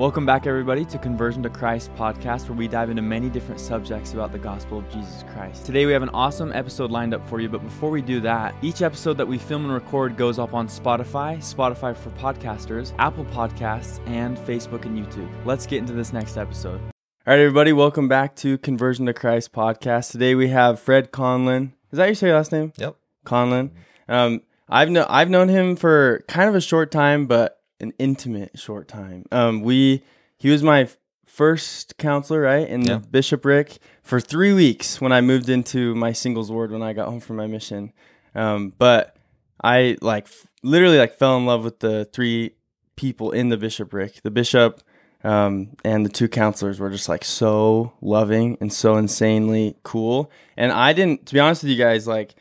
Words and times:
Welcome 0.00 0.24
back, 0.24 0.46
everybody, 0.46 0.86
to 0.86 0.96
Conversion 0.96 1.42
to 1.42 1.50
Christ 1.50 1.94
podcast, 1.94 2.48
where 2.48 2.56
we 2.56 2.66
dive 2.68 2.88
into 2.88 3.02
many 3.02 3.28
different 3.28 3.60
subjects 3.60 4.14
about 4.14 4.32
the 4.32 4.38
gospel 4.38 4.78
of 4.78 4.88
Jesus 4.88 5.26
Christ. 5.34 5.66
Today, 5.66 5.84
we 5.84 5.92
have 5.92 6.02
an 6.02 6.08
awesome 6.14 6.52
episode 6.54 6.90
lined 6.90 7.12
up 7.12 7.28
for 7.28 7.38
you, 7.38 7.50
but 7.50 7.62
before 7.62 7.90
we 7.90 8.00
do 8.00 8.18
that, 8.22 8.54
each 8.62 8.80
episode 8.80 9.18
that 9.18 9.28
we 9.28 9.36
film 9.36 9.66
and 9.66 9.74
record 9.74 10.16
goes 10.16 10.38
up 10.38 10.54
on 10.54 10.68
Spotify, 10.68 11.36
Spotify 11.36 11.94
for 11.94 12.08
podcasters, 12.12 12.94
Apple 12.98 13.26
Podcasts, 13.26 14.00
and 14.08 14.38
Facebook 14.38 14.86
and 14.86 14.96
YouTube. 14.96 15.28
Let's 15.44 15.66
get 15.66 15.80
into 15.80 15.92
this 15.92 16.14
next 16.14 16.38
episode. 16.38 16.80
All 16.80 17.34
right, 17.34 17.38
everybody, 17.38 17.74
welcome 17.74 18.08
back 18.08 18.34
to 18.36 18.56
Conversion 18.56 19.04
to 19.04 19.12
Christ 19.12 19.52
podcast. 19.52 20.12
Today, 20.12 20.34
we 20.34 20.48
have 20.48 20.80
Fred 20.80 21.12
Conlan. 21.12 21.72
Is 21.92 21.98
that 21.98 22.06
your 22.06 22.14
say 22.14 22.28
your 22.28 22.36
last 22.36 22.52
name? 22.52 22.72
Yep. 22.78 22.96
Conlan. 23.26 23.72
Um, 24.08 24.40
I've 24.66 24.88
kno- 24.88 25.06
I've 25.10 25.28
known 25.28 25.50
him 25.50 25.76
for 25.76 26.24
kind 26.26 26.48
of 26.48 26.54
a 26.54 26.62
short 26.62 26.90
time, 26.90 27.26
but 27.26 27.59
an 27.80 27.92
intimate 27.98 28.58
short 28.58 28.88
time. 28.88 29.24
Um, 29.32 29.62
we 29.62 30.02
he 30.36 30.50
was 30.50 30.62
my 30.62 30.88
first 31.26 31.96
counselor, 31.98 32.40
right, 32.40 32.68
in 32.68 32.82
Yeah. 32.84 32.94
the 32.98 33.06
bishopric 33.06 33.78
for 34.02 34.20
three 34.20 34.52
weeks 34.52 35.00
when 35.00 35.12
I 35.12 35.20
moved 35.20 35.48
into 35.48 35.94
my 35.94 36.12
singles 36.12 36.50
ward 36.50 36.70
when 36.72 36.82
I 36.82 36.92
got 36.92 37.08
home 37.08 37.20
from 37.20 37.36
my 37.36 37.46
mission. 37.46 37.92
Um, 38.34 38.72
but 38.78 39.16
I 39.62 39.96
like 40.00 40.24
f- 40.24 40.46
literally 40.62 40.98
like 40.98 41.14
fell 41.16 41.36
in 41.36 41.46
love 41.46 41.62
with 41.64 41.80
the 41.80 42.06
three 42.12 42.52
people 42.96 43.30
in 43.32 43.48
the 43.48 43.56
bishopric. 43.56 44.22
The 44.22 44.30
bishop 44.30 44.82
um, 45.22 45.76
and 45.84 46.04
the 46.04 46.10
two 46.10 46.28
counselors 46.28 46.80
were 46.80 46.90
just 46.90 47.08
like 47.08 47.24
so 47.24 47.92
loving 48.00 48.56
and 48.60 48.72
so 48.72 48.96
insanely 48.96 49.76
cool. 49.82 50.30
And 50.56 50.72
I 50.72 50.92
didn't, 50.94 51.26
to 51.26 51.34
be 51.34 51.40
honest 51.40 51.62
with 51.62 51.70
you 51.70 51.76
guys, 51.78 52.06
like 52.06 52.34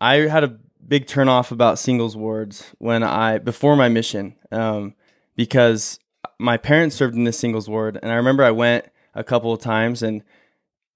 I 0.00 0.16
had 0.28 0.44
a 0.44 0.56
big 0.86 1.06
turnoff 1.06 1.50
about 1.50 1.78
singles 1.78 2.16
wards 2.16 2.72
when 2.78 3.02
I 3.02 3.38
before 3.38 3.76
my 3.76 3.88
mission 3.88 4.36
um, 4.52 4.94
because 5.36 5.98
my 6.38 6.56
parents 6.56 6.96
served 6.96 7.14
in 7.14 7.24
this 7.24 7.38
singles 7.38 7.68
ward, 7.68 7.98
and 8.02 8.10
I 8.10 8.16
remember 8.16 8.44
I 8.44 8.50
went 8.50 8.86
a 9.14 9.24
couple 9.24 9.52
of 9.52 9.60
times, 9.60 10.02
and 10.02 10.22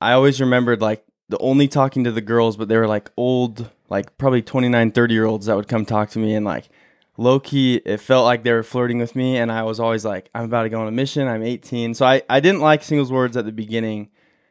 I 0.00 0.12
always 0.12 0.40
remembered 0.40 0.80
like 0.80 1.04
the 1.28 1.38
only 1.38 1.68
talking 1.68 2.04
to 2.04 2.12
the 2.12 2.20
girls, 2.20 2.56
but 2.56 2.68
they 2.68 2.76
were 2.76 2.86
like 2.86 3.10
old, 3.16 3.70
like 3.88 4.16
probably 4.18 4.42
29, 4.42 4.92
30 4.92 5.14
year 5.14 5.26
olds 5.26 5.46
that 5.46 5.56
would 5.56 5.68
come 5.68 5.84
talk 5.84 6.10
to 6.10 6.18
me, 6.18 6.34
and 6.34 6.44
like 6.44 6.68
low 7.16 7.40
key, 7.40 7.76
it 7.84 7.98
felt 7.98 8.24
like 8.24 8.44
they 8.44 8.52
were 8.52 8.62
flirting 8.62 8.98
with 8.98 9.16
me, 9.16 9.36
and 9.36 9.50
I 9.50 9.62
was 9.62 9.80
always 9.80 10.04
like, 10.04 10.30
I'm 10.34 10.44
about 10.44 10.64
to 10.64 10.68
go 10.68 10.80
on 10.80 10.88
a 10.88 10.92
mission. 10.92 11.28
I'm 11.28 11.42
18, 11.42 11.94
so 11.94 12.06
I 12.06 12.22
I 12.28 12.40
didn't 12.40 12.60
like 12.60 12.82
singles 12.82 13.12
wards 13.12 13.36
at 13.36 13.44
the 13.44 13.52
beginning, 13.52 14.10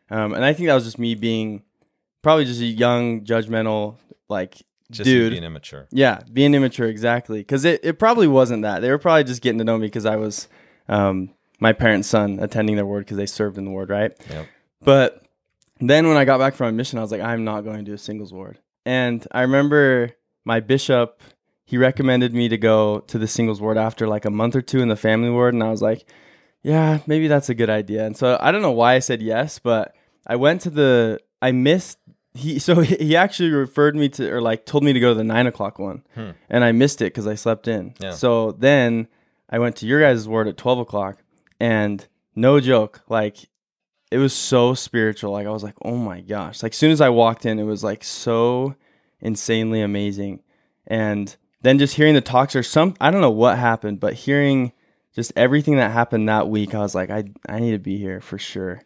um, 0.09 0.33
and 0.33 0.45
I 0.45 0.53
think 0.53 0.67
that 0.67 0.75
was 0.75 0.85
just 0.85 0.99
me 0.99 1.15
being 1.15 1.63
probably 2.21 2.45
just 2.45 2.61
a 2.61 2.65
young, 2.65 3.21
judgmental, 3.21 3.95
like 4.29 4.61
Just 4.89 5.05
dude. 5.05 5.31
being 5.31 5.43
immature. 5.43 5.87
Yeah, 5.91 6.21
being 6.31 6.53
immature, 6.53 6.87
exactly. 6.87 7.39
Because 7.39 7.65
it, 7.65 7.81
it 7.83 7.99
probably 7.99 8.27
wasn't 8.27 8.63
that. 8.63 8.81
They 8.81 8.89
were 8.89 8.97
probably 8.97 9.25
just 9.25 9.41
getting 9.41 9.57
to 9.57 9.65
know 9.65 9.77
me 9.77 9.87
because 9.87 10.05
I 10.05 10.15
was 10.15 10.47
um, 10.87 11.31
my 11.59 11.73
parents' 11.73 12.07
son 12.07 12.39
attending 12.41 12.75
their 12.75 12.85
ward 12.85 13.05
because 13.05 13.17
they 13.17 13.25
served 13.25 13.57
in 13.57 13.65
the 13.65 13.71
ward, 13.71 13.89
right? 13.89 14.13
Yep. 14.29 14.47
But 14.83 15.23
then 15.79 16.07
when 16.07 16.17
I 16.17 16.25
got 16.25 16.39
back 16.39 16.55
from 16.55 16.67
my 16.67 16.71
mission, 16.71 16.99
I 16.99 17.01
was 17.01 17.11
like, 17.11 17.21
I'm 17.21 17.43
not 17.43 17.61
going 17.61 17.77
to 17.77 17.83
do 17.83 17.93
a 17.93 17.97
singles 17.97 18.31
ward. 18.31 18.59
And 18.85 19.25
I 19.31 19.41
remember 19.41 20.11
my 20.45 20.61
bishop, 20.61 21.21
he 21.65 21.77
recommended 21.77 22.33
me 22.33 22.47
to 22.47 22.57
go 22.57 22.99
to 23.01 23.17
the 23.17 23.27
singles 23.27 23.59
ward 23.59 23.77
after 23.77 24.07
like 24.07 24.23
a 24.23 24.31
month 24.31 24.55
or 24.55 24.61
two 24.61 24.79
in 24.79 24.87
the 24.87 24.95
family 24.95 25.29
ward. 25.29 25.53
And 25.53 25.63
I 25.63 25.69
was 25.69 25.81
like, 25.81 26.05
yeah, 26.63 26.99
maybe 27.05 27.27
that's 27.27 27.49
a 27.49 27.53
good 27.53 27.69
idea. 27.69 28.05
And 28.05 28.15
so 28.15 28.37
I 28.39 28.51
don't 28.51 28.61
know 28.61 28.71
why 28.71 28.93
I 28.95 28.99
said 28.99 29.21
yes, 29.21 29.59
but 29.59 29.93
I 30.25 30.37
went 30.37 30.61
to 30.61 30.69
the, 30.69 31.19
I 31.41 31.51
missed, 31.51 31.99
he, 32.37 32.59
so 32.59 32.81
he 32.81 33.15
actually 33.15 33.49
referred 33.49 33.95
me 33.95 34.09
to, 34.09 34.29
or 34.31 34.41
like 34.41 34.65
told 34.65 34.83
me 34.83 34.93
to 34.93 34.99
go 34.99 35.09
to 35.09 35.17
the 35.17 35.23
nine 35.23 35.47
o'clock 35.47 35.79
one. 35.79 36.03
Hmm. 36.15 36.31
And 36.49 36.63
I 36.63 36.71
missed 36.71 37.01
it 37.01 37.05
because 37.05 37.27
I 37.27 37.35
slept 37.35 37.67
in. 37.67 37.93
Yeah. 37.99 38.11
So 38.11 38.51
then 38.51 39.07
I 39.49 39.59
went 39.59 39.75
to 39.77 39.85
your 39.85 40.01
guys' 40.01 40.27
ward 40.27 40.47
at 40.47 40.57
12 40.57 40.79
o'clock. 40.79 41.23
And 41.59 42.05
no 42.35 42.59
joke, 42.59 43.01
like 43.09 43.49
it 44.11 44.17
was 44.19 44.33
so 44.33 44.73
spiritual. 44.73 45.31
Like 45.31 45.47
I 45.47 45.51
was 45.51 45.63
like, 45.63 45.75
oh 45.81 45.97
my 45.97 46.21
gosh. 46.21 46.63
Like 46.63 46.73
as 46.73 46.77
soon 46.77 46.91
as 46.91 47.01
I 47.01 47.09
walked 47.09 47.45
in, 47.45 47.59
it 47.59 47.63
was 47.63 47.83
like 47.83 48.03
so 48.03 48.75
insanely 49.19 49.81
amazing. 49.81 50.41
And 50.85 51.35
then 51.61 51.79
just 51.79 51.95
hearing 51.95 52.13
the 52.13 52.21
talks 52.21 52.55
or 52.55 52.63
some 52.63 52.95
I 53.01 53.11
don't 53.11 53.21
know 53.21 53.31
what 53.31 53.57
happened, 53.57 53.99
but 53.99 54.13
hearing 54.13 54.71
just 55.15 55.33
everything 55.35 55.77
that 55.77 55.91
happened 55.91 56.29
that 56.29 56.47
week, 56.47 56.75
I 56.75 56.79
was 56.79 56.93
like, 56.93 57.09
I 57.09 57.25
I 57.49 57.59
need 57.59 57.71
to 57.71 57.79
be 57.79 57.97
here 57.97 58.21
for 58.21 58.37
sure. 58.37 58.83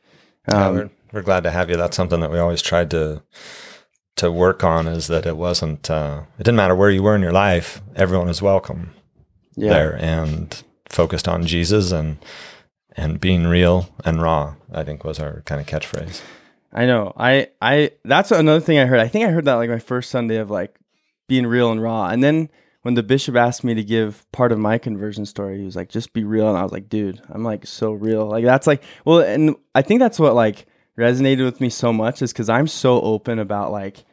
Um, 0.48 0.90
we're, 1.12 1.22
glad 1.22 1.44
to 1.44 1.52
have 1.52 1.70
you. 1.70 1.78
That's 1.78 1.98
something 1.98 2.20
that 2.22 2.32
we 2.32 2.40
always 2.40 2.62
tried 2.62 2.92
to 2.92 3.24
to 4.18 4.32
work 4.32 4.64
on 4.64 4.88
is 4.88 5.08
that 5.08 5.26
it 5.26 5.38
wasn't 5.38 5.90
uh, 5.90 6.24
it 6.38 6.44
didn't 6.44 6.58
matter 6.58 6.76
where 6.76 6.90
you 6.92 7.04
were 7.04 7.16
in 7.16 7.22
your 7.22 7.32
life, 7.32 7.82
everyone 7.96 8.30
is 8.30 8.42
welcome 8.42 8.94
yeah. 9.56 9.70
there 9.70 9.96
and 9.96 10.64
focused 10.90 11.28
on 11.28 11.46
Jesus 11.46 11.92
and 11.92 12.18
and 12.96 13.22
being 13.22 13.48
real 13.48 13.90
and 14.04 14.22
raw, 14.22 14.56
I 14.72 14.84
think 14.84 15.04
was 15.04 15.20
our 15.20 15.42
kind 15.42 15.62
of 15.62 15.68
catchphrase. 15.68 16.22
I 16.74 16.86
know. 16.86 17.14
I 17.18 17.50
I 17.62 17.92
that's 18.04 18.32
another 18.32 18.60
thing 18.60 18.80
I 18.80 18.86
heard. 18.86 19.00
I 19.00 19.08
think 19.08 19.26
I 19.26 19.32
heard 19.32 19.46
that 19.46 19.56
like 19.56 19.70
my 19.70 19.80
first 19.80 20.10
Sunday 20.10 20.38
of 20.38 20.50
like 20.50 20.78
being 21.28 21.48
real 21.48 21.72
and 21.72 21.82
raw. 21.82 22.08
And 22.08 22.24
then 22.24 22.50
when 22.82 22.96
the 22.96 23.04
bishop 23.04 23.36
asked 23.36 23.64
me 23.64 23.74
to 23.76 23.84
give 23.84 24.30
part 24.32 24.52
of 24.52 24.60
my 24.60 24.78
conversion 24.78 25.26
story, 25.26 25.60
he 25.60 25.66
was 25.66 25.76
like, 25.76 25.90
"Just 25.90 26.14
be 26.14 26.24
real." 26.24 26.50
And 26.50 26.58
I 26.58 26.64
was 26.64 26.72
like, 26.72 26.90
"Dude, 26.90 27.22
I'm 27.30 27.44
like 27.44 27.66
so 27.66 27.92
real." 27.92 28.26
Like 28.26 28.46
that's 28.46 28.68
like 28.68 28.84
well, 29.06 29.20
and 29.20 29.56
I 29.76 29.82
think 29.82 30.00
that's 30.00 30.20
what 30.20 30.34
like 30.34 30.66
resonated 30.98 31.44
with 31.44 31.62
me 31.62 31.70
so 31.70 31.94
much 31.94 32.22
is 32.22 32.34
because 32.34 32.50
I'm 32.50 32.68
so 32.68 33.02
open 33.02 33.40
about 33.40 33.72
like 33.72 34.04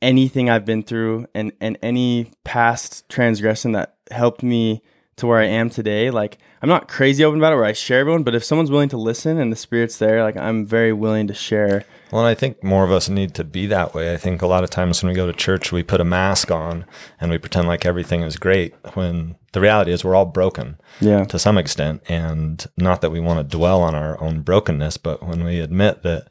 anything 0.00 0.50
I've 0.50 0.64
been 0.64 0.82
through 0.82 1.26
and 1.34 1.52
and 1.60 1.78
any 1.82 2.32
past 2.44 3.08
transgression 3.08 3.72
that 3.72 3.96
helped 4.10 4.42
me 4.42 4.82
to 5.16 5.26
where 5.26 5.38
I 5.38 5.46
am 5.46 5.70
today. 5.70 6.10
Like 6.10 6.38
I'm 6.62 6.68
not 6.68 6.88
crazy 6.88 7.24
open 7.24 7.38
about 7.38 7.52
it 7.52 7.56
where 7.56 7.64
I 7.64 7.72
share 7.72 8.00
everyone, 8.00 8.22
but 8.22 8.34
if 8.34 8.44
someone's 8.44 8.70
willing 8.70 8.88
to 8.90 8.96
listen 8.96 9.38
and 9.38 9.52
the 9.52 9.56
spirit's 9.56 9.98
there, 9.98 10.22
like 10.22 10.36
I'm 10.36 10.64
very 10.64 10.92
willing 10.92 11.26
to 11.26 11.34
share. 11.34 11.84
Well, 12.10 12.24
I 12.24 12.34
think 12.34 12.62
more 12.62 12.84
of 12.84 12.92
us 12.92 13.08
need 13.08 13.34
to 13.34 13.44
be 13.44 13.66
that 13.66 13.94
way. 13.94 14.12
I 14.12 14.16
think 14.16 14.42
a 14.42 14.46
lot 14.46 14.64
of 14.64 14.70
times 14.70 15.02
when 15.02 15.10
we 15.10 15.16
go 15.16 15.26
to 15.26 15.32
church, 15.32 15.72
we 15.72 15.82
put 15.82 16.00
a 16.00 16.04
mask 16.04 16.50
on 16.50 16.84
and 17.20 17.30
we 17.30 17.38
pretend 17.38 17.68
like 17.68 17.86
everything 17.86 18.22
is 18.22 18.36
great 18.36 18.74
when 18.94 19.36
the 19.52 19.60
reality 19.60 19.92
is 19.92 20.04
we're 20.04 20.14
all 20.14 20.26
broken. 20.26 20.78
Yeah. 21.00 21.24
to 21.24 21.38
some 21.38 21.58
extent. 21.58 22.02
And 22.08 22.64
not 22.76 23.00
that 23.00 23.10
we 23.10 23.20
want 23.20 23.38
to 23.38 23.56
dwell 23.56 23.82
on 23.82 23.94
our 23.94 24.20
own 24.22 24.42
brokenness, 24.42 24.96
but 24.98 25.22
when 25.22 25.44
we 25.44 25.60
admit 25.60 26.02
that 26.02 26.28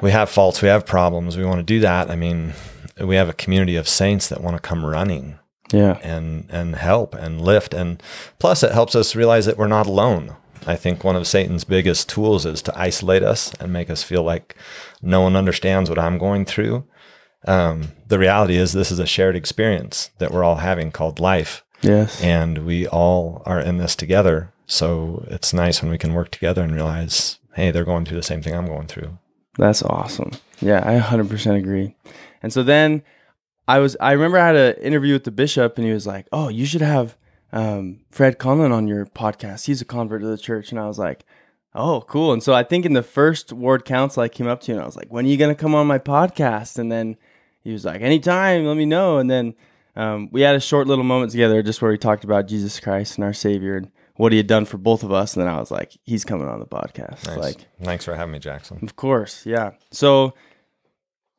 we 0.00 0.10
have 0.10 0.28
faults, 0.28 0.60
we 0.62 0.68
have 0.68 0.84
problems, 0.84 1.36
we 1.36 1.44
want 1.44 1.58
to 1.58 1.62
do 1.64 1.80
that. 1.80 2.10
I 2.10 2.16
mean, 2.16 2.52
we 3.00 3.16
have 3.16 3.28
a 3.28 3.34
community 3.34 3.76
of 3.76 3.88
saints 3.88 4.28
that 4.28 4.42
want 4.42 4.56
to 4.56 4.68
come 4.68 4.84
running 4.84 5.38
Yeah. 5.72 5.98
and 6.02 6.46
and 6.50 6.76
help 6.76 7.14
and 7.14 7.40
lift 7.40 7.74
and 7.74 8.02
plus 8.38 8.62
it 8.62 8.72
helps 8.72 8.94
us 8.94 9.16
realize 9.16 9.46
that 9.46 9.58
we're 9.58 9.66
not 9.66 9.86
alone. 9.86 10.36
I 10.66 10.76
think 10.76 11.04
one 11.04 11.16
of 11.16 11.26
Satan's 11.28 11.64
biggest 11.64 12.08
tools 12.08 12.44
is 12.46 12.60
to 12.62 12.78
isolate 12.78 13.22
us 13.22 13.52
and 13.60 13.72
make 13.72 13.88
us 13.90 14.02
feel 14.02 14.22
like 14.24 14.56
no 15.00 15.20
one 15.20 15.36
understands 15.36 15.88
what 15.88 15.98
I'm 15.98 16.18
going 16.18 16.44
through. 16.44 16.84
Um, 17.46 17.92
the 18.08 18.18
reality 18.18 18.56
is 18.56 18.72
this 18.72 18.90
is 18.90 18.98
a 18.98 19.06
shared 19.06 19.36
experience 19.36 20.10
that 20.18 20.32
we're 20.32 20.42
all 20.42 20.56
having 20.56 20.90
called 20.90 21.20
life 21.20 21.64
Yes. 21.82 22.20
and 22.20 22.58
we 22.66 22.88
all 22.88 23.42
are 23.46 23.60
in 23.60 23.78
this 23.78 23.94
together. 23.94 24.52
So 24.66 25.24
it's 25.30 25.52
nice 25.52 25.80
when 25.82 25.90
we 25.92 25.98
can 25.98 26.14
work 26.14 26.30
together 26.32 26.62
and 26.62 26.74
realize, 26.74 27.38
hey, 27.54 27.70
they're 27.70 27.84
going 27.84 28.04
through 28.04 28.16
the 28.16 28.22
same 28.24 28.42
thing 28.42 28.54
I'm 28.54 28.66
going 28.66 28.88
through. 28.88 29.18
That's 29.58 29.82
awesome. 29.82 30.32
Yeah, 30.60 30.82
I 30.84 30.98
100% 30.98 31.56
agree. 31.56 31.94
And 32.42 32.52
so 32.52 32.62
then 32.64 33.02
I 33.68 33.78
was, 33.78 33.96
I 34.00 34.12
remember 34.12 34.38
I 34.38 34.46
had 34.46 34.56
an 34.56 34.74
interview 34.82 35.12
with 35.14 35.24
the 35.24 35.30
bishop 35.30 35.76
and 35.76 35.86
he 35.86 35.92
was 35.92 36.06
like, 36.06 36.26
oh, 36.32 36.48
you 36.48 36.66
should 36.66 36.82
have 36.82 37.16
um, 37.52 38.00
Fred 38.10 38.38
Conlan 38.38 38.72
on 38.72 38.86
your 38.86 39.06
podcast. 39.06 39.66
He's 39.66 39.80
a 39.80 39.84
convert 39.84 40.20
to 40.22 40.26
the 40.28 40.38
church. 40.38 40.70
And 40.70 40.80
I 40.80 40.86
was 40.86 40.98
like, 40.98 41.24
oh, 41.74 42.02
cool. 42.02 42.32
And 42.32 42.42
so 42.42 42.54
I 42.54 42.62
think 42.62 42.86
in 42.86 42.92
the 42.92 43.02
first 43.02 43.52
ward 43.52 43.84
council, 43.84 44.22
I 44.22 44.28
came 44.28 44.46
up 44.46 44.60
to 44.62 44.72
you 44.72 44.76
and 44.76 44.82
I 44.82 44.86
was 44.86 44.96
like, 44.96 45.08
when 45.08 45.26
are 45.26 45.28
you 45.28 45.36
going 45.36 45.54
to 45.54 45.60
come 45.60 45.74
on 45.74 45.86
my 45.86 45.98
podcast? 45.98 46.78
And 46.78 46.90
then 46.90 47.16
he 47.62 47.72
was 47.72 47.84
like, 47.84 48.00
anytime, 48.00 48.64
let 48.64 48.76
me 48.76 48.86
know. 48.86 49.18
And 49.18 49.30
then 49.30 49.54
um, 49.96 50.28
we 50.30 50.42
had 50.42 50.54
a 50.54 50.60
short 50.60 50.86
little 50.86 51.04
moment 51.04 51.32
together 51.32 51.62
just 51.62 51.82
where 51.82 51.90
we 51.90 51.98
talked 51.98 52.24
about 52.24 52.46
Jesus 52.48 52.78
Christ 52.80 53.16
and 53.16 53.24
our 53.24 53.32
Savior 53.32 53.76
and 53.76 53.90
what 54.16 54.32
he 54.32 54.38
had 54.38 54.46
done 54.46 54.64
for 54.64 54.78
both 54.78 55.02
of 55.02 55.12
us. 55.12 55.36
And 55.36 55.44
then 55.44 55.52
I 55.52 55.58
was 55.58 55.70
like, 55.70 55.96
he's 56.04 56.24
coming 56.24 56.48
on 56.48 56.60
the 56.60 56.66
podcast. 56.66 57.26
Nice. 57.26 57.36
Like, 57.36 57.66
Thanks 57.82 58.04
for 58.04 58.14
having 58.14 58.32
me, 58.32 58.38
Jackson. 58.38 58.78
of 58.82 58.96
course, 58.96 59.44
yeah. 59.44 59.72
So 59.90 60.34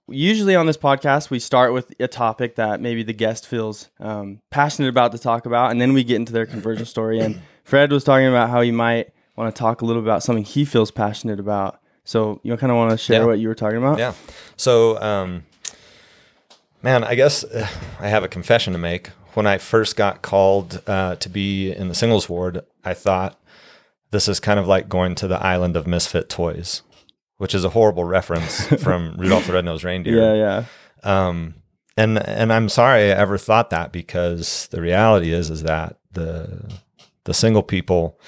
usually 0.10 0.56
on 0.56 0.66
this 0.66 0.78
podcast, 0.78 1.30
we 1.30 1.40
start 1.40 1.74
with 1.74 1.94
a 2.00 2.08
topic 2.08 2.56
that 2.56 2.82
maybe 2.82 3.04
the 3.04 3.14
guest 3.14 3.48
feels 3.48 3.90
um, 4.00 4.42
passionate 4.50 4.90
about 4.90 5.12
to 5.14 5.18
talk 5.18 5.46
about, 5.46 5.72
and 5.72 5.80
then 5.82 5.94
we 5.94 6.04
get 6.04 6.16
into 6.16 6.34
their 6.34 6.46
conversion 6.46 6.86
story. 6.86 7.20
And 7.20 7.42
Fred 7.64 7.92
was 7.92 8.04
talking 8.04 8.28
about 8.28 8.50
how 8.50 8.62
he 8.62 8.72
might 8.72 9.12
want 9.36 9.54
to 9.54 9.60
talk 9.60 9.82
a 9.82 9.86
little 9.86 10.02
about 10.02 10.24
something 10.24 10.44
he 10.44 10.66
feels 10.66 10.92
passionate 10.92 11.40
about. 11.40 11.80
So 12.04 12.40
you 12.44 12.56
kind 12.58 12.72
of 12.72 12.78
want 12.78 12.92
to 12.92 12.98
share 12.98 13.22
Yeah. 13.22 13.26
what 13.28 13.40
you 13.40 13.48
were 13.50 13.56
talking 13.56 13.78
about? 13.78 14.00
Yeah. 14.00 14.14
So, 14.56 15.00
um, 15.02 15.44
man, 16.82 17.04
I 17.04 17.16
guess 17.16 17.44
uh, 17.44 17.68
I 18.00 18.08
have 18.08 18.24
a 18.24 18.28
confession 18.28 18.74
to 18.74 18.80
make. 18.80 19.10
When 19.34 19.46
I 19.46 19.58
first 19.58 19.96
got 19.96 20.22
called 20.22 20.82
uh, 20.88 21.16
to 21.18 21.30
be 21.30 21.72
in 21.72 21.90
the 21.90 21.96
singles 21.96 22.28
ward, 22.30 22.62
I 22.84 22.94
thought 22.94 23.40
this 24.12 24.28
is 24.28 24.40
kind 24.40 24.60
of 24.60 24.68
like 24.68 24.90
going 24.90 25.16
to 25.16 25.28
the 25.28 25.38
island 25.46 25.76
of 25.76 25.86
misfit 25.86 26.30
toys, 26.30 26.82
which 27.38 27.56
is 27.56 27.64
a 27.64 27.70
horrible 27.70 28.04
reference 28.04 28.66
from 28.84 29.16
Rudolph 29.18 29.48
the 29.48 29.54
Red-Nosed 29.54 29.84
Reindeer. 29.84 30.16
Yeah, 30.16 30.34
yeah. 31.04 31.28
Um, 31.28 31.56
and 31.96 32.20
and 32.20 32.54
I'm 32.54 32.70
sorry 32.70 33.12
I 33.12 33.16
ever 33.16 33.38
thought 33.38 33.70
that 33.72 33.92
because 33.92 34.68
the 34.68 34.82
reality 34.82 35.34
is 35.34 35.50
is 35.50 35.64
that 35.64 35.98
the 36.12 36.80
the 37.24 37.34
single 37.34 37.64
people 37.64 38.20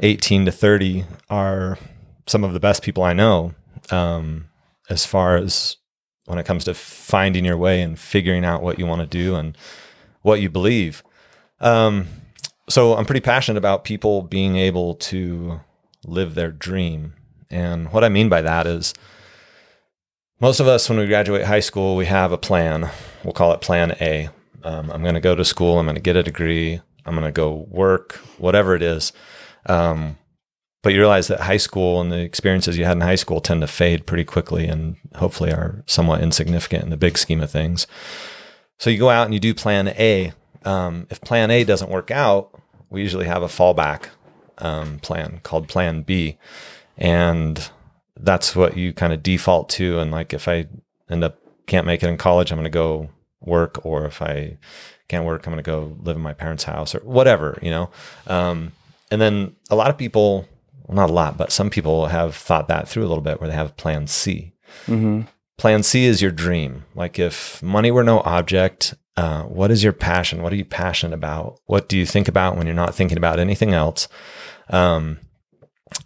18 0.00 0.46
to 0.46 0.52
30 0.52 1.04
are 1.28 1.78
some 2.26 2.44
of 2.44 2.52
the 2.52 2.60
best 2.60 2.82
people 2.82 3.02
I 3.02 3.12
know 3.12 3.54
um, 3.90 4.48
as 4.88 5.04
far 5.04 5.36
as 5.36 5.76
when 6.26 6.38
it 6.38 6.46
comes 6.46 6.64
to 6.64 6.74
finding 6.74 7.44
your 7.44 7.56
way 7.56 7.82
and 7.82 7.98
figuring 7.98 8.44
out 8.44 8.62
what 8.62 8.78
you 8.78 8.86
want 8.86 9.00
to 9.00 9.06
do 9.06 9.34
and 9.34 9.56
what 10.22 10.40
you 10.40 10.48
believe. 10.48 11.02
Um, 11.60 12.06
so 12.68 12.96
I'm 12.96 13.04
pretty 13.04 13.20
passionate 13.20 13.58
about 13.58 13.84
people 13.84 14.22
being 14.22 14.56
able 14.56 14.94
to 14.94 15.60
live 16.04 16.34
their 16.34 16.50
dream. 16.52 17.14
And 17.52 17.92
what 17.92 18.04
I 18.04 18.08
mean 18.08 18.28
by 18.28 18.42
that 18.42 18.66
is 18.66 18.94
most 20.40 20.58
of 20.58 20.66
us, 20.66 20.88
when 20.88 20.98
we 20.98 21.06
graduate 21.06 21.44
high 21.44 21.60
school, 21.60 21.94
we 21.94 22.06
have 22.06 22.32
a 22.32 22.38
plan. 22.38 22.90
We'll 23.22 23.32
call 23.32 23.52
it 23.52 23.60
Plan 23.60 23.92
A. 24.00 24.28
am 24.64 24.88
going 24.88 25.14
to 25.14 25.20
go 25.20 25.34
to 25.34 25.44
school. 25.44 25.78
I'm 25.78 25.86
going 25.86 25.94
to 25.94 26.02
get 26.02 26.16
a 26.16 26.22
degree. 26.22 26.80
I'm 27.06 27.14
going 27.14 27.26
to 27.26 27.32
go 27.32 27.66
work, 27.70 28.14
whatever 28.38 28.74
it 28.74 28.82
is. 28.82 29.12
Um, 29.66 30.18
but 30.82 30.92
you 30.92 30.98
realize 30.98 31.28
that 31.28 31.40
high 31.40 31.58
school 31.58 32.00
and 32.00 32.10
the 32.10 32.18
experiences 32.18 32.76
you 32.76 32.84
had 32.84 32.96
in 32.96 33.02
high 33.02 33.14
school 33.14 33.40
tend 33.40 33.60
to 33.60 33.68
fade 33.68 34.04
pretty 34.04 34.24
quickly 34.24 34.66
and 34.66 34.96
hopefully 35.14 35.52
are 35.52 35.84
somewhat 35.86 36.20
insignificant 36.20 36.82
in 36.82 36.90
the 36.90 36.96
big 36.96 37.16
scheme 37.16 37.40
of 37.40 37.50
things. 37.50 37.86
So 38.78 38.90
you 38.90 38.98
go 38.98 39.10
out 39.10 39.26
and 39.26 39.34
you 39.34 39.38
do 39.38 39.54
plan 39.54 39.88
A. 39.88 40.32
Um, 40.64 41.06
if 41.08 41.20
plan 41.20 41.52
A 41.52 41.62
doesn't 41.62 41.90
work 41.90 42.10
out, 42.10 42.60
we 42.90 43.00
usually 43.00 43.26
have 43.26 43.44
a 43.44 43.46
fallback 43.46 44.08
um, 44.58 44.98
plan 44.98 45.40
called 45.44 45.68
plan 45.68 46.02
B. 46.02 46.36
And 46.96 47.70
that's 48.16 48.54
what 48.54 48.76
you 48.76 48.92
kind 48.92 49.12
of 49.12 49.22
default 49.22 49.68
to. 49.70 49.98
And 49.98 50.10
like 50.10 50.32
if 50.32 50.48
I 50.48 50.66
end 51.10 51.24
up 51.24 51.38
can't 51.66 51.86
make 51.86 52.02
it 52.02 52.08
in 52.08 52.16
college, 52.16 52.50
I'm 52.50 52.58
going 52.58 52.64
to 52.64 52.70
go 52.70 53.10
work. 53.40 53.84
Or 53.84 54.06
if 54.06 54.22
I 54.22 54.58
can't 55.08 55.24
work, 55.24 55.46
I'm 55.46 55.52
going 55.52 55.62
to 55.62 55.70
go 55.70 55.96
live 56.00 56.16
in 56.16 56.22
my 56.22 56.34
parents' 56.34 56.64
house 56.64 56.94
or 56.94 57.00
whatever, 57.00 57.58
you 57.62 57.70
know? 57.70 57.90
Um, 58.26 58.72
and 59.10 59.20
then 59.20 59.56
a 59.70 59.76
lot 59.76 59.90
of 59.90 59.98
people 59.98 60.48
well, 60.86 60.96
not 60.96 61.10
a 61.10 61.12
lot, 61.12 61.36
but 61.36 61.52
some 61.52 61.70
people 61.70 62.06
have 62.06 62.34
thought 62.34 62.68
that 62.68 62.88
through 62.88 63.04
a 63.04 63.08
little 63.08 63.22
bit 63.22 63.40
where 63.40 63.48
they 63.48 63.54
have 63.54 63.76
plan 63.76 64.06
C. 64.06 64.52
Mm-hmm. 64.86 65.22
Plan 65.58 65.82
C 65.82 66.04
is 66.04 66.20
your 66.20 66.30
dream. 66.30 66.84
Like 66.94 67.18
if 67.18 67.62
money 67.62 67.90
were 67.90 68.02
no 68.02 68.20
object, 68.20 68.94
uh, 69.16 69.42
what 69.42 69.70
is 69.70 69.84
your 69.84 69.92
passion? 69.92 70.42
What 70.42 70.52
are 70.52 70.56
you 70.56 70.64
passionate 70.64 71.14
about? 71.14 71.60
What 71.66 71.88
do 71.88 71.96
you 71.96 72.06
think 72.06 72.28
about 72.28 72.56
when 72.56 72.66
you're 72.66 72.74
not 72.74 72.94
thinking 72.94 73.18
about 73.18 73.38
anything 73.38 73.72
else? 73.72 74.08
Um, 74.70 75.18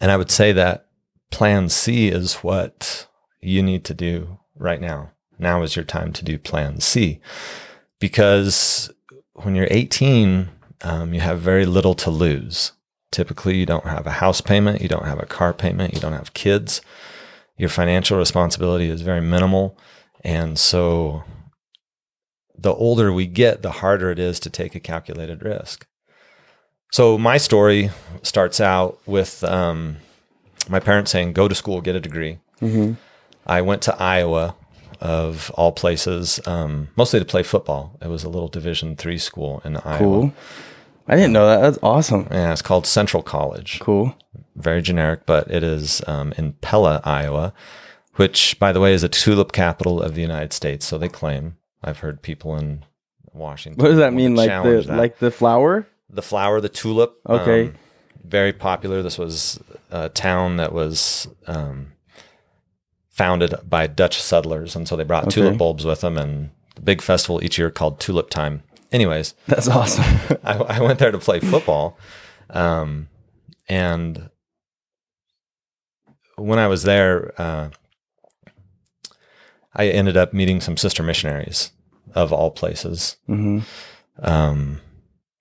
and 0.00 0.10
I 0.10 0.16
would 0.16 0.30
say 0.30 0.52
that 0.52 0.86
plan 1.30 1.68
C 1.68 2.08
is 2.08 2.36
what 2.36 3.06
you 3.40 3.62
need 3.62 3.84
to 3.84 3.94
do 3.94 4.38
right 4.56 4.80
now. 4.80 5.12
Now 5.38 5.62
is 5.62 5.76
your 5.76 5.84
time 5.84 6.12
to 6.14 6.24
do 6.24 6.38
plan 6.38 6.80
C 6.80 7.20
because 7.98 8.90
when 9.34 9.54
you're 9.54 9.68
18, 9.70 10.48
um, 10.82 11.14
you 11.14 11.20
have 11.20 11.40
very 11.40 11.66
little 11.66 11.94
to 11.94 12.10
lose. 12.10 12.72
Typically, 13.10 13.56
you 13.56 13.66
don't 13.66 13.86
have 13.86 14.06
a 14.06 14.12
house 14.12 14.40
payment, 14.40 14.80
you 14.82 14.88
don't 14.88 15.06
have 15.06 15.20
a 15.20 15.26
car 15.26 15.52
payment, 15.52 15.94
you 15.94 16.00
don't 16.00 16.12
have 16.12 16.34
kids. 16.34 16.80
Your 17.56 17.68
financial 17.68 18.18
responsibility 18.18 18.88
is 18.88 19.00
very 19.00 19.20
minimal. 19.20 19.78
And 20.22 20.58
so, 20.58 21.24
the 22.58 22.74
older 22.74 23.12
we 23.12 23.26
get, 23.26 23.62
the 23.62 23.70
harder 23.70 24.10
it 24.10 24.18
is 24.18 24.40
to 24.40 24.50
take 24.50 24.74
a 24.74 24.80
calculated 24.80 25.42
risk. 25.42 25.86
So, 26.90 27.18
my 27.18 27.36
story 27.36 27.90
starts 28.22 28.60
out 28.60 28.98
with 29.06 29.44
um, 29.44 29.96
my 30.68 30.80
parents 30.80 31.10
saying, 31.10 31.32
Go 31.32 31.48
to 31.48 31.54
school, 31.54 31.80
get 31.80 31.96
a 31.96 32.00
degree. 32.00 32.38
Mm-hmm. 32.60 32.94
I 33.46 33.60
went 33.60 33.82
to 33.82 33.94
Iowa, 34.00 34.56
of 35.00 35.50
all 35.54 35.72
places, 35.72 36.40
um, 36.46 36.88
mostly 36.96 37.18
to 37.18 37.24
play 37.24 37.42
football. 37.42 37.96
It 38.00 38.08
was 38.08 38.24
a 38.24 38.28
little 38.28 38.48
Division 38.48 38.96
three 38.96 39.18
school 39.18 39.60
in 39.64 39.76
Iowa. 39.78 39.98
Cool. 39.98 40.34
I 41.08 41.16
didn't 41.16 41.32
know 41.32 41.46
that. 41.46 41.60
That's 41.60 41.78
awesome. 41.82 42.26
Yeah, 42.30 42.52
it's 42.52 42.62
called 42.62 42.86
Central 42.86 43.22
College. 43.22 43.78
Cool. 43.80 44.16
Very 44.56 44.82
generic, 44.82 45.26
but 45.26 45.50
it 45.50 45.62
is 45.62 46.02
um, 46.08 46.32
in 46.36 46.54
Pella, 46.54 47.00
Iowa, 47.04 47.52
which, 48.14 48.58
by 48.58 48.72
the 48.72 48.80
way, 48.80 48.92
is 48.92 49.04
a 49.04 49.08
tulip 49.08 49.52
capital 49.52 50.02
of 50.02 50.14
the 50.14 50.22
United 50.22 50.52
States. 50.52 50.86
So 50.86 50.98
they 50.98 51.08
claim. 51.08 51.56
I've 51.84 51.98
heard 51.98 52.22
people 52.22 52.56
in 52.56 52.84
Washington. 53.32 53.80
What 53.80 53.90
does 53.90 53.98
that 53.98 54.12
mean? 54.12 54.34
Like 54.34 54.50
the 54.64 54.82
that. 54.86 54.96
like 54.96 55.18
the 55.18 55.30
flower? 55.30 55.86
The 56.16 56.22
flower, 56.22 56.60
the 56.60 56.68
tulip. 56.68 57.20
Okay. 57.28 57.68
Um, 57.68 57.74
very 58.24 58.52
popular. 58.52 59.02
This 59.02 59.18
was 59.18 59.60
a 59.90 60.08
town 60.08 60.56
that 60.56 60.72
was 60.72 61.28
um, 61.46 61.92
founded 63.10 63.54
by 63.68 63.86
Dutch 63.86 64.20
settlers, 64.20 64.74
and 64.74 64.88
so 64.88 64.96
they 64.96 65.04
brought 65.04 65.24
okay. 65.24 65.34
tulip 65.34 65.58
bulbs 65.58 65.84
with 65.84 66.00
them, 66.00 66.18
and 66.18 66.50
the 66.74 66.80
big 66.80 67.00
festival 67.00 67.42
each 67.44 67.56
year 67.56 67.70
called 67.70 68.00
Tulip 68.00 68.30
Time 68.30 68.64
anyways, 68.92 69.34
that's 69.46 69.68
awesome. 69.68 70.38
I, 70.44 70.54
I, 70.54 70.80
went 70.80 70.98
there 70.98 71.10
to 71.10 71.18
play 71.18 71.40
football, 71.40 71.98
um, 72.50 73.08
and 73.68 74.30
when 76.36 76.58
I 76.58 76.66
was 76.66 76.82
there, 76.82 77.32
uh, 77.40 77.70
I 79.74 79.88
ended 79.88 80.16
up 80.16 80.32
meeting 80.32 80.60
some 80.60 80.76
sister 80.76 81.02
missionaries 81.02 81.72
of 82.14 82.32
all 82.32 82.50
places. 82.50 83.16
Mm-hmm. 83.28 83.60
Um, 84.22 84.80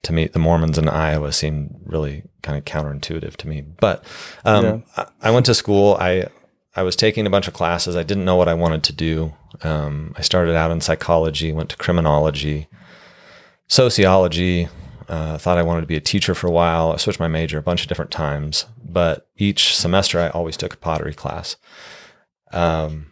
to 0.06 0.13
meet 0.13 0.34
the 0.34 0.40
Mormons 0.40 0.78
in 0.78 0.88
Iowa 0.88 1.31
seemed 1.31 1.75
really 1.84 2.24
kind 2.44 2.57
of 2.57 2.66
counterintuitive 2.66 3.36
to 3.38 3.48
me. 3.48 3.62
But 3.62 4.04
um, 4.46 4.66
yeah. 4.66 4.80
I, 4.98 5.06
I, 5.30 5.31
went 5.31 5.48
to 5.48 5.54
school. 5.54 5.98
I 6.00 6.28
I 6.75 6.84
was 6.84 6.96
taking 6.96 7.25
a 7.25 7.30
bunch 7.30 7.48
of 7.48 7.54
classes. 7.54 7.96
I 7.96 8.04
didn't 8.04 8.25
know 8.25 8.36
what 8.36 8.48
I 8.48 8.54
wanted 8.54 8.84
to 8.84 8.94
do. 8.94 9.34
Um, 9.63 10.13
I 10.18 10.22
started 10.22 10.56
out 10.56 10.72
in 10.72 10.80
psychology, 10.81 11.52
went 11.52 11.69
to 11.69 11.78
criminology, 11.78 12.68
sociology. 13.68 14.69
Uh, 15.07 15.38
thought 15.38 15.57
I 15.57 15.63
wanted 15.63 15.81
to 15.81 15.88
be 15.88 15.98
a 15.98 16.02
teacher 16.02 16.34
for 16.34 16.48
a 16.48 16.51
while. 16.51 16.92
I 16.92 16.98
switched 16.98 17.19
my 17.19 17.28
major 17.28 17.58
a 17.58 17.63
bunch 17.63 17.81
of 17.84 17.88
different 17.88 18.12
times, 18.12 18.66
but 18.84 19.28
each 19.38 19.75
semester 19.75 20.19
I 20.19 20.30
always 20.30 20.58
took 20.58 20.74
a 20.74 20.78
pottery 20.78 21.13
class 21.13 21.58
um, 22.51 23.08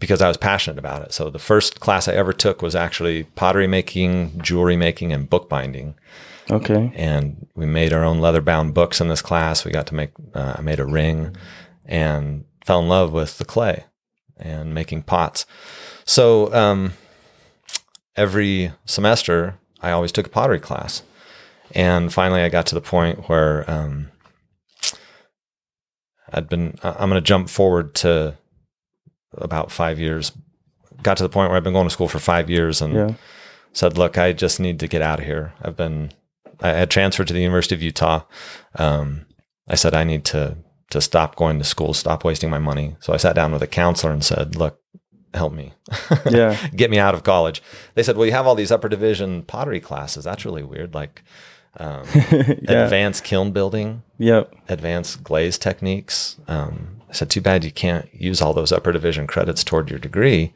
because 0.00 0.20
I 0.20 0.28
was 0.28 0.36
passionate 0.36 0.78
about 0.78 1.02
it. 1.02 1.12
So 1.12 1.30
the 1.30 1.38
first 1.38 1.78
class 1.78 2.08
I 2.08 2.14
ever 2.14 2.32
took 2.32 2.62
was 2.62 2.74
actually 2.74 3.24
pottery 3.24 3.68
making, 3.68 4.40
jewelry 4.40 4.76
making, 4.76 5.12
and 5.12 5.30
bookbinding. 5.30 5.94
Okay. 6.50 6.90
And 6.96 7.46
we 7.54 7.66
made 7.66 7.92
our 7.92 8.02
own 8.02 8.18
leather 8.18 8.40
bound 8.40 8.74
books 8.74 9.00
in 9.00 9.08
this 9.08 9.22
class. 9.22 9.64
We 9.64 9.70
got 9.70 9.86
to 9.88 9.94
make, 9.94 10.10
uh, 10.34 10.54
I 10.56 10.62
made 10.62 10.80
a 10.80 10.84
ring 10.84 11.36
and 11.84 12.44
fell 12.64 12.80
in 12.80 12.88
love 12.88 13.12
with 13.12 13.38
the 13.38 13.44
clay 13.44 13.84
and 14.36 14.74
making 14.74 15.02
pots. 15.02 15.46
So, 16.04 16.52
um, 16.52 16.94
every 18.16 18.72
semester, 18.86 19.58
I 19.80 19.92
always 19.92 20.12
took 20.12 20.26
a 20.26 20.30
pottery 20.30 20.60
class. 20.60 21.02
And 21.72 22.12
finally, 22.12 22.40
I 22.40 22.48
got 22.48 22.66
to 22.66 22.74
the 22.74 22.80
point 22.80 23.28
where 23.28 23.70
um, 23.70 24.10
I'd 26.32 26.48
been, 26.48 26.76
I'm 26.82 27.10
going 27.10 27.22
to 27.22 27.26
jump 27.26 27.48
forward 27.48 27.94
to 27.96 28.36
about 29.34 29.70
five 29.70 29.98
years. 29.98 30.32
Got 31.02 31.16
to 31.18 31.22
the 31.22 31.28
point 31.28 31.50
where 31.50 31.56
I've 31.56 31.64
been 31.64 31.72
going 31.72 31.86
to 31.86 31.92
school 31.92 32.08
for 32.08 32.18
five 32.18 32.50
years 32.50 32.82
and 32.82 32.94
yeah. 32.94 33.14
said, 33.72 33.96
look, 33.96 34.18
I 34.18 34.32
just 34.32 34.60
need 34.60 34.80
to 34.80 34.88
get 34.88 35.02
out 35.02 35.20
of 35.20 35.26
here. 35.26 35.52
I've 35.62 35.76
been, 35.76 36.12
I 36.60 36.70
had 36.70 36.90
transferred 36.90 37.28
to 37.28 37.32
the 37.32 37.40
University 37.40 37.74
of 37.74 37.82
Utah. 37.82 38.22
Um, 38.76 39.26
I 39.68 39.76
said, 39.76 39.94
I 39.94 40.04
need 40.04 40.24
to, 40.26 40.56
to 40.90 41.00
stop 41.00 41.36
going 41.36 41.58
to 41.58 41.64
school, 41.64 41.94
stop 41.94 42.24
wasting 42.24 42.50
my 42.50 42.58
money. 42.58 42.96
So 43.00 43.12
I 43.12 43.16
sat 43.16 43.34
down 43.34 43.52
with 43.52 43.62
a 43.62 43.66
counselor 43.66 44.12
and 44.12 44.24
said, 44.24 44.56
look, 44.56 44.80
help 45.34 45.52
me. 45.52 45.72
yeah. 46.30 46.56
Get 46.74 46.90
me 46.90 46.98
out 46.98 47.14
of 47.14 47.22
college. 47.22 47.62
They 47.94 48.02
said, 48.02 48.16
well, 48.16 48.26
you 48.26 48.32
have 48.32 48.46
all 48.46 48.54
these 48.54 48.72
upper 48.72 48.88
division 48.88 49.42
pottery 49.42 49.80
classes. 49.80 50.24
That's 50.24 50.44
really 50.44 50.64
weird. 50.64 50.94
Like 50.94 51.22
um, 51.76 52.04
yeah. 52.14 52.84
advanced 52.84 53.24
kiln 53.24 53.52
building. 53.52 54.02
Yep. 54.18 54.54
Advanced 54.68 55.22
glaze 55.22 55.58
techniques. 55.58 56.36
Um, 56.48 56.99
I 57.10 57.12
said, 57.12 57.28
too 57.28 57.40
bad 57.40 57.64
you 57.64 57.72
can't 57.72 58.08
use 58.14 58.40
all 58.40 58.52
those 58.52 58.72
upper 58.72 58.92
division 58.92 59.26
credits 59.26 59.64
toward 59.64 59.90
your 59.90 59.98
degree. 59.98 60.54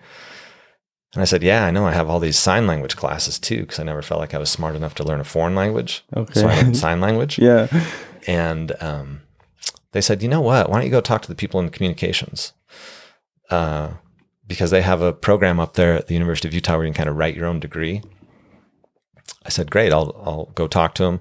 And 1.14 1.22
I 1.22 1.24
said, 1.26 1.42
yeah, 1.42 1.64
I 1.64 1.70
know. 1.70 1.86
I 1.86 1.92
have 1.92 2.08
all 2.08 2.20
these 2.20 2.38
sign 2.38 2.66
language 2.66 2.96
classes 2.96 3.38
too, 3.38 3.60
because 3.60 3.78
I 3.78 3.84
never 3.84 4.02
felt 4.02 4.20
like 4.20 4.34
I 4.34 4.38
was 4.38 4.50
smart 4.50 4.74
enough 4.74 4.94
to 4.96 5.04
learn 5.04 5.20
a 5.20 5.24
foreign 5.24 5.54
language. 5.54 6.04
Okay. 6.16 6.40
So 6.40 6.48
I 6.48 6.56
learned 6.56 6.76
sign 6.76 7.00
language. 7.00 7.38
yeah. 7.40 7.68
And 8.26 8.72
um, 8.80 9.22
they 9.92 10.00
said, 10.00 10.22
you 10.22 10.28
know 10.28 10.40
what? 10.40 10.68
Why 10.68 10.76
don't 10.76 10.86
you 10.86 10.90
go 10.90 11.00
talk 11.00 11.22
to 11.22 11.28
the 11.28 11.34
people 11.34 11.60
in 11.60 11.70
communications? 11.70 12.52
Uh, 13.50 13.94
because 14.46 14.70
they 14.70 14.82
have 14.82 15.02
a 15.02 15.12
program 15.12 15.60
up 15.60 15.74
there 15.74 15.94
at 15.94 16.06
the 16.06 16.14
University 16.14 16.48
of 16.48 16.54
Utah 16.54 16.76
where 16.76 16.86
you 16.86 16.92
can 16.92 16.98
kind 16.98 17.08
of 17.08 17.16
write 17.16 17.36
your 17.36 17.46
own 17.46 17.60
degree. 17.60 18.02
I 19.44 19.48
said, 19.50 19.70
great, 19.70 19.92
I'll, 19.92 20.20
I'll 20.24 20.50
go 20.54 20.66
talk 20.66 20.94
to 20.94 21.04
them. 21.04 21.20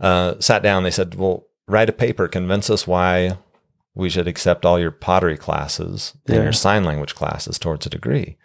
Uh, 0.00 0.34
sat 0.40 0.62
down. 0.62 0.82
They 0.82 0.90
said, 0.90 1.14
well, 1.14 1.46
write 1.68 1.88
a 1.88 1.92
paper, 1.92 2.28
convince 2.28 2.70
us 2.70 2.86
why 2.86 3.38
we 3.96 4.10
should 4.10 4.28
accept 4.28 4.66
all 4.66 4.78
your 4.78 4.90
pottery 4.90 5.38
classes 5.38 6.12
yeah. 6.26 6.36
and 6.36 6.44
your 6.44 6.52
sign 6.52 6.84
language 6.84 7.14
classes 7.14 7.58
towards 7.58 7.86
a 7.86 7.90
degree 7.90 8.36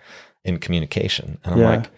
in 0.45 0.57
communication. 0.57 1.39
And 1.43 1.53
I'm 1.53 1.59
yeah. 1.59 1.69
like, 1.69 1.89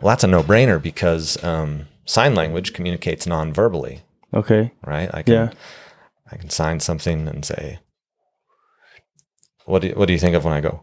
well, 0.00 0.10
that's 0.10 0.24
a 0.24 0.26
no 0.26 0.42
brainer 0.42 0.82
because 0.82 1.42
um, 1.44 1.86
sign 2.06 2.34
language 2.34 2.72
communicates 2.72 3.26
non-verbally. 3.26 4.00
Okay. 4.32 4.72
Right. 4.84 5.10
I 5.12 5.22
can, 5.22 5.34
yeah. 5.34 5.50
I 6.32 6.36
can 6.36 6.48
sign 6.48 6.80
something 6.80 7.28
and 7.28 7.44
say, 7.44 7.78
what 9.66 9.82
do 9.82 9.88
you, 9.88 9.94
what 9.94 10.06
do 10.06 10.14
you 10.14 10.18
think 10.18 10.34
of 10.34 10.46
when 10.46 10.54
I 10.54 10.62
go? 10.62 10.82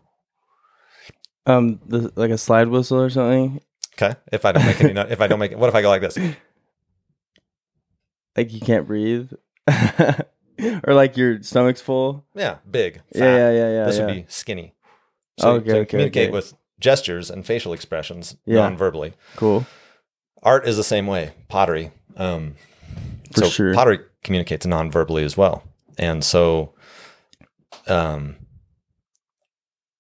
Um, 1.48 1.80
the, 1.88 2.12
like 2.16 2.32
a 2.32 2.38
slide 2.38 2.68
whistle 2.68 3.02
or 3.02 3.10
something. 3.10 3.62
Okay. 3.94 4.16
If 4.32 4.46
I 4.46 4.52
don't 4.52 4.66
make 4.66 4.82
any, 4.82 5.00
if 5.12 5.22
I 5.22 5.28
don't 5.28 5.40
make 5.40 5.54
it, 5.54 5.58
what 5.58 5.70
if 5.70 5.76
I 5.76 5.82
go 5.82 5.90
like 5.90 6.02
this? 6.02 6.20
Like 8.38 8.54
you 8.54 8.60
can't 8.60 8.86
breathe. 8.86 9.32
or 10.86 10.94
like 10.94 11.18
your 11.18 11.42
stomach's 11.44 11.82
full. 11.82 12.26
Yeah, 12.36 12.58
big. 12.70 13.02
Yeah, 13.14 13.20
fat. 13.22 13.36
yeah, 13.38 13.52
yeah, 13.52 13.72
yeah. 13.72 13.86
this 13.86 13.98
yeah. 13.98 14.06
would 14.06 14.14
be 14.16 14.26
skinny. 14.28 14.74
So 15.40 15.50
Okay, 15.56 15.66
to 15.66 15.76
okay, 15.80 15.86
communicate 15.86 16.24
okay. 16.30 16.32
with 16.32 16.54
gestures 16.80 17.30
and 17.30 17.46
facial 17.46 17.74
expressions 17.74 18.36
Yeah. 18.46 18.62
non-verbally. 18.62 19.14
cool. 19.36 19.66
Art 20.44 20.68
is 20.68 20.78
the 20.78 20.84
same 20.84 21.08
way. 21.08 21.34
Pottery. 21.50 21.92
Um, 22.18 22.56
For 23.34 23.46
so 23.46 23.50
sure. 23.50 23.74
pottery 23.74 24.00
communicates 24.24 24.66
non-verbally 24.66 25.24
as 25.24 25.36
well, 25.36 25.64
and 25.98 26.24
so 26.24 26.74
um, 27.88 28.36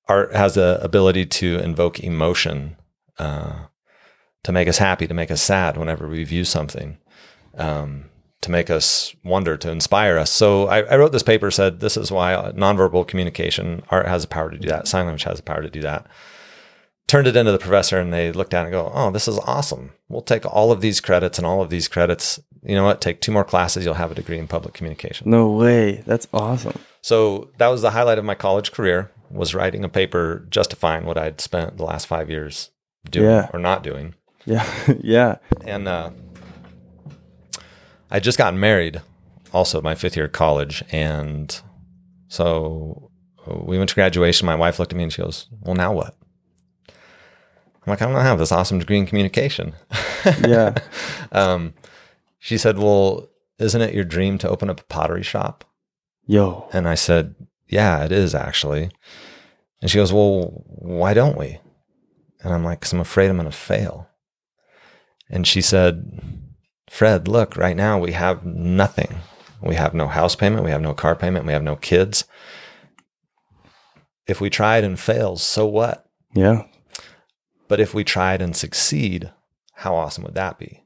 art 0.07 0.33
has 0.35 0.55
the 0.55 0.79
ability 0.81 1.25
to 1.25 1.59
invoke 1.59 1.99
emotion, 1.99 2.77
uh, 3.17 3.65
to 4.43 4.51
make 4.51 4.67
us 4.67 4.77
happy, 4.77 5.07
to 5.07 5.13
make 5.13 5.31
us 5.31 5.41
sad 5.41 5.77
whenever 5.77 6.07
we 6.07 6.23
view 6.23 6.45
something. 6.45 6.97
Um, 7.57 8.05
to 8.45 8.51
make 8.51 8.69
us 8.69 9.13
wonder, 9.23 9.57
to 9.57 9.69
inspire 9.69 10.17
us. 10.17 10.31
So 10.31 10.67
I, 10.67 10.79
I 10.83 10.97
wrote 10.97 11.11
this 11.11 11.23
paper, 11.23 11.51
said 11.51 11.79
this 11.81 11.97
is 11.97 12.11
why 12.11 12.33
nonverbal 12.55 13.07
communication, 13.07 13.83
art 13.89 14.07
has 14.07 14.21
the 14.23 14.27
power 14.29 14.49
to 14.49 14.57
do 14.57 14.67
that, 14.69 14.87
sign 14.87 15.05
language 15.05 15.23
has 15.23 15.37
the 15.37 15.43
power 15.43 15.61
to 15.61 15.69
do 15.69 15.81
that. 15.81 16.07
Turned 17.07 17.27
it 17.27 17.35
into 17.35 17.51
the 17.51 17.59
professor 17.59 17.99
and 17.99 18.11
they 18.11 18.31
looked 18.31 18.53
at 18.55 18.61
it 18.61 18.65
and 18.65 18.71
go, 18.71 18.91
oh, 18.93 19.11
this 19.11 19.27
is 19.27 19.37
awesome. 19.39 19.91
We'll 20.09 20.21
take 20.23 20.45
all 20.45 20.71
of 20.71 20.81
these 20.81 20.99
credits 21.01 21.37
and 21.37 21.45
all 21.45 21.61
of 21.61 21.69
these 21.69 21.87
credits. 21.87 22.39
You 22.63 22.73
know 22.75 22.83
what? 22.83 22.99
Take 23.01 23.21
two 23.21 23.31
more 23.31 23.43
classes, 23.43 23.85
you'll 23.85 23.93
have 23.93 24.11
a 24.11 24.15
degree 24.15 24.39
in 24.39 24.47
public 24.47 24.73
communication. 24.73 25.29
No 25.29 25.51
way. 25.51 26.03
That's 26.07 26.27
awesome. 26.33 26.79
So 27.01 27.51
that 27.59 27.67
was 27.67 27.83
the 27.83 27.91
highlight 27.91 28.17
of 28.17 28.25
my 28.25 28.33
college 28.35 28.71
career 28.71 29.11
was 29.29 29.53
writing 29.53 29.83
a 29.83 29.89
paper 29.89 30.47
justifying 30.49 31.05
what 31.05 31.17
I'd 31.17 31.41
spent 31.41 31.77
the 31.77 31.83
last 31.83 32.07
five 32.07 32.29
years 32.29 32.71
doing 33.09 33.27
Yeah. 33.27 33.49
or 33.53 33.59
not 33.59 33.83
doing. 33.83 34.15
Yeah. 34.45 34.65
yeah. 35.01 35.37
and 35.65 35.87
uh, 35.87 36.09
I 38.15 38.19
just 38.19 38.37
gotten 38.37 38.59
married, 38.59 39.01
also 39.51 39.81
my 39.81 39.93
fifth 39.93 40.15
year 40.15 40.25
of 40.27 40.31
college, 40.31 40.83
and 40.91 41.59
so 42.27 43.11
we 43.45 43.77
went 43.77 43.89
to 43.89 43.95
graduation. 43.95 44.45
My 44.45 44.55
wife 44.55 44.79
looked 44.79 44.93
at 44.93 44.97
me 44.97 45.03
and 45.03 45.11
she 45.13 45.21
goes, 45.21 45.47
"Well, 45.61 45.75
now 45.75 45.91
what?" 45.93 46.15
I'm 46.87 47.91
like, 47.91 48.01
"I 48.01 48.05
don't 48.05 48.21
have 48.21 48.39
this 48.39 48.51
awesome 48.51 48.79
degree 48.79 48.97
in 48.97 49.05
communication." 49.05 49.73
Yeah. 50.47 50.73
um, 51.31 51.75
she 52.39 52.57
said, 52.57 52.79
"Well, 52.79 53.29
isn't 53.59 53.81
it 53.81 53.93
your 53.93 54.03
dream 54.05 54.39
to 54.39 54.49
open 54.49 54.69
up 54.71 54.79
a 54.79 54.85
pottery 54.85 55.21
shop?" 55.21 55.63
Yo. 56.25 56.67
And 56.73 56.87
I 56.87 56.95
said, 56.95 57.35
Yeah, 57.67 58.03
it 58.03 58.11
is 58.11 58.33
actually. 58.33 58.89
And 59.81 59.91
she 59.91 59.97
goes, 59.97 60.11
Well, 60.11 60.63
why 60.65 61.13
don't 61.13 61.37
we? 61.37 61.59
And 62.43 62.53
I'm 62.53 62.63
like, 62.63 62.79
Because 62.79 62.93
I'm 62.93 62.99
afraid 62.99 63.29
I'm 63.29 63.37
going 63.37 63.45
to 63.49 63.55
fail. 63.55 64.09
And 65.29 65.45
she 65.45 65.61
said, 65.61 66.19
Fred, 66.95 67.27
look, 67.27 67.57
right 67.57 67.75
now 67.75 67.99
we 67.99 68.13
have 68.13 68.45
nothing. 68.45 69.17
We 69.61 69.75
have 69.75 69.93
no 69.93 70.07
house 70.07 70.33
payment. 70.33 70.63
We 70.63 70.71
have 70.71 70.79
no 70.79 70.93
car 70.93 71.13
payment. 71.13 71.45
We 71.45 71.51
have 71.51 71.61
no 71.61 71.75
kids. 71.75 72.23
If 74.27 74.39
we 74.39 74.49
tried 74.49 74.85
and 74.85 74.97
fails, 74.97 75.43
so 75.43 75.65
what? 75.65 76.09
Yeah. 76.33 76.63
But 77.67 77.81
if 77.81 77.93
we 77.93 78.05
tried 78.05 78.41
and 78.41 78.55
succeed, 78.55 79.29
how 79.73 79.93
awesome 79.93 80.23
would 80.23 80.35
that 80.35 80.57
be? 80.57 80.85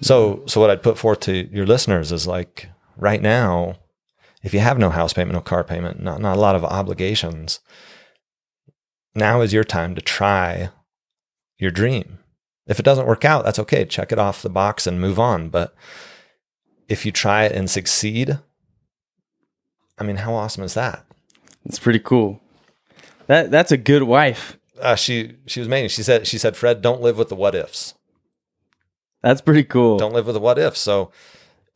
So, 0.00 0.42
so 0.46 0.58
what 0.58 0.70
I'd 0.70 0.82
put 0.82 0.96
forth 0.96 1.20
to 1.20 1.46
your 1.54 1.66
listeners 1.66 2.12
is 2.12 2.26
like 2.26 2.70
right 2.96 3.20
now, 3.20 3.74
if 4.42 4.54
you 4.54 4.60
have 4.60 4.78
no 4.78 4.88
house 4.88 5.12
payment, 5.12 5.34
no 5.34 5.42
car 5.42 5.64
payment, 5.64 6.02
not, 6.02 6.22
not 6.22 6.38
a 6.38 6.40
lot 6.40 6.54
of 6.56 6.64
obligations, 6.64 7.60
now 9.14 9.42
is 9.42 9.52
your 9.52 9.64
time 9.64 9.94
to 9.96 10.00
try 10.00 10.70
your 11.58 11.70
dream. 11.70 12.20
If 12.72 12.80
it 12.80 12.84
doesn't 12.84 13.06
work 13.06 13.26
out, 13.26 13.44
that's 13.44 13.58
okay. 13.58 13.84
Check 13.84 14.12
it 14.12 14.18
off 14.18 14.40
the 14.40 14.48
box 14.48 14.86
and 14.86 14.98
move 14.98 15.20
on. 15.20 15.50
But 15.50 15.74
if 16.88 17.04
you 17.04 17.12
try 17.12 17.44
it 17.44 17.52
and 17.52 17.68
succeed, 17.68 18.38
I 19.98 20.04
mean, 20.04 20.16
how 20.16 20.32
awesome 20.32 20.64
is 20.64 20.72
that? 20.72 21.04
It's 21.66 21.78
pretty 21.78 21.98
cool. 21.98 22.40
That 23.26 23.50
that's 23.50 23.72
a 23.72 23.76
good 23.76 24.04
wife. 24.04 24.56
Uh, 24.80 24.94
she 24.94 25.36
she 25.44 25.60
was 25.60 25.66
amazing. 25.66 25.90
She 25.90 26.02
said 26.02 26.26
she 26.26 26.38
said, 26.38 26.56
Fred, 26.56 26.80
don't 26.80 27.02
live 27.02 27.18
with 27.18 27.28
the 27.28 27.36
what 27.36 27.54
ifs. 27.54 27.92
That's 29.22 29.42
pretty 29.42 29.64
cool. 29.64 29.98
don't 29.98 30.14
live 30.14 30.24
with 30.24 30.34
the 30.34 30.40
what 30.40 30.58
ifs. 30.58 30.80
So, 30.80 31.12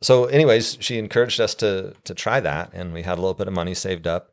so 0.01 0.25
anyways, 0.25 0.79
she 0.79 0.97
encouraged 0.97 1.39
us 1.39 1.53
to 1.55 1.93
to 2.05 2.15
try 2.15 2.39
that, 2.39 2.71
and 2.73 2.91
we 2.91 3.03
had 3.03 3.19
a 3.19 3.21
little 3.21 3.35
bit 3.35 3.47
of 3.47 3.53
money 3.53 3.75
saved 3.75 4.07
up, 4.07 4.31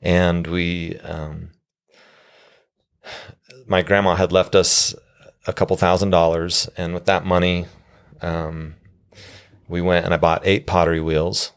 and 0.00 0.46
we, 0.46 0.96
um, 1.00 1.50
my 3.66 3.82
grandma 3.82 4.14
had 4.14 4.30
left 4.30 4.54
us 4.54 4.94
a 5.46 5.52
couple 5.52 5.76
thousand 5.76 6.10
dollars, 6.10 6.68
and 6.76 6.94
with 6.94 7.06
that 7.06 7.24
money, 7.24 7.66
um, 8.22 8.74
we 9.68 9.80
went 9.80 10.04
and 10.04 10.14
I 10.14 10.16
bought 10.16 10.42
eight 10.44 10.66
pottery 10.66 11.00
wheels, 11.00 11.52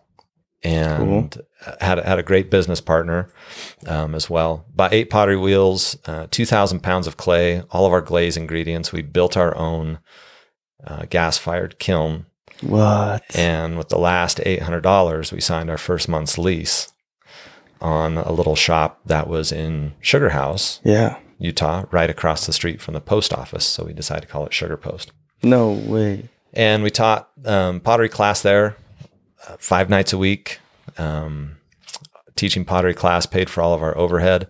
and 0.63 1.41
had 1.79 1.99
had 1.99 2.19
a 2.19 2.23
great 2.23 2.49
business 2.49 2.81
partner 2.81 3.29
um, 3.85 4.15
as 4.15 4.29
well. 4.29 4.65
Bought 4.73 4.93
eight 4.93 5.09
pottery 5.09 5.37
wheels, 5.37 5.97
uh, 6.05 6.27
two 6.31 6.45
thousand 6.45 6.81
pounds 6.81 7.07
of 7.07 7.17
clay, 7.17 7.63
all 7.71 7.85
of 7.85 7.93
our 7.93 8.01
glaze 8.01 8.37
ingredients. 8.37 8.91
We 8.91 9.01
built 9.01 9.37
our 9.37 9.55
own 9.57 9.99
uh, 10.85 11.05
gas 11.09 11.37
fired 11.37 11.79
kiln. 11.79 12.25
what? 12.61 13.23
And 13.35 13.77
with 13.77 13.89
the 13.89 13.97
last 13.99 14.37
$800, 14.39 15.31
we 15.31 15.41
signed 15.41 15.69
our 15.69 15.77
first 15.77 16.07
month's 16.07 16.37
lease 16.37 16.93
on 17.81 18.17
a 18.17 18.31
little 18.31 18.55
shop 18.55 19.01
that 19.05 19.27
was 19.27 19.51
in 19.51 19.93
Sugar 20.01 20.29
House, 20.29 20.79
yeah. 20.83 21.19
Utah, 21.39 21.85
right 21.91 22.09
across 22.09 22.45
the 22.45 22.53
street 22.53 22.81
from 22.81 22.93
the 22.93 23.01
post 23.01 23.33
office. 23.33 23.65
So 23.65 23.85
we 23.85 23.93
decided 23.93 24.21
to 24.21 24.27
call 24.27 24.45
it 24.45 24.53
Sugar 24.53 24.77
Post. 24.77 25.11
No 25.43 25.71
way. 25.71 26.29
And 26.53 26.81
we 26.83 26.89
taught 26.89 27.29
um, 27.45 27.79
pottery 27.79 28.09
class 28.09 28.41
there 28.41 28.75
uh, 29.47 29.57
five 29.59 29.89
nights 29.89 30.13
a 30.13 30.17
week. 30.17 30.59
Um, 30.97 31.57
teaching 32.35 32.65
pottery 32.65 32.93
class 32.93 33.25
paid 33.25 33.49
for 33.49 33.61
all 33.61 33.73
of 33.73 33.81
our 33.83 33.95
overhead, 33.97 34.47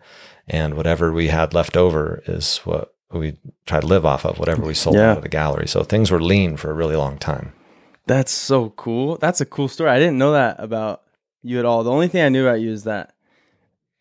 and 0.47 0.75
whatever 0.75 1.11
we 1.11 1.27
had 1.27 1.53
left 1.53 1.75
over 1.75 2.21
is 2.25 2.57
what 2.59 2.93
we 3.11 3.37
tried 3.65 3.81
to 3.81 3.87
live 3.87 4.05
off 4.05 4.25
of. 4.25 4.39
Whatever 4.39 4.61
we 4.63 4.73
sold 4.73 4.95
Yeah. 4.95 5.11
out 5.11 5.17
of 5.17 5.23
the 5.23 5.29
gallery, 5.29 5.67
so 5.67 5.83
things 5.83 6.11
were 6.11 6.21
lean 6.21 6.55
for 6.57 6.69
a 6.69 6.73
really 6.73 6.95
long 6.95 7.17
time. 7.17 7.53
That's 8.05 8.31
so 8.31 8.69
cool. 8.71 9.17
That's 9.17 9.41
a 9.41 9.45
cool 9.45 9.67
story. 9.67 9.89
I 9.89 9.99
didn't 9.99 10.17
know 10.17 10.31
that 10.31 10.55
about 10.59 11.01
you 11.43 11.59
at 11.59 11.65
all. 11.65 11.83
The 11.83 11.91
only 11.91 12.07
thing 12.07 12.23
I 12.23 12.29
knew 12.29 12.45
about 12.47 12.61
you 12.61 12.71
is 12.71 12.83
that 12.85 13.13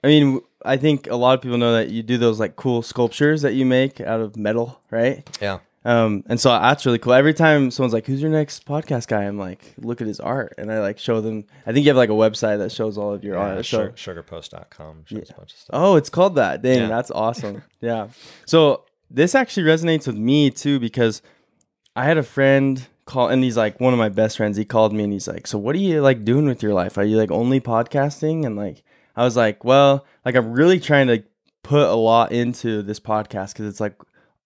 I 0.05 0.09
mean, 0.09 0.41
I 0.67 0.77
think 0.77 1.09
a 1.11 1.17
lot 1.17 1.35
of 1.35 1.41
people 1.43 1.59
know 1.59 1.73
that 1.75 1.89
you 1.91 2.03
do 2.03 2.19
those 2.19 2.39
like 2.41 2.57
cool 2.57 2.83
sculptures 2.83 3.43
that 3.43 3.55
you 3.55 3.65
make 3.65 4.01
out 4.01 4.21
of 4.21 4.37
metal, 4.37 4.81
right? 4.91 5.27
Yeah, 5.41 5.59
Um, 5.85 6.25
and 6.29 6.41
so 6.41 6.49
that's 6.51 6.85
really 6.85 6.99
cool. 6.99 7.13
Every 7.13 7.33
time 7.35 7.71
someone's 7.71 7.93
like, 7.93 8.07
"Who's 8.07 8.21
your 8.21 8.31
next 8.31 8.67
podcast 8.67 9.07
guy?" 9.07 9.23
I'm 9.25 9.39
like, 9.39 9.75
"Look 9.79 10.01
at 10.01 10.07
his 10.09 10.19
art," 10.21 10.55
and 10.59 10.73
I 10.73 10.81
like 10.81 10.99
show 10.99 11.21
them. 11.21 11.45
I 11.67 11.73
think 11.73 11.85
you 11.87 11.91
have 11.91 11.97
like 11.97 12.11
a 12.11 12.13
website 12.13 12.59
that 12.59 12.73
shows 12.73 12.99
all 12.99 13.13
of 13.15 13.23
your 13.23 13.37
yeah 13.37 13.55
art. 13.57 13.67
So, 13.67 13.89
sugarpost.com 13.91 15.05
shows 15.07 15.31
a 15.31 15.35
bunch 15.35 15.53
of 15.53 15.59
stuff. 15.59 15.71
oh, 15.73 15.97
it's 15.97 16.11
called 16.11 16.35
that. 16.37 16.63
Dang, 16.63 16.81
Yeah. 16.81 16.89
that's 16.89 17.11
awesome. 17.11 17.63
yeah. 17.81 18.09
So 18.47 18.83
this 19.11 19.35
actually 19.37 19.65
resonates 19.71 20.07
with 20.07 20.17
me 20.17 20.51
too 20.51 20.81
because 20.81 21.23
I 21.95 22.05
had 22.05 22.19
a 22.19 22.23
friend 22.25 22.85
call, 23.05 23.29
and 23.29 23.45
he's 23.45 23.57
like 23.57 23.79
one 23.81 23.93
of 23.93 23.99
my 24.01 24.09
best 24.09 24.37
friends. 24.37 24.57
He 24.57 24.65
called 24.65 24.93
me 24.93 25.05
and 25.05 25.13
he's 25.13 25.29
like, 25.29 25.47
"So 25.47 25.57
what 25.59 25.77
are 25.77 25.79
you 25.79 26.01
like 26.01 26.25
doing 26.25 26.47
with 26.47 26.63
your 26.63 26.75
life? 26.75 26.99
Are 26.99 27.05
you 27.05 27.17
like 27.17 27.31
only 27.31 27.61
podcasting?" 27.61 28.45
And 28.45 28.57
like, 28.57 28.83
I 29.17 29.25
was 29.25 29.37
like, 29.37 29.65
"Well, 29.65 30.05
like 30.25 30.35
I'm 30.35 30.53
really 30.53 30.79
trying 30.79 31.07
to 31.09 31.25
put 31.63 31.89
a 31.89 31.95
lot 31.95 32.33
into 32.33 32.83
this 32.83 33.01
podcast 33.01 33.53
because 33.53 33.67
it's 33.67 33.81
like 33.81 33.97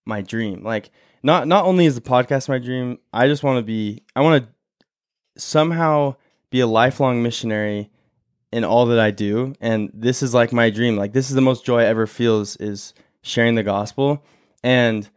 my 0.05 0.21
dream. 0.21 0.63
Like, 0.63 0.89
not 1.23 1.47
not 1.47 1.65
only 1.65 1.85
is 1.85 1.95
the 1.95 2.01
podcast 2.01 2.49
my 2.49 2.57
dream, 2.59 2.99
I 3.13 3.27
just 3.27 3.43
want 3.43 3.57
to 3.57 3.63
be. 3.63 4.03
I 4.15 4.21
want 4.21 4.43
to 4.43 5.41
somehow 5.41 6.15
be 6.49 6.59
a 6.59 6.67
lifelong 6.67 7.23
missionary 7.23 7.89
in 8.51 8.63
all 8.63 8.85
that 8.87 8.99
I 8.99 9.11
do, 9.11 9.53
and 9.61 9.91
this 9.93 10.21
is 10.23 10.33
like 10.33 10.51
my 10.51 10.69
dream. 10.69 10.97
Like, 10.97 11.13
this 11.13 11.29
is 11.29 11.35
the 11.35 11.41
most 11.41 11.65
joy 11.65 11.81
I 11.81 11.85
ever 11.85 12.07
feels 12.07 12.55
is 12.57 12.93
sharing 13.23 13.55
the 13.55 13.63
gospel 13.63 14.23
and 14.63 15.07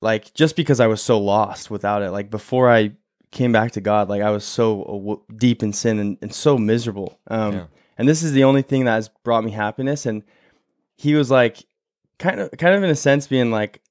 like 0.00 0.32
just 0.34 0.56
because 0.56 0.80
I 0.80 0.86
was 0.86 1.02
so 1.02 1.18
lost 1.18 1.70
without 1.70 2.02
it, 2.02 2.10
like 2.10 2.30
before 2.30 2.70
I 2.70 2.92
came 3.30 3.52
back 3.52 3.72
to 3.72 3.80
God, 3.80 4.08
like 4.08 4.22
I 4.22 4.30
was 4.30 4.44
so 4.44 5.24
deep 5.36 5.62
in 5.62 5.72
sin 5.72 5.98
and, 5.98 6.18
and 6.22 6.34
so 6.34 6.56
miserable. 6.56 7.18
Um, 7.28 7.54
Yeah. 7.54 7.64
And 7.98 8.08
this 8.08 8.22
is 8.22 8.32
the 8.32 8.44
only 8.44 8.62
thing 8.62 8.84
that 8.84 8.92
has 8.92 9.10
brought 9.24 9.44
me 9.44 9.50
happiness. 9.50 10.06
And 10.06 10.22
he 10.96 11.14
was 11.14 11.30
like, 11.30 11.66
kind 12.18 12.40
of, 12.40 12.50
kind 12.52 12.74
of 12.74 12.82
in 12.82 12.90
a 12.90 12.94
sense, 12.94 13.26
being 13.26 13.50
like, 13.50 13.82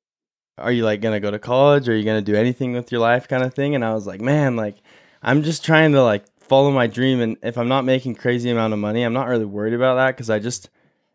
"Are 0.57 0.71
you 0.71 0.83
like 0.85 1.01
gonna 1.01 1.19
go 1.19 1.29
to 1.29 1.39
college? 1.39 1.87
Are 1.89 1.95
you 1.95 2.03
gonna 2.03 2.21
do 2.21 2.35
anything 2.35 2.73
with 2.73 2.91
your 2.91 3.01
life?" 3.01 3.27
Kind 3.27 3.43
of 3.43 3.53
thing. 3.53 3.75
And 3.75 3.83
I 3.83 3.93
was 3.93 4.07
like, 4.07 4.21
"Man, 4.21 4.55
like 4.55 4.77
I'm 5.21 5.43
just 5.43 5.63
trying 5.63 5.91
to 5.91 6.03
like 6.03 6.25
follow 6.39 6.71
my 6.71 6.87
dream. 6.87 7.19
And 7.21 7.37
if 7.43 7.57
I'm 7.57 7.67
not 7.67 7.85
making 7.85 8.15
crazy 8.15 8.49
amount 8.49 8.73
of 8.73 8.79
money, 8.79 9.03
I'm 9.03 9.13
not 9.13 9.27
really 9.27 9.45
worried 9.45 9.73
about 9.73 9.95
that 9.95 10.15
because 10.15 10.29
I 10.29 10.39
just." 10.39 10.69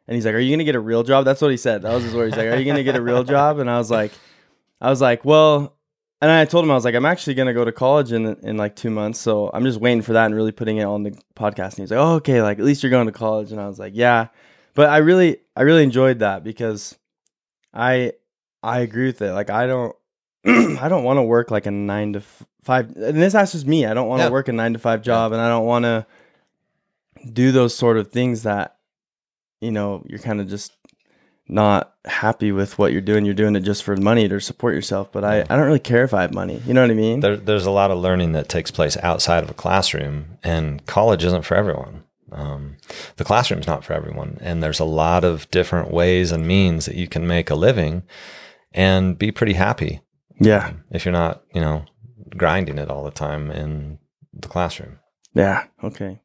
And 0.07 0.15
he's 0.15 0.27
like, 0.27 0.35
"Are 0.35 0.39
you 0.39 0.55
gonna 0.55 0.65
get 0.65 0.75
a 0.77 0.81
real 0.81 1.03
job?" 1.03 1.25
That's 1.25 1.41
what 1.41 1.51
he 1.51 1.57
said. 1.57 1.83
That 1.83 1.95
was 1.95 2.05
his 2.05 2.15
word. 2.15 2.27
He's 2.29 2.37
like, 2.37 2.49
"Are 2.49 2.57
you 2.57 2.65
gonna 2.65 2.83
get 2.83 2.97
a 2.97 3.03
real 3.03 3.25
job?" 3.25 3.59
And 3.59 3.71
I 3.71 3.79
was 3.79 3.91
like, 3.91 4.13
"I 4.81 4.91
was 4.91 5.01
like, 5.01 5.25
well." 5.25 5.77
And 6.23 6.31
I 6.31 6.45
told 6.45 6.65
him 6.65 6.71
I 6.71 6.75
was 6.75 6.85
like, 6.85 6.95
I'm 6.95 7.05
actually 7.05 7.35
gonna 7.35 7.53
go 7.53 7.65
to 7.65 7.73
college 7.73 8.13
in 8.13 8.25
in 8.45 8.57
like 8.57 8.77
two 8.77 8.91
months, 8.91 9.19
so 9.19 9.51
I'm 9.53 9.65
just 9.65 9.81
waiting 9.81 10.03
for 10.03 10.13
that 10.15 10.27
and 10.27 10.35
really 10.35 10.53
putting 10.53 10.77
it 10.79 10.85
on 10.85 11.03
the 11.03 11.11
podcast. 11.35 11.71
And 11.71 11.79
he's 11.79 11.91
like, 11.91 11.99
oh, 11.99 12.15
okay, 12.15 12.41
like 12.41 12.59
at 12.61 12.65
least 12.65 12.83
you're 12.85 12.91
going 12.91 13.07
to 13.07 13.13
college. 13.13 13.51
And 13.51 13.61
I 13.61 13.67
was 13.67 13.79
like, 13.81 13.93
yeah, 13.97 14.29
but 14.75 14.89
I 14.89 14.99
really 14.99 15.39
I 15.57 15.63
really 15.63 15.83
enjoyed 15.83 16.21
that 16.21 16.45
because 16.45 16.97
I 17.75 18.13
I 18.63 18.81
agree 18.81 19.07
with 19.07 19.21
it. 19.21 19.33
Like 19.33 19.51
I 19.51 19.67
don't 19.67 19.97
I 20.47 20.89
don't 20.89 21.03
want 21.05 21.19
to 21.19 21.23
work 21.23 21.51
like 21.51 21.67
a 21.67 21.73
nine 21.73 22.13
to 22.13 22.21
f- 22.21 22.47
five. 22.63 22.95
And 22.97 23.21
this 23.21 23.33
that's 23.33 23.51
just 23.53 23.67
me. 23.67 23.85
I 23.85 23.93
don't 23.93 24.07
want 24.09 24.21
to 24.21 24.27
Yeah. 24.27 24.31
work 24.31 24.47
a 24.47 24.53
nine 24.53 24.75
to 24.75 24.79
five 24.79 25.03
job, 25.03 25.33
and 25.33 25.41
I 25.41 25.49
don't 25.49 25.67
want 25.67 25.85
to 25.85 26.07
do 27.33 27.51
those 27.53 27.75
sort 27.75 27.97
of 27.97 28.13
things 28.13 28.45
that 28.45 28.77
you 29.61 29.73
know 29.73 30.05
you're 30.09 30.19
kind 30.21 30.41
of 30.41 30.49
just 30.49 30.73
not 31.53 31.95
happy 32.05 32.51
with 32.53 32.79
what 32.79 32.93
you're 32.93 33.01
doing. 33.01 33.25
You're 33.25 33.35
doing 33.35 33.55
it 33.55 33.61
just 33.61 33.83
for 33.85 33.97
money 33.97 34.29
to 34.29 34.41
support 34.41 34.75
yourself. 34.75 35.13
But 35.13 35.25
I, 35.25 35.41
I 35.41 35.57
don't 35.57 35.67
really 35.67 35.79
care 35.79 36.05
if 36.05 36.15
I 36.15 36.23
have 36.23 36.35
money. 36.35 36.61
You 36.67 36.75
know 36.75 36.83
what 36.83 36.91
I 36.91 36.95
mean? 36.95 37.21
There, 37.21 37.37
there's 37.37 37.67
a 37.67 37.71
lot 37.71 37.91
of 37.91 37.99
learning 37.99 38.33
that 38.33 38.49
takes 38.49 38.71
place 38.71 38.97
outside 39.03 39.45
of 39.45 39.51
a 39.51 39.55
classroom, 39.55 40.39
and 40.43 40.85
college 40.87 41.25
isn't 41.25 41.45
for 41.45 41.57
everyone. 41.57 42.05
Um, 42.33 42.79
the 43.17 43.25
classroom's 43.25 43.67
not 43.67 43.85
for 43.85 43.93
everyone, 43.93 44.39
and 44.41 44.63
there's 44.63 44.81
a 44.81 44.85
lot 44.85 45.23
of 45.23 45.51
different 45.51 45.91
ways 45.91 46.33
and 46.33 46.47
means 46.47 46.87
that 46.87 46.97
you 46.97 47.07
can 47.07 47.27
make 47.27 47.51
a 47.51 47.55
living 47.55 48.05
and 48.73 49.19
be 49.19 49.31
pretty 49.31 49.53
happy 49.53 50.01
yeah, 50.41 50.73
if 50.91 51.05
you're 51.05 51.13
not, 51.13 51.43
you 51.55 51.61
know, 51.61 51.85
grinding 52.37 52.79
it 52.79 52.91
all 52.91 53.05
the 53.05 53.11
time 53.11 53.51
in 53.51 53.99
the 54.33 54.49
classroom. 54.49 54.99
yeah. 55.35 55.65
Okay. 55.85 56.21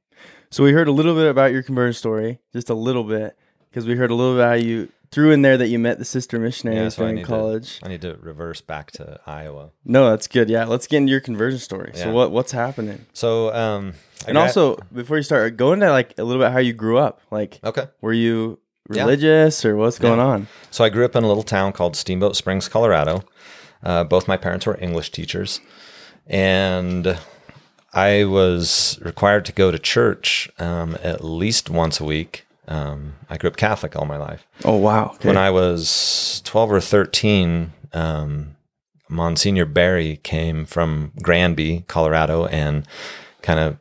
So 0.49 0.63
we 0.63 0.71
heard 0.71 0.87
a 0.87 0.93
little 0.93 1.13
bit 1.13 1.29
about 1.29 1.51
your 1.51 1.61
conversion 1.61 1.93
story, 1.93 2.39
just 2.53 2.69
a 2.69 2.73
little 2.73 3.03
bit, 3.03 3.37
because 3.69 3.85
we 3.85 3.95
heard 3.95 4.11
a 4.11 4.15
little 4.15 4.35
bit 4.35 4.45
how 4.45 4.53
you 4.53 4.89
threw 5.17 5.31
in 5.31 5.41
there 5.41 5.57
that 5.57 5.67
you 5.69 5.79
met 5.79 5.97
the 5.97 6.05
sister 6.05 6.37
missionaries 6.37 6.95
I 6.95 7.01
during 7.01 7.15
need 7.15 7.21
to- 7.21 7.27
college. 7.27 7.79
I 7.81 7.87
need 7.87 8.01
to 8.01 8.17
reverse 8.21 8.61
back 8.61 8.91
to 8.91 9.19
Iowa. 9.25 9.71
No, 9.83 10.11
that's 10.11 10.27
good. 10.27 10.47
Yeah, 10.47 10.65
let's 10.65 10.85
get 10.85 10.97
into 10.97 11.09
your 11.09 11.21
conversion 11.21 11.57
story. 11.59 11.91
So 11.95 12.11
what 12.11 12.29
what's 12.31 12.51
happening? 12.51 13.07
So, 13.13 13.51
um, 13.51 13.93
And 14.27 14.35
gra- 14.35 14.43
also, 14.43 14.77
before 14.93 15.17
you 15.17 15.23
start, 15.23 15.57
go 15.57 15.73
into 15.73 15.89
like 15.89 16.13
a 16.19 16.23
little 16.23 16.39
bit 16.39 16.51
how 16.51 16.59
you 16.59 16.73
grew 16.73 16.99
up. 16.99 17.21
Like, 17.31 17.59
okay. 17.63 17.87
were 17.99 18.13
you 18.13 18.59
Yeah. 18.91 19.01
religious 19.05 19.65
or 19.65 19.75
what's 19.75 19.97
going 19.97 20.19
on? 20.19 20.47
So 20.69 20.83
I 20.83 20.89
grew 20.89 21.03
up 21.03 21.15
in 21.15 21.23
a 21.23 21.27
little 21.27 21.41
town 21.41 21.71
called 21.73 21.95
Steamboat 21.95 22.35
Springs, 22.35 22.67
Colorado. 22.69 23.23
Uh, 23.83 24.03
both 24.03 24.27
my 24.27 24.37
parents 24.37 24.67
were 24.67 24.77
English 24.79 25.11
teachers, 25.11 25.61
and 26.27 27.17
I 27.91 28.23
was 28.25 28.99
required 29.01 29.45
to 29.45 29.51
go 29.51 29.71
to 29.71 29.79
church 29.79 30.49
um, 30.59 30.95
at 31.03 31.23
least 31.23 31.71
once 31.71 31.99
a 31.99 32.03
week. 32.05 32.43
Um, 32.67 33.15
I 33.29 33.37
grew 33.37 33.49
up 33.49 33.57
Catholic 33.57 33.95
all 33.95 34.05
my 34.05 34.17
life. 34.17 34.45
Oh 34.65 34.75
wow. 34.75 35.11
Okay. 35.15 35.29
When 35.29 35.37
I 35.37 35.49
was 35.49 36.41
12 36.45 36.71
or 36.73 36.81
13, 36.81 37.71
um, 37.93 38.55
Monsignor 39.09 39.65
Barry 39.65 40.17
came 40.23 40.65
from 40.65 41.11
Granby, 41.21 41.85
Colorado, 41.87 42.45
and 42.47 42.85
kind 43.41 43.59
of 43.59 43.77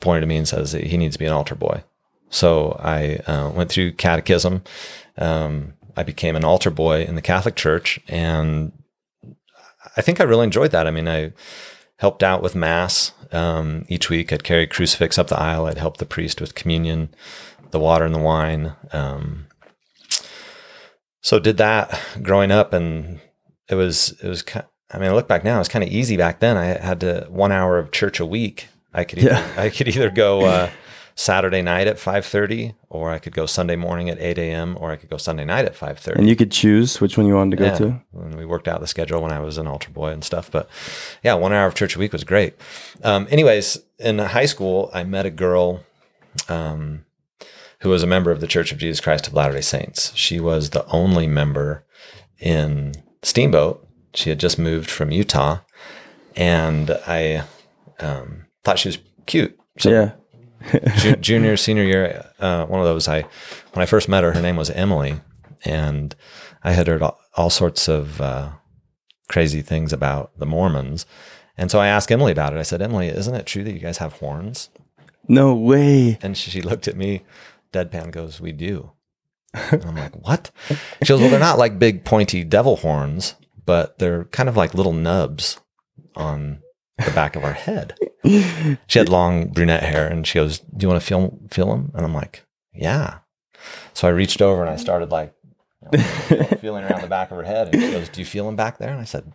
pointed 0.00 0.22
to 0.22 0.26
me 0.26 0.36
and 0.36 0.48
says 0.48 0.72
that 0.72 0.84
he 0.84 0.96
needs 0.96 1.14
to 1.14 1.18
be 1.18 1.26
an 1.26 1.32
altar 1.32 1.54
boy. 1.54 1.82
So 2.30 2.78
I 2.82 3.16
uh, 3.26 3.50
went 3.50 3.70
through 3.70 3.92
catechism. 3.92 4.62
Um, 5.16 5.74
I 5.96 6.02
became 6.02 6.36
an 6.36 6.44
altar 6.44 6.70
boy 6.70 7.02
in 7.02 7.14
the 7.14 7.22
Catholic 7.22 7.56
Church, 7.56 7.98
and 8.08 8.72
I 9.96 10.02
think 10.02 10.20
I 10.20 10.24
really 10.24 10.44
enjoyed 10.44 10.70
that. 10.70 10.86
I 10.86 10.90
mean, 10.90 11.08
I 11.08 11.32
helped 11.96 12.22
out 12.22 12.42
with 12.42 12.54
Mass 12.54 13.12
um, 13.32 13.84
each 13.88 14.08
week. 14.08 14.32
I'd 14.32 14.44
carry 14.44 14.66
crucifix 14.66 15.18
up 15.18 15.28
the 15.28 15.40
aisle. 15.40 15.66
I'd 15.66 15.78
help 15.78 15.96
the 15.96 16.06
priest 16.06 16.40
with 16.40 16.54
communion, 16.54 17.08
the 17.70 17.78
water 17.80 18.04
and 18.04 18.14
the 18.14 18.18
wine. 18.20 18.74
Um, 18.92 19.46
so 21.20 21.38
did 21.38 21.56
that 21.58 21.98
growing 22.22 22.50
up, 22.50 22.72
and 22.72 23.20
it 23.68 23.74
was 23.74 24.12
it 24.22 24.28
was. 24.28 24.44
I 24.90 24.98
mean, 24.98 25.10
I 25.10 25.14
look 25.14 25.28
back 25.28 25.44
now; 25.44 25.56
it 25.56 25.58
was 25.58 25.68
kind 25.68 25.84
of 25.84 25.90
easy 25.90 26.16
back 26.16 26.40
then. 26.40 26.56
I 26.56 26.64
had 26.66 27.00
to 27.00 27.26
one 27.28 27.52
hour 27.52 27.78
of 27.78 27.90
church 27.92 28.20
a 28.20 28.26
week. 28.26 28.68
I 28.94 29.04
could 29.04 29.18
either, 29.18 29.30
Yeah. 29.30 29.52
I 29.56 29.68
could 29.68 29.88
either 29.88 30.10
go 30.10 30.44
uh, 30.46 30.70
Saturday 31.14 31.60
night 31.60 31.86
at 31.86 31.98
five 31.98 32.24
thirty, 32.24 32.74
or 32.88 33.10
I 33.10 33.18
could 33.18 33.34
go 33.34 33.44
Sunday 33.44 33.76
morning 33.76 34.08
at 34.08 34.18
eight 34.18 34.38
a.m., 34.38 34.78
or 34.80 34.90
I 34.90 34.96
could 34.96 35.10
go 35.10 35.18
Sunday 35.18 35.44
night 35.44 35.66
at 35.66 35.74
five 35.76 35.98
thirty. 35.98 36.20
and 36.20 36.28
you 36.28 36.36
could 36.36 36.50
choose 36.50 37.00
which 37.00 37.18
one 37.18 37.26
you 37.26 37.34
wanted 37.34 37.58
to 37.58 37.62
go 37.64 37.76
to. 37.76 38.00
And 38.14 38.36
we 38.36 38.46
worked 38.46 38.66
out 38.68 38.80
the 38.80 38.86
schedule 38.86 39.20
when 39.20 39.32
I 39.32 39.40
was 39.40 39.58
an 39.58 39.66
altar 39.66 39.90
boy 39.90 40.08
and 40.12 40.24
stuff. 40.24 40.50
But 40.50 40.70
yeah, 41.22 41.34
one 41.34 41.52
hour 41.52 41.66
of 41.66 41.74
church 41.74 41.96
a 41.96 41.98
week 41.98 42.12
was 42.12 42.24
great. 42.24 42.54
Um, 43.04 43.26
anyways, 43.30 43.78
in 43.98 44.18
high 44.20 44.46
school, 44.46 44.90
I 44.94 45.02
met 45.04 45.26
a 45.26 45.30
girl 45.30 45.84
um, 46.48 47.04
who 47.80 47.90
was 47.90 48.02
a 48.02 48.06
member 48.06 48.30
of 48.30 48.40
the 48.40 48.46
Church 48.46 48.72
of 48.72 48.78
Jesus 48.78 49.00
Christ 49.00 49.26
of 49.26 49.34
Latter 49.34 49.54
day 49.54 49.60
Saints. 49.60 50.14
She 50.16 50.40
was 50.40 50.70
the 50.70 50.86
only 50.86 51.26
member 51.26 51.84
in 52.38 52.94
Steamboat. 53.22 53.86
She 54.14 54.30
had 54.30 54.40
just 54.40 54.58
moved 54.58 54.90
from 54.90 55.10
Utah. 55.10 55.60
And 56.36 56.90
I 57.06 57.44
um, 58.00 58.46
thought 58.64 58.78
she 58.78 58.88
was 58.88 58.98
cute. 59.26 59.58
So 59.78 59.90
yeah. 59.90 60.12
ju- 60.96 61.16
junior, 61.16 61.56
senior 61.56 61.84
year, 61.84 62.26
uh, 62.40 62.66
one 62.66 62.80
of 62.80 62.86
those. 62.86 63.08
I 63.08 63.22
when 63.72 63.82
I 63.82 63.86
first 63.86 64.08
met 64.08 64.24
her, 64.24 64.32
her 64.32 64.42
name 64.42 64.56
was 64.56 64.70
Emily, 64.70 65.20
and 65.64 66.14
I 66.64 66.72
had 66.72 66.88
heard 66.88 67.02
all, 67.02 67.18
all 67.36 67.50
sorts 67.50 67.88
of 67.88 68.20
uh, 68.20 68.50
crazy 69.28 69.62
things 69.62 69.92
about 69.92 70.36
the 70.38 70.46
Mormons, 70.46 71.06
and 71.56 71.70
so 71.70 71.80
I 71.80 71.88
asked 71.88 72.10
Emily 72.10 72.32
about 72.32 72.52
it. 72.52 72.58
I 72.58 72.62
said, 72.62 72.82
Emily, 72.82 73.08
isn't 73.08 73.34
it 73.34 73.46
true 73.46 73.64
that 73.64 73.72
you 73.72 73.80
guys 73.80 73.98
have 73.98 74.14
horns? 74.14 74.70
No 75.26 75.54
way. 75.54 76.18
And 76.22 76.36
she 76.36 76.62
looked 76.62 76.88
at 76.88 76.96
me, 76.96 77.22
deadpan, 77.72 78.10
goes, 78.10 78.40
"We 78.40 78.52
do." 78.52 78.92
And 79.54 79.84
I'm 79.86 79.96
like, 79.96 80.14
"What?" 80.14 80.50
She 80.68 81.08
goes, 81.08 81.20
"Well, 81.20 81.30
they're 81.30 81.38
not 81.38 81.58
like 81.58 81.78
big 81.78 82.04
pointy 82.04 82.44
devil 82.44 82.76
horns, 82.76 83.34
but 83.64 83.98
they're 83.98 84.24
kind 84.26 84.48
of 84.48 84.56
like 84.56 84.74
little 84.74 84.92
nubs 84.92 85.58
on." 86.14 86.62
The 87.04 87.12
back 87.12 87.36
of 87.36 87.44
our 87.44 87.52
head. 87.52 87.94
She 88.24 88.98
had 88.98 89.08
long 89.08 89.50
brunette 89.50 89.84
hair, 89.84 90.08
and 90.08 90.26
she 90.26 90.40
goes, 90.40 90.58
"Do 90.58 90.82
you 90.84 90.88
want 90.88 91.00
to 91.00 91.06
feel 91.06 91.38
feel 91.48 91.68
them?" 91.68 91.92
And 91.94 92.04
I'm 92.04 92.12
like, 92.12 92.44
"Yeah." 92.74 93.18
So 93.94 94.08
I 94.08 94.10
reached 94.10 94.42
over 94.42 94.62
and 94.62 94.70
I 94.70 94.76
started 94.76 95.10
like 95.10 95.32
you 95.92 95.98
know, 95.98 96.44
feeling 96.60 96.84
around 96.84 97.02
the 97.02 97.08
back 97.08 97.30
of 97.30 97.36
her 97.36 97.44
head, 97.44 97.72
and 97.72 97.80
she 97.80 97.92
goes, 97.92 98.08
"Do 98.08 98.20
you 98.20 98.24
feel 98.26 98.46
them 98.46 98.56
back 98.56 98.78
there?" 98.78 98.90
And 98.90 99.00
I 99.00 99.04
said, 99.04 99.32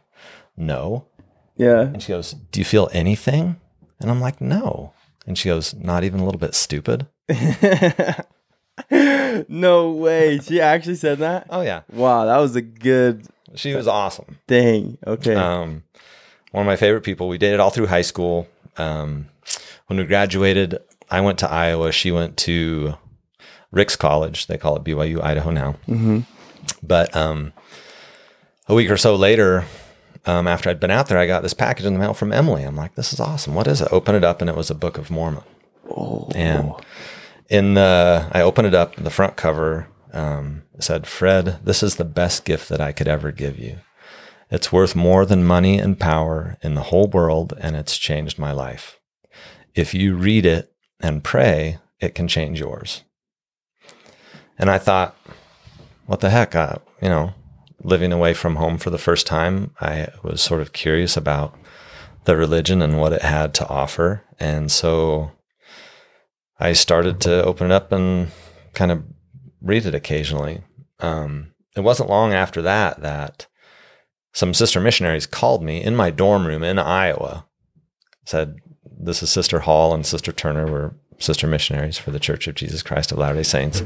"No." 0.58 1.08
Yeah. 1.56 1.82
And 1.82 2.02
she 2.02 2.10
goes, 2.12 2.32
"Do 2.34 2.60
you 2.60 2.66
feel 2.66 2.90
anything?" 2.92 3.60
And 4.00 4.12
I'm 4.12 4.20
like, 4.20 4.42
"No." 4.42 4.94
And 5.26 5.38
she 5.38 5.50
goes, 5.50 5.74
"Not 5.74 6.04
even 6.04 6.20
a 6.20 6.26
little 6.26 6.40
bit 6.40 6.56
stupid." 6.56 7.08
no 9.48 9.92
way. 9.92 10.40
She 10.40 10.62
actually 10.62 10.96
said 10.96 11.20
that? 11.20 11.48
Oh 11.50 11.62
yeah, 11.62 11.82
Wow, 11.92 12.26
that 12.26 12.38
was 12.38 12.56
a 12.56 12.62
good 12.62 13.28
she 13.56 13.76
was 13.76 13.88
awesome. 13.88 14.40
Dang. 14.48 14.98
Okay. 15.06 15.36
Um, 15.36 15.84
one 16.52 16.62
of 16.64 16.68
my 16.68 16.76
favorite 16.76 17.02
people. 17.02 17.28
We 17.28 17.38
dated 17.38 17.60
all 17.60 17.70
through 17.70 17.88
high 17.88 18.02
school. 18.02 18.48
Um, 18.78 19.28
when 19.88 20.00
we 20.00 20.06
graduated, 20.06 20.80
I 21.10 21.22
went 21.22 21.40
to 21.40 21.50
Iowa. 21.50 21.92
She 21.92 22.12
went 22.12 22.38
to 22.38 22.96
Ricks 23.72 23.96
College. 23.96 24.48
They 24.48 24.58
call 24.58 24.76
it 24.76 24.84
BYU 24.84 25.22
Idaho 25.22 25.52
now. 25.52 25.74
hmm 25.86 26.22
But 26.82 27.16
um, 27.16 27.54
a 28.68 28.74
week 28.74 28.90
or 28.90 28.98
so 28.98 29.16
later, 29.16 29.66
um, 30.26 30.48
after 30.48 30.70
I'd 30.70 30.80
been 30.80 30.92
out 30.92 31.08
there, 31.08 31.18
I 31.20 31.28
got 31.28 31.44
this 31.44 31.54
package 31.54 31.86
in 31.86 31.94
the 31.94 32.00
mail 32.00 32.14
from 32.14 32.32
Emily. 32.32 32.64
I'm 32.64 32.76
like, 32.76 32.96
this 32.96 33.14
is 33.14 33.20
awesome. 33.20 33.54
What 33.54 33.68
is 33.68 33.82
it? 33.82 33.90
Open 33.92 34.16
it 34.16 34.24
up, 34.24 34.42
and 34.42 34.50
it 34.50 34.56
was 34.56 34.70
a 34.72 34.76
Book 34.76 34.98
of 34.98 35.12
Mormon. 35.12 35.44
Oh. 35.90 36.30
And 36.36 36.74
in 37.50 37.74
the, 37.74 38.30
I 38.32 38.42
opened 38.42 38.68
it 38.68 38.74
up. 38.74 38.96
The 38.96 39.10
front 39.10 39.36
cover 39.36 39.88
um, 40.12 40.64
said, 40.80 41.08
"Fred, 41.08 41.60
this 41.64 41.84
is 41.84 41.96
the 41.96 42.06
best 42.06 42.46
gift 42.46 42.70
that 42.70 42.82
I 42.82 42.92
could 42.92 43.08
ever 43.08 43.32
give 43.32 43.60
you. 43.60 43.78
It's 44.50 44.72
worth 44.72 44.96
more 44.96 45.26
than 45.26 45.44
money 45.44 45.80
and 45.80 46.00
power 46.00 46.58
in 46.62 46.76
the 46.76 46.84
whole 46.84 47.08
world, 47.08 47.54
and 47.60 47.76
it's 47.76 47.98
changed 47.98 48.38
my 48.38 48.52
life. 48.52 49.00
If 49.74 49.94
you 49.94 50.16
read 50.16 50.46
it 50.46 50.72
and 51.00 51.24
pray, 51.24 51.80
it 52.00 52.16
can 52.16 52.28
change 52.28 52.60
yours." 52.60 53.04
And 54.58 54.70
I 54.70 54.78
thought, 54.78 55.18
what 56.06 56.20
the 56.20 56.30
heck? 56.30 56.56
I, 56.56 56.78
you 57.02 57.10
know, 57.10 57.34
living 57.84 58.12
away 58.12 58.34
from 58.34 58.58
home 58.58 58.78
for 58.78 58.90
the 58.90 58.98
first 58.98 59.28
time, 59.28 59.72
I 59.82 60.10
was 60.22 60.42
sort 60.42 60.62
of 60.62 60.74
curious 60.74 61.18
about 61.18 61.58
the 62.26 62.38
religion 62.38 62.82
and 62.82 63.00
what 63.00 63.14
it 63.14 63.22
had 63.22 63.54
to 63.56 63.68
offer. 63.68 64.24
And 64.40 64.72
so 64.72 65.32
I 66.64 66.72
started 66.72 67.20
to 67.22 67.44
open 67.44 67.72
it 67.72 67.74
up 67.74 67.92
and 67.92 68.32
kind 68.74 68.90
of 68.90 69.04
read 69.62 69.86
it 69.86 69.94
occasionally. 69.94 70.62
Um, 71.02 71.52
it 71.76 71.82
wasn't 71.82 72.10
long 72.10 72.32
after 72.32 72.62
that 72.62 73.02
that 73.02 73.48
some 74.32 74.54
sister 74.54 74.80
missionaries 74.80 75.26
called 75.26 75.62
me 75.62 75.84
in 75.84 75.94
my 75.94 76.10
dorm 76.10 76.48
room 76.48 76.64
in 76.64 76.80
Iowa, 76.80 77.46
said, 78.24 78.56
This 78.86 79.22
is 79.22 79.30
Sister 79.30 79.60
Hall 79.60 79.94
and 79.94 80.06
Sister 80.06 80.32
Turner. 80.32 80.72
We're 80.72 80.94
sister 81.20 81.48
missionaries 81.48 81.98
for 81.98 82.12
the 82.12 82.20
Church 82.20 82.48
of 82.48 82.56
Jesus 82.56 82.82
Christ 82.82 83.12
of 83.12 83.18
Latter 83.18 83.36
day 83.36 83.44
Saints. 83.44 83.84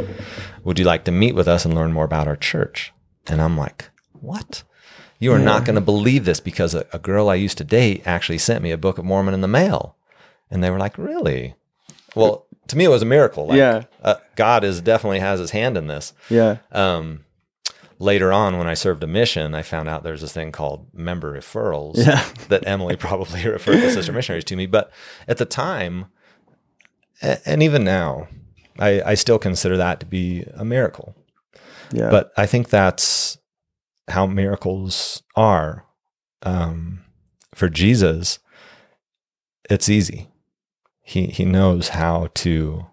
Would 0.63 0.78
you 0.78 0.86
like 0.86 1.04
to 1.06 1.12
meet 1.12 1.34
with 1.34 1.48
us 1.48 1.66
and 1.66 1.74
learn 1.74 1.94
more 1.94 2.06
about 2.06 2.28
our 2.28 2.36
church? 2.36 2.94
And 3.26 3.42
I'm 3.42 3.58
like, 3.58 3.90
What? 4.13 4.62
You 5.18 5.34
are 5.34 5.40
not 5.40 5.66
going 5.66 5.74
to 5.74 5.82
believe 5.82 6.26
this 6.26 6.40
because 6.40 6.76
a, 6.76 6.86
a 6.94 7.00
girl 7.00 7.28
I 7.28 7.36
used 7.36 7.58
to 7.58 7.63
date 7.63 8.04
actually 8.06 8.38
sent 8.38 8.62
me 8.62 8.70
a 8.70 8.78
Book 8.78 9.00
of 9.00 9.06
Mormon 9.06 9.34
in 9.34 9.42
the 9.42 9.48
mail. 9.48 9.96
And 10.52 10.63
they 10.63 10.70
were 10.70 10.78
like, 10.78 10.96
Really? 11.00 11.56
Well, 12.17 12.47
to 12.67 12.77
me, 12.77 12.86
it 12.86 12.89
was 12.89 13.01
a 13.01 13.06
miracle. 13.06 13.47
Like, 13.47 13.58
Yeah. 13.58 13.84
uh, 14.01 14.15
God 14.36 14.63
is 14.63 14.82
definitely 14.82 15.19
has 15.19 15.39
his 15.39 15.51
hand 15.51 15.77
in 15.77 15.88
this. 15.88 16.13
Yeah. 16.30 16.58
Um, 16.71 17.23
later 17.99 18.32
on, 18.34 18.58
when 18.58 18.67
I 18.67 18.73
served 18.73 19.03
a 19.03 19.08
mission, 19.08 19.56
I 19.56 19.62
found 19.62 19.88
out 19.89 20.03
there's 20.03 20.21
this 20.21 20.34
thing 20.34 20.51
called 20.51 20.88
member 20.93 21.32
referrals 21.38 21.97
Yeah. 21.97 22.23
that 22.49 22.67
Emily 22.67 22.95
probably 22.95 23.45
referred 23.47 23.77
the 23.82 23.91
sister 23.91 24.12
missionaries 24.12 24.43
to 24.45 24.56
me. 24.56 24.65
But 24.65 24.91
at 25.27 25.38
the 25.38 25.45
time, 25.45 26.08
and 27.21 27.63
even 27.63 27.84
now, 27.84 28.27
I, 28.77 29.01
I 29.01 29.13
still 29.15 29.39
consider 29.39 29.77
that 29.77 29.99
to 30.01 30.06
be 30.06 30.43
a 30.53 30.63
miracle. 30.65 31.15
Yeah. 31.91 32.10
But 32.10 32.32
I 32.38 32.45
think 32.45 32.69
that's 32.69 33.38
how 34.10 34.25
miracles 34.27 35.23
are 35.36 35.86
um, 36.43 36.99
for 37.56 37.69
Jesus, 37.69 38.39
it's 39.69 39.89
easy. 39.89 40.30
He 41.08 41.28
he 41.28 41.46
knows 41.46 41.89
how 41.89 42.28
to 42.34 42.86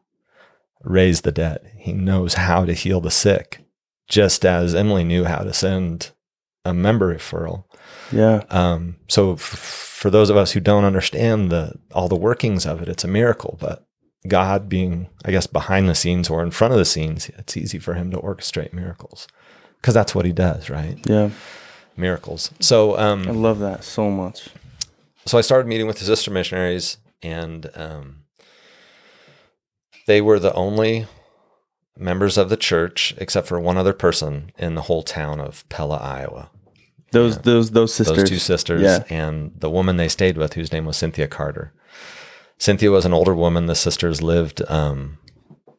raise 0.85 1.23
the 1.23 1.33
dead. 1.33 1.69
He 1.77 1.93
knows 1.93 2.35
how 2.35 2.65
to 2.65 2.73
heal 2.73 3.01
the 3.01 3.11
sick, 3.11 3.65
just 4.07 4.47
as 4.47 4.73
Emily 4.73 5.03
knew 5.03 5.25
how 5.25 5.39
to 5.39 5.53
send 5.53 6.13
a 6.65 6.73
member 6.73 7.13
referral. 7.13 7.65
Yeah. 8.13 8.45
Um, 8.51 8.99
so 9.09 9.33
f- 9.33 9.41
for 9.41 10.11
those 10.11 10.31
of 10.31 10.37
us 10.37 10.53
who 10.53 10.61
don't 10.61 10.85
understand 10.85 11.51
the 11.51 11.75
all 11.93 12.07
the 12.07 12.15
workings 12.15 12.65
of 12.67 12.81
it, 12.81 12.89
it's 12.89 13.03
a 13.03 13.09
miracle. 13.09 13.59
But 13.61 13.85
God 14.29 14.69
being, 14.69 15.09
I 15.25 15.33
guess, 15.33 15.49
behind 15.49 15.89
the 15.89 15.97
scenes 15.97 16.31
or 16.31 16.41
in 16.41 16.53
front 16.53 16.73
of 16.73 16.79
the 16.79 16.85
scenes, 16.85 17.31
it's 17.31 17.57
easy 17.57 17.81
for 17.81 17.95
Him 17.95 18.13
to 18.13 18.19
orchestrate 18.19 18.73
miracles 18.73 19.27
because 19.81 19.93
that's 19.93 20.15
what 20.15 20.25
He 20.25 20.33
does, 20.33 20.71
right? 20.71 20.99
Yeah. 21.05 21.31
Miracles. 21.97 22.53
So, 22.61 22.95
I 22.95 23.09
um, 23.09 23.25
love 23.25 23.59
that 23.59 23.83
so 23.83 24.09
much. 24.09 24.51
so 25.27 25.37
I 25.37 25.41
started 25.41 25.67
meeting 25.67 25.89
with 25.89 25.99
the 25.99 26.05
sister 26.05 26.31
missionaries, 26.31 26.99
and 27.25 27.69
um, 27.75 28.23
they 30.07 30.21
were 30.21 30.39
the 30.39 30.53
only 30.55 31.07
members 31.97 32.37
of 32.37 32.49
the 32.51 32.57
church, 32.57 33.15
except 33.19 33.47
for 33.47 33.59
one 33.59 33.77
other 33.77 33.93
person 33.93 34.51
in 34.59 34.75
the 34.75 34.83
whole 34.83 35.03
town 35.03 35.41
of 35.41 35.69
Pella, 35.69 35.97
Iowa. 35.97 36.51
Those 37.13 37.39
those 37.39 37.71
those 37.71 37.95
sisters. 37.95 38.17
those 38.17 38.29
two 38.29 38.39
sisters 38.39 38.83
Yeah. 38.83 39.05
and 39.09 39.53
the 39.57 39.71
woman 39.71 39.97
they 39.97 40.09
stayed 40.09 40.37
with 40.37 40.55
whose 40.55 40.73
name 40.73 40.85
was 40.85 40.97
cynthia 40.97 41.29
carter 41.29 41.73
cynthia 42.59 42.91
was 42.91 43.05
an 43.07 43.13
older 43.13 43.37
woman 43.37 43.67
the 43.67 43.77
sisters 43.77 44.21
lived 44.21 44.63
um, 44.69 45.19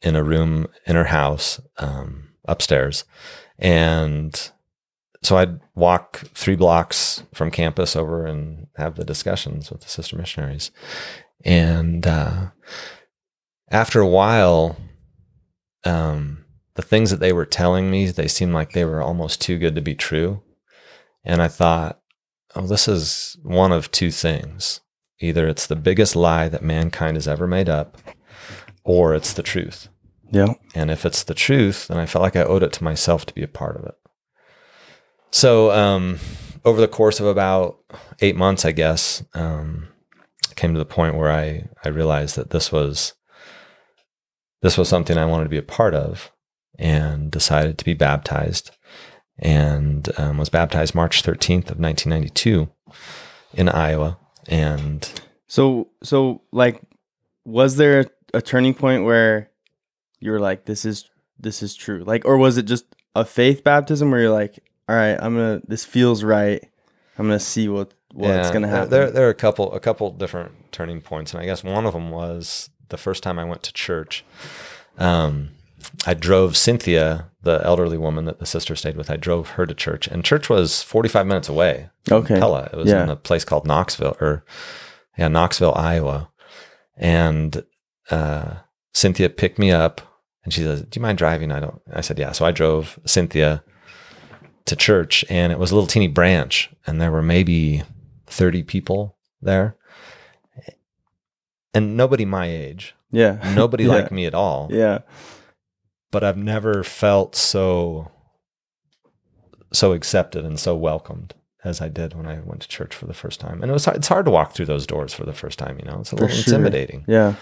in 0.02 0.16
a 0.16 0.24
room 0.24 0.68
in 0.86 0.96
her 0.96 1.04
house 1.06 1.60
um, 1.78 2.30
upstairs 2.48 3.04
and 3.60 4.50
so 5.24 5.36
i'd 5.36 5.60
walk 5.76 6.20
three 6.34 6.56
blocks 6.56 7.24
from 7.34 7.52
campus 7.52 7.98
over 7.98 8.26
and 8.26 8.68
have 8.78 8.96
the 8.96 9.04
discussions 9.04 9.70
with 9.70 9.82
the 9.82 9.90
sister 9.90 10.16
missionaries 10.18 10.72
and 11.46 12.06
uh, 12.06 12.48
after 13.70 14.02
a 14.02 14.08
while 14.08 14.76
um, 15.86 16.44
the 16.74 16.82
things 16.82 17.12
that 17.12 17.22
they 17.22 17.32
were 17.32 17.46
telling 17.46 17.90
me 17.90 18.08
they 18.08 18.28
seemed 18.28 18.54
like 18.54 18.74
they 18.74 18.84
were 18.84 19.02
almost 19.02 19.40
too 19.40 19.58
good 19.58 19.76
to 19.76 19.82
be 19.82 19.96
true 19.96 20.42
and 21.26 21.42
I 21.42 21.48
thought, 21.48 22.00
oh, 22.56 22.68
this 22.68 22.88
is 22.88 23.38
one 23.42 23.72
of 23.72 23.92
two 23.92 24.12
things. 24.12 24.82
Either 25.20 25.48
it's 25.48 25.66
the 25.66 25.76
biggest 25.76 26.16
lie 26.16 26.48
that 26.50 26.64
mankind 26.64 27.18
has 27.18 27.28
ever 27.28 27.48
made 27.48 27.68
up, 27.68 27.98
or 28.84 29.16
it's 29.16 29.34
the 29.34 29.44
truth. 29.44 29.90
Yeah. 30.32 30.54
And 30.76 30.92
if 30.92 31.06
it's 31.06 31.24
the 31.24 31.34
truth, 31.34 31.88
then 31.88 31.98
I 31.98 32.06
felt 32.06 32.22
like 32.22 32.36
I 32.36 32.44
owed 32.44 32.64
it 32.64 32.74
to 32.74 32.84
myself 32.84 33.26
to 33.26 33.34
be 33.34 33.44
a 33.44 33.48
part 33.48 33.78
of 33.78 33.86
it. 33.86 33.96
So, 35.32 35.72
um, 35.72 36.20
over 36.64 36.80
the 36.80 36.88
course 36.88 37.20
of 37.20 37.26
about 37.26 37.80
eight 38.22 38.36
months, 38.36 38.66
I 38.66 38.72
guess, 38.72 39.24
um, 39.34 39.88
came 40.56 40.74
to 40.74 40.80
the 40.80 40.86
point 40.86 41.16
where 41.16 41.32
I, 41.32 41.68
I 41.84 41.90
realized 41.90 42.36
that 42.36 42.50
this 42.50 42.72
was 42.72 43.14
this 44.62 44.78
was 44.78 44.90
something 44.90 45.18
I 45.18 45.26
wanted 45.26 45.46
to 45.46 45.50
be 45.50 45.58
a 45.58 45.64
part 45.64 45.94
of, 45.94 46.32
and 46.78 47.32
decided 47.32 47.78
to 47.78 47.86
be 47.86 47.94
baptized 47.94 48.72
and 49.40 50.10
um, 50.18 50.38
was 50.38 50.50
baptized 50.50 50.96
March 50.96 51.22
13th 51.22 51.72
of 51.72 51.80
1992 51.80 52.70
in 53.54 53.70
Iowa. 53.70 54.18
And 54.48 55.10
So 55.48 55.90
so 56.04 56.42
like 56.52 56.82
was 57.44 57.78
there 57.78 58.06
a, 58.34 58.42
turning 58.42 58.74
point 58.74 59.04
where 59.04 59.50
you 60.20 60.32
were 60.32 60.40
like 60.40 60.66
this 60.66 60.86
is 60.86 61.10
this 61.40 61.62
is 61.62 61.76
true? 61.76 62.04
Like 62.06 62.26
or 62.26 62.38
was 62.38 62.58
it 62.58 62.64
just 62.64 62.86
a 63.16 63.26
faith 63.26 63.64
baptism 63.64 64.12
where 64.12 64.22
you're 64.22 64.32
like 64.32 64.60
all 64.88 64.96
right, 64.96 65.18
I'm 65.20 65.36
to 65.36 65.62
this 65.68 65.84
feels 65.84 66.24
right. 66.24 66.64
I'm 67.18 67.28
to 67.30 67.40
see 67.40 67.68
what 67.68 67.94
what's 68.16 68.48
yeah, 68.48 68.50
going 68.52 68.62
to 68.64 68.68
happen. 68.68 68.90
There, 68.90 69.12
there 69.12 69.28
are 69.28 69.32
a 69.32 69.36
couple, 69.36 69.74
a 69.74 69.80
couple 69.80 70.10
different 70.12 70.72
turning 70.72 71.02
points, 71.02 71.34
and 71.34 71.42
I 71.42 71.46
guess 71.46 71.64
one 71.64 71.86
of 71.86 71.94
them 71.94 72.10
was 72.12 72.70
the 72.90 72.98
first 72.98 73.22
time 73.24 73.38
I 73.38 73.44
went 73.46 73.62
to 73.64 73.74
church. 73.74 74.24
Um, 74.98 75.50
I 76.08 76.14
drove 76.14 76.56
Cynthia, 76.58 77.30
the 77.44 77.62
elderly 77.64 77.98
woman 77.98 78.26
that 78.26 78.40
the 78.40 78.46
sister 78.46 78.76
stayed 78.76 78.96
with. 78.98 79.10
I 79.12 79.18
drove 79.18 79.50
her 79.52 79.66
to 79.66 79.74
church, 79.74 80.08
and 80.08 80.24
church 80.24 80.50
was 80.50 80.82
45 80.82 81.28
minutes 81.28 81.50
away. 81.50 81.90
Okay. 82.12 82.40
Pella. 82.40 82.70
It 82.72 82.78
was 82.78 82.90
Yeah. 82.90 83.04
in 83.04 83.10
a 83.10 83.16
place 83.16 83.44
called 83.44 83.68
Knoxville, 83.68 84.16
or 84.22 84.44
yeah, 85.18 85.28
Knoxville, 85.28 85.74
Iowa. 85.76 86.30
And 86.98 87.64
uh, 88.10 88.56
Cynthia 88.94 89.30
picked 89.30 89.60
me 89.60 89.72
up, 89.72 90.02
and 90.44 90.54
she 90.54 90.62
says, 90.62 90.82
"Do 90.84 90.98
you 90.98 91.02
mind 91.02 91.18
driving?" 91.18 91.52
I 91.52 91.60
don't. 91.60 91.82
I 91.94 92.02
said, 92.02 92.18
"Yeah." 92.18 92.32
So 92.32 92.46
I 92.46 92.52
drove 92.52 92.98
Cynthia 93.06 93.64
to 94.66 94.76
church, 94.76 95.26
and 95.30 95.52
it 95.52 95.60
was 95.60 95.72
a 95.72 95.76
little 95.76 95.88
teeny 95.88 96.08
branch, 96.08 96.70
and 96.88 97.02
there 97.02 97.12
were 97.12 97.22
maybe 97.22 97.84
30 98.36 98.64
people 98.64 99.16
there, 99.42 99.76
and 101.74 101.98
nobody 101.98 102.26
my 102.26 102.48
age, 102.48 102.96
yeah. 103.12 103.54
nobody 103.56 103.84
Yeah. 103.86 103.90
like 103.92 104.12
me 104.12 104.26
at 104.26 104.34
all. 104.34 104.68
Yeah. 104.72 105.00
But 106.12 106.24
I've 106.24 106.38
never 106.38 106.84
felt 106.84 107.36
so 107.36 108.12
so 109.74 109.92
accepted 109.92 110.46
and 110.46 110.58
so 110.60 110.76
welcomed 110.76 111.34
as 111.64 111.82
I 111.82 111.90
did 111.90 112.14
when 112.14 112.28
I 112.28 112.40
went 112.40 112.62
to 112.62 112.68
church 112.68 112.96
for 112.96 113.06
the 113.08 113.14
first 113.14 113.40
time. 113.42 113.62
And 113.62 113.70
it 113.70 113.74
was 113.74 113.88
it's 113.88 114.08
hard 114.08 114.26
to 114.26 114.32
walk 114.32 114.54
through 114.54 114.68
those 114.68 114.88
doors 114.88 115.14
for 115.14 115.26
the 115.26 115.34
first 115.34 115.60
time. 115.60 115.78
You 115.80 115.86
know, 115.86 116.00
it's 116.00 116.14
a 116.14 116.16
For 116.16 116.22
little 116.28 116.38
sure. 116.38 116.54
intimidating. 116.54 117.04
Yeah. 117.08 117.34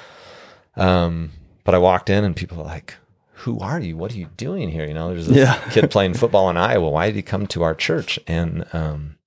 Um, 0.75 1.31
but 1.63 1.75
I 1.75 1.77
walked 1.77 2.09
in 2.09 2.23
and 2.23 2.35
people 2.35 2.57
were 2.57 2.63
like, 2.63 2.95
"Who 3.43 3.59
are 3.59 3.79
you? 3.79 3.95
What 3.97 4.11
are 4.13 4.17
you 4.17 4.29
doing 4.37 4.69
here?" 4.69 4.85
You 4.87 4.93
know, 4.95 5.09
there's 5.09 5.27
this 5.27 5.37
Yeah. 5.37 5.59
kid 5.69 5.91
playing 5.91 6.13
football 6.21 6.49
in 6.49 6.57
Iowa. 6.57 6.89
Why 6.89 7.07
did 7.07 7.15
he 7.15 7.21
come 7.21 7.45
to 7.47 7.61
our 7.63 7.75
church? 7.75 8.17
And 8.25 8.65
um, 8.73 9.17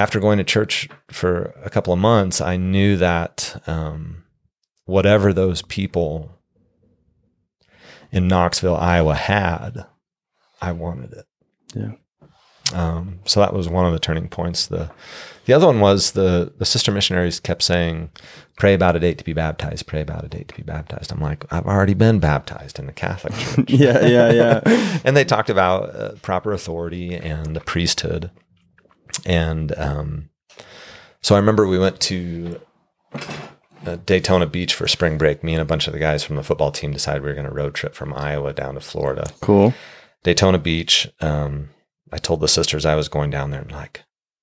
after 0.00 0.18
going 0.18 0.38
to 0.38 0.44
church 0.44 0.88
for 1.10 1.54
a 1.62 1.68
couple 1.68 1.92
of 1.92 1.98
months, 1.98 2.40
I 2.40 2.56
knew 2.56 2.96
that 2.96 3.62
um, 3.66 4.24
whatever 4.86 5.32
those 5.32 5.60
people 5.60 6.38
in 8.10 8.26
Knoxville, 8.26 8.76
Iowa 8.76 9.14
had, 9.14 9.84
I 10.60 10.72
wanted 10.72 11.12
it. 11.12 11.26
Yeah. 11.74 11.92
Um, 12.72 13.20
so 13.26 13.40
that 13.40 13.52
was 13.52 13.68
one 13.68 13.84
of 13.84 13.92
the 13.92 13.98
turning 13.98 14.28
points. 14.28 14.66
The 14.66 14.90
the 15.44 15.52
other 15.52 15.66
one 15.66 15.80
was 15.80 16.12
the 16.12 16.52
the 16.56 16.64
sister 16.64 16.92
missionaries 16.92 17.40
kept 17.40 17.62
saying, 17.62 18.10
"Pray 18.56 18.74
about 18.74 18.96
a 18.96 19.00
date 19.00 19.18
to 19.18 19.24
be 19.24 19.32
baptized. 19.32 19.86
Pray 19.86 20.00
about 20.00 20.24
a 20.24 20.28
date 20.28 20.48
to 20.48 20.54
be 20.54 20.62
baptized." 20.62 21.12
I'm 21.12 21.20
like, 21.20 21.44
I've 21.52 21.66
already 21.66 21.94
been 21.94 22.20
baptized 22.20 22.78
in 22.78 22.86
the 22.86 22.92
Catholic 22.92 23.34
Church. 23.38 23.70
Yeah, 23.70 24.06
yeah, 24.06 24.32
yeah. 24.32 25.00
and 25.04 25.16
they 25.16 25.24
talked 25.24 25.50
about 25.50 25.94
uh, 25.94 26.12
proper 26.22 26.52
authority 26.52 27.14
and 27.14 27.56
the 27.56 27.60
priesthood. 27.60 28.30
And 29.26 29.76
um, 29.78 30.30
so 31.22 31.34
I 31.34 31.38
remember 31.38 31.66
we 31.66 31.78
went 31.78 32.00
to 32.00 32.60
uh, 33.86 33.96
Daytona 34.06 34.46
Beach 34.46 34.74
for 34.74 34.86
spring 34.88 35.18
break. 35.18 35.42
Me 35.42 35.52
and 35.52 35.62
a 35.62 35.66
bunch 35.66 35.86
of 35.86 35.92
the 35.92 35.98
guys 35.98 36.22
from 36.22 36.36
the 36.36 36.42
football 36.42 36.70
team 36.72 36.92
decided 36.92 37.22
we 37.22 37.28
were 37.28 37.34
going 37.34 37.46
to 37.48 37.52
road 37.54 37.74
trip 37.74 37.94
from 37.94 38.12
Iowa 38.14 38.52
down 38.52 38.74
to 38.74 38.80
Florida. 38.80 39.30
Cool. 39.40 39.74
Daytona 40.22 40.58
Beach. 40.58 41.10
Um, 41.20 41.70
I 42.12 42.18
told 42.18 42.40
the 42.40 42.48
sisters 42.48 42.84
I 42.84 42.94
was 42.94 43.08
going 43.08 43.30
down 43.30 43.50
there 43.50 43.62
and 43.62 43.72
like, 43.72 44.02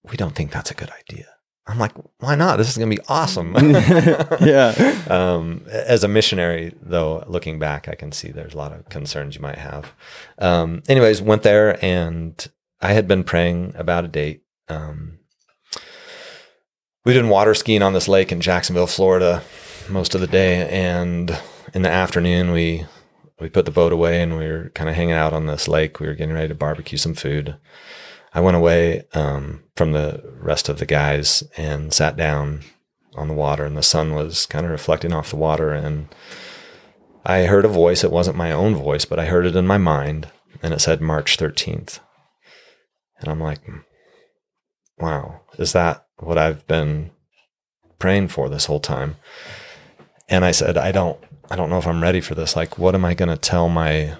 we 0.09 0.17
don't 0.17 0.35
think 0.35 0.51
that's 0.51 0.71
a 0.71 0.75
good 0.75 0.89
idea. 0.91 1.25
I'm 1.69 1.79
like, 1.79 1.91
why 2.19 2.35
not? 2.35 2.57
This 2.57 2.69
is 2.69 2.77
going 2.77 2.89
to 2.89 2.95
be 2.95 3.03
awesome. 3.09 3.53
Yeah. 4.41 5.01
Um, 5.09 5.65
as 5.69 6.03
a 6.03 6.07
missionary, 6.07 6.73
though, 6.81 7.25
looking 7.27 7.59
back, 7.59 7.89
I 7.89 7.95
can 7.95 8.11
see 8.13 8.31
there's 8.31 8.53
a 8.53 8.57
lot 8.57 8.71
of 8.71 8.87
concerns 8.89 9.35
you 9.35 9.41
might 9.41 9.57
have. 9.57 9.91
Um, 10.37 10.81
anyways, 10.87 11.21
went 11.21 11.43
there 11.43 11.83
and 11.83 12.47
I 12.81 12.93
had 12.93 13.07
been 13.07 13.23
praying 13.23 13.73
about 13.75 14.05
a 14.05 14.07
date. 14.07 14.43
Um, 14.69 15.19
we'd 17.06 17.13
been 17.13 17.30
water 17.30 17.53
skiing 17.53 17.82
on 17.82 17.93
this 17.93 18.08
lake 18.08 18.32
in 18.32 18.41
Jacksonville, 18.41 18.88
Florida, 18.88 19.43
most 19.89 20.15
of 20.15 20.21
the 20.21 20.27
day, 20.27 20.67
and 20.69 21.38
in 21.73 21.82
the 21.82 21.89
afternoon 21.89 22.51
we 22.51 22.86
we 23.39 23.49
put 23.49 23.65
the 23.65 23.71
boat 23.71 23.93
away 23.93 24.21
and 24.21 24.38
we 24.38 24.47
were 24.47 24.71
kind 24.73 24.89
of 24.89 24.95
hanging 24.95 25.13
out 25.13 25.34
on 25.34 25.45
this 25.45 25.67
lake. 25.67 25.99
We 25.99 26.08
were 26.08 26.15
getting 26.15 26.34
ready 26.34 26.47
to 26.47 26.56
barbecue 26.56 26.97
some 26.97 27.13
food. 27.13 27.56
I 28.34 28.41
went 28.41 28.58
away 28.58 29.03
um, 29.13 29.63
from 29.75 29.91
the 29.91 30.23
rest 30.39 30.69
of 30.69 30.80
the 30.80 30.86
guys 30.86 31.43
and 31.56 31.93
sat 31.93 32.17
down 32.17 32.62
on 33.15 33.27
the 33.27 33.34
water, 33.34 33.65
and 33.65 33.77
the 33.77 33.84
sun 33.84 34.13
was 34.13 34.45
kind 34.45 34.65
of 34.65 34.71
reflecting 34.71 35.13
off 35.13 35.30
the 35.30 35.38
water. 35.38 35.71
And 35.71 36.13
I 37.25 37.43
heard 37.43 37.65
a 37.65 37.69
voice. 37.69 38.03
It 38.03 38.12
wasn't 38.12 38.38
my 38.38 38.51
own 38.51 38.75
voice, 38.75 39.06
but 39.06 39.19
I 39.19 39.25
heard 39.25 39.45
it 39.45 39.56
in 39.56 39.65
my 39.67 39.77
mind, 39.77 40.30
and 40.62 40.73
it 40.73 40.82
said 40.82 41.01
March 41.01 41.38
13th. 41.38 41.99
And 43.19 43.30
I'm 43.30 43.39
like, 43.39 43.62
wow, 44.99 45.41
is 45.57 45.73
that 45.73 46.05
what 46.19 46.38
I've 46.38 46.65
been 46.67 47.12
praying 47.99 48.29
for 48.29 48.49
this 48.49 48.65
whole 48.65 48.79
time? 48.79 49.15
And 50.29 50.43
I 50.43 50.51
said, 50.51 50.77
I 50.77 50.91
don't, 50.91 51.19
I 51.49 51.55
don't 51.55 51.69
know 51.69 51.77
if 51.77 51.88
I'm 51.88 52.01
ready 52.03 52.21
for 52.21 52.36
this. 52.36 52.55
Like, 52.55 52.77
what 52.77 52.95
am 52.95 53.05
I 53.05 53.13
going 53.13 53.29
to 53.29 53.38
tell 53.38 53.69
my 53.69 54.15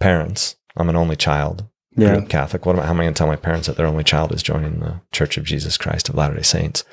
parents? 0.00 0.56
I'm 0.76 0.88
an 0.88 0.96
only 0.96 1.16
child. 1.16 1.66
Yeah. 1.96 2.20
Catholic. 2.22 2.66
What 2.66 2.76
am 2.76 2.82
I, 2.82 2.84
how 2.86 2.90
am 2.92 3.00
I 3.00 3.04
going 3.04 3.14
to 3.14 3.18
tell 3.18 3.26
my 3.26 3.36
parents 3.36 3.66
that 3.68 3.76
their 3.76 3.86
only 3.86 4.04
child 4.04 4.32
is 4.32 4.42
joining 4.42 4.80
the 4.80 5.00
Church 5.12 5.38
of 5.38 5.44
Jesus 5.44 5.78
Christ 5.78 6.08
of 6.08 6.14
Latter 6.14 6.34
Day 6.34 6.42
Saints? 6.42 6.84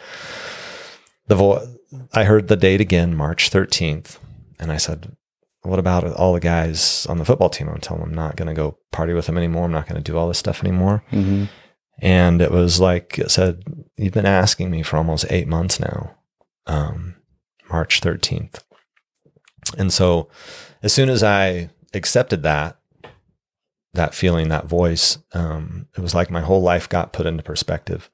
The 1.27 1.35
vo- 1.35 1.67
I 2.13 2.23
heard 2.23 2.47
the 2.47 2.55
date 2.55 2.79
again, 2.79 3.15
March 3.15 3.49
13th, 3.49 4.17
and 4.59 4.71
I 4.71 4.77
said, 4.77 5.15
"What 5.63 5.79
about 5.79 6.05
all 6.13 6.33
the 6.33 6.39
guys 6.39 7.05
on 7.07 7.17
the 7.17 7.25
football 7.25 7.49
team?" 7.49 7.67
I'm 7.69 7.79
telling 7.81 8.01
them 8.01 8.11
I'm 8.11 8.15
not 8.15 8.35
going 8.37 8.47
to 8.47 8.53
go 8.53 8.77
party 8.91 9.13
with 9.13 9.25
them 9.25 9.37
anymore. 9.37 9.65
I'm 9.65 9.71
not 9.71 9.87
going 9.87 10.01
to 10.01 10.11
do 10.11 10.17
all 10.17 10.27
this 10.27 10.37
stuff 10.39 10.63
anymore. 10.63 11.03
hmm 11.09 11.45
And 11.99 12.41
it 12.41 12.51
was 12.51 12.79
like 12.79 13.19
it 13.19 13.31
said, 13.31 13.63
You've 13.95 14.13
been 14.13 14.25
asking 14.25 14.71
me 14.71 14.83
for 14.83 14.97
almost 14.97 15.25
eight 15.29 15.47
months 15.47 15.79
now, 15.79 16.15
um, 16.65 17.15
March 17.69 18.01
13th. 18.01 18.63
And 19.77 19.93
so 19.93 20.29
as 20.81 20.91
soon 20.93 21.09
as 21.09 21.23
I 21.23 21.69
accepted 21.93 22.43
that, 22.43 22.77
that 23.93 24.15
feeling, 24.15 24.49
that 24.49 24.65
voice, 24.65 25.19
um, 25.33 25.87
it 25.95 26.01
was 26.01 26.15
like 26.15 26.31
my 26.31 26.41
whole 26.41 26.61
life 26.61 26.89
got 26.89 27.13
put 27.13 27.25
into 27.25 27.43
perspective. 27.43 28.09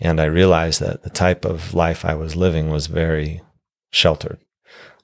And 0.00 0.20
I 0.20 0.24
realized 0.24 0.80
that 0.80 1.02
the 1.02 1.10
type 1.10 1.44
of 1.44 1.72
life 1.72 2.04
I 2.04 2.14
was 2.14 2.34
living 2.34 2.68
was 2.68 2.88
very 2.88 3.40
sheltered. 3.92 4.38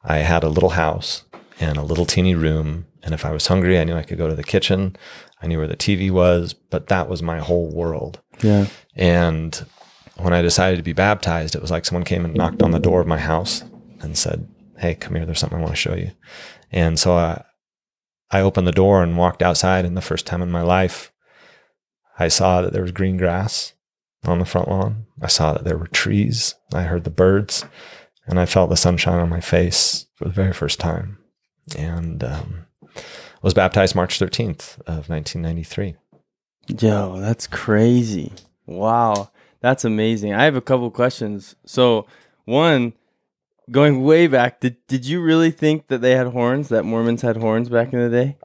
I 0.02 0.18
had 0.18 0.42
a 0.42 0.48
little 0.48 0.70
house 0.70 1.24
and 1.60 1.76
a 1.76 1.82
little 1.82 2.06
teeny 2.06 2.34
room. 2.34 2.86
And 3.02 3.14
if 3.14 3.24
I 3.24 3.30
was 3.30 3.46
hungry, 3.46 3.78
I 3.78 3.84
knew 3.84 3.94
I 3.94 4.02
could 4.02 4.18
go 4.18 4.28
to 4.28 4.34
the 4.34 4.42
kitchen. 4.42 4.96
I 5.42 5.46
knew 5.46 5.58
where 5.58 5.66
the 5.66 5.76
TV 5.76 6.10
was, 6.10 6.52
but 6.52 6.88
that 6.88 7.08
was 7.08 7.22
my 7.22 7.38
whole 7.38 7.70
world. 7.70 8.20
Yeah. 8.42 8.66
And 8.94 9.64
when 10.16 10.32
I 10.32 10.42
decided 10.42 10.76
to 10.76 10.82
be 10.82 10.92
baptized, 10.92 11.54
it 11.54 11.62
was 11.62 11.70
like 11.70 11.84
someone 11.84 12.04
came 12.04 12.24
and 12.24 12.34
knocked 12.34 12.62
on 12.62 12.72
the 12.72 12.78
door 12.78 13.00
of 13.00 13.06
my 13.06 13.18
house 13.18 13.64
and 14.00 14.16
said, 14.16 14.48
Hey, 14.78 14.94
come 14.94 15.14
here. 15.14 15.26
There's 15.26 15.38
something 15.38 15.58
I 15.58 15.62
want 15.62 15.72
to 15.72 15.80
show 15.80 15.94
you. 15.94 16.12
And 16.72 16.98
so 16.98 17.14
I, 17.14 17.42
I 18.30 18.40
opened 18.40 18.66
the 18.66 18.72
door 18.72 19.02
and 19.02 19.18
walked 19.18 19.42
outside. 19.42 19.84
And 19.84 19.96
the 19.96 20.02
first 20.02 20.26
time 20.26 20.42
in 20.42 20.50
my 20.50 20.62
life, 20.62 21.12
I 22.18 22.28
saw 22.28 22.62
that 22.62 22.72
there 22.72 22.82
was 22.82 22.92
green 22.92 23.16
grass 23.16 23.74
on 24.24 24.38
the 24.38 24.44
front 24.44 24.68
lawn. 24.68 25.06
I 25.22 25.28
saw 25.28 25.52
that 25.52 25.64
there 25.64 25.76
were 25.76 25.86
trees. 25.86 26.54
I 26.72 26.82
heard 26.82 27.04
the 27.04 27.10
birds 27.10 27.64
and 28.26 28.38
I 28.38 28.46
felt 28.46 28.70
the 28.70 28.76
sunshine 28.76 29.18
on 29.18 29.28
my 29.28 29.40
face 29.40 30.06
for 30.14 30.24
the 30.24 30.30
very 30.30 30.52
first 30.52 30.78
time. 30.78 31.18
And 31.76 32.22
um, 32.22 32.66
was 33.42 33.54
baptized 33.54 33.94
March 33.94 34.18
13th 34.18 34.78
of 34.80 35.08
1993. 35.08 35.96
Yo, 36.78 37.20
that's 37.20 37.46
crazy. 37.46 38.32
Wow. 38.66 39.30
That's 39.60 39.84
amazing. 39.84 40.34
I 40.34 40.44
have 40.44 40.56
a 40.56 40.60
couple 40.60 40.90
questions. 40.90 41.56
So, 41.64 42.06
one, 42.44 42.94
going 43.70 44.02
way 44.02 44.26
back, 44.26 44.60
did, 44.60 44.76
did 44.86 45.04
you 45.04 45.20
really 45.20 45.50
think 45.50 45.88
that 45.88 46.00
they 46.00 46.12
had 46.12 46.28
horns, 46.28 46.68
that 46.68 46.84
Mormons 46.84 47.22
had 47.22 47.36
horns 47.36 47.68
back 47.68 47.92
in 47.92 47.98
the 47.98 48.08
day? 48.08 48.36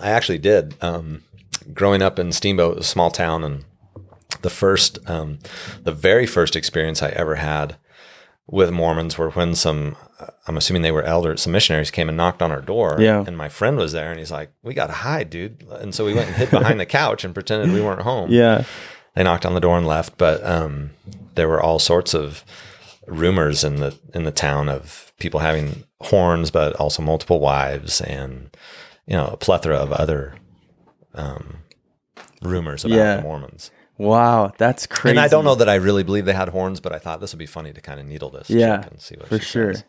I 0.00 0.10
actually 0.10 0.38
did. 0.38 0.74
Um, 0.82 1.24
growing 1.72 2.02
up 2.02 2.18
in 2.18 2.32
Steamboat, 2.32 2.78
a 2.78 2.82
small 2.82 3.10
town, 3.10 3.44
and 3.44 3.64
the 4.40 4.50
first, 4.50 4.98
um, 5.08 5.38
the 5.82 5.92
very 5.92 6.26
first 6.26 6.56
experience 6.56 7.02
I 7.02 7.10
ever 7.10 7.36
had 7.36 7.76
with 8.52 8.70
Mormons 8.70 9.16
were 9.18 9.30
when 9.30 9.54
some, 9.54 9.96
I'm 10.46 10.56
assuming 10.58 10.82
they 10.82 10.92
were 10.92 11.02
elders, 11.02 11.40
some 11.42 11.52
missionaries 11.52 11.90
came 11.90 12.08
and 12.08 12.16
knocked 12.18 12.42
on 12.42 12.52
our 12.52 12.60
door. 12.60 12.98
Yeah. 13.00 13.24
And 13.26 13.36
my 13.36 13.48
friend 13.48 13.78
was 13.78 13.92
there 13.92 14.10
and 14.10 14.18
he's 14.18 14.30
like, 14.30 14.52
we 14.62 14.74
got 14.74 14.88
to 14.88 14.92
hide, 14.92 15.30
dude. 15.30 15.64
And 15.80 15.94
so 15.94 16.04
we 16.04 16.12
went 16.12 16.28
and 16.28 16.36
hid 16.36 16.50
behind 16.50 16.78
the 16.78 16.84
couch 16.86 17.24
and 17.24 17.32
pretended 17.32 17.72
we 17.72 17.80
weren't 17.80 18.02
home. 18.02 18.30
Yeah. 18.42 18.64
They 19.14 19.22
knocked 19.24 19.44
on 19.46 19.54
the 19.54 19.60
door 19.60 19.76
and 19.78 19.86
left. 19.86 20.18
But 20.18 20.44
um, 20.44 20.90
there 21.34 21.48
were 21.48 21.62
all 21.62 21.78
sorts 21.78 22.14
of 22.14 22.44
rumors 23.06 23.64
in 23.64 23.76
the, 23.76 23.98
in 24.14 24.24
the 24.24 24.30
town 24.30 24.68
of 24.68 25.12
people 25.18 25.40
having 25.40 25.84
horns, 26.02 26.50
but 26.50 26.74
also 26.76 27.02
multiple 27.02 27.40
wives 27.40 28.00
and, 28.02 28.54
you 29.06 29.14
know, 29.16 29.28
a 29.28 29.36
plethora 29.38 29.76
of 29.76 29.92
other 29.92 30.34
um, 31.14 31.58
rumors 32.42 32.84
about 32.84 32.96
Yeah. 32.96 33.16
the 33.16 33.22
Mormons. 33.22 33.70
Wow. 34.02 34.52
That's 34.58 34.86
crazy. 34.86 35.12
And 35.16 35.20
I 35.20 35.28
don't 35.28 35.44
know 35.44 35.54
that 35.54 35.68
I 35.68 35.76
really 35.76 36.02
believe 36.02 36.24
they 36.24 36.32
had 36.32 36.48
horns, 36.48 36.80
but 36.80 36.92
I 36.92 36.98
thought 36.98 37.20
this 37.20 37.32
would 37.32 37.38
be 37.38 37.46
funny 37.46 37.72
to 37.72 37.80
kind 37.80 38.00
of 38.00 38.06
needle 38.06 38.30
this. 38.30 38.50
Yeah, 38.50 38.82
and 38.90 39.00
see 39.00 39.14
what 39.16 39.28
for 39.28 39.38
she 39.38 39.44
sure. 39.44 39.74
says. 39.74 39.84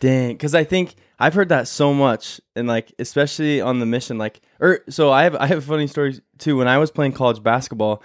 Dang, 0.00 0.28
because 0.28 0.54
I 0.54 0.62
think 0.62 0.94
I've 1.18 1.34
heard 1.34 1.48
that 1.48 1.66
so 1.66 1.92
much, 1.92 2.40
and 2.54 2.68
like 2.68 2.92
especially 3.00 3.60
on 3.60 3.80
the 3.80 3.86
mission, 3.86 4.16
like 4.16 4.40
or 4.60 4.80
so 4.88 5.10
I 5.10 5.24
have 5.24 5.34
I 5.34 5.46
have 5.46 5.58
a 5.58 5.62
funny 5.62 5.88
story 5.88 6.20
too. 6.38 6.56
When 6.56 6.68
I 6.68 6.78
was 6.78 6.92
playing 6.92 7.12
college 7.14 7.42
basketball, 7.42 8.00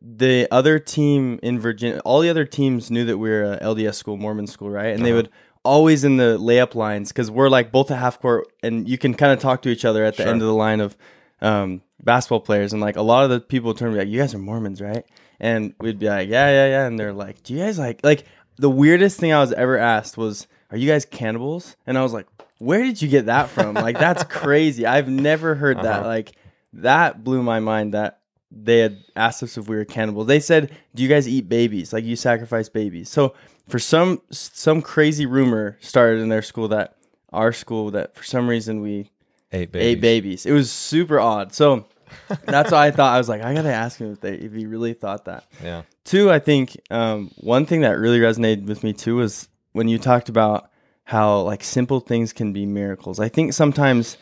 the 0.00 0.48
other 0.50 0.78
team 0.78 1.38
in 1.42 1.60
Virginia, 1.60 2.00
all 2.06 2.20
the 2.20 2.30
other 2.30 2.46
teams 2.46 2.90
knew 2.90 3.04
that 3.04 3.18
we 3.18 3.28
were 3.28 3.44
a 3.44 3.58
LDS 3.62 3.96
school, 3.96 4.16
Mormon 4.16 4.46
school, 4.46 4.70
right? 4.70 4.94
And 4.94 5.04
they 5.04 5.10
Uh-huh. 5.10 5.16
would 5.16 5.30
always 5.64 6.02
in 6.04 6.16
the 6.16 6.38
layup 6.38 6.74
lines 6.74 7.08
because 7.08 7.30
we're 7.30 7.48
like 7.50 7.70
both 7.70 7.90
a 7.90 7.96
half 7.96 8.18
court, 8.20 8.46
and 8.62 8.88
you 8.88 8.96
can 8.96 9.12
kind 9.12 9.32
of 9.32 9.38
talk 9.38 9.60
to 9.62 9.68
each 9.68 9.84
other 9.84 10.02
at 10.02 10.16
the 10.16 10.22
Sure. 10.22 10.32
end 10.32 10.40
of 10.40 10.48
the 10.48 10.54
line 10.54 10.80
of 10.80 10.96
um, 11.44 11.82
basketball 12.02 12.40
players, 12.40 12.72
and 12.72 12.80
like 12.80 12.96
a 12.96 13.02
lot 13.02 13.24
of 13.24 13.30
the 13.30 13.40
people 13.40 13.68
would 13.68 13.76
turn 13.76 13.90
to 13.90 13.92
me 13.94 14.00
like, 14.00 14.08
"You 14.08 14.18
guys 14.18 14.34
are 14.34 14.38
Mormons, 14.38 14.80
right?" 14.80 15.04
And 15.38 15.74
we'd 15.78 15.98
be 15.98 16.08
like, 16.08 16.28
"Yeah, 16.28 16.48
yeah, 16.48 16.66
yeah," 16.68 16.86
and 16.86 16.98
they're 16.98 17.12
like, 17.12 17.42
"Do 17.42 17.54
you 17.54 17.60
guys 17.60 17.78
like 17.78 18.00
like?" 18.02 18.24
The 18.56 18.70
weirdest 18.70 19.18
thing 19.18 19.32
I 19.32 19.40
was 19.40 19.52
ever 19.52 19.76
asked 19.76 20.16
was, 20.16 20.46
"Are 20.70 20.76
you 20.76 20.88
guys 20.88 21.04
cannibals?" 21.04 21.76
And 21.86 21.98
I 21.98 22.02
was 22.02 22.12
like, 22.12 22.26
"Where 22.58 22.82
did 22.82 23.02
you 23.02 23.08
get 23.08 23.26
that 23.26 23.48
from? 23.50 23.74
like 23.74 23.98
that's 23.98 24.24
crazy. 24.28 24.86
I've 24.86 25.08
never 25.08 25.54
heard 25.54 25.78
that. 25.78 26.00
Uh-huh. 26.00 26.08
Like 26.08 26.32
that 26.72 27.24
blew 27.24 27.42
my 27.42 27.60
mind 27.60 27.94
that 27.94 28.20
they 28.50 28.78
had 28.78 28.98
asked 29.16 29.42
us 29.42 29.58
if 29.58 29.68
we 29.68 29.76
were 29.76 29.84
cannibals. 29.84 30.28
They 30.28 30.40
said, 30.40 30.70
"Do 30.94 31.02
you 31.02 31.08
guys 31.08 31.28
eat 31.28 31.48
babies? 31.48 31.92
Like 31.92 32.04
you 32.04 32.16
sacrifice 32.16 32.68
babies?" 32.68 33.10
So 33.10 33.34
for 33.68 33.78
some 33.78 34.22
some 34.30 34.80
crazy 34.80 35.26
rumor 35.26 35.76
started 35.80 36.20
in 36.20 36.28
their 36.28 36.42
school 36.42 36.68
that 36.68 36.96
our 37.32 37.52
school 37.52 37.90
that 37.90 38.14
for 38.14 38.22
some 38.22 38.48
reason 38.48 38.80
we 38.80 39.10
Eight 39.54 39.72
babies. 39.72 39.86
ate 39.86 40.00
babies. 40.00 40.46
It 40.46 40.52
was 40.52 40.70
super 40.70 41.20
odd. 41.20 41.54
So 41.54 41.86
that's 42.44 42.72
why 42.72 42.86
I 42.86 42.90
thought 42.90 43.14
I 43.14 43.18
was 43.18 43.28
like, 43.28 43.42
I 43.42 43.54
gotta 43.54 43.72
ask 43.72 43.98
him 43.98 44.12
if 44.12 44.20
they 44.20 44.34
if 44.34 44.52
he 44.52 44.66
really 44.66 44.94
thought 44.94 45.24
that. 45.26 45.44
Yeah. 45.62 45.82
Two, 46.04 46.30
I 46.30 46.38
think 46.38 46.78
um, 46.90 47.30
one 47.36 47.64
thing 47.64 47.80
that 47.82 47.92
really 47.92 48.18
resonated 48.18 48.66
with 48.66 48.82
me 48.82 48.92
too 48.92 49.16
was 49.16 49.48
when 49.72 49.88
you 49.88 49.98
talked 49.98 50.28
about 50.28 50.70
how 51.04 51.40
like 51.40 51.62
simple 51.62 52.00
things 52.00 52.32
can 52.32 52.52
be 52.52 52.66
miracles. 52.66 53.20
I 53.20 53.28
think 53.28 53.52
sometimes 53.52 54.16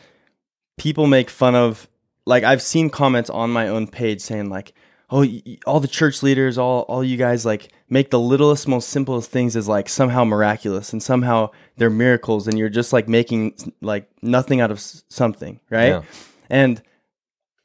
people 0.77 1.07
make 1.07 1.29
fun 1.29 1.55
of 1.55 1.87
like 2.25 2.43
I've 2.43 2.61
seen 2.61 2.89
comments 2.89 3.29
on 3.29 3.51
my 3.51 3.67
own 3.67 3.87
page 3.87 4.21
saying 4.21 4.49
like, 4.49 4.73
"Oh, 5.13 5.25
all 5.67 5.79
the 5.79 5.87
church 5.87 6.23
leaders, 6.23 6.57
all 6.57 6.81
all 6.89 7.03
you 7.03 7.17
guys 7.17 7.45
like 7.45 7.71
make 7.87 8.09
the 8.09 8.19
littlest, 8.19 8.67
most 8.67 8.89
simplest 8.89 9.29
things 9.29 9.55
as 9.55 9.67
like 9.67 9.87
somehow 9.87 10.23
miraculous 10.23 10.91
and 10.91 11.03
somehow 11.03 11.51
they're 11.77 11.91
miracles, 11.91 12.47
and 12.47 12.57
you're 12.57 12.69
just 12.69 12.91
like 12.91 13.07
making 13.07 13.73
like 13.79 14.09
nothing 14.23 14.59
out 14.59 14.71
of 14.71 14.79
something, 14.79 15.59
right?" 15.69 15.89
Yeah. 15.89 16.01
And 16.49 16.81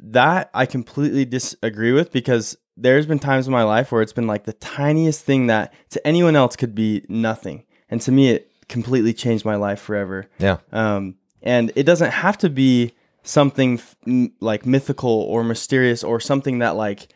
that 0.00 0.50
I 0.52 0.66
completely 0.66 1.24
disagree 1.24 1.92
with 1.92 2.12
because 2.12 2.56
there's 2.76 3.06
been 3.06 3.18
times 3.18 3.46
in 3.46 3.52
my 3.52 3.64
life 3.64 3.90
where 3.90 4.02
it's 4.02 4.12
been 4.12 4.26
like 4.26 4.44
the 4.44 4.52
tiniest 4.52 5.24
thing 5.24 5.48
that 5.48 5.72
to 5.90 6.06
anyone 6.06 6.36
else 6.36 6.54
could 6.54 6.74
be 6.74 7.04
nothing. 7.08 7.64
And 7.88 8.00
to 8.02 8.12
me, 8.12 8.30
it 8.30 8.52
completely 8.68 9.12
changed 9.12 9.44
my 9.44 9.56
life 9.56 9.80
forever. 9.80 10.26
Yeah. 10.38 10.58
Um, 10.72 11.16
and 11.42 11.72
it 11.74 11.84
doesn't 11.84 12.10
have 12.10 12.38
to 12.38 12.50
be 12.50 12.94
something 13.22 13.74
f- 13.78 13.96
m- 14.06 14.32
like 14.40 14.66
mythical 14.66 15.10
or 15.10 15.42
mysterious 15.42 16.04
or 16.04 16.20
something 16.20 16.60
that 16.60 16.76
like 16.76 17.08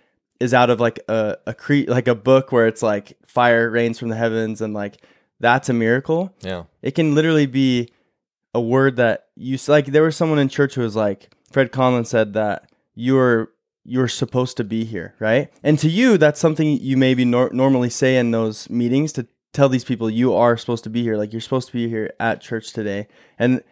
is 0.43 0.53
out 0.53 0.71
of 0.71 0.81
like 0.81 0.99
a, 1.09 1.39
a 1.47 1.55
cre- 1.55 1.89
like 1.89 2.09
a 2.09 2.15
book 2.15 2.51
where 2.51 2.67
it's 2.67 2.83
like 2.83 3.17
fire 3.25 3.71
rains 3.71 3.99
from 3.99 4.09
the 4.09 4.17
heavens 4.17 4.61
and 4.61 4.75
like 4.75 4.99
that's 5.39 5.69
a 5.69 5.73
miracle. 5.73 6.35
Yeah. 6.41 6.65
It 6.83 6.97
can 6.97 7.15
literally 7.15 7.47
be 7.47 7.93
a 8.53 8.61
word 8.61 8.97
that 8.97 9.29
you 9.37 9.57
like. 9.69 9.87
There 9.87 10.03
was 10.03 10.17
someone 10.17 10.41
in 10.41 10.49
church 10.49 10.75
who 10.75 10.83
was 10.83 10.97
like, 10.97 11.33
Fred 11.51 11.71
Conlan 11.71 12.07
said 12.07 12.33
that 12.35 12.69
you're 12.95 13.51
you're 13.85 14.09
supposed 14.09 14.57
to 14.57 14.65
be 14.65 14.85
here, 14.85 15.15
right? 15.21 15.53
And 15.63 15.79
to 15.79 15.89
you, 15.89 16.19
that's 16.19 16.41
something 16.41 16.79
you 16.81 16.97
maybe 16.97 17.25
nor- 17.25 17.51
normally 17.53 17.91
say 17.91 18.17
in 18.17 18.31
those 18.33 18.69
meetings 18.69 19.13
to 19.15 19.27
tell 19.53 19.69
these 19.69 19.85
people 19.85 20.11
you 20.11 20.35
are 20.35 20.57
supposed 20.57 20.85
to 20.85 20.91
be 20.91 21.03
here. 21.03 21.17
Like 21.17 21.33
you're 21.33 21.41
supposed 21.41 21.69
to 21.69 21.73
be 21.73 21.89
here 21.89 22.13
at 22.19 22.41
church 22.41 22.73
today. 22.73 23.07
And 23.39 23.63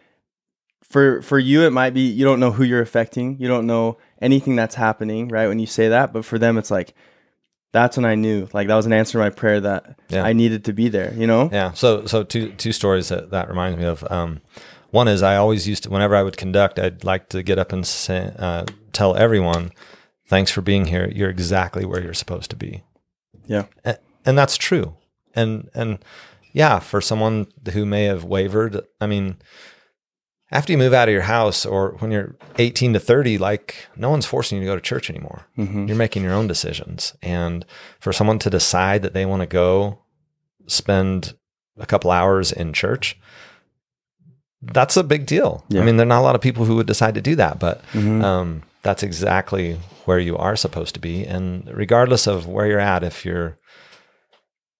for 0.83 1.21
for 1.21 1.39
you, 1.39 1.63
it 1.63 1.71
might 1.71 1.93
be 1.93 2.01
you 2.01 2.23
don't 2.23 2.39
know 2.39 2.51
who 2.51 2.63
you're 2.63 2.81
affecting. 2.81 3.37
You 3.39 3.47
don't 3.47 3.67
know 3.67 3.97
anything 4.21 4.55
that's 4.55 4.75
happening, 4.75 5.27
right? 5.27 5.47
When 5.47 5.59
you 5.59 5.65
say 5.67 5.89
that, 5.89 6.13
but 6.13 6.25
for 6.25 6.37
them, 6.39 6.57
it's 6.57 6.71
like 6.71 6.93
that's 7.73 7.97
when 7.97 8.05
I 8.05 8.15
knew. 8.15 8.47
Like 8.53 8.67
that 8.67 8.75
was 8.75 8.85
an 8.85 8.93
answer 8.93 9.13
to 9.13 9.17
my 9.19 9.29
prayer 9.29 9.59
that 9.61 9.97
Yeah. 10.09 10.23
I 10.23 10.33
needed 10.33 10.65
to 10.65 10.73
be 10.73 10.89
there. 10.89 11.13
You 11.13 11.27
know? 11.27 11.49
Yeah. 11.51 11.71
So 11.73 12.05
so 12.05 12.23
two 12.23 12.51
two 12.53 12.71
stories 12.71 13.09
that 13.09 13.31
that 13.31 13.49
reminds 13.49 13.77
me 13.79 13.85
of. 13.85 14.03
Um, 14.11 14.41
one 14.91 15.07
is 15.07 15.23
I 15.23 15.37
always 15.37 15.67
used 15.67 15.83
to 15.83 15.89
whenever 15.89 16.15
I 16.15 16.23
would 16.23 16.35
conduct, 16.37 16.77
I'd 16.77 17.03
like 17.05 17.29
to 17.29 17.41
get 17.43 17.57
up 17.57 17.71
and 17.71 17.87
say, 17.87 18.33
uh, 18.37 18.65
tell 18.91 19.15
everyone, 19.15 19.71
"Thanks 20.27 20.51
for 20.51 20.61
being 20.61 20.85
here. 20.85 21.09
You're 21.15 21.29
exactly 21.29 21.85
where 21.85 22.01
you're 22.03 22.13
supposed 22.13 22.49
to 22.49 22.57
be." 22.57 22.83
Yeah. 23.47 23.65
and, 23.85 23.97
and 24.25 24.37
that's 24.37 24.57
true. 24.57 24.95
And 25.33 25.69
and 25.73 25.99
yeah, 26.51 26.79
for 26.79 26.99
someone 26.99 27.47
who 27.71 27.85
may 27.85 28.03
have 28.03 28.25
wavered, 28.25 28.81
I 28.99 29.07
mean, 29.07 29.37
after 30.51 30.71
you 30.71 30.77
move 30.77 30.93
out 30.93 31.07
of 31.07 31.13
your 31.13 31.21
house 31.23 31.65
or 31.65 31.91
when 31.99 32.11
you're 32.11 32.35
18 32.57 32.93
to 32.93 32.99
30, 32.99 33.37
like 33.37 33.75
no 33.95 34.09
one's 34.09 34.25
forcing 34.25 34.57
you 34.57 34.63
to 34.63 34.71
go 34.71 34.75
to 34.75 34.81
church 34.81 35.09
anymore. 35.09 35.45
Mhm. 35.57 35.87
You're 35.87 35.97
making 35.97 36.23
your 36.23 36.33
own 36.33 36.47
decisions. 36.47 37.13
And 37.21 37.65
for 37.99 38.11
someone 38.11 38.39
to 38.39 38.49
decide 38.49 39.01
that 39.03 39.13
they 39.13 39.25
want 39.25 39.41
to 39.41 39.47
go 39.47 39.99
spend 40.67 41.33
a 41.79 41.85
couple 41.85 42.11
hours 42.11 42.51
in 42.51 42.73
church, 42.73 43.17
that's 44.61 44.97
a 44.97 45.03
big 45.03 45.25
deal. 45.25 45.63
Yeah. 45.69 45.81
I 45.81 45.85
mean, 45.85 45.97
there 45.97 46.05
are 46.05 46.09
not 46.15 46.19
a 46.19 46.27
lot 46.27 46.35
of 46.35 46.41
people 46.41 46.65
who 46.65 46.75
would 46.75 46.85
decide 46.87 47.15
to 47.15 47.21
do 47.21 47.35
that, 47.35 47.57
but 47.59 47.81
Mhm. 47.93 48.21
um, 48.23 48.63
that's 48.83 49.03
exactly 49.03 49.79
where 50.05 50.19
you 50.19 50.37
are 50.37 50.55
supposed 50.55 50.93
to 50.95 50.99
be. 50.99 51.23
And 51.25 51.67
regardless 51.73 52.27
of 52.27 52.45
where 52.47 52.67
you're 52.67 52.79
at, 52.79 53.03
if 53.03 53.25
you're, 53.25 53.57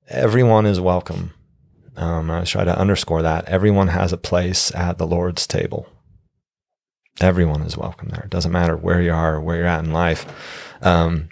everyone 0.10 0.66
is 0.66 0.80
welcome. 0.80 1.34
Um, 1.98 2.32
I 2.32 2.40
was 2.42 2.50
trying 2.50 2.66
to 2.68 2.78
underscore 2.78 3.22
that 3.22 3.46
everyone 3.46 3.90
has 3.90 4.14
a 4.14 4.18
place 4.18 4.74
at 4.74 4.98
the 4.98 5.08
Lord's 5.08 5.46
table. 5.46 5.88
Everyone 7.20 7.62
is 7.62 7.78
welcome 7.78 8.10
there. 8.10 8.24
It 8.24 8.30
doesn't 8.30 8.52
matter 8.52 8.76
where 8.78 9.02
you 9.02 9.12
are 9.14 9.36
or 9.36 9.42
where 9.42 9.58
you're 9.58 9.66
at 9.66 9.84
in 9.84 9.92
life. 9.92 10.26
Um, 10.82 11.30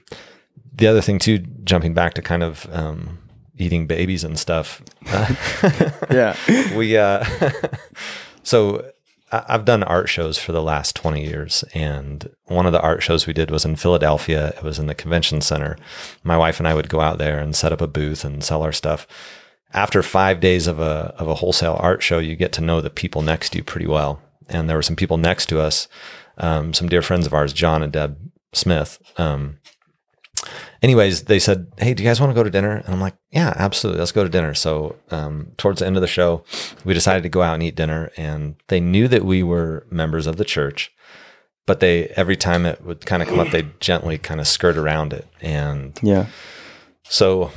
the 0.73 0.87
other 0.87 1.01
thing 1.01 1.19
too, 1.19 1.39
jumping 1.63 1.93
back 1.93 2.13
to 2.15 2.21
kind 2.21 2.43
of 2.43 2.67
um, 2.71 3.19
eating 3.57 3.87
babies 3.87 4.23
and 4.23 4.37
stuff. 4.37 4.81
Yeah. 6.11 6.35
we 6.75 6.97
uh, 6.97 7.23
so 8.43 8.85
I- 9.31 9.45
I've 9.49 9.65
done 9.65 9.83
art 9.83 10.09
shows 10.09 10.37
for 10.37 10.51
the 10.51 10.61
last 10.61 10.95
20 10.95 11.23
years 11.23 11.63
and 11.73 12.29
one 12.45 12.65
of 12.65 12.71
the 12.71 12.81
art 12.81 13.03
shows 13.03 13.27
we 13.27 13.33
did 13.33 13.51
was 13.51 13.63
in 13.65 13.75
Philadelphia 13.75 14.53
it 14.57 14.63
was 14.63 14.79
in 14.79 14.87
the 14.87 14.95
convention 14.95 15.41
center 15.41 15.77
my 16.23 16.35
wife 16.37 16.59
and 16.59 16.67
I 16.67 16.73
would 16.73 16.89
go 16.89 16.99
out 17.01 17.17
there 17.19 17.37
and 17.39 17.55
set 17.55 17.71
up 17.71 17.81
a 17.81 17.87
booth 17.87 18.23
and 18.25 18.43
sell 18.43 18.63
our 18.63 18.71
stuff 18.71 19.05
after 19.73 20.01
5 20.01 20.39
days 20.39 20.67
of 20.67 20.79
a 20.79 21.13
of 21.17 21.27
a 21.27 21.35
wholesale 21.35 21.77
art 21.79 22.01
show 22.03 22.19
you 22.19 22.35
get 22.35 22.51
to 22.53 22.61
know 22.61 22.81
the 22.81 22.89
people 22.89 23.21
next 23.21 23.49
to 23.51 23.57
you 23.59 23.63
pretty 23.63 23.87
well 23.87 24.21
and 24.47 24.67
there 24.69 24.77
were 24.77 24.81
some 24.81 24.95
people 24.95 25.17
next 25.17 25.45
to 25.47 25.59
us 25.59 25.87
um, 26.37 26.73
some 26.73 26.89
dear 26.89 27.01
friends 27.01 27.25
of 27.27 27.33
ours 27.33 27.53
John 27.53 27.83
and 27.83 27.91
Deb 27.93 28.17
Smith 28.53 28.99
um, 29.17 29.57
anyways, 30.81 31.23
they 31.23 31.39
said, 31.39 31.67
"Hey, 31.77 31.93
do 31.93 32.01
you 32.01 32.09
guys 32.09 32.21
want 32.21 32.29
to 32.31 32.33
go 32.35 32.43
to 32.43 32.49
dinner?" 32.49 32.77
And 32.77 32.93
I'm 32.93 33.01
like, 33.01 33.15
"Yeah, 33.31 33.53
absolutely. 33.57 33.99
Let's 33.99 34.13
go 34.13 34.23
to 34.23 34.29
dinner." 34.29 34.53
So, 34.53 34.95
um, 35.11 35.51
towards 35.57 35.79
the 35.79 35.85
end 35.85 35.97
of 35.97 36.01
the 36.01 36.07
show, 36.07 36.43
we 36.85 36.93
decided 36.93 37.23
to 37.23 37.29
go 37.29 37.41
out 37.41 37.55
and 37.55 37.63
eat 37.63 37.75
dinner, 37.75 38.11
and 38.15 38.55
they 38.69 38.79
knew 38.79 39.07
that 39.09 39.25
we 39.25 39.43
were 39.43 39.85
members 39.91 40.27
of 40.27 40.37
the 40.37 40.45
church, 40.45 40.91
but 41.65 41.81
they 41.81 42.05
every 42.15 42.37
time 42.37 42.65
it 42.65 42.81
would 42.85 43.05
kind 43.05 43.21
of 43.21 43.27
come 43.27 43.39
up, 43.39 43.49
they 43.49 43.67
gently 43.81 44.17
kind 44.17 44.39
of 44.39 44.47
skirt 44.47 44.77
around 44.77 45.11
it, 45.13 45.27
and 45.41 45.99
Yeah. 46.01 46.27
so. 47.03 47.51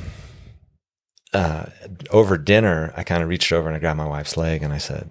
Uh, 1.33 1.65
over 2.11 2.37
dinner, 2.37 2.93
I 2.95 3.03
kind 3.03 3.23
of 3.23 3.29
reached 3.29 3.51
over 3.51 3.67
and 3.67 3.75
I 3.75 3.79
grabbed 3.79 3.97
my 3.97 4.07
wife's 4.07 4.37
leg 4.37 4.61
and 4.61 4.71
I 4.71 4.77
said, 4.77 5.09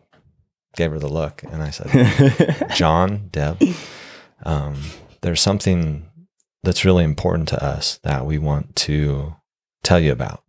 gave 0.76 0.90
her 0.90 0.98
the 0.98 1.08
look, 1.08 1.42
and 1.42 1.62
I 1.62 1.70
said, 1.70 2.70
John, 2.74 3.28
Deb, 3.30 3.62
um, 4.44 4.80
there's 5.20 5.40
something 5.40 6.08
that's 6.62 6.84
really 6.84 7.04
important 7.04 7.48
to 7.50 7.62
us 7.62 7.98
that 8.04 8.24
we 8.24 8.38
want 8.38 8.74
to 8.76 9.34
tell 9.82 10.00
you 10.00 10.12
about. 10.12 10.42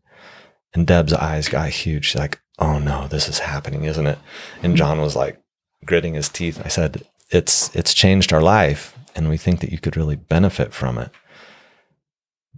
And 0.73 0.87
Deb's 0.87 1.13
eyes 1.13 1.49
got 1.49 1.69
huge. 1.69 2.05
She's 2.05 2.19
like, 2.19 2.39
oh 2.59 2.79
no, 2.79 3.07
this 3.07 3.27
is 3.27 3.39
happening, 3.39 3.83
isn't 3.83 4.07
it? 4.07 4.17
And 4.61 4.77
John 4.77 5.01
was 5.01 5.15
like 5.15 5.41
gritting 5.85 6.13
his 6.13 6.29
teeth. 6.29 6.61
I 6.63 6.67
said, 6.67 7.03
it's, 7.29 7.75
it's 7.75 7.93
changed 7.93 8.31
our 8.31 8.41
life 8.41 8.97
and 9.15 9.29
we 9.29 9.37
think 9.37 9.59
that 9.59 9.71
you 9.71 9.79
could 9.79 9.97
really 9.97 10.15
benefit 10.15 10.73
from 10.73 10.97
it. 10.97 11.11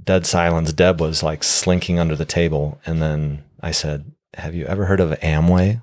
Dead 0.04 0.26
silence. 0.26 0.74
Deb 0.74 1.02
was 1.02 1.24
like 1.24 1.44
slinking 1.44 2.00
under 2.00 2.16
the 2.16 2.26
table. 2.26 2.80
And 2.86 3.02
then 3.02 3.44
I 3.62 3.72
said, 3.72 4.12
have 4.36 4.54
you 4.54 4.66
ever 4.66 4.86
heard 4.86 5.00
of 5.00 5.12
Amway? 5.20 5.82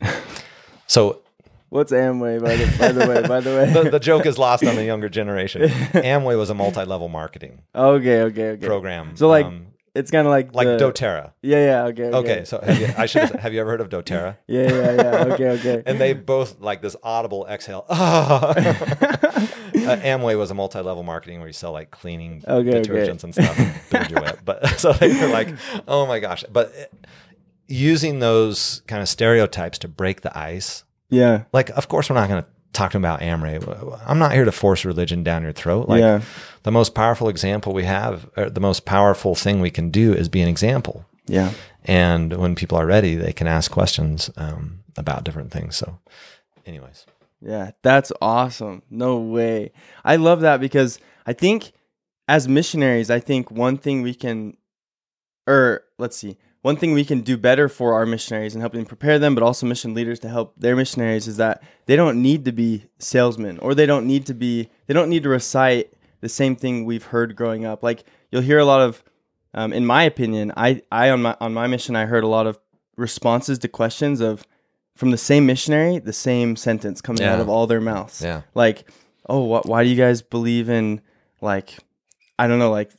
so 0.86 1.22
What's 1.70 1.92
Amway, 1.92 2.42
by 2.42 2.56
the, 2.56 2.78
by 2.78 2.90
the 2.90 3.08
way? 3.08 3.28
By 3.28 3.40
the 3.40 3.50
way. 3.50 3.72
the, 3.84 3.90
the 3.90 4.00
joke 4.00 4.26
is 4.26 4.38
lost 4.38 4.64
on 4.64 4.74
the 4.74 4.84
younger 4.92 5.08
generation. 5.08 5.62
Amway 5.62 6.36
was 6.36 6.50
a 6.50 6.54
multi-level 6.54 7.08
marketing 7.08 7.62
okay, 7.72 8.22
okay, 8.22 8.48
okay. 8.50 8.66
program. 8.66 9.16
So, 9.16 9.28
like, 9.28 9.46
um, 9.46 9.68
It's 9.94 10.10
kind 10.10 10.26
of 10.26 10.30
like 10.30 10.54
like 10.54 10.66
the, 10.66 10.76
DoTerra. 10.78 11.32
Yeah, 11.42 11.64
yeah. 11.64 11.84
Okay. 11.86 12.04
Okay. 12.04 12.16
Okay, 12.16 12.44
so 12.44 12.60
have 12.62 12.80
you, 12.80 12.88
I 12.96 13.06
should 13.06 13.22
have, 13.22 13.32
have 13.32 13.52
you 13.52 13.60
ever 13.60 13.70
heard 13.70 13.80
of 13.80 13.88
DoTerra? 13.88 14.36
Yeah, 14.46 14.62
yeah, 14.68 14.92
yeah. 14.92 15.34
Okay, 15.34 15.48
okay. 15.50 15.82
And 15.84 16.00
they 16.00 16.12
both 16.12 16.60
like 16.60 16.80
this 16.82 16.96
audible 17.02 17.46
exhale. 17.48 17.86
Ah. 17.88 18.50
uh, 18.50 18.54
Amway 19.74 20.38
was 20.38 20.50
a 20.50 20.54
multi-level 20.54 21.02
marketing 21.02 21.38
where 21.40 21.48
you 21.48 21.52
sell 21.52 21.72
like 21.72 21.90
cleaning 21.90 22.44
Okay, 22.46 22.78
okay. 22.78 22.80
detergents 22.80 23.24
and 23.24 23.34
stuff. 23.34 23.90
Build 23.90 24.10
your. 24.10 24.22
But 24.44 24.66
so 24.78 24.92
they 24.92 25.08
were 25.20 25.28
like, 25.28 25.48
oh 25.88 26.06
my 26.06 26.20
gosh! 26.20 26.44
But 26.50 26.72
it- 26.74 27.06
using 27.66 28.18
those 28.18 28.82
kind 28.88 29.00
of 29.00 29.08
stereotypes 29.08 29.78
to 29.78 29.86
break 29.86 30.22
the 30.22 30.36
ice 30.36 30.82
yeah. 31.08 31.44
like 31.52 31.70
of 31.70 31.86
course 31.88 32.10
we're 32.10 32.16
not 32.16 32.28
going 32.28 32.42
to 32.42 32.48
talk 32.72 32.94
about 32.94 33.20
Amway. 33.20 34.00
I'm 34.06 34.18
not 34.18 34.32
here 34.32 34.44
to 34.44 34.52
force 34.52 34.84
religion 34.84 35.22
down 35.24 35.42
your 35.42 35.52
throat. 35.52 35.88
Like 35.88 36.00
Yeah. 36.00 36.20
the 36.62 36.70
most 36.70 36.94
powerful 36.94 37.28
example 37.28 37.72
we 37.72 37.84
have, 37.84 38.28
or 38.36 38.48
the 38.50 38.60
most 38.60 38.84
powerful 38.84 39.34
thing 39.34 39.60
we 39.60 39.70
can 39.70 39.90
do 39.90 40.12
is 40.12 40.28
be 40.28 40.40
an 40.40 40.48
example. 40.48 41.04
Yeah. 41.26 41.52
And 41.84 42.32
when 42.36 42.54
people 42.54 42.78
are 42.78 42.86
ready, 42.86 43.14
they 43.16 43.32
can 43.32 43.46
ask 43.46 43.70
questions 43.70 44.30
um, 44.36 44.80
about 44.96 45.24
different 45.24 45.50
things. 45.50 45.76
So, 45.76 45.98
anyways, 46.66 47.06
Yeah, 47.40 47.70
that's 47.82 48.12
awesome. 48.20 48.82
No 48.90 49.16
way. 49.18 49.72
I 50.04 50.16
love 50.16 50.40
that 50.42 50.60
because 50.60 50.98
I 51.26 51.32
think 51.32 51.72
as 52.28 52.46
missionaries, 52.46 53.10
I 53.10 53.18
think 53.20 53.50
one 53.50 53.76
thing 53.78 54.02
we 54.02 54.14
can, 54.14 54.56
or 55.46 55.82
let's 55.98 56.16
see, 56.16 56.36
one 56.62 56.76
thing 56.76 56.92
we 56.92 57.04
can 57.04 57.22
do 57.22 57.36
better 57.36 57.68
for 57.68 57.94
our 57.94 58.04
missionaries 58.04 58.54
and 58.54 58.62
helping 58.62 58.84
prepare 58.84 59.18
them, 59.18 59.34
but 59.34 59.42
also 59.42 59.66
mission 59.66 59.94
leaders 59.94 60.18
to 60.20 60.28
help 60.28 60.54
their 60.56 60.76
missionaries 60.76 61.26
is 61.26 61.38
that 61.38 61.62
they 61.86 61.96
don't 61.96 62.20
need 62.20 62.44
to 62.44 62.52
be 62.52 62.84
salesmen 62.98 63.58
or 63.60 63.74
they 63.74 63.86
don't 63.86 64.06
need 64.06 64.26
to 64.26 64.34
be, 64.34 64.68
they 64.86 64.94
don't 64.94 65.08
need 65.08 65.22
to 65.22 65.28
recite 65.30 65.92
the 66.20 66.28
same 66.28 66.54
thing 66.56 66.84
we've 66.84 67.04
heard 67.04 67.34
growing 67.34 67.64
up. 67.64 67.82
Like 67.82 68.04
you'll 68.30 68.42
hear 68.42 68.58
a 68.58 68.64
lot 68.64 68.82
of, 68.82 69.02
um, 69.54 69.72
in 69.72 69.86
my 69.86 70.02
opinion, 70.02 70.52
I, 70.56 70.82
I 70.92 71.10
on 71.10 71.22
my 71.22 71.36
on 71.40 71.52
my 71.54 71.66
mission, 71.66 71.96
I 71.96 72.06
heard 72.06 72.24
a 72.24 72.28
lot 72.28 72.46
of 72.46 72.58
responses 72.96 73.58
to 73.60 73.68
questions 73.68 74.20
of 74.20 74.46
from 74.96 75.10
the 75.10 75.16
same 75.18 75.46
missionary, 75.46 75.98
the 75.98 76.12
same 76.12 76.56
sentence 76.56 77.00
coming 77.00 77.22
out 77.24 77.40
of 77.40 77.48
all 77.48 77.66
their 77.66 77.80
mouths. 77.80 78.22
Yeah. 78.22 78.42
Like, 78.54 78.88
oh, 79.28 79.58
wh- 79.58 79.66
why 79.66 79.82
do 79.82 79.88
you 79.88 79.96
guys 79.96 80.20
believe 80.20 80.68
in 80.68 81.00
like, 81.40 81.78
I 82.38 82.46
don't 82.46 82.58
know, 82.58 82.70
like 82.70 82.92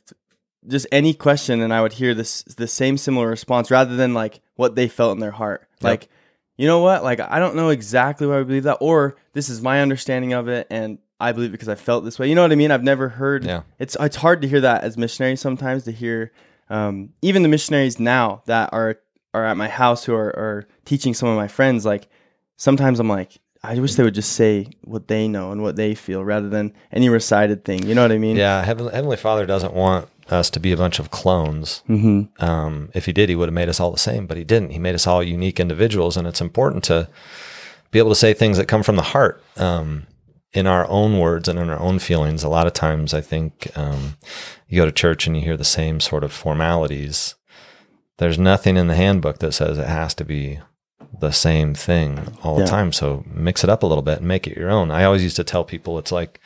just 0.66 0.86
any 0.92 1.14
question, 1.14 1.60
and 1.60 1.72
I 1.72 1.82
would 1.82 1.94
hear 1.94 2.14
this 2.14 2.42
the 2.42 2.68
same 2.68 2.96
similar 2.96 3.28
response 3.28 3.70
rather 3.70 3.96
than 3.96 4.14
like 4.14 4.40
what 4.56 4.74
they 4.74 4.88
felt 4.88 5.12
in 5.12 5.20
their 5.20 5.32
heart. 5.32 5.66
Like, 5.80 6.08
you 6.56 6.66
know 6.66 6.80
what? 6.80 7.02
Like, 7.02 7.20
I 7.20 7.38
don't 7.38 7.56
know 7.56 7.70
exactly 7.70 8.26
why 8.26 8.38
I 8.38 8.42
believe 8.44 8.62
that, 8.64 8.78
or 8.80 9.16
this 9.32 9.48
is 9.48 9.60
my 9.60 9.80
understanding 9.80 10.32
of 10.32 10.48
it, 10.48 10.66
and 10.70 10.98
I 11.18 11.32
believe 11.32 11.50
it 11.50 11.52
because 11.52 11.68
I 11.68 11.74
felt 11.74 12.04
this 12.04 12.18
way. 12.18 12.28
You 12.28 12.34
know 12.34 12.42
what 12.42 12.52
I 12.52 12.56
mean? 12.56 12.70
I've 12.70 12.82
never 12.82 13.08
heard. 13.08 13.44
Yeah. 13.44 13.62
It's 13.78 13.96
it's 14.00 14.16
hard 14.16 14.42
to 14.42 14.48
hear 14.48 14.60
that 14.60 14.84
as 14.84 14.96
missionaries 14.96 15.40
sometimes 15.40 15.84
to 15.84 15.92
hear. 15.92 16.32
Um, 16.70 17.10
even 17.22 17.42
the 17.42 17.48
missionaries 17.48 17.98
now 17.98 18.42
that 18.46 18.70
are 18.72 18.98
are 19.34 19.44
at 19.44 19.56
my 19.56 19.68
house 19.68 20.04
who 20.04 20.14
are, 20.14 20.36
are 20.36 20.66
teaching 20.84 21.14
some 21.14 21.28
of 21.28 21.36
my 21.36 21.48
friends, 21.48 21.84
like 21.84 22.08
sometimes 22.56 23.00
I'm 23.00 23.08
like, 23.08 23.38
I 23.62 23.78
wish 23.78 23.94
they 23.94 24.02
would 24.02 24.14
just 24.14 24.32
say 24.32 24.68
what 24.82 25.08
they 25.08 25.28
know 25.28 25.52
and 25.52 25.62
what 25.62 25.76
they 25.76 25.94
feel 25.94 26.24
rather 26.24 26.48
than 26.48 26.72
any 26.90 27.08
recited 27.08 27.64
thing. 27.64 27.86
You 27.86 27.94
know 27.94 28.02
what 28.02 28.12
I 28.12 28.18
mean? 28.18 28.36
yeah, 28.36 28.64
Heavenly, 28.64 28.92
Heavenly 28.92 29.16
Father 29.16 29.46
doesn't 29.46 29.74
want 29.74 30.08
us 30.32 30.50
to 30.50 30.60
be 30.60 30.72
a 30.72 30.76
bunch 30.76 30.98
of 30.98 31.10
clones. 31.10 31.82
Mm-hmm. 31.88 32.42
Um, 32.44 32.90
if 32.94 33.06
he 33.06 33.12
did, 33.12 33.28
he 33.28 33.36
would 33.36 33.48
have 33.48 33.54
made 33.54 33.68
us 33.68 33.78
all 33.78 33.90
the 33.92 33.98
same, 33.98 34.26
but 34.26 34.36
he 34.36 34.44
didn't. 34.44 34.70
He 34.70 34.78
made 34.78 34.94
us 34.94 35.06
all 35.06 35.22
unique 35.22 35.60
individuals, 35.60 36.16
and 36.16 36.26
it's 36.26 36.40
important 36.40 36.82
to 36.84 37.08
be 37.90 37.98
able 37.98 38.10
to 38.10 38.16
say 38.16 38.32
things 38.34 38.56
that 38.56 38.68
come 38.68 38.82
from 38.82 38.96
the 38.96 39.02
heart 39.02 39.42
um, 39.56 40.06
in 40.52 40.66
our 40.66 40.88
own 40.88 41.18
words 41.18 41.46
and 41.48 41.58
in 41.58 41.70
our 41.70 41.78
own 41.78 41.98
feelings. 41.98 42.42
A 42.42 42.48
lot 42.48 42.66
of 42.66 42.72
times, 42.72 43.14
I 43.14 43.20
think 43.20 43.70
um, 43.76 44.16
you 44.68 44.80
go 44.80 44.86
to 44.86 44.92
church 44.92 45.26
and 45.26 45.36
you 45.36 45.42
hear 45.42 45.56
the 45.56 45.64
same 45.64 46.00
sort 46.00 46.24
of 46.24 46.32
formalities. 46.32 47.34
There's 48.18 48.38
nothing 48.38 48.76
in 48.76 48.86
the 48.86 48.94
handbook 48.96 49.38
that 49.38 49.52
says 49.52 49.78
it 49.78 49.86
has 49.88 50.14
to 50.14 50.24
be 50.24 50.60
the 51.20 51.32
same 51.32 51.74
thing 51.74 52.36
all 52.42 52.58
Yeah. 52.58 52.64
the 52.64 52.70
time. 52.70 52.92
So 52.92 53.24
mix 53.26 53.62
it 53.64 53.70
up 53.70 53.82
a 53.82 53.86
little 53.86 54.02
bit 54.02 54.18
and 54.18 54.28
make 54.28 54.46
it 54.46 54.56
your 54.56 54.70
own. 54.70 54.90
I 54.90 55.04
always 55.04 55.22
used 55.22 55.36
to 55.36 55.44
tell 55.44 55.64
people 55.64 55.98
it's 55.98 56.12
like, 56.12 56.40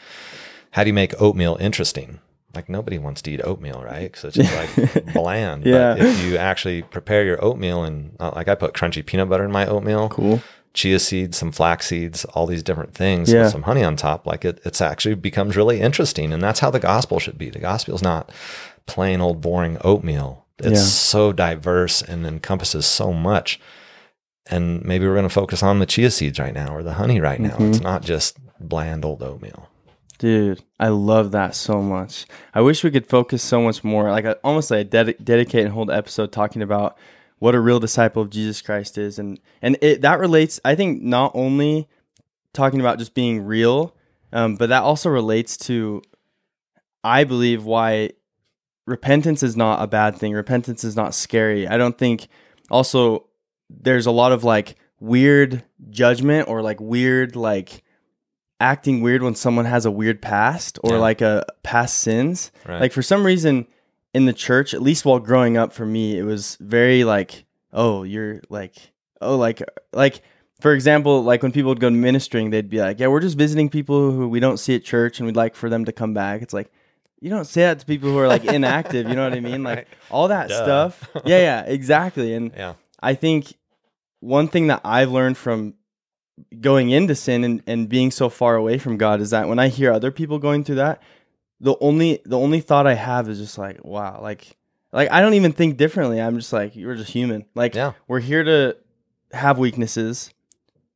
how 0.72 0.82
do 0.84 0.88
you 0.88 0.94
make 0.94 1.20
oatmeal 1.20 1.56
interesting? 1.60 2.18
Like 2.56 2.68
nobody 2.68 2.98
wants 2.98 3.22
to 3.22 3.30
eat 3.30 3.40
oatmeal, 3.44 3.82
right? 3.84 4.10
Because 4.10 4.24
it's 4.24 4.36
just 4.36 4.54
like 4.76 5.04
bland. 5.14 5.64
Yeah. 5.64 5.94
But 5.94 6.06
if 6.06 6.24
you 6.24 6.36
actually 6.38 6.82
prepare 6.82 7.24
your 7.24 7.42
oatmeal 7.44 7.84
and 7.84 8.16
uh, 8.18 8.32
like 8.34 8.48
I 8.48 8.54
put 8.56 8.72
crunchy 8.74 9.04
peanut 9.06 9.28
butter 9.28 9.44
in 9.44 9.52
my 9.52 9.66
oatmeal, 9.66 10.08
Cool. 10.08 10.40
chia 10.74 10.98
seeds, 10.98 11.36
some 11.36 11.52
flax 11.52 11.86
seeds, 11.86 12.24
all 12.26 12.46
these 12.46 12.62
different 12.62 12.94
things 12.94 13.30
Yeah. 13.32 13.42
with 13.42 13.52
some 13.52 13.62
honey 13.62 13.84
on 13.84 13.94
top, 13.96 14.26
like 14.26 14.44
it, 14.44 14.58
it's 14.64 14.80
actually 14.80 15.14
becomes 15.14 15.56
really 15.56 15.80
interesting. 15.80 16.32
And 16.32 16.42
that's 16.42 16.60
how 16.60 16.70
the 16.70 16.80
gospel 16.80 17.18
should 17.20 17.38
be. 17.38 17.50
The 17.50 17.58
gospel 17.60 17.94
is 17.94 18.02
not 18.02 18.32
plain 18.86 19.20
old 19.20 19.40
boring 19.40 19.76
oatmeal. 19.84 20.46
It's 20.58 20.68
Yeah. 20.80 20.84
so 20.86 21.32
diverse 21.32 22.00
and 22.02 22.26
encompasses 22.26 22.86
so 22.86 23.12
much. 23.12 23.60
And 24.48 24.82
maybe 24.84 25.06
we're 25.06 25.14
going 25.14 25.24
to 25.24 25.28
focus 25.28 25.62
on 25.62 25.80
the 25.80 25.86
chia 25.86 26.10
seeds 26.10 26.38
right 26.38 26.54
now 26.54 26.74
or 26.74 26.82
the 26.82 26.94
honey 26.94 27.20
right 27.20 27.40
now. 27.40 27.50
Mm-hmm. 27.50 27.70
It's 27.70 27.80
not 27.80 28.02
just 28.02 28.38
bland 28.60 29.04
old 29.04 29.22
oatmeal. 29.22 29.68
Dude, 30.18 30.62
I 30.80 30.88
love 30.88 31.32
that 31.32 31.54
so 31.54 31.82
much. 31.82 32.26
I 32.54 32.62
wish 32.62 32.82
we 32.82 32.90
could 32.90 33.06
focus 33.06 33.42
so 33.42 33.60
much 33.60 33.84
more, 33.84 34.10
like 34.10 34.24
a, 34.24 34.36
almost 34.36 34.70
like 34.70 34.80
a 34.80 34.84
ded- 34.84 35.16
dedicate 35.22 35.64
and 35.64 35.74
whole 35.74 35.90
episode 35.90 36.32
talking 36.32 36.62
about 36.62 36.96
what 37.38 37.54
a 37.54 37.60
real 37.60 37.80
disciple 37.80 38.22
of 38.22 38.30
Jesus 38.30 38.62
Christ 38.62 38.96
is, 38.96 39.18
and 39.18 39.38
and 39.60 39.76
it 39.82 40.00
that 40.00 40.18
relates. 40.18 40.58
I 40.64 40.74
think 40.74 41.02
not 41.02 41.32
only 41.34 41.86
talking 42.54 42.80
about 42.80 42.98
just 42.98 43.12
being 43.12 43.44
real, 43.44 43.94
um, 44.32 44.56
but 44.56 44.70
that 44.70 44.82
also 44.82 45.10
relates 45.10 45.58
to, 45.58 46.00
I 47.04 47.24
believe, 47.24 47.64
why 47.64 48.12
repentance 48.86 49.42
is 49.42 49.54
not 49.54 49.82
a 49.82 49.86
bad 49.86 50.16
thing. 50.16 50.32
Repentance 50.32 50.82
is 50.82 50.96
not 50.96 51.14
scary. 51.14 51.68
I 51.68 51.76
don't 51.76 51.98
think. 51.98 52.28
Also, 52.70 53.26
there's 53.68 54.06
a 54.06 54.10
lot 54.10 54.32
of 54.32 54.44
like 54.44 54.76
weird 54.98 55.62
judgment 55.90 56.48
or 56.48 56.62
like 56.62 56.80
weird 56.80 57.36
like 57.36 57.82
acting 58.60 59.00
weird 59.02 59.22
when 59.22 59.34
someone 59.34 59.64
has 59.66 59.84
a 59.84 59.90
weird 59.90 60.22
past 60.22 60.78
or 60.82 60.92
Yeah. 60.94 60.98
like 60.98 61.20
a 61.20 61.44
past 61.62 61.98
sins. 61.98 62.50
Right. 62.66 62.80
Like 62.80 62.92
for 62.92 63.02
some 63.02 63.24
reason 63.24 63.66
in 64.14 64.24
the 64.24 64.32
church, 64.32 64.72
at 64.72 64.80
least 64.82 65.04
while 65.04 65.18
growing 65.18 65.56
up 65.56 65.72
for 65.72 65.84
me, 65.84 66.18
it 66.18 66.22
was 66.22 66.56
very 66.60 67.04
like, 67.04 67.44
oh, 67.72 68.02
you're 68.02 68.40
like, 68.48 68.74
oh, 69.20 69.36
like, 69.36 69.62
like, 69.92 70.22
for 70.60 70.72
example, 70.72 71.22
like 71.22 71.42
when 71.42 71.52
people 71.52 71.68
would 71.68 71.80
go 71.80 71.90
ministering, 71.90 72.48
they'd 72.48 72.70
be 72.70 72.80
like, 72.80 72.98
yeah, 72.98 73.08
we're 73.08 73.20
just 73.20 73.36
visiting 73.36 73.68
people 73.68 74.10
who 74.12 74.26
we 74.26 74.40
don't 74.40 74.56
see 74.56 74.74
at 74.74 74.84
church 74.84 75.18
and 75.18 75.26
we'd 75.26 75.36
like 75.36 75.54
for 75.54 75.68
them 75.68 75.84
to 75.84 75.92
come 75.92 76.14
back. 76.14 76.40
It's 76.40 76.54
like, 76.54 76.72
you 77.20 77.28
don't 77.28 77.44
say 77.46 77.62
that 77.62 77.80
to 77.80 77.86
people 77.86 78.10
who 78.10 78.18
are 78.18 78.28
like 78.28 78.44
inactive. 78.44 79.06
You 79.08 79.14
know 79.16 79.24
what 79.24 79.34
I 79.36 79.40
mean? 79.40 79.62
Like 79.62 79.76
Right. 79.78 79.86
all 80.10 80.28
that 80.28 80.48
Duh. 80.48 80.62
stuff. 80.90 81.08
Yeah, 81.26 81.38
yeah, 81.40 81.60
exactly. 81.66 82.32
And 82.34 82.52
Yeah. 82.56 82.74
I 83.02 83.14
think 83.14 83.52
one 84.20 84.48
thing 84.48 84.68
that 84.68 84.80
I've 84.84 85.10
learned 85.10 85.36
from 85.36 85.74
going 86.60 86.90
into 86.90 87.14
sin 87.14 87.44
and, 87.44 87.62
and 87.66 87.88
being 87.88 88.10
so 88.10 88.28
far 88.28 88.56
away 88.56 88.78
from 88.78 88.96
God 88.96 89.20
is 89.20 89.30
that 89.30 89.48
when 89.48 89.58
I 89.58 89.68
hear 89.68 89.92
other 89.92 90.10
people 90.10 90.38
going 90.38 90.64
through 90.64 90.76
that, 90.76 91.02
the 91.60 91.74
only 91.80 92.20
the 92.24 92.38
only 92.38 92.60
thought 92.60 92.86
I 92.86 92.94
have 92.94 93.28
is 93.28 93.38
just 93.38 93.56
like, 93.58 93.84
wow, 93.84 94.20
like 94.20 94.56
like 94.92 95.10
I 95.10 95.20
don't 95.20 95.34
even 95.34 95.52
think 95.52 95.76
differently. 95.76 96.20
I'm 96.20 96.36
just 96.36 96.52
like, 96.52 96.76
you're 96.76 96.94
just 96.94 97.10
human. 97.10 97.46
Like 97.54 97.74
Yeah. 97.74 97.92
we're 98.08 98.20
here 98.20 98.44
to 98.44 98.76
have 99.32 99.58
weaknesses, 99.58 100.30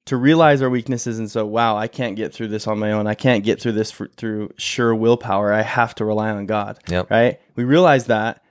to 0.06 0.16
realize 0.16 0.60
our 0.62 0.70
weaknesses, 0.70 1.18
and 1.18 1.30
so 1.30 1.46
wow, 1.46 1.76
I 1.76 1.88
can't 1.88 2.16
get 2.16 2.34
through 2.34 2.48
this 2.48 2.66
on 2.66 2.78
my 2.78 2.92
own. 2.92 3.06
I 3.06 3.14
can't 3.14 3.42
get 3.42 3.60
through 3.60 3.72
this 3.72 3.90
for, 3.90 4.08
through 4.16 4.50
sure 4.56 4.94
willpower. 4.94 5.52
I 5.52 5.62
have 5.62 5.94
to 5.96 6.04
rely 6.04 6.30
on 6.30 6.46
God. 6.46 6.78
Yep. 6.88 7.10
Right? 7.10 7.40
We 7.56 7.64
realize 7.64 8.06
that, 8.06 8.42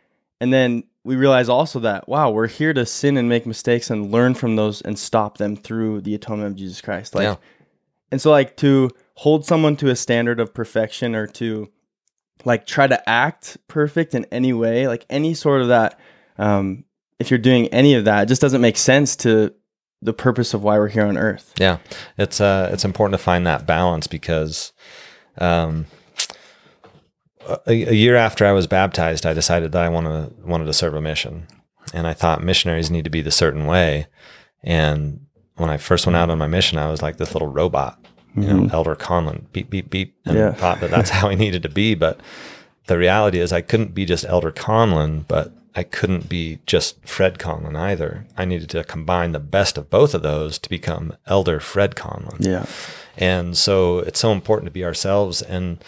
and 0.42 0.52
then 0.52 0.84
we 1.10 1.16
realize 1.16 1.50
also 1.50 1.80
that 1.80 2.08
wow, 2.08 2.30
we're 2.30 2.48
here 2.48 2.72
to 2.72 2.86
sin 2.86 3.18
and 3.18 3.28
make 3.28 3.48
mistakes 3.48 3.90
and 3.90 4.12
learn 4.12 4.36
from 4.36 4.56
those 4.56 4.80
and 4.82 4.98
stop 5.00 5.40
them 5.40 5.56
through 5.56 6.02
the 6.02 6.14
atonement 6.14 6.52
of 6.52 6.56
Jesus 6.56 6.82
Christ. 6.82 7.16
Like, 7.16 7.24
Yeah. 7.24 7.36
and 8.12 8.22
so 8.22 8.30
like 8.30 8.56
to 8.58 8.92
hold 9.16 9.44
someone 9.44 9.76
to 9.78 9.90
a 9.90 9.96
standard 9.96 10.40
of 10.40 10.54
perfection 10.54 11.16
or 11.16 11.26
to 11.26 11.68
like 12.46 12.68
try 12.68 12.86
to 12.86 13.10
act 13.10 13.58
perfect 13.68 14.14
in 14.14 14.26
any 14.32 14.54
way, 14.54 14.88
like 14.88 15.04
any 15.10 15.34
sort 15.34 15.62
of 15.64 15.70
that. 15.70 16.00
Um, 16.38 16.86
if 17.18 17.32
you're 17.32 17.40
doing 17.40 17.68
any 17.70 17.96
of 17.96 18.06
that, 18.06 18.24
it 18.24 18.26
just 18.28 18.42
doesn't 18.42 18.62
make 18.62 18.78
sense 18.78 19.16
to 19.18 19.52
the 20.04 20.14
purpose 20.14 20.54
of 20.54 20.62
why 20.64 20.78
we're 20.78 20.88
here 20.90 21.06
on 21.08 21.18
earth. 21.18 21.54
Yeah, 21.60 21.80
it's 22.20 22.40
uh, 22.40 22.70
it's 22.72 22.86
important 22.86 23.20
to 23.20 23.24
find 23.24 23.48
that 23.48 23.66
balance 23.66 24.06
because, 24.08 24.72
um, 25.40 25.88
a, 27.68 27.90
a 27.90 27.94
year 27.94 28.16
after 28.16 28.46
I 28.46 28.52
was 28.52 28.68
baptized, 28.68 29.26
I 29.26 29.34
decided 29.34 29.72
that 29.72 29.84
I 29.84 29.90
wanted 29.90 30.44
wanted 30.46 30.66
to 30.66 30.74
serve 30.74 30.94
a 30.94 31.02
mission, 31.02 31.48
and 31.94 32.08
I 32.08 32.14
thought 32.14 32.44
missionaries 32.44 32.92
need 32.92 33.04
to 33.04 33.10
be 33.10 33.22
the 33.22 33.32
certain 33.32 33.66
way. 33.66 34.08
And 34.64 35.26
when 35.56 35.70
I 35.70 35.78
first 35.78 36.06
went 36.06 36.18
out 36.18 36.30
on 36.30 36.38
my 36.38 36.48
mission, 36.48 36.78
I 36.78 36.90
was 36.90 37.02
like 37.02 37.18
this 37.18 37.34
little 37.34 37.48
robot, 37.48 38.00
you 38.36 38.44
know, 38.44 38.62
mm-hmm. 38.62 38.76
Elder 38.76 38.96
Conlan, 38.96 39.46
beep 39.52 39.70
beep 39.70 39.90
beep, 39.90 40.16
and 40.26 40.38
Yeah. 40.38 40.52
thought 40.54 40.80
that 40.82 40.92
that's 40.92 41.10
how 41.10 41.30
I 41.30 41.36
needed 41.36 41.64
to 41.64 41.70
be. 41.70 41.96
But 41.96 42.20
the 42.88 42.98
reality 42.98 43.40
is, 43.40 43.54
I 43.54 43.62
couldn't 43.62 43.94
be 43.94 44.06
just 44.06 44.26
Elder 44.26 44.52
Conlan, 44.52 45.26
but 45.28 45.54
I 45.76 45.84
couldn't 45.84 46.28
be 46.28 46.60
just 46.66 47.06
Fred 47.08 47.38
Conlan 47.40 47.76
either. 47.76 48.26
I 48.38 48.46
needed 48.46 48.70
to 48.72 48.84
combine 48.84 49.32
the 49.32 49.40
best 49.40 49.78
of 49.78 49.90
both 49.90 50.14
of 50.14 50.24
those 50.24 50.58
to 50.60 50.70
become 50.70 51.16
Elder 51.28 51.60
Fred 51.60 51.96
Conlan. 51.96 52.38
Yeah. 52.40 52.66
And 53.18 53.58
so 53.58 54.00
it's 54.00 54.20
so 54.20 54.32
important 54.32 54.66
to 54.66 54.72
be 54.72 54.84
ourselves. 54.84 55.42
And, 55.42 55.84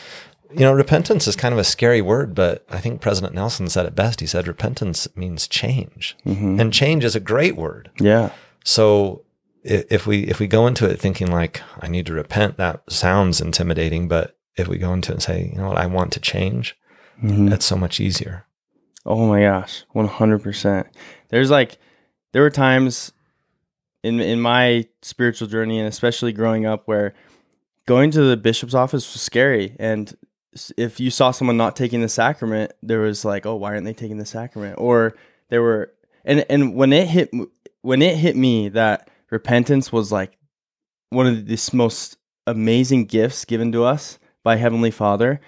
you 0.53 0.61
know, 0.61 0.73
repentance 0.73 1.27
is 1.27 1.35
kind 1.35 1.53
of 1.53 1.59
a 1.59 1.63
scary 1.63 2.01
word, 2.01 2.35
but 2.35 2.65
I 2.69 2.79
think 2.79 3.01
President 3.01 3.33
Nelson 3.33 3.69
said 3.69 3.85
it 3.85 3.95
best. 3.95 4.19
He 4.19 4.27
said, 4.27 4.47
repentance 4.47 5.07
means 5.15 5.47
change. 5.47 6.17
Mm-hmm. 6.25 6.59
And 6.59 6.73
change 6.73 7.03
is 7.03 7.15
a 7.15 7.19
great 7.19 7.55
word. 7.55 7.89
Yeah. 7.99 8.31
So 8.63 9.23
if 9.63 10.07
we 10.07 10.23
if 10.23 10.39
we 10.39 10.47
go 10.47 10.67
into 10.67 10.89
it 10.89 10.99
thinking 10.99 11.27
like 11.31 11.61
I 11.79 11.87
need 11.87 12.05
to 12.07 12.13
repent, 12.13 12.57
that 12.57 12.81
sounds 12.89 13.41
intimidating. 13.41 14.07
But 14.07 14.37
if 14.55 14.67
we 14.67 14.77
go 14.77 14.93
into 14.93 15.11
it 15.11 15.15
and 15.15 15.23
say, 15.23 15.51
you 15.53 15.59
know 15.59 15.69
what, 15.69 15.77
I 15.77 15.85
want 15.85 16.11
to 16.13 16.19
change, 16.19 16.75
mm-hmm. 17.21 17.47
that's 17.47 17.65
so 17.65 17.75
much 17.75 17.99
easier. 17.99 18.45
Oh 19.05 19.25
my 19.27 19.41
gosh, 19.41 19.85
one 19.91 20.07
hundred 20.07 20.43
percent. 20.43 20.87
There's 21.29 21.49
like, 21.49 21.77
there 22.33 22.41
were 22.41 22.49
times 22.49 23.11
in 24.03 24.19
in 24.19 24.41
my 24.41 24.87
spiritual 25.01 25.47
journey, 25.47 25.79
and 25.79 25.87
especially 25.87 26.33
growing 26.33 26.65
up, 26.65 26.87
where 26.87 27.13
going 27.87 28.11
to 28.11 28.21
the 28.21 28.37
bishop's 28.37 28.73
office 28.73 29.11
was 29.13 29.21
scary. 29.21 29.75
And 29.79 30.15
if 30.77 30.99
you 30.99 31.09
saw 31.09 31.31
someone 31.31 31.57
not 31.57 31.75
taking 31.75 32.01
the 32.01 32.09
sacrament, 32.09 32.73
there 32.83 32.99
was 32.99 33.23
like, 33.23 33.45
oh, 33.45 33.55
why 33.55 33.71
aren't 33.71 33.85
they 33.85 33.93
taking 33.93 34.17
the 34.17 34.25
sacrament? 34.25 34.75
Or 34.77 35.15
there 35.49 35.61
were, 35.61 35.93
and 36.25 36.45
and 36.49 36.75
when 36.75 36.93
it 36.93 37.07
hit 37.07 37.31
when 37.81 38.01
it 38.01 38.17
hit 38.17 38.35
me 38.35 38.69
that 38.69 39.09
repentance 39.29 39.91
was 39.91 40.11
like 40.11 40.37
one 41.09 41.27
of 41.27 41.45
the 41.47 41.69
most 41.73 42.17
amazing 42.47 43.05
gifts 43.05 43.45
given 43.45 43.71
to 43.71 43.83
us 43.83 44.19
by 44.43 44.57
Heavenly 44.57 44.91
Father, 44.91 45.39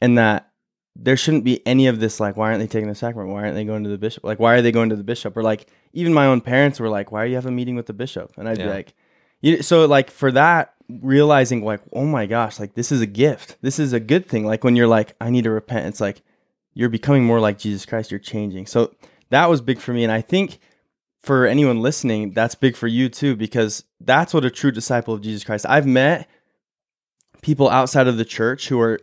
and 0.00 0.18
that 0.18 0.50
there 0.96 1.16
shouldn't 1.16 1.44
be 1.44 1.64
any 1.66 1.86
of 1.86 2.00
this 2.00 2.18
like 2.18 2.36
why 2.36 2.48
aren't 2.48 2.60
they 2.60 2.66
taking 2.66 2.88
the 2.88 2.94
sacrament? 2.94 3.32
Why 3.32 3.42
aren't 3.42 3.54
they 3.54 3.64
going 3.64 3.84
to 3.84 3.90
the 3.90 3.98
bishop? 3.98 4.24
Like 4.24 4.40
why 4.40 4.54
are 4.54 4.62
they 4.62 4.72
going 4.72 4.90
to 4.90 4.96
the 4.96 5.04
bishop? 5.04 5.36
Or 5.36 5.42
like 5.42 5.68
even 5.92 6.12
my 6.12 6.26
own 6.26 6.40
parents 6.40 6.80
were 6.80 6.88
like 6.88 7.12
why 7.12 7.22
are 7.22 7.26
you 7.26 7.36
having 7.36 7.52
a 7.52 7.56
meeting 7.56 7.76
with 7.76 7.86
the 7.86 7.92
bishop? 7.92 8.32
And 8.36 8.48
i'd 8.48 8.58
be 8.58 8.64
like 8.64 8.94
you, 9.40 9.62
so 9.62 9.86
like 9.86 10.10
for 10.10 10.32
that 10.32 10.74
realizing 10.88 11.64
like 11.64 11.80
oh 11.92 12.06
my 12.06 12.24
gosh 12.26 12.58
like 12.58 12.74
this 12.74 12.90
is 12.90 13.00
a 13.00 13.06
gift. 13.06 13.56
This 13.62 13.78
is 13.78 13.92
a 13.92 14.00
good 14.00 14.26
thing. 14.26 14.44
Like 14.44 14.64
when 14.64 14.76
you're 14.76 14.86
like 14.86 15.14
i 15.20 15.30
need 15.30 15.44
to 15.44 15.50
repent 15.50 15.86
it's 15.86 16.00
like 16.00 16.22
you're 16.74 16.88
becoming 16.88 17.24
more 17.24 17.40
like 17.40 17.58
jesus 17.58 17.86
christ. 17.86 18.10
You're 18.10 18.20
changing. 18.20 18.66
So 18.66 18.94
that 19.30 19.48
was 19.48 19.60
big 19.60 19.78
for 19.78 19.92
me. 19.92 20.04
And 20.04 20.12
i 20.12 20.20
think 20.20 20.58
for 21.22 21.46
anyone 21.46 21.82
listening 21.82 22.32
that's 22.32 22.54
big 22.54 22.76
for 22.76 22.86
you 22.86 23.08
too 23.08 23.34
because 23.34 23.84
that's 24.00 24.32
what 24.32 24.44
a 24.44 24.50
true 24.50 24.70
disciple 24.70 25.12
of 25.12 25.20
jesus 25.20 25.42
christ 25.42 25.66
i've 25.68 25.84
met 25.84 26.28
people 27.42 27.68
outside 27.68 28.06
of 28.06 28.16
the 28.16 28.24
church 28.24 28.68
who 28.68 28.80
are 28.80 29.00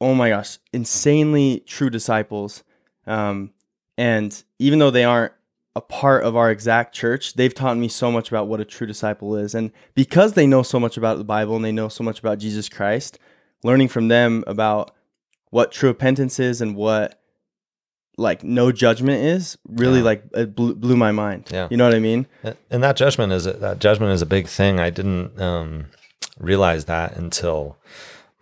oh 0.00 0.14
my 0.14 0.30
gosh, 0.30 0.58
insanely 0.72 1.60
true 1.66 1.90
disciples. 1.90 2.62
Um, 3.06 3.52
and 3.96 4.42
even 4.58 4.78
though 4.78 4.90
they 4.90 5.04
aren't 5.04 5.32
a 5.78 5.80
part 5.80 6.24
of 6.24 6.34
our 6.36 6.50
exact 6.50 6.92
church, 6.94 7.34
they've 7.34 7.54
taught 7.54 7.76
me 7.76 7.86
so 7.88 8.10
much 8.10 8.28
about 8.28 8.48
what 8.48 8.60
a 8.60 8.64
true 8.64 8.86
disciple 8.86 9.36
is. 9.36 9.54
And 9.54 9.70
because 9.94 10.32
they 10.32 10.46
know 10.46 10.62
so 10.64 10.80
much 10.80 10.96
about 10.96 11.18
the 11.18 11.24
Bible 11.24 11.54
and 11.56 11.64
they 11.64 11.72
know 11.72 11.88
so 11.88 12.02
much 12.02 12.18
about 12.18 12.38
Jesus 12.38 12.68
Christ, 12.68 13.18
learning 13.62 13.88
from 13.88 14.08
them 14.08 14.42
about 14.46 14.90
what 15.50 15.70
true 15.72 15.90
repentance 15.90 16.40
is 16.40 16.60
and 16.60 16.74
what 16.74 17.20
like 18.16 18.42
no 18.42 18.72
judgment 18.72 19.22
is 19.22 19.56
really 19.68 19.98
Yeah. 19.98 20.04
like 20.04 20.24
it 20.34 20.56
blew, 20.56 20.74
blew 20.74 20.96
my 20.96 21.12
mind. 21.12 21.46
Yeah. 21.52 21.68
You 21.70 21.76
know 21.76 21.84
what 21.86 21.94
I 21.94 22.00
mean? 22.00 22.26
And 22.70 22.82
that 22.82 22.96
judgment 22.96 23.32
is 23.32 23.46
a, 23.46 23.52
that 23.52 23.78
judgment 23.78 24.12
is 24.12 24.20
a 24.22 24.26
big 24.26 24.48
thing. 24.48 24.80
I 24.80 24.90
didn't 24.90 25.40
um, 25.40 25.86
realize 26.40 26.86
that 26.86 27.16
until 27.16 27.76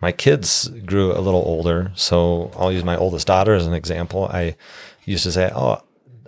my 0.01 0.11
kids 0.11 0.67
grew 0.85 1.11
a 1.11 1.21
little 1.21 1.43
older. 1.45 1.91
So 1.93 2.49
I'll 2.57 2.71
use 2.71 2.83
my 2.83 2.97
oldest 2.97 3.27
daughter 3.27 3.53
as 3.53 3.67
an 3.67 3.73
example. 3.73 4.25
I 4.31 4.55
used 5.05 5.23
to 5.25 5.31
say, 5.31 5.51
"Oh, 5.55 5.77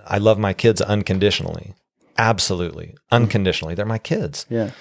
I 0.10 0.18
love 0.18 0.38
my 0.40 0.54
kids 0.54 0.82
unconditionally, 0.82 1.74
absolutely 2.18 2.96
unconditionally. 3.12 3.76
They're 3.76 3.86
my 3.86 3.98
kids." 3.98 4.46
Yeah. 4.50 4.72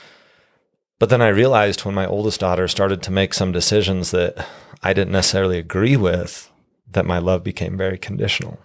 But 0.99 1.11
then 1.11 1.23
I 1.23 1.29
realized 1.29 1.85
when 1.85 1.95
my 1.95 2.07
oldest 2.07 2.41
daughter 2.41 2.67
started 2.67 3.03
to 3.03 3.13
make 3.13 3.33
some 3.33 3.53
decisions 3.53 4.11
that 4.11 4.47
I 4.83 4.93
didn't 4.93 5.13
necessarily 5.13 5.59
agree 5.59 5.97
with, 5.97 6.51
that 6.91 7.07
my 7.07 7.19
love 7.19 7.45
became 7.45 7.77
very 7.77 7.99
conditional. 7.99 8.59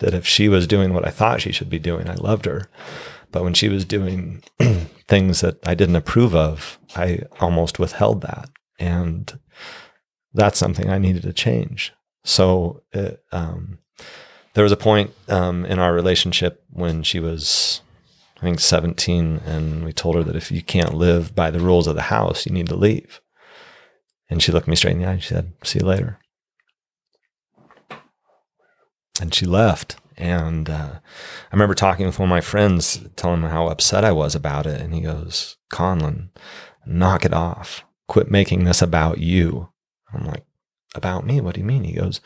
That 0.00 0.14
if 0.14 0.26
she 0.26 0.48
was 0.48 0.66
doing 0.66 0.92
what 0.92 1.06
I 1.06 1.10
thought 1.10 1.40
she 1.40 1.52
should 1.52 1.70
be 1.70 1.78
doing, 1.78 2.08
I 2.08 2.14
loved 2.14 2.46
her. 2.46 2.68
But 3.30 3.44
when 3.44 3.54
she 3.54 3.68
was 3.68 3.84
doing 3.84 4.42
things 5.08 5.40
that 5.40 5.66
I 5.66 5.74
didn't 5.74 5.96
approve 5.96 6.34
of, 6.34 6.78
I 6.96 7.20
almost 7.40 7.78
withheld 7.78 8.22
that. 8.22 8.50
And 8.78 9.38
that's 10.32 10.58
something 10.58 10.90
I 10.90 10.98
needed 10.98 11.22
to 11.22 11.32
change. 11.32 11.92
So 12.24 12.82
it, 12.92 13.22
um, 13.30 13.78
there 14.54 14.64
was 14.64 14.72
a 14.72 14.76
point 14.76 15.12
um, 15.28 15.64
in 15.66 15.78
our 15.78 15.92
relationship 15.92 16.64
when 16.70 17.02
she 17.02 17.20
was, 17.20 17.80
I 18.38 18.40
think, 18.40 18.60
17, 18.60 19.42
and 19.44 19.84
we 19.84 19.92
told 19.92 20.14
her 20.14 20.22
that 20.22 20.36
if 20.36 20.50
you 20.50 20.62
can't 20.62 20.94
live 20.94 21.34
by 21.34 21.50
the 21.50 21.60
rules 21.60 21.86
of 21.86 21.96
the 21.96 22.02
house, 22.02 22.46
you 22.46 22.52
need 22.52 22.68
to 22.68 22.76
leave. 22.76 23.20
And 24.30 24.42
she 24.42 24.52
looked 24.52 24.68
me 24.68 24.76
straight 24.76 24.92
in 24.92 25.00
the 25.00 25.06
eye 25.06 25.12
and 25.12 25.22
she 25.22 25.34
said, 25.34 25.52
See 25.62 25.80
you 25.80 25.86
later. 25.86 26.18
And 29.20 29.34
she 29.34 29.44
left. 29.44 29.96
And 30.16 30.70
uh, 30.70 30.98
I 31.00 31.52
remember 31.52 31.74
talking 31.74 32.06
with 32.06 32.18
one 32.18 32.28
of 32.28 32.30
my 32.30 32.40
friends, 32.40 33.04
telling 33.16 33.42
him 33.42 33.50
how 33.50 33.68
upset 33.68 34.04
I 34.04 34.12
was 34.12 34.34
about 34.34 34.66
it. 34.66 34.80
And 34.80 34.94
he 34.94 35.00
goes, 35.00 35.56
Conlan, 35.70 36.30
knock 36.86 37.24
it 37.24 37.34
off. 37.34 37.84
Quit 38.08 38.30
making 38.30 38.64
this 38.64 38.80
about 38.80 39.18
you. 39.18 39.70
I'm 40.12 40.24
like, 40.24 40.44
About 40.94 41.26
me? 41.26 41.40
What 41.40 41.54
do 41.54 41.60
you 41.60 41.66
mean? 41.66 41.84
He 41.84 41.92
goes, 41.94 42.20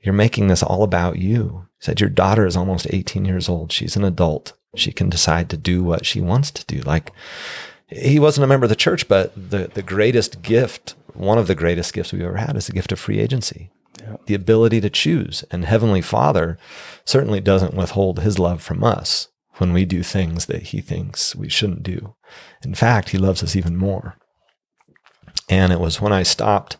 You're 0.00 0.14
making 0.14 0.48
this 0.48 0.62
all 0.62 0.82
about 0.82 1.18
you. 1.18 1.66
He 1.78 1.84
said, 1.84 2.00
Your 2.00 2.10
daughter 2.10 2.46
is 2.46 2.56
almost 2.56 2.86
18 2.90 3.24
years 3.24 3.48
old. 3.48 3.72
She's 3.72 3.96
an 3.96 4.04
adult. 4.04 4.52
She 4.74 4.92
can 4.92 5.08
decide 5.08 5.48
to 5.50 5.56
do 5.56 5.82
what 5.82 6.06
she 6.06 6.20
wants 6.20 6.50
to 6.52 6.64
do. 6.66 6.80
Like, 6.82 7.12
he 7.88 8.18
wasn't 8.18 8.44
a 8.44 8.48
member 8.48 8.64
of 8.64 8.70
the 8.70 8.76
church, 8.76 9.08
but 9.08 9.32
the, 9.34 9.70
the 9.72 9.82
greatest 9.82 10.42
gift, 10.42 10.94
one 11.14 11.38
of 11.38 11.46
the 11.46 11.54
greatest 11.54 11.94
gifts 11.94 12.12
we've 12.12 12.22
ever 12.22 12.36
had, 12.36 12.56
is 12.56 12.66
the 12.66 12.72
gift 12.72 12.92
of 12.92 13.00
free 13.00 13.18
agency 13.18 13.70
the 14.26 14.34
ability 14.34 14.80
to 14.80 14.90
choose. 14.90 15.44
And 15.50 15.64
Heavenly 15.64 16.00
Father 16.00 16.58
certainly 17.04 17.40
doesn't 17.40 17.74
withhold 17.74 18.20
his 18.20 18.38
love 18.38 18.62
from 18.62 18.84
us 18.84 19.28
when 19.56 19.72
we 19.72 19.84
do 19.84 20.02
things 20.02 20.46
that 20.46 20.64
he 20.64 20.80
thinks 20.80 21.34
we 21.34 21.48
shouldn't 21.48 21.82
do. 21.82 22.14
In 22.64 22.74
fact, 22.74 23.10
he 23.10 23.18
loves 23.18 23.42
us 23.42 23.56
even 23.56 23.76
more. 23.76 24.16
And 25.48 25.72
it 25.72 25.80
was 25.80 26.00
when 26.00 26.12
I 26.12 26.22
stopped 26.22 26.76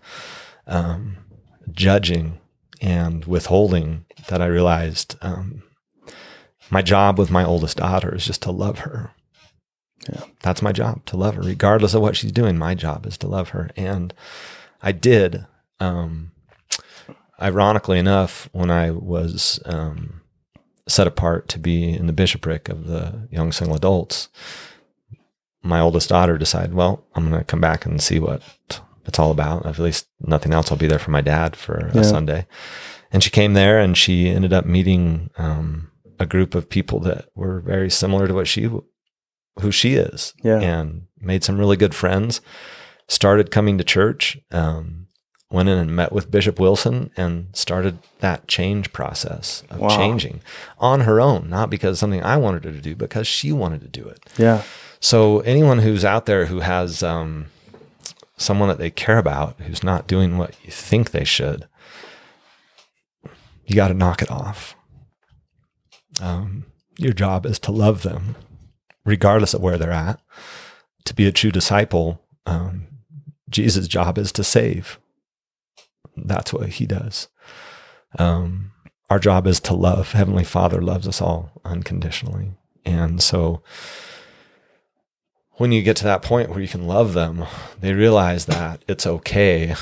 um, 0.67 1.17
judging 1.73 2.39
and 2.81 3.25
withholding 3.25 4.05
that 4.29 4.41
I 4.41 4.47
realized 4.47 5.17
um, 5.23 5.63
my 6.71 6.83
job 6.83 7.19
with 7.19 7.31
my 7.31 7.45
oldest 7.45 7.79
daughter 7.79 8.15
is 8.15 8.27
just 8.27 8.43
to 8.43 8.51
love 8.51 8.81
her. 8.81 9.13
Yeah. 10.09 10.25
That's 10.43 10.63
my 10.63 10.73
job, 10.73 11.05
to 11.07 11.17
love 11.17 11.35
her. 11.35 11.43
Regardless 11.43 11.95
of 11.95 12.03
what 12.03 12.17
she's 12.17 12.33
doing, 12.33 12.57
my 12.57 12.75
job 12.75 13.07
is 13.07 13.19
to 13.19 13.27
love 13.29 13.51
her. 13.51 13.71
And 13.77 14.15
I 14.83 14.93
did. 14.93 15.47
Um, 15.81 16.33
ironically 17.41 17.99
enough, 17.99 18.49
when 18.53 18.71
I 18.71 18.91
was 18.91 19.61
um, 19.65 20.23
set 20.87 21.07
apart 21.07 21.49
to 21.49 21.59
be 21.59 21.93
in 21.93 22.07
the 22.07 22.13
bishopric 22.13 22.69
of 22.69 22.87
the 22.87 23.29
young 23.31 23.53
single 23.53 23.77
adults, 23.77 24.29
my 25.63 25.81
oldest 25.81 26.09
daughter 26.09 26.39
decided, 26.39 26.75
well, 26.75 27.05
I'm 27.15 27.29
going 27.29 27.39
to 27.39 27.45
come 27.45 27.61
back 27.61 27.85
and 27.85 28.01
see 28.01 28.19
what 28.19 28.43
it's 29.09 29.19
all 29.19 29.31
about. 29.33 29.67
If 29.67 29.79
at 29.79 29.85
least 29.85 30.07
nothing 30.21 30.53
else, 30.55 30.71
I'll 30.71 30.79
be 30.79 30.87
there 30.87 30.99
for 31.01 31.11
my 31.11 31.21
dad 31.23 31.57
for 31.57 31.91
Yeah. 31.95 32.03
a 32.03 32.05
Sunday. 32.05 32.47
And 33.11 33.23
she 33.25 33.31
came 33.31 33.55
there 33.55 33.81
and 33.81 33.97
she 33.97 34.29
ended 34.29 34.53
up 34.53 34.67
meeting 34.67 35.31
um, 35.39 35.91
a 36.21 36.27
group 36.27 36.55
of 36.55 36.69
people 36.69 37.01
that 37.01 37.27
were 37.35 37.61
very 37.61 37.91
similar 37.91 38.29
to 38.29 38.35
what 38.35 38.47
she, 38.47 38.69
who 39.61 39.71
she 39.73 39.95
is, 39.95 40.35
Yeah. 40.45 40.61
and 40.61 41.07
made 41.21 41.43
some 41.43 41.59
really 41.59 41.77
good 41.77 41.95
friends. 41.95 42.41
Started 43.09 43.51
coming 43.51 43.79
to 43.79 43.85
church. 43.85 44.39
Um, 44.53 45.07
went 45.51 45.71
in 45.71 45.79
and 45.79 45.97
met 45.97 46.13
with 46.13 46.31
Bishop 46.31 46.61
Wilson 46.61 47.11
and 47.17 47.47
started 47.55 47.99
that 48.21 48.47
change 48.49 48.93
process 48.93 49.63
of 49.71 49.79
Wow. 49.81 49.89
changing 49.89 50.43
on 50.79 51.01
her 51.01 51.19
own, 51.23 51.49
not 51.49 51.71
because 51.71 51.99
something 51.99 52.23
I 52.23 52.37
wanted 52.37 52.65
her 52.65 52.73
to 52.73 52.83
do, 52.83 52.95
because 52.95 53.27
she 53.27 53.51
wanted 53.51 53.81
to 53.81 53.89
do 53.89 54.07
it. 54.07 54.21
Yeah. 54.37 54.61
So 55.01 55.41
anyone 55.41 55.79
who's 55.79 56.05
out 56.05 56.27
there 56.27 56.45
who 56.47 56.61
has 56.61 57.03
um, 57.03 57.47
someone 58.39 58.69
that 58.69 58.79
they 58.79 58.91
care 58.91 59.19
about 59.19 59.61
who's 59.61 59.83
not 59.83 60.07
doing 60.07 60.39
what 60.39 60.57
you 60.65 60.71
think 60.71 61.11
they 61.11 61.25
should, 61.25 61.69
you 63.67 63.77
got 63.77 63.89
to 63.89 63.95
knock 63.95 64.23
it 64.23 64.31
off. 64.31 64.75
Um, 66.21 66.65
your 66.97 67.13
job 67.13 67.45
is 67.45 67.59
to 67.61 67.73
love 67.73 68.03
them, 68.03 68.37
regardless 69.05 69.55
of 69.55 69.61
where 69.61 69.77
they're 69.77 69.93
at. 69.93 70.21
To 71.05 71.15
be 71.15 71.27
a 71.27 71.33
true 71.33 71.51
disciple, 71.51 72.23
um, 72.47 72.87
Jesus' 73.51 73.89
job 73.89 74.19
is 74.19 74.33
to 74.33 74.45
save. 74.45 74.99
That's 76.17 76.53
what 76.53 76.69
he 76.71 76.87
does. 76.87 77.29
Um, 78.19 78.73
our 79.11 79.19
job 79.19 79.47
is 79.47 79.61
to 79.61 79.75
love. 79.75 80.13
Heavenly 80.13 80.45
Father 80.45 80.83
loves 80.83 81.07
us 81.07 81.21
all 81.21 81.53
unconditionally. 81.65 82.53
And 82.85 83.23
so 83.23 83.63
when 85.59 85.73
you 85.73 85.83
get 85.83 85.97
to 85.99 86.05
that 86.05 86.23
point 86.23 86.51
where 86.51 86.61
you 86.61 86.69
can 86.69 86.87
love 86.87 87.13
them, 87.13 87.45
they 87.81 87.93
realize 87.93 88.47
that 88.47 88.83
it's 88.89 89.07
okay, 89.07 89.75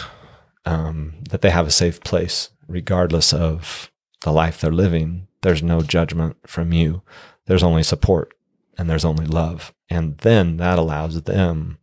um, 0.65 1.15
that 1.31 1.43
they 1.43 1.51
have 1.51 1.67
a 1.67 1.71
safe 1.71 2.01
place, 2.01 2.51
regardless 2.67 3.33
of 3.33 3.91
the 4.23 4.33
life 4.33 4.61
they're 4.61 4.73
living. 4.73 5.29
There's 5.43 5.63
no 5.63 5.83
judgment 5.83 6.37
from 6.47 6.73
you. 6.73 7.03
There's 7.47 7.63
only 7.63 7.83
support 7.83 8.35
and 8.77 8.91
there's 8.91 9.05
only 9.05 9.27
love. 9.27 9.73
And 9.89 10.19
then 10.19 10.57
that 10.57 10.79
allows 10.79 11.23
them 11.23 11.79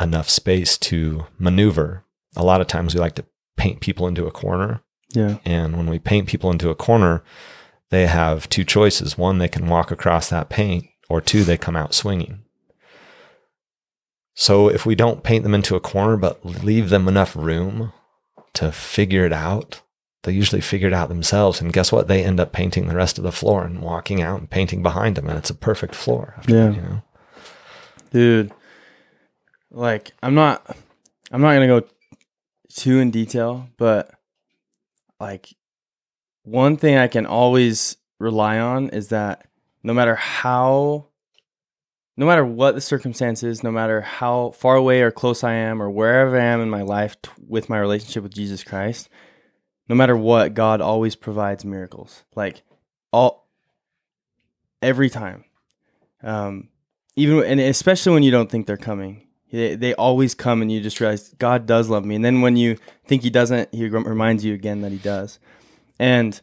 enough 0.00 0.28
space 0.28 0.76
to 0.78 1.26
maneuver. 1.38 2.04
A 2.34 2.44
lot 2.44 2.60
of 2.60 2.66
times 2.66 2.94
we 2.94 3.00
like 3.00 3.14
to 3.16 3.26
paint 3.56 3.80
people 3.80 4.08
into 4.08 4.26
a 4.26 4.32
corner. 4.32 4.82
Yeah. 5.10 5.38
And 5.44 5.76
when 5.76 5.88
we 5.88 5.98
paint 5.98 6.28
people 6.28 6.50
into 6.50 6.70
a 6.70 6.74
corner, 6.74 7.22
they 7.90 8.06
have 8.06 8.48
two 8.48 8.64
choices. 8.64 9.18
One, 9.18 9.38
they 9.38 9.48
can 9.48 9.66
walk 9.66 9.90
across 9.90 10.30
that 10.30 10.48
paint, 10.48 10.86
or 11.08 11.20
two, 11.20 11.44
they 11.44 11.56
come 11.56 11.76
out 11.76 11.92
swinging. 11.92 12.44
So 14.40 14.68
if 14.68 14.86
we 14.86 14.94
don't 14.94 15.22
paint 15.22 15.42
them 15.42 15.54
into 15.54 15.76
a 15.76 15.80
corner, 15.80 16.16
but 16.16 16.42
leave 16.46 16.88
them 16.88 17.06
enough 17.08 17.36
room 17.36 17.92
to 18.54 18.72
figure 18.72 19.26
it 19.26 19.34
out, 19.34 19.82
they 20.22 20.32
usually 20.32 20.62
figure 20.62 20.88
it 20.88 20.94
out 20.94 21.10
themselves. 21.10 21.60
And 21.60 21.74
guess 21.74 21.92
what? 21.92 22.08
They 22.08 22.24
end 22.24 22.40
up 22.40 22.50
painting 22.50 22.88
the 22.88 22.96
rest 22.96 23.18
of 23.18 23.24
the 23.24 23.32
floor 23.32 23.64
and 23.64 23.82
walking 23.82 24.22
out 24.22 24.40
and 24.40 24.48
painting 24.48 24.82
behind 24.82 25.16
them. 25.16 25.28
And 25.28 25.36
it's 25.36 25.50
a 25.50 25.54
perfect 25.54 25.94
floor. 25.94 26.36
after, 26.38 26.54
Yeah. 26.56 26.70
You 26.70 26.80
know? 26.80 27.02
dude 28.12 28.50
like 29.70 30.10
i'm 30.22 30.34
not 30.34 30.76
i'm 31.30 31.40
not 31.42 31.52
gonna 31.52 31.68
go 31.68 31.86
too 32.74 32.98
in 32.98 33.10
detail 33.12 33.68
but 33.76 34.10
like 35.20 35.54
one 36.42 36.76
thing 36.76 36.96
i 36.96 37.06
can 37.06 37.24
always 37.24 37.98
rely 38.18 38.58
on 38.58 38.88
is 38.88 39.08
that 39.08 39.46
no 39.84 39.94
matter 39.94 40.16
how 40.16 41.06
no 42.20 42.26
matter 42.26 42.44
what 42.44 42.74
the 42.76 42.80
circumstance 42.80 43.42
is 43.42 43.64
no 43.64 43.72
matter 43.72 44.02
how 44.02 44.50
far 44.50 44.76
away 44.76 45.00
or 45.00 45.10
close 45.10 45.42
i 45.42 45.52
am 45.52 45.82
or 45.82 45.90
wherever 45.90 46.38
i 46.38 46.44
am 46.44 46.60
in 46.60 46.70
my 46.70 46.82
life 46.82 47.20
t- 47.22 47.30
with 47.48 47.68
my 47.68 47.78
relationship 47.78 48.22
with 48.22 48.34
jesus 48.34 48.62
christ 48.62 49.08
no 49.90 49.96
matter 49.96 50.16
what 50.16 50.54
god 50.54 50.80
always 50.80 51.16
provides 51.16 51.64
miracles. 51.64 52.22
Like 52.36 52.62
all 53.12 53.48
every 54.80 55.10
time. 55.10 55.44
Um 56.22 56.68
even 57.16 57.42
and 57.42 57.60
especially 57.60 58.12
when 58.12 58.22
you 58.22 58.30
don't 58.30 58.48
think 58.48 58.66
they're 58.66 58.76
coming. 58.76 59.26
They, 59.50 59.74
they 59.74 59.94
always 59.94 60.32
come 60.36 60.62
and 60.62 60.70
you 60.70 60.80
just 60.80 61.00
realize 61.00 61.34
god 61.38 61.66
does 61.66 61.90
love 61.90 62.04
me. 62.04 62.14
And 62.14 62.24
then 62.24 62.40
when 62.40 62.56
you 62.56 62.78
think 63.04 63.24
he 63.24 63.30
doesn't 63.30 63.74
he 63.74 63.88
reminds 63.88 64.44
you 64.44 64.54
again 64.54 64.82
that 64.82 64.92
he 64.92 64.98
does. 64.98 65.40
And 65.98 66.40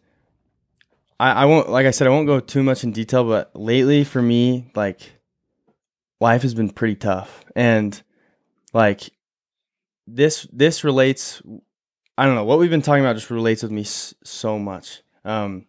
I, 1.22 1.32
I 1.32 1.46
won't 1.46 1.70
like 1.70 1.88
i 1.88 1.92
said 1.92 2.06
i 2.06 2.12
won't 2.12 2.28
go 2.28 2.40
too 2.42 2.62
much 2.64 2.84
in 2.84 2.92
detail 2.92 3.24
but 3.24 3.50
lately 3.56 4.04
for 4.04 4.22
me 4.22 4.70
like 4.76 5.14
life 6.20 6.42
has 6.42 6.54
been 6.54 6.70
pretty 6.70 6.96
tough. 6.96 7.44
And 7.56 8.02
like 8.74 9.10
this 10.06 10.48
this 10.54 10.84
relates 10.84 11.42
i 12.18 12.26
don't 12.26 12.36
know 12.36 12.46
what 12.46 12.60
we've 12.60 12.70
been 12.70 12.82
talking 12.82 13.04
about 13.04 13.16
just 13.16 13.30
relates 13.30 13.62
with 13.64 13.72
me 13.72 13.82
s- 13.82 14.14
so 14.24 14.58
much. 14.58 15.02
Um 15.26 15.66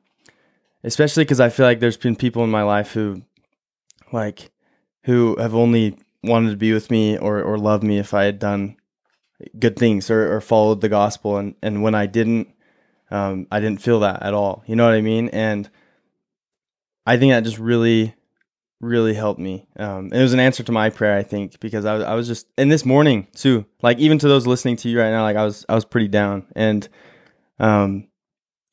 especially 0.84 1.24
because 1.24 1.40
i 1.40 1.48
feel 1.48 1.66
like 1.66 1.80
there's 1.80 1.96
been 1.96 2.14
people 2.16 2.44
in 2.44 2.50
my 2.50 2.62
life 2.62 2.92
who 2.92 3.22
like 4.12 4.50
who 5.04 5.36
have 5.36 5.54
only 5.54 5.96
wanted 6.22 6.50
to 6.50 6.56
be 6.56 6.72
with 6.72 6.90
me 6.90 7.16
or 7.18 7.42
or 7.42 7.58
love 7.58 7.82
me 7.82 7.98
if 7.98 8.12
I 8.14 8.24
had 8.24 8.38
done 8.38 8.76
good 9.58 9.76
things 9.76 10.10
or, 10.10 10.34
or 10.34 10.40
followed 10.40 10.80
the 10.80 10.88
gospel. 10.88 11.36
And 11.36 11.54
and 11.62 11.82
when 11.82 11.94
I 11.94 12.06
didn't 12.06 12.48
um 13.10 13.46
I 13.50 13.60
didn't 13.60 13.82
feel 13.82 14.00
that 14.00 14.22
at 14.22 14.34
all. 14.34 14.62
You 14.66 14.76
know 14.76 14.84
what 14.84 14.94
I 14.94 15.00
mean? 15.00 15.28
And 15.30 15.70
I 17.06 17.16
think 17.16 17.32
that 17.32 17.44
just 17.44 17.58
really 17.58 18.14
really 18.80 19.12
helped 19.12 19.40
me 19.40 19.66
um 19.78 20.12
it 20.12 20.22
was 20.22 20.32
an 20.32 20.38
answer 20.38 20.62
to 20.62 20.70
my 20.70 20.88
prayer 20.88 21.16
I 21.16 21.24
think 21.24 21.58
because 21.58 21.84
I 21.84 21.94
was 21.94 22.04
I 22.04 22.14
was 22.14 22.28
just 22.28 22.46
and 22.56 22.70
this 22.70 22.84
morning 22.84 23.26
too 23.34 23.66
like 23.82 23.98
even 23.98 24.18
to 24.18 24.28
those 24.28 24.46
listening 24.46 24.76
to 24.76 24.88
you 24.88 25.00
right 25.00 25.10
now 25.10 25.22
like 25.22 25.36
I 25.36 25.44
was 25.44 25.66
I 25.68 25.74
was 25.74 25.84
pretty 25.84 26.08
down 26.08 26.46
and 26.54 26.88
um 27.58 28.06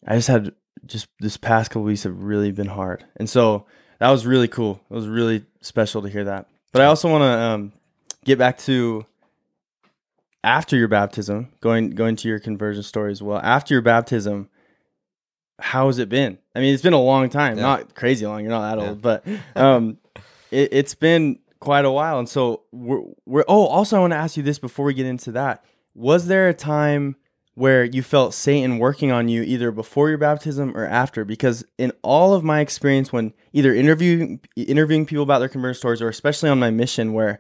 I 0.06 0.16
just 0.16 0.28
had 0.28 0.54
just 0.86 1.08
this 1.20 1.38
past 1.38 1.72
couple 1.72 1.84
weeks 1.84 2.04
have 2.04 2.22
really 2.22 2.52
been 2.52 2.68
hard 2.68 3.04
and 3.16 3.28
so 3.28 3.66
that 4.00 4.10
was 4.10 4.26
really 4.26 4.48
cool. 4.48 4.82
It 4.90 4.94
was 4.94 5.08
really 5.08 5.46
special 5.62 6.02
to 6.02 6.10
hear 6.10 6.26
that. 6.26 6.48
But 6.72 6.82
I 6.82 6.86
also 6.86 7.10
want 7.10 7.22
to 7.22 7.28
um, 7.28 7.74
get 8.26 8.38
back 8.38 8.58
to 8.60 9.06
after 10.44 10.76
your 10.76 10.88
baptism, 10.88 11.50
going 11.62 11.92
going 11.92 12.16
to 12.18 12.28
your 12.28 12.40
conversion 12.40 12.84
story 12.84 13.12
as 13.12 13.24
well. 13.24 13.40
After 13.40 13.74
your 13.74 13.82
baptism, 13.82 14.50
how 15.60 15.88
has 15.88 16.00
it 16.00 16.10
been? 16.10 16.38
I 16.56 16.60
mean, 16.60 16.74
it's 16.74 16.84
been 16.84 16.94
a 16.94 17.02
long 17.02 17.30
time, 17.30 17.58
Yeah. 17.58 17.64
not 17.64 17.96
crazy 17.96 18.26
long. 18.26 18.42
You're 18.42 18.50
not 18.52 18.76
that 18.76 18.82
Yeah. 18.82 18.90
old, 18.90 19.02
but 19.02 19.26
um, 19.56 19.98
it, 20.52 20.70
it's 20.72 20.96
been 20.96 21.40
quite 21.60 21.86
a 21.86 21.92
while. 21.92 22.20
And 22.20 22.28
so 22.30 22.64
we're, 22.72 23.02
we're. 23.26 23.46
Oh, 23.48 23.66
also, 23.66 23.98
I 23.98 24.00
want 24.02 24.12
to 24.12 24.18
ask 24.18 24.38
you 24.38 24.44
this 24.44 24.60
before 24.60 24.86
we 24.86 24.94
get 24.94 25.06
into 25.06 25.32
that. 25.34 25.64
Was 25.94 26.28
there 26.28 26.50
a 26.50 26.54
time 26.54 27.16
where 27.54 27.86
you 27.86 28.04
felt 28.04 28.34
Satan 28.34 28.80
working 28.80 29.12
on 29.14 29.30
you 29.30 29.42
either 29.44 29.72
before 29.72 30.10
your 30.10 30.18
baptism 30.18 30.76
or 30.76 30.86
after? 30.86 31.24
Because 31.24 31.64
in 31.78 31.94
all 32.02 32.34
of 32.34 32.44
my 32.44 32.60
experience, 32.60 33.14
when 33.14 33.34
either 33.54 33.74
interviewing 33.74 34.42
interviewing 34.58 35.06
people 35.06 35.24
about 35.24 35.40
their 35.40 35.48
conversion 35.50 35.80
stories, 35.80 36.02
or 36.02 36.10
especially 36.10 36.50
on 36.50 36.60
my 36.60 36.70
mission, 36.70 37.14
where 37.14 37.40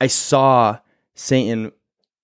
I 0.00 0.06
saw 0.06 0.78
Satan 1.16 1.72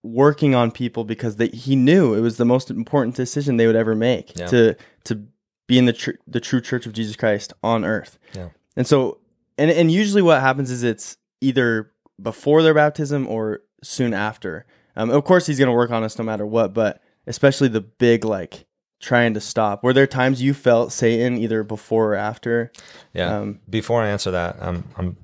working 0.05 0.55
on 0.55 0.71
people 0.71 1.03
because 1.03 1.37
they, 1.37 1.49
he 1.49 1.75
knew 1.75 2.15
it 2.15 2.21
was 2.21 2.37
the 2.37 2.45
most 2.45 2.71
important 2.71 3.17
decision 3.17 3.57
they 3.57 3.67
would 3.67 3.75
ever 3.75 3.95
make 3.97 4.39
Yeah. 4.39 4.47
to 4.47 4.77
to 5.05 5.25
be 5.67 5.79
in 5.79 5.87
the 5.87 5.93
tr- 5.95 6.11
the 6.29 6.41
true 6.41 6.61
Church 6.61 6.85
of 6.87 6.93
Jesus 6.93 7.17
Christ 7.17 7.53
on 7.63 7.85
earth. 7.85 8.19
Yeah. 8.35 8.51
And 8.77 8.87
so, 8.87 9.19
and 9.59 9.71
and 9.71 9.91
usually 9.91 10.23
what 10.23 10.41
happens 10.41 10.71
is 10.71 10.83
it's 10.83 11.17
either 11.41 11.91
before 12.23 12.63
their 12.63 12.75
baptism 12.75 13.27
or 13.27 13.63
soon 13.83 14.13
after. 14.15 14.67
Um, 14.95 15.11
of 15.11 15.25
course, 15.25 15.47
he's 15.47 15.59
going 15.59 15.69
to 15.71 15.75
work 15.75 15.91
on 15.91 16.05
us 16.05 16.19
no 16.19 16.25
matter 16.25 16.47
what, 16.47 16.73
but 16.75 17.01
especially 17.27 17.69
the 17.69 17.81
big 17.81 18.25
like 18.25 18.67
trying 19.01 19.35
to 19.35 19.41
stop. 19.41 19.83
Were 19.83 19.93
there 19.93 20.07
times 20.07 20.41
you 20.41 20.55
felt 20.55 20.93
Satan 20.93 21.37
either 21.39 21.63
before 21.65 22.13
or 22.13 22.15
after? 22.15 22.71
Yeah. 23.13 23.39
Um, 23.39 23.61
Before 23.69 24.03
I 24.03 24.09
answer 24.09 24.31
that, 24.31 24.57
I'm, 24.61 24.85
I'm, 24.97 25.17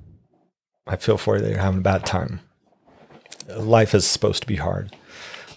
I 0.85 0.97
feel 0.97 1.17
for 1.17 1.37
you 1.37 1.41
that 1.43 1.49
you're 1.49 1.59
having 1.59 1.79
a 1.79 1.83
bad 1.83 2.05
time. 2.05 2.41
Life 3.57 3.93
is 3.93 4.05
supposed 4.05 4.41
to 4.41 4.47
be 4.47 4.57
hard, 4.57 4.95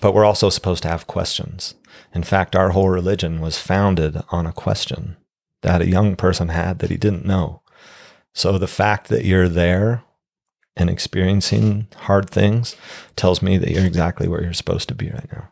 but 0.00 0.14
we're 0.14 0.24
also 0.24 0.50
supposed 0.50 0.82
to 0.82 0.88
have 0.88 1.06
questions. 1.06 1.74
In 2.14 2.22
fact, 2.22 2.54
our 2.54 2.70
whole 2.70 2.88
religion 2.88 3.40
was 3.40 3.58
founded 3.58 4.22
on 4.30 4.46
a 4.46 4.52
question 4.52 5.16
that 5.62 5.80
a 5.82 5.88
young 5.88 6.16
person 6.16 6.48
had 6.48 6.78
that 6.78 6.90
he 6.90 6.96
didn't 6.96 7.24
know. 7.26 7.62
So 8.32 8.58
the 8.58 8.66
fact 8.66 9.08
that 9.08 9.24
you're 9.24 9.48
there 9.48 10.02
and 10.76 10.90
experiencing 10.90 11.86
hard 11.96 12.28
things 12.28 12.76
tells 13.16 13.40
me 13.40 13.58
that 13.58 13.70
you're 13.70 13.86
exactly 13.86 14.28
where 14.28 14.42
you're 14.42 14.52
supposed 14.52 14.88
to 14.88 14.94
be 14.94 15.10
right 15.10 15.32
now. 15.32 15.48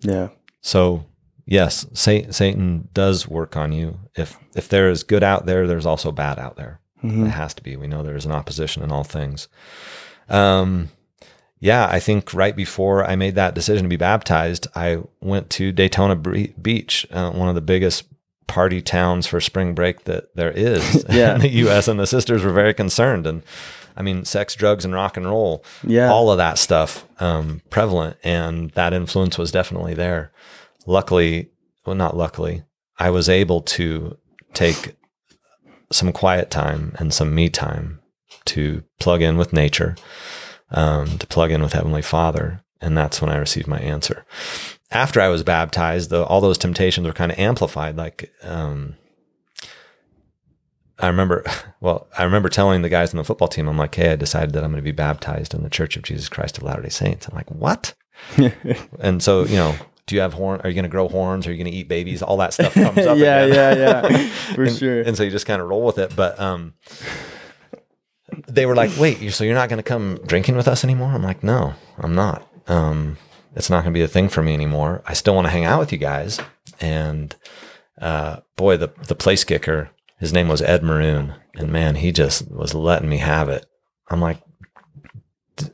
Yeah. 0.00 0.28
So 0.60 1.06
yes, 1.46 1.86
Satan 1.94 2.88
does 2.92 3.26
work 3.26 3.56
on 3.56 3.72
you. 3.72 3.98
If 4.16 4.38
if 4.54 4.68
there 4.68 4.90
is 4.90 5.02
good 5.02 5.22
out 5.22 5.46
there, 5.46 5.66
there's 5.66 5.86
also 5.86 6.12
bad 6.12 6.38
out 6.38 6.56
there. 6.56 6.80
Mhm. 7.02 7.26
It 7.26 7.30
has 7.30 7.54
to 7.54 7.62
be. 7.62 7.76
We 7.76 7.88
know 7.88 8.02
there 8.02 8.16
is 8.16 8.26
an 8.26 8.32
opposition 8.32 8.82
in 8.82 8.92
all 8.92 9.04
things. 9.04 9.48
Um, 10.30 10.88
yeah, 11.58 11.86
I 11.90 12.00
think 12.00 12.32
right 12.32 12.56
before 12.56 13.04
I 13.04 13.16
made 13.16 13.34
that 13.34 13.54
decision 13.54 13.82
to 13.84 13.88
be 13.88 13.96
baptized, 13.96 14.66
I 14.74 14.98
went 15.20 15.50
to 15.50 15.72
Daytona 15.72 16.16
Beach, 16.16 17.06
uh, 17.10 17.30
one 17.32 17.48
of 17.48 17.54
the 17.54 17.60
biggest 17.60 18.04
party 18.46 18.80
towns 18.80 19.26
for 19.26 19.40
spring 19.40 19.74
break 19.74 20.04
that 20.04 20.34
there 20.34 20.50
is 20.50 21.04
Yeah. 21.10 21.34
in 21.34 21.40
the 21.42 21.48
U.S. 21.50 21.86
And 21.86 22.00
the 22.00 22.06
sisters 22.06 22.42
were 22.42 22.52
very 22.52 22.72
concerned. 22.72 23.26
And 23.26 23.42
I 23.96 24.02
mean, 24.02 24.24
sex, 24.24 24.54
drugs, 24.54 24.84
and 24.86 24.94
rock 24.94 25.16
and 25.18 25.26
roll, 25.26 25.62
Yeah. 25.86 26.10
all 26.10 26.30
of 26.30 26.38
that 26.38 26.56
stuff 26.58 27.04
um, 27.20 27.60
prevalent, 27.68 28.16
and 28.24 28.70
that 28.70 28.94
influence 28.94 29.36
was 29.36 29.52
definitely 29.52 29.92
there. 29.94 30.32
Luckily, 30.86 31.50
well, 31.84 31.94
not 31.96 32.16
luckily, 32.16 32.62
I 32.98 33.10
was 33.10 33.28
able 33.28 33.60
to 33.62 34.16
take 34.54 34.96
some 35.92 36.12
quiet 36.12 36.50
time 36.50 36.94
and 36.98 37.12
some 37.12 37.34
me 37.34 37.48
time 37.50 37.99
to 38.46 38.82
plug 38.98 39.22
in 39.22 39.36
with 39.36 39.52
nature, 39.52 39.96
um, 40.70 41.18
to 41.18 41.26
plug 41.26 41.50
in 41.50 41.62
with 41.62 41.72
Heavenly 41.72 42.02
Father. 42.02 42.62
And 42.80 42.96
that's 42.96 43.20
when 43.20 43.30
I 43.30 43.36
received 43.36 43.66
my 43.66 43.78
answer. 43.78 44.24
After 44.90 45.20
I 45.20 45.28
was 45.28 45.42
baptized, 45.42 46.10
though, 46.10 46.24
all 46.24 46.40
those 46.40 46.58
temptations 46.58 47.06
were 47.06 47.12
kind 47.12 47.30
of 47.30 47.38
amplified. 47.38 47.96
Like, 47.96 48.32
um, 48.42 48.96
I 50.98 51.06
remember, 51.08 51.44
well, 51.80 52.08
I 52.16 52.24
remember 52.24 52.48
telling 52.48 52.82
the 52.82 52.88
guys 52.88 53.12
on 53.12 53.18
the 53.18 53.24
football 53.24 53.48
team, 53.48 53.68
I'm 53.68 53.78
like, 53.78 53.94
hey, 53.94 54.12
I 54.12 54.16
decided 54.16 54.52
that 54.54 54.64
I'm 54.64 54.70
going 54.70 54.82
to 54.82 54.90
be 54.90 54.92
baptized 54.92 55.54
in 55.54 55.62
the 55.62 55.70
Church 55.70 55.96
of 55.96 56.02
Jesus 56.02 56.28
Christ 56.28 56.58
of 56.58 56.64
Latter 56.64 56.82
day 56.82 56.88
Saints. 56.88 57.28
I'm 57.28 57.36
like, 57.36 57.50
what? 57.50 57.94
and 59.00 59.22
so, 59.22 59.44
you 59.44 59.56
know, 59.56 59.74
do 60.06 60.16
you 60.16 60.22
have 60.22 60.34
horn? 60.34 60.60
Are 60.62 60.68
you 60.68 60.74
going 60.74 60.84
to 60.84 60.90
grow 60.90 61.08
horns? 61.08 61.46
Are 61.46 61.52
you 61.52 61.56
going 61.56 61.70
to 61.70 61.76
eat 61.76 61.88
babies? 61.88 62.22
All 62.22 62.36
that 62.38 62.52
stuff 62.52 62.74
comes 62.74 62.98
up. 62.98 63.16
yeah, 63.18 63.46
yeah, 63.46 63.74
yeah, 63.74 64.28
for 64.54 64.64
and, 64.64 64.76
sure. 64.76 65.00
And 65.02 65.16
so 65.16 65.22
you 65.22 65.30
just 65.30 65.46
kind 65.46 65.62
of 65.62 65.68
roll 65.68 65.84
with 65.84 65.98
it. 65.98 66.14
But 66.16 66.38
um, 66.40 66.74
they 68.48 68.66
were 68.66 68.74
like, 68.74 68.90
"Wait, 68.98 69.32
so 69.32 69.44
you're 69.44 69.54
not 69.54 69.68
going 69.68 69.78
to 69.78 69.82
come 69.82 70.18
drinking 70.26 70.56
with 70.56 70.68
us 70.68 70.84
anymore?" 70.84 71.12
I'm 71.12 71.22
like, 71.22 71.42
"No, 71.42 71.74
I'm 71.98 72.14
not. 72.14 72.46
Um, 72.66 73.16
it's 73.54 73.70
not 73.70 73.82
going 73.82 73.92
to 73.92 73.98
be 73.98 74.04
a 74.04 74.08
thing 74.08 74.28
for 74.28 74.42
me 74.42 74.54
anymore. 74.54 75.02
I 75.06 75.14
still 75.14 75.34
want 75.34 75.46
to 75.46 75.50
hang 75.50 75.64
out 75.64 75.80
with 75.80 75.92
you 75.92 75.98
guys." 75.98 76.40
And 76.80 77.34
uh, 78.00 78.40
boy, 78.56 78.76
the 78.76 78.90
the 79.06 79.14
place 79.14 79.44
kicker, 79.44 79.90
his 80.18 80.32
name 80.32 80.48
was 80.48 80.62
Ed 80.62 80.82
Maroon, 80.82 81.34
and 81.54 81.70
man, 81.70 81.96
he 81.96 82.12
just 82.12 82.50
was 82.50 82.74
letting 82.74 83.08
me 83.08 83.18
have 83.18 83.48
it. 83.48 83.66
I'm 84.08 84.20
like, 84.20 84.38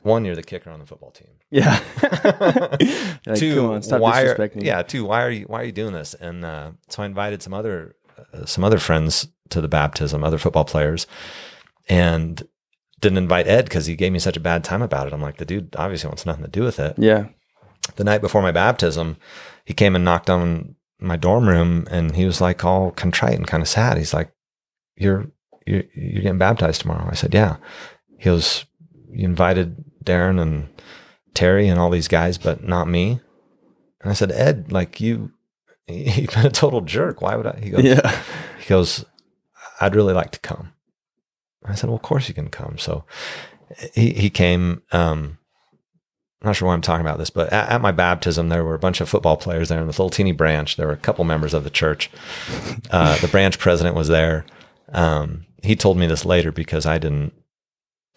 one, 0.03 0.25
you're 0.25 0.35
the 0.35 0.43
kicker 0.43 0.69
on 0.69 0.79
the 0.79 0.85
football 0.85 1.11
team. 1.11 1.29
yeah. 1.49 1.79
like, 3.25 3.39
two, 3.39 3.55
come 3.55 3.65
on, 3.71 3.81
stop 3.81 4.01
why 4.01 4.23
are, 4.23 4.49
yeah, 4.55 4.81
two, 4.81 5.05
why 5.05 5.23
are 5.23 5.31
you 5.31 5.45
why 5.45 5.61
are 5.61 5.65
you 5.65 5.71
doing 5.71 5.93
this? 5.93 6.13
And 6.13 6.43
uh, 6.43 6.71
so 6.89 7.03
I 7.03 7.05
invited 7.05 7.41
some 7.41 7.53
other 7.53 7.95
uh, 8.33 8.45
some 8.45 8.63
other 8.63 8.79
friends 8.79 9.27
to 9.49 9.61
the 9.61 9.67
baptism, 9.67 10.23
other 10.23 10.37
football 10.37 10.65
players, 10.65 11.07
and 11.87 12.45
didn't 12.99 13.17
invite 13.19 13.47
Ed 13.47 13.65
because 13.65 13.85
he 13.85 13.95
gave 13.95 14.11
me 14.11 14.19
such 14.19 14.37
a 14.37 14.41
bad 14.41 14.63
time 14.63 14.81
about 14.81 15.07
it. 15.07 15.13
I'm 15.13 15.21
like, 15.21 15.37
the 15.37 15.45
dude 15.45 15.75
obviously 15.77 16.07
wants 16.07 16.25
nothing 16.25 16.43
to 16.43 16.49
do 16.49 16.63
with 16.63 16.79
it. 16.79 16.95
yeah, 16.97 17.27
The 17.95 18.03
night 18.03 18.21
before 18.21 18.41
my 18.41 18.51
baptism, 18.51 19.17
he 19.65 19.73
came 19.73 19.95
and 19.95 20.03
knocked 20.05 20.29
on 20.29 20.75
my 20.99 21.15
dorm 21.15 21.47
room, 21.47 21.87
and 21.91 22.15
he 22.15 22.25
was 22.25 22.41
like 22.41 22.65
all 22.65 22.91
contrite 22.91 23.35
and 23.37 23.45
kind 23.47 23.61
of 23.61 23.69
sad. 23.69 23.97
He's 23.97 24.13
like, 24.15 24.31
"You're 24.95 25.27
you're, 25.65 25.83
you're 25.93 26.23
getting 26.23 26.39
baptized 26.39 26.81
tomorrow." 26.81 27.07
I 27.11 27.13
said, 27.15 27.33
"Yeah." 27.35 27.57
He 28.17 28.29
was, 28.29 28.65
"You 29.11 29.25
invited 29.27 29.83
Darren 30.03 30.41
and 30.41 30.69
Terry 31.35 31.67
and 31.67 31.79
all 31.79 31.91
these 31.91 32.07
guys, 32.07 32.39
but 32.39 32.63
not 32.63 32.87
me." 32.87 33.19
And 34.01 34.09
I 34.09 34.13
said, 34.13 34.31
"Ed, 34.31 34.71
like 34.71 34.99
you, 34.99 35.31
you've 35.87 36.31
been 36.33 36.47
a 36.47 36.49
total 36.49 36.81
jerk. 36.81 37.21
Why 37.21 37.35
would 37.35 37.45
I?" 37.45 37.59
He 37.61 37.69
goes, 37.69 37.83
yeah, 37.83 38.19
he 38.59 38.67
goes, 38.67 39.05
I'd 39.79 39.95
really 39.95 40.13
like 40.13 40.31
to 40.31 40.39
come. 40.39 40.73
I 41.69 41.75
said, 41.75 41.89
Well, 41.89 41.97
of 41.97 42.03
course 42.03 42.27
you 42.27 42.33
can 42.33 42.49
come. 42.49 42.77
So 42.77 43.05
he, 43.93 44.11
he 44.11 44.29
came. 44.29 44.81
Um, 44.91 45.37
I'm 46.41 46.49
not 46.49 46.55
sure 46.55 46.67
why 46.67 46.75
I'm 46.75 46.81
talking 46.81 47.05
about 47.05 47.17
this, 47.17 47.31
but 47.31 47.51
at, 47.51 47.69
at 47.69 47.81
my 47.81 47.91
baptism, 47.91 48.49
there 48.49 48.63
were 48.63 48.75
a 48.75 48.79
bunch 48.79 49.01
of 49.01 49.09
football 49.09 49.37
players 49.37 49.69
there 49.69 49.81
in 49.81 49.87
this 49.87 49.97
little 49.97 50.11
teeny 50.11 50.33
branch. 50.33 50.75
There 50.75 50.85
were 50.85 50.93
a 50.93 50.97
couple 50.97 51.25
members 51.25 51.53
of 51.55 51.63
the 51.63 51.71
church. 51.71 52.11
Uh, 52.91 53.17
the 53.17 53.27
branch 53.27 53.57
president 53.57 53.95
was 53.95 54.07
there. 54.07 54.45
Um, 54.93 55.45
he 55.63 55.75
told 55.75 55.97
me 55.97 56.05
this 56.05 56.25
later 56.25 56.51
because 56.51 56.85
I 56.85 56.99
didn't, 56.99 57.33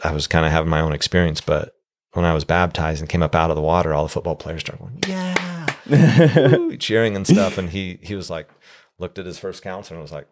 I 0.05 0.13
was 0.13 0.27
kind 0.27 0.45
of 0.45 0.53
having 0.53 0.69
my 0.69 0.81
own 0.81 0.93
experience. 0.93 1.41
But 1.41 1.75
when 2.13 2.27
I 2.27 2.35
was 2.35 2.45
baptized 2.45 3.01
and 3.01 3.09
came 3.09 3.23
up 3.23 3.35
out 3.35 3.49
of 3.51 3.57
the 3.57 3.63
water, 3.63 3.95
all 3.95 4.05
the 4.05 4.11
football 4.11 4.37
players 4.37 4.61
started 4.61 4.81
going, 4.83 4.99
Yeah, 5.09 5.67
woo," 6.57 6.77
cheering 6.77 7.17
and 7.17 7.27
stuff. 7.27 7.57
And 7.57 7.71
he, 7.71 7.99
he 8.03 8.15
was 8.15 8.29
like, 8.29 8.51
looked 8.99 9.19
at 9.19 9.25
his 9.27 9.39
first 9.39 9.63
counselor 9.63 9.97
and 9.97 10.03
was 10.03 10.13
like, 10.13 10.29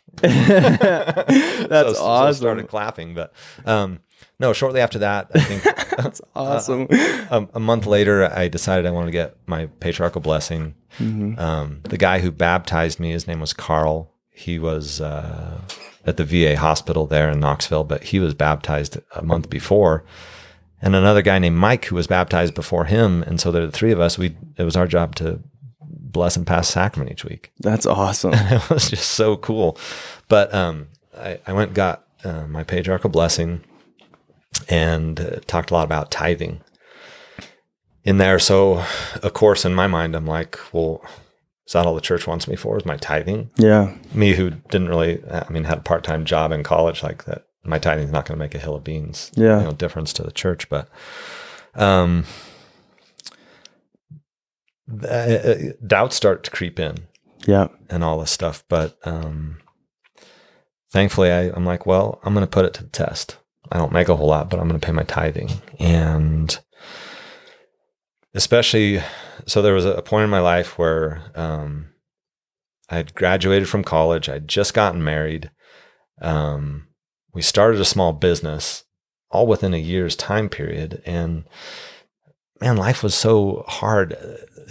That's 0.16 1.88
so, 1.88 1.92
so 1.94 2.02
awesome. 2.04 2.34
started 2.34 2.68
clapping, 2.68 3.14
but 3.14 3.32
um, 3.64 4.00
no. 4.38 4.52
Shortly 4.52 4.80
after 4.80 4.98
that, 5.00 5.30
I 5.34 5.40
think 5.40 5.62
That's 5.96 6.20
awesome. 6.36 6.86
a, 6.90 7.48
a 7.54 7.60
month 7.60 7.86
later, 7.86 8.24
I 8.32 8.48
decided 8.48 8.86
I 8.86 8.90
wanted 8.90 9.06
to 9.06 9.12
get 9.12 9.36
my 9.46 9.66
patriarchal 9.80 10.20
blessing. 10.20 10.74
Mhm. 10.98 11.38
Um, 11.38 11.80
the 11.84 11.98
guy 11.98 12.18
who 12.20 12.30
baptized 12.30 13.00
me, 13.00 13.12
his 13.12 13.26
name 13.26 13.40
was 13.40 13.52
Carl. 13.52 14.10
He 14.30 14.58
was 14.58 15.00
uh, 15.00 15.60
at 16.04 16.16
the 16.16 16.24
VA 16.24 16.56
hospital 16.56 17.06
there 17.06 17.30
in 17.30 17.40
Knoxville, 17.40 17.84
but 17.84 18.04
he 18.04 18.18
was 18.18 18.34
baptized 18.34 18.98
a 19.14 19.22
month 19.22 19.48
before. 19.50 20.04
And 20.80 20.96
another 20.96 21.22
guy 21.22 21.38
named 21.38 21.56
Mike 21.56 21.84
who 21.86 21.96
was 21.96 22.06
baptized 22.08 22.54
before 22.54 22.86
him. 22.86 23.22
And 23.22 23.40
so 23.40 23.52
there 23.52 23.64
the 23.64 23.72
three 23.72 23.92
of 23.92 24.00
us, 24.00 24.18
we 24.18 24.36
it 24.56 24.64
was 24.64 24.76
our 24.76 24.86
job 24.86 25.14
to 25.16 25.40
bless 26.12 26.36
and 26.36 26.46
pass 26.46 26.68
sacrament 26.68 27.10
each 27.10 27.24
week. 27.24 27.52
That's 27.60 27.86
awesome. 27.86 28.32
it 28.36 28.70
was 28.70 28.90
just 28.90 29.10
so 29.12 29.36
cool. 29.36 29.78
But 30.28 30.52
um, 30.54 30.88
I, 31.16 31.40
I 31.46 31.52
went 31.52 31.68
and 31.70 31.76
got 31.76 32.04
uh, 32.24 32.46
my 32.46 32.62
patriarchal 32.64 33.10
blessing 33.10 33.62
and 34.68 35.18
uh, 35.20 35.40
talked 35.46 35.70
a 35.70 35.74
lot 35.74 35.84
about 35.84 36.10
tithing 36.10 36.60
in 38.04 38.18
there. 38.18 38.38
So, 38.38 38.84
of 39.22 39.32
course, 39.32 39.64
in 39.64 39.74
my 39.74 39.86
mind, 39.86 40.14
I'm 40.14 40.26
like, 40.26 40.58
well, 40.72 41.02
is 41.66 41.72
that 41.72 41.86
all 41.86 41.94
the 41.94 42.00
church 42.00 42.26
wants 42.26 42.46
me 42.48 42.56
for? 42.56 42.76
Is 42.76 42.84
my 42.84 42.96
tithing? 42.96 43.50
Yeah, 43.56 43.94
Me, 44.12 44.34
who 44.34 44.50
didn't 44.50 44.88
really, 44.88 45.22
I 45.30 45.48
mean, 45.50 45.64
had 45.64 45.78
a 45.78 45.82
part 45.82 46.04
time 46.04 46.24
job 46.24 46.52
in 46.52 46.62
college, 46.62 47.02
like 47.02 47.24
that, 47.24 47.44
my 47.64 47.78
tithing 47.78 48.04
is 48.06 48.12
not 48.12 48.26
going 48.26 48.36
to 48.38 48.44
make 48.44 48.54
a 48.54 48.58
hill 48.58 48.74
of 48.74 48.84
beans, 48.84 49.30
Yeah. 49.36 49.58
you 49.60 49.64
know, 49.66 49.72
difference 49.72 50.12
to 50.14 50.22
the 50.22 50.32
church. 50.32 50.68
But, 50.68 50.88
um, 51.74 52.24
uh, 55.08 55.72
doubts 55.86 56.16
start 56.16 56.44
to 56.44 56.50
creep 56.50 56.78
in 56.78 56.96
yeah, 57.46 57.68
and 57.90 58.04
all 58.04 58.20
this 58.20 58.30
stuff. 58.30 58.64
But 58.68 58.96
um, 59.04 59.58
thankfully, 60.90 61.30
I, 61.30 61.50
I'm 61.50 61.66
like, 61.66 61.86
well, 61.86 62.20
I'm 62.24 62.34
going 62.34 62.46
to 62.46 62.50
put 62.50 62.64
it 62.64 62.74
to 62.74 62.82
the 62.84 62.90
test. 62.90 63.38
I 63.70 63.78
don't 63.78 63.92
make 63.92 64.08
a 64.08 64.16
whole 64.16 64.28
lot, 64.28 64.50
but 64.50 64.60
I'm 64.60 64.68
going 64.68 64.80
to 64.80 64.86
pay 64.86 64.92
my 64.92 65.04
tithing. 65.04 65.50
And 65.78 66.58
especially, 68.34 69.02
so 69.46 69.62
there 69.62 69.74
was 69.74 69.86
a 69.86 70.02
point 70.02 70.24
in 70.24 70.30
my 70.30 70.40
life 70.40 70.78
where 70.78 71.22
um, 71.34 71.86
I 72.90 72.96
had 72.96 73.14
graduated 73.14 73.68
from 73.68 73.84
college, 73.84 74.28
I'd 74.28 74.48
just 74.48 74.74
gotten 74.74 75.02
married. 75.02 75.50
Um, 76.20 76.88
we 77.32 77.40
started 77.40 77.80
a 77.80 77.86
small 77.86 78.12
business 78.12 78.84
all 79.30 79.46
within 79.46 79.72
a 79.72 79.78
year's 79.78 80.14
time 80.14 80.50
period. 80.50 81.02
And 81.06 81.44
man, 82.60 82.76
life 82.76 83.02
was 83.02 83.14
so 83.14 83.64
hard. 83.66 84.14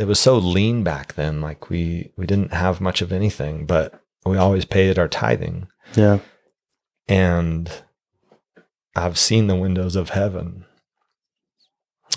It 0.01 0.07
was 0.07 0.19
so 0.19 0.35
lean 0.37 0.83
back 0.83 1.13
then. 1.13 1.41
Like 1.41 1.69
we 1.69 2.11
we 2.17 2.25
didn't 2.25 2.53
have 2.53 2.81
much 2.81 3.01
of 3.03 3.11
anything, 3.11 3.65
but 3.67 4.01
we 4.25 4.35
always 4.37 4.65
paid 4.65 4.97
our 4.97 5.07
tithing. 5.07 5.67
yeah, 5.95 6.19
And 7.07 7.71
I've 8.95 9.17
seen 9.19 9.45
the 9.47 9.55
windows 9.55 9.95
of 9.95 10.09
heaven 10.09 10.65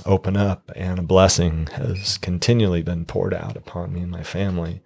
open 0.07 0.37
up, 0.37 0.71
and 0.75 0.99
a 0.99 1.03
blessing 1.03 1.67
has 1.75 2.17
continually 2.19 2.83
been 2.83 3.05
poured 3.05 3.35
out 3.35 3.57
upon 3.57 3.93
me 3.93 4.01
and 4.01 4.11
my 4.11 4.23
family. 4.23 4.81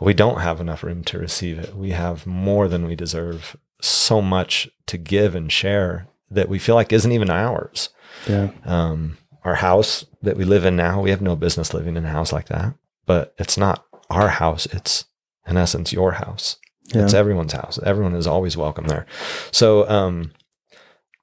We 0.00 0.14
don't 0.14 0.40
have 0.40 0.60
enough 0.60 0.82
room 0.84 1.02
to 1.04 1.18
receive 1.18 1.58
it. 1.58 1.74
We 1.74 1.90
have 1.90 2.26
more 2.26 2.68
than 2.68 2.86
we 2.86 2.94
deserve, 2.94 3.56
so 3.80 4.22
much 4.22 4.68
to 4.86 4.98
give 4.98 5.34
and 5.34 5.50
share 5.50 6.06
that 6.30 6.48
we 6.48 6.58
feel 6.58 6.74
like 6.76 6.92
isn't 6.92 7.12
even 7.12 7.30
ours. 7.30 7.90
yeah, 8.28 8.50
Um, 8.64 9.18
our 9.44 9.56
house 9.56 10.04
that 10.22 10.36
we 10.36 10.44
live 10.44 10.64
in 10.64 10.76
now, 10.76 11.00
we 11.00 11.10
have 11.10 11.22
no 11.22 11.36
business 11.36 11.72
living 11.74 11.96
in 11.96 12.04
a 12.04 12.10
house 12.10 12.32
like 12.32 12.48
that, 12.48 12.74
but 13.06 13.34
it's 13.38 13.56
not 13.56 13.84
our 14.10 14.28
house. 14.28 14.66
It's 14.66 15.04
in 15.46 15.56
essence 15.56 15.92
your 15.92 16.12
house. 16.12 16.56
yeah. 16.94 17.04
It's 17.04 17.14
everyone's 17.14 17.52
house. 17.52 17.78
Everyone 17.84 18.14
is 18.14 18.26
always 18.26 18.56
welcome 18.56 18.86
there. 18.86 19.06
So, 19.50 19.88
um, 19.88 20.32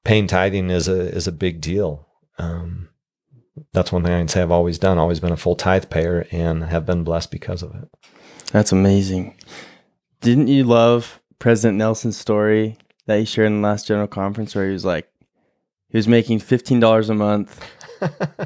paying 0.04 0.28
tithing 0.28 0.70
is 0.70 0.88
a, 0.88 1.00
is 1.16 1.28
a 1.28 1.32
big 1.32 1.62
deal. 1.62 2.08
Um, 2.38 2.90
that's 3.72 3.92
one 3.92 4.04
thing 4.04 4.14
I 4.14 4.20
can 4.20 4.28
say 4.28 4.42
I've 4.42 4.52
always 4.52 4.78
done, 4.78 4.98
always 4.98 5.20
been 5.20 5.32
a 5.32 5.38
full 5.38 5.56
tithe 5.56 5.90
payer 5.90 6.28
and 6.32 6.64
have 6.66 6.86
been 6.86 7.04
blessed 7.04 7.32
because 7.32 7.64
of 7.64 7.74
it. 7.76 7.90
That's 8.52 8.72
amazing. 8.72 9.38
Didn't 10.22 10.48
you 10.48 10.64
love 10.64 11.20
President 11.40 11.78
Nelson's 11.78 12.18
story 12.18 12.78
that 13.06 13.20
he 13.20 13.26
shared 13.26 13.48
in 13.48 13.62
the 13.62 13.68
last 13.68 13.88
general 13.88 14.08
conference 14.08 14.56
where 14.56 14.66
he 14.66 14.74
was 14.74 14.86
like, 14.86 15.10
he 15.90 15.98
was 15.98 16.08
making 16.08 16.40
fifteen 16.40 16.80
dollars 16.80 17.10
a 17.10 17.14
month 17.16 17.62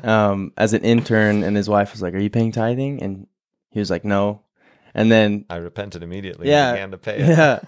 um, 0.03 0.51
as 0.57 0.73
an 0.73 0.83
intern, 0.83 1.43
and 1.43 1.55
his 1.55 1.69
wife 1.69 1.91
was 1.91 2.01
like, 2.01 2.13
"Are 2.13 2.19
you 2.19 2.29
paying 2.29 2.51
tithing?" 2.51 3.01
And 3.01 3.27
he 3.71 3.79
was 3.79 3.89
like, 3.89 4.05
"No." 4.05 4.41
And 4.95 5.11
then 5.11 5.45
I 5.49 5.57
repented 5.57 6.01
immediately 6.01 6.49
Yeah. 6.49 6.69
and 6.73 6.75
began 6.75 6.91
to 6.91 6.97
pay 6.97 7.17
it. 7.19 7.27
yeah, 7.37 7.59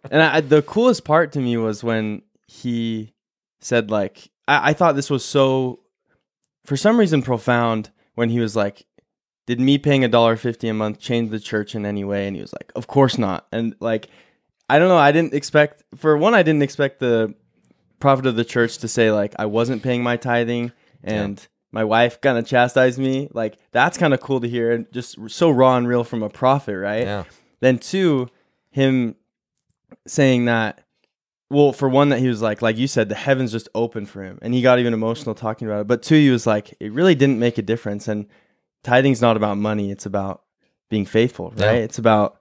and 0.10 0.22
I, 0.22 0.40
the 0.40 0.62
coolest 0.62 1.04
part 1.04 1.32
to 1.32 1.40
me 1.40 1.56
was 1.56 1.82
when 1.82 2.22
he 2.46 3.12
said 3.60 3.90
like, 3.90 4.30
I, 4.46 4.70
I 4.70 4.72
thought 4.72 4.94
this 4.94 5.10
was 5.10 5.24
so 5.24 5.80
for 6.64 6.76
some 6.76 6.96
reason 6.98 7.22
profound 7.22 7.90
when 8.14 8.30
he 8.30 8.38
was 8.40 8.54
like, 8.54 8.86
"Did 9.46 9.60
me 9.60 9.78
paying 9.78 10.04
a 10.04 10.08
dollar 10.08 10.36
fifty 10.36 10.68
a 10.68 10.74
month 10.74 11.00
change 11.00 11.30
the 11.30 11.40
church 11.40 11.74
in 11.74 11.84
any 11.84 12.04
way?" 12.04 12.26
And 12.26 12.36
he 12.36 12.42
was 12.42 12.52
like, 12.52 12.72
"Of 12.76 12.86
course 12.86 13.18
not." 13.18 13.46
And 13.52 13.74
like, 13.80 14.08
I 14.68 14.78
don't 14.78 14.88
know. 14.88 14.96
I 14.98 15.10
didn't 15.12 15.34
expect 15.34 15.82
for 15.96 16.16
one. 16.16 16.34
I 16.34 16.42
didn't 16.44 16.62
expect 16.62 17.00
the 17.00 17.34
prophet 17.98 18.24
of 18.26 18.36
the 18.36 18.44
church 18.44 18.78
to 18.78 18.88
say 18.88 19.10
like 19.12 19.34
I 19.38 19.46
wasn't 19.46 19.82
paying 19.82 20.02
my 20.02 20.16
tithing 20.16 20.72
and. 21.02 21.46
My 21.72 21.84
wife 21.84 22.20
kind 22.20 22.36
of 22.36 22.44
chastised 22.44 22.98
me. 22.98 23.28
Like 23.32 23.56
that's 23.70 23.96
kind 23.96 24.12
of 24.12 24.18
cool 24.18 24.40
to 24.40 24.48
hear, 24.48 24.72
and 24.72 24.90
just 24.92 25.16
so 25.30 25.50
raw 25.50 25.76
and 25.76 25.86
real 25.86 26.02
from 26.02 26.20
a 26.20 26.28
prophet, 26.28 26.76
right? 26.76 27.04
Yeah. 27.04 27.24
Then 27.60 27.78
two, 27.78 28.28
him 28.72 29.14
saying 30.04 30.46
that 30.46 30.82
well, 31.50 31.72
for 31.72 31.88
one, 31.88 32.10
that 32.10 32.20
he 32.20 32.28
was 32.28 32.40
like, 32.40 32.62
like 32.62 32.78
you 32.78 32.86
said, 32.86 33.08
the 33.08 33.16
heavens 33.16 33.50
just 33.50 33.68
opened 33.74 34.08
for 34.08 34.22
him, 34.22 34.38
and 34.40 34.54
he 34.54 34.62
got 34.62 34.78
even 34.78 34.94
emotional 34.94 35.34
talking 35.34 35.66
about 35.66 35.80
it. 35.80 35.86
But 35.88 36.02
two, 36.02 36.14
he 36.14 36.30
was 36.30 36.46
like, 36.46 36.74
it 36.78 36.92
really 36.92 37.16
didn't 37.16 37.40
make 37.40 37.58
a 37.58 37.62
difference. 37.62 38.06
And 38.06 38.26
tithing's 38.84 39.20
not 39.20 39.36
about 39.36 39.58
money; 39.58 39.90
it's 39.90 40.06
about 40.06 40.44
being 40.88 41.04
faithful, 41.04 41.50
right? 41.50 41.58
Yeah. 41.58 41.72
It's 41.72 41.98
about 41.98 42.38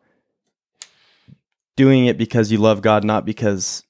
doing 1.76 2.05
it 2.05 2.20
because 2.20 2.51
you 2.51 2.60
love 2.60 2.82
God, 2.82 3.03
not 3.03 3.26
because 3.26 3.84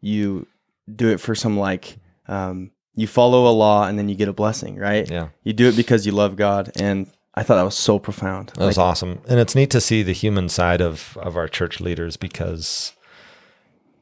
you 0.00 0.48
do 0.92 1.08
it 1.08 1.20
for 1.20 1.36
some 1.36 1.56
like 1.56 1.98
um, 2.26 2.72
you 3.00 3.06
follow 3.06 3.48
a 3.48 3.54
law 3.54 3.86
and 3.86 3.98
then 3.98 4.08
you 4.08 4.14
get 4.14 4.28
a 4.28 4.32
blessing, 4.32 4.76
right? 4.76 5.10
Yeah. 5.10 5.28
You 5.42 5.52
do 5.52 5.68
it 5.68 5.76
because 5.76 6.04
you 6.04 6.12
love 6.12 6.36
God, 6.36 6.70
and 6.78 7.10
I 7.34 7.42
thought 7.42 7.56
that 7.56 7.62
was 7.62 7.76
so 7.76 7.98
profound. 7.98 8.52
That 8.56 8.66
was 8.66 8.78
awesome. 8.78 9.20
And 9.26 9.40
it's 9.40 9.54
neat 9.54 9.70
to 9.70 9.80
see 9.80 10.02
the 10.02 10.12
human 10.12 10.48
side 10.48 10.80
of 10.80 11.16
of 11.20 11.36
our 11.36 11.48
church 11.48 11.80
leaders 11.80 12.16
because 12.16 12.92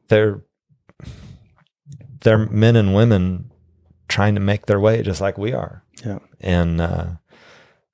they're 0.08 0.42
they're 2.20 2.46
men 2.46 2.74
and 2.74 2.94
women 2.94 3.50
trying 4.08 4.34
to 4.34 4.40
make 4.40 4.66
their 4.66 4.80
way 4.80 5.02
just 5.02 5.20
like 5.20 5.38
we 5.38 5.52
are. 5.52 5.84
Yeah. 6.04 6.18
And 6.40 6.80
uh, 6.80 7.06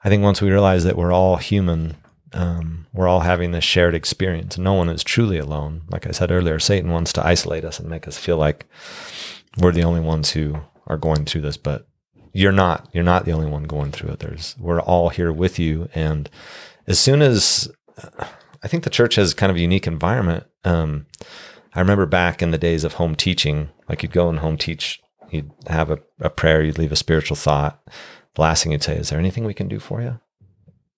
I 0.03 0.09
think 0.09 0.23
once 0.23 0.41
we 0.41 0.51
realize 0.51 0.85
that 0.85 0.97
we're 0.97 1.13
all 1.13 1.37
human, 1.37 1.97
um, 2.33 2.87
we're 2.93 3.09
all 3.09 3.21
having 3.21 3.51
this 3.51 3.65
shared 3.65 3.95
experience. 3.95 4.57
No 4.57 4.75
one 4.75 4.89
is 4.89 5.05
truly 5.05 5.39
alone. 5.39 5.83
Like 5.91 6.07
I 6.07 6.13
said 6.13 6.31
earlier, 6.31 6.59
Satan 6.59 6.91
wants 6.91 7.13
to 7.15 7.27
isolate 7.27 7.65
us 7.65 7.79
and 7.79 7.91
make 7.91 8.09
us 8.09 8.17
feel 8.17 8.37
like 8.37 8.65
we're 9.59 9.73
the 9.73 9.85
only 9.85 10.01
ones 10.01 10.31
who 10.31 10.61
are 10.87 10.97
going 10.97 11.25
through 11.25 11.43
this, 11.43 11.57
but 11.57 11.87
you're 12.33 12.53
not. 12.53 12.89
You're 12.93 13.05
not 13.05 13.25
the 13.25 13.33
only 13.33 13.51
one 13.51 13.65
going 13.65 13.93
through 13.93 14.11
it. 14.11 14.19
There's 14.21 14.57
we're 14.59 14.81
all 14.81 15.09
here 15.09 15.33
with 15.33 15.59
you. 15.59 15.89
And 15.95 16.29
as 16.87 16.99
soon 16.99 17.23
as 17.23 17.71
I 18.65 18.69
think 18.69 18.85
the 18.85 18.91
church 18.91 19.17
has 19.17 19.35
kind 19.35 19.51
of 19.51 19.57
a 19.57 19.61
unique 19.61 19.87
environment. 19.87 20.45
Um, 20.65 21.07
I 21.75 21.81
remember 21.81 22.07
back 22.07 22.41
in 22.41 22.51
the 22.51 22.59
days 22.59 22.83
of 22.83 22.95
home 22.95 23.15
teaching, 23.15 23.69
like 23.89 24.03
you'd 24.03 24.13
go 24.13 24.29
and 24.29 24.39
home 24.39 24.57
teach, 24.57 25.03
you'd 25.31 25.51
have 25.67 25.91
a, 25.91 25.99
a 26.21 26.31
prayer, 26.31 26.63
you'd 26.63 26.79
leave 26.79 26.93
a 26.93 26.97
spiritual 26.97 27.37
thought. 27.37 27.81
The 28.35 28.41
last 28.41 28.63
thing 28.63 28.73
you'd 28.73 28.83
say, 28.83 28.97
is 28.97 29.11
there 29.11 29.19
anything 29.19 29.45
we 29.45 29.55
can 29.55 29.69
do 29.69 29.79
for 29.79 30.01
you? 30.01 30.19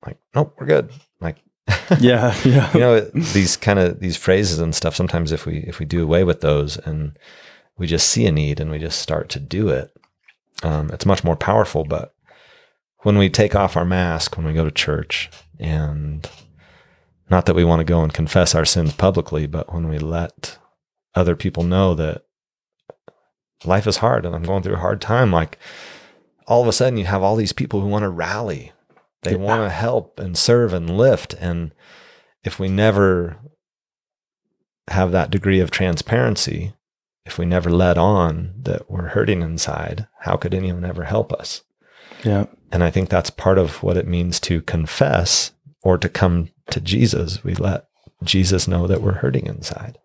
Like, 0.07 0.18
nope, 0.34 0.55
we're 0.59 0.66
good. 0.66 0.93
Like, 1.20 1.39
yeah, 1.99 2.37
yeah, 2.45 2.72
you 2.72 2.80
know, 2.80 3.01
these 3.01 3.57
kind 3.57 3.80
of 3.80 3.99
these 3.99 4.16
phrases 4.16 4.61
and 4.61 4.72
stuff. 4.72 4.95
Sometimes 4.95 5.32
if 5.32 5.47
we, 5.47 5.59
if 5.59 5.80
we 5.80 5.87
do 5.87 6.03
away 6.03 6.22
with 6.22 6.43
those 6.43 6.76
and 6.78 7.18
we 7.79 7.87
just 7.87 8.09
see 8.09 8.27
a 8.27 8.33
need 8.33 8.61
and 8.61 8.70
we 8.70 8.79
just 8.79 9.01
start 9.01 9.29
to 9.31 9.41
do 9.41 9.68
it, 9.68 9.91
um, 10.62 10.91
it's 10.91 11.07
much 11.07 11.24
more 11.24 11.37
powerful. 11.37 11.85
But 11.85 12.14
when 13.01 13.18
we 13.18 13.29
take 13.29 13.55
off 13.55 13.77
our 13.77 13.85
mask, 13.85 14.37
when 14.37 14.47
we 14.47 14.53
go 14.55 14.64
to 14.64 14.70
church 14.70 15.31
and 15.59 16.29
not 17.31 17.47
that 17.47 17.55
we 17.57 17.64
want 17.64 17.81
to 17.81 17.85
go 17.85 18.03
and 18.03 18.12
confess 18.14 18.55
our 18.55 18.64
sins 18.64 18.95
publicly, 18.95 19.47
but 19.47 19.72
when 19.72 19.89
we 19.89 19.99
let 19.99 20.59
other 21.14 21.37
people 21.37 21.62
know 21.64 21.95
that 21.95 22.22
life 23.64 23.87
is 23.87 23.99
hard 23.99 24.24
and 24.24 24.35
I'm 24.35 24.43
going 24.43 24.62
through 24.62 24.74
a 24.77 24.79
hard 24.81 25.01
time, 25.01 25.33
like 25.33 25.59
all 26.47 26.62
of 26.62 26.68
a 26.68 26.72
sudden 26.72 26.99
you 26.99 27.05
have 27.07 27.22
all 27.22 27.37
these 27.37 27.53
people 27.53 27.81
who 27.81 27.89
want 27.89 28.05
to 28.05 28.09
rally. 28.09 28.72
They 29.22 29.33
Yeah. 29.33 29.39
want 29.39 29.62
to 29.62 29.70
help 29.70 30.20
and 30.20 30.37
serve 30.39 30.72
and 30.72 30.97
lift. 30.97 31.35
And 31.35 31.72
if 32.45 32.61
we 32.61 32.68
never 32.68 33.39
have 34.89 35.11
that 35.12 35.31
degree 35.31 35.59
of 35.59 35.70
transparency, 35.70 36.74
if 37.27 37.39
we 37.39 37.45
never 37.45 37.70
let 37.70 37.99
on 37.99 38.55
that 38.62 38.91
we're 38.91 39.09
hurting 39.09 39.43
inside, 39.43 40.07
how 40.20 40.37
could 40.37 40.55
anyone 40.55 40.85
ever 40.85 41.05
help 41.05 41.33
us? 41.33 41.62
yeah. 42.24 42.47
And 42.72 42.83
I 42.83 42.91
think 42.91 43.09
that's 43.09 43.31
part 43.31 43.59
of 43.59 43.83
what 43.83 43.97
it 43.97 44.09
means 44.09 44.41
to 44.41 44.61
confess 44.62 45.53
or 45.83 45.99
to 45.99 46.09
come 46.09 46.49
to 46.70 46.81
Jesus. 46.81 47.45
We 47.45 47.55
let 47.55 47.87
Jesus 48.24 48.66
know 48.66 48.87
that 48.89 49.03
we're 49.03 49.12
hurting 49.12 49.47
inside. 49.47 49.99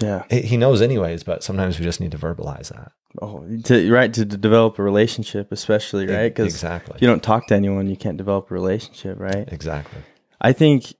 Yeah. 0.00 0.24
He 0.28 0.42
he 0.42 0.56
knows 0.56 0.82
anyways, 0.82 1.22
but 1.22 1.44
sometimes 1.44 1.78
we 1.78 1.84
just 1.84 2.00
need 2.00 2.10
to 2.10 2.18
verbalize 2.18 2.68
that. 2.74 2.92
Oh, 3.22 3.46
to, 3.64 3.90
right 3.90 4.12
to, 4.12 4.24
d- 4.24 4.36
develop 4.36 4.78
a 4.78 4.82
relationship, 4.82 5.52
especially 5.52 6.06
right 6.06 6.34
because 6.34 6.52
exactly, 6.52 6.96
if 6.96 7.02
you 7.02 7.08
don't 7.08 7.22
talk 7.22 7.46
to 7.46 7.54
anyone, 7.54 7.88
you 7.88 7.96
can't 7.96 8.18
develop 8.18 8.50
a 8.50 8.54
relationship, 8.54 9.18
right? 9.18 9.48
exactly. 9.50 10.02
I 10.40 10.52
think 10.52 10.94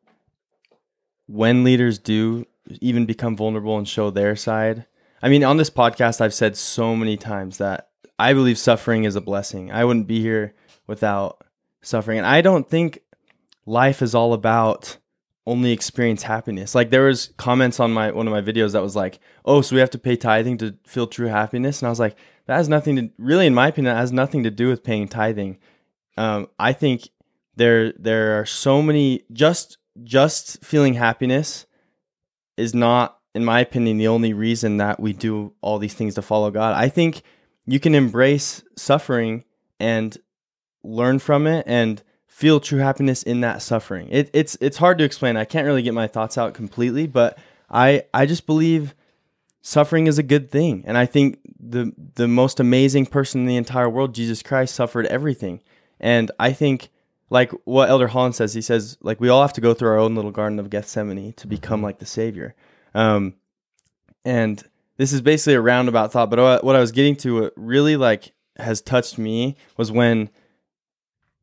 when 1.26 1.64
leaders 1.64 1.98
do 1.98 2.46
even 2.80 3.04
become 3.04 3.36
vulnerable 3.36 3.76
and 3.76 3.86
show 3.86 4.10
their 4.10 4.36
side, 4.36 4.86
I 5.22 5.28
mean, 5.28 5.44
on 5.44 5.56
this 5.56 5.70
podcast, 5.70 6.20
I've 6.20 6.34
said 6.34 6.56
so 6.56 6.94
many 6.94 7.16
times 7.16 7.58
that 7.58 7.88
I 8.18 8.32
believe 8.32 8.58
suffering 8.58 9.04
is 9.04 9.16
a 9.16 9.20
blessing. 9.20 9.70
I 9.70 9.84
wouldn't 9.84 10.06
be 10.06 10.20
here 10.20 10.54
without 10.86 11.44
suffering, 11.82 12.18
and 12.18 12.26
I 12.26 12.40
don't 12.40 12.68
think 12.68 13.00
life 13.64 14.02
is 14.02 14.14
all 14.14 14.32
about 14.32 14.98
only 15.46 15.72
experience 15.72 16.24
happiness. 16.24 16.74
Like 16.74 16.90
there 16.90 17.04
was 17.04 17.32
comments 17.36 17.78
on 17.78 17.92
my 17.92 18.10
one 18.10 18.26
of 18.26 18.32
my 18.32 18.42
videos 18.42 18.72
that 18.72 18.82
was 18.82 18.96
like, 18.96 19.18
"Oh, 19.44 19.62
so 19.62 19.76
we 19.76 19.80
have 19.80 19.90
to 19.90 19.98
pay 19.98 20.16
tithing 20.16 20.58
to 20.58 20.76
feel 20.84 21.06
true 21.06 21.28
happiness," 21.28 21.80
and 21.80 21.86
I 21.86 21.90
was 21.90 22.00
like, 22.00 22.16
that 22.46 22.56
has 22.56 22.68
nothing 22.68 22.96
to 22.96 23.10
really, 23.18 23.46
in 23.46 23.54
my 23.54 23.68
opinion, 23.68 23.94
that 23.94 24.00
has 24.00 24.12
nothing 24.12 24.44
to 24.44 24.50
do 24.50 24.68
with 24.68 24.84
paying 24.84 25.08
tithing. 25.08 25.58
Um, 26.16 26.48
I 26.58 26.72
think 26.72 27.10
there 27.56 27.92
there 27.92 28.40
are 28.40 28.46
so 28.46 28.80
many 28.82 29.24
just 29.32 29.78
just 30.04 30.64
feeling 30.64 30.94
happiness 30.94 31.66
is 32.56 32.74
not 32.74 33.18
in 33.36 33.44
my 33.44 33.60
opinion 33.60 33.98
the 33.98 34.08
only 34.08 34.32
reason 34.32 34.78
that 34.78 34.98
we 34.98 35.12
do 35.12 35.52
all 35.60 35.78
these 35.78 35.94
things 35.94 36.14
to 36.14 36.22
follow 36.22 36.50
God. 36.50 36.74
I 36.74 36.88
think 36.88 37.22
you 37.66 37.78
can 37.78 37.94
embrace 37.94 38.64
suffering 38.76 39.44
and 39.78 40.16
learn 40.82 41.18
from 41.18 41.46
it 41.46 41.64
and 41.66 42.02
feel 42.26 42.60
true 42.60 42.78
happiness 42.78 43.22
in 43.22 43.42
that 43.42 43.60
suffering. 43.60 44.08
It, 44.10 44.30
it's 44.32 44.56
it's 44.60 44.78
hard 44.78 44.98
to 44.98 45.04
explain. 45.04 45.36
I 45.36 45.44
can't 45.44 45.66
really 45.66 45.82
get 45.82 45.94
my 45.94 46.06
thoughts 46.06 46.38
out 46.38 46.54
completely, 46.54 47.06
but 47.06 47.38
I 47.70 48.04
I 48.14 48.24
just 48.24 48.46
believe 48.46 48.94
suffering 49.60 50.06
is 50.06 50.18
a 50.18 50.22
good 50.22 50.50
thing. 50.50 50.82
And 50.86 50.96
I 50.96 51.04
think 51.04 51.38
the 51.58 51.92
the 52.14 52.28
most 52.28 52.58
amazing 52.58 53.06
person 53.06 53.42
in 53.42 53.46
the 53.46 53.56
entire 53.56 53.90
world, 53.90 54.14
Jesus 54.14 54.42
Christ, 54.42 54.74
suffered 54.74 55.06
everything. 55.06 55.60
And 56.00 56.30
I 56.38 56.52
think 56.52 56.90
like 57.28 57.52
what 57.64 57.90
Elder 57.90 58.08
Holland 58.08 58.34
says, 58.34 58.54
he 58.54 58.62
says 58.62 58.96
like 59.02 59.20
we 59.20 59.28
all 59.28 59.42
have 59.42 59.52
to 59.54 59.60
go 59.60 59.74
through 59.74 59.88
our 59.88 59.98
own 59.98 60.14
little 60.14 60.30
garden 60.30 60.58
of 60.58 60.70
Gethsemane 60.70 61.34
to 61.34 61.46
become 61.46 61.78
mm-hmm. 61.78 61.84
like 61.84 61.98
the 61.98 62.06
Savior. 62.06 62.54
Um, 62.96 63.34
and 64.24 64.62
this 64.96 65.12
is 65.12 65.20
basically 65.20 65.54
a 65.54 65.60
roundabout 65.60 66.12
thought, 66.12 66.30
but 66.30 66.64
what 66.64 66.74
I 66.74 66.80
was 66.80 66.92
getting 66.92 67.14
to, 67.16 67.42
what 67.42 67.52
really 67.56 67.96
like 67.96 68.32
has 68.58 68.80
touched 68.80 69.18
me 69.18 69.56
was 69.76 69.92
when, 69.92 70.30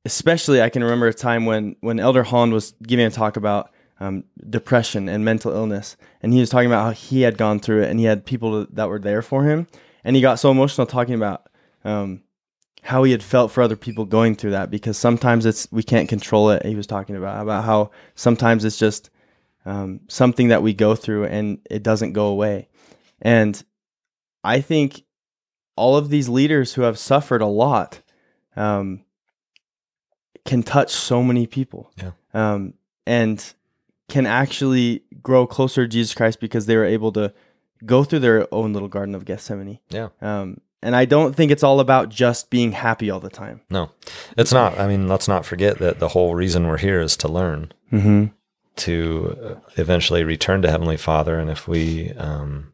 especially 0.04 0.62
I 0.62 0.70
can 0.70 0.84
remember 0.84 1.08
a 1.08 1.14
time 1.14 1.46
when 1.46 1.76
when 1.82 2.00
Elder 2.00 2.24
Holland 2.24 2.54
was 2.54 2.74
giving 2.82 3.06
a 3.06 3.12
talk 3.12 3.38
about 3.38 3.72
um, 4.00 4.24
depression 4.50 5.08
and 5.08 5.24
mental 5.24 5.54
illness, 5.54 5.96
and 6.22 6.34
he 6.34 6.40
was 6.40 6.50
talking 6.50 6.68
about 6.68 6.86
how 6.86 6.92
he 6.92 7.22
had 7.22 7.38
gone 7.38 7.60
through 7.60 7.84
it, 7.84 7.90
and 7.90 8.00
he 8.00 8.06
had 8.06 8.26
people 8.26 8.66
that 8.72 8.90
were 8.90 9.00
there 9.00 9.22
for 9.22 9.44
him, 9.44 9.68
and 10.04 10.16
he 10.16 10.22
got 10.22 10.40
so 10.40 10.50
emotional 10.50 10.88
talking 10.88 11.14
about 11.14 11.48
um, 11.86 12.24
how 12.82 13.04
he 13.04 13.12
had 13.12 13.22
felt 13.22 13.52
for 13.52 13.62
other 13.62 13.76
people 13.76 14.06
going 14.06 14.36
through 14.36 14.52
that 14.52 14.72
because 14.72 14.98
sometimes 14.98 15.46
it's 15.46 15.72
we 15.72 15.84
can't 15.84 16.10
control 16.10 16.50
it. 16.50 16.66
He 16.66 16.76
was 16.76 16.88
talking 16.88 17.16
about 17.16 17.44
about 17.44 17.64
how 17.64 17.92
sometimes 18.16 18.66
it's 18.66 18.80
just 18.80 19.12
um, 19.66 20.02
something 20.08 20.50
that 20.50 20.62
we 20.64 20.74
go 20.74 20.96
through 20.96 21.26
and 21.26 21.60
it 21.70 21.84
doesn't 21.84 22.14
go 22.14 22.28
away, 22.28 22.68
and 23.22 23.64
I 24.44 24.60
think 24.62 25.04
all 25.76 25.96
of 25.98 26.10
these 26.10 26.30
leaders 26.30 26.74
who 26.74 26.82
have 26.84 27.00
suffered 27.00 27.42
a 27.42 27.48
lot 27.48 28.02
um, 28.56 29.04
can 30.46 30.62
touch 30.64 30.92
so 30.92 31.24
many 31.24 31.48
people, 31.48 31.92
Yeah. 32.02 32.12
um, 32.34 32.74
and 33.08 33.44
can 34.10 34.26
actually 34.26 35.04
grow 35.22 35.48
closer 35.48 35.86
to 35.86 35.88
Jesus 35.88 36.14
Christ 36.14 36.40
because 36.40 36.66
they 36.66 36.76
were 36.76 36.86
able 36.86 37.12
to 37.14 37.34
go 37.86 38.04
through 38.04 38.20
their 38.20 38.54
own 38.54 38.74
little 38.74 38.90
garden 38.90 39.16
of 39.16 39.26
Gethsemane. 39.26 39.80
Yeah. 39.90 40.10
Um, 40.22 40.60
and 40.82 40.96
I 40.96 41.06
don't 41.06 41.34
think 41.34 41.50
it's 41.52 41.64
all 41.64 41.80
about 41.80 42.10
just 42.10 42.50
being 42.50 42.74
happy 42.74 43.10
all 43.10 43.22
the 43.22 43.30
time. 43.30 43.62
No, 43.70 43.92
it's 44.38 44.52
not. 44.52 44.78
I 44.78 44.88
mean, 44.88 45.08
let's 45.08 45.30
not 45.30 45.46
forget 45.46 45.78
that 45.80 46.00
the 46.00 46.10
whole 46.10 46.36
reason 46.36 46.68
we're 46.68 46.78
here 46.78 47.00
is 47.02 47.16
to 47.18 47.28
learn, 47.30 47.72
Mm-hmm. 47.92 48.26
To 48.78 49.60
eventually 49.78 50.24
return 50.24 50.62
to 50.62 50.72
Heavenly 50.72 50.98
Father. 50.98 51.40
And 51.40 51.50
if 51.50 51.68
we, 51.68 52.12
um, 52.14 52.74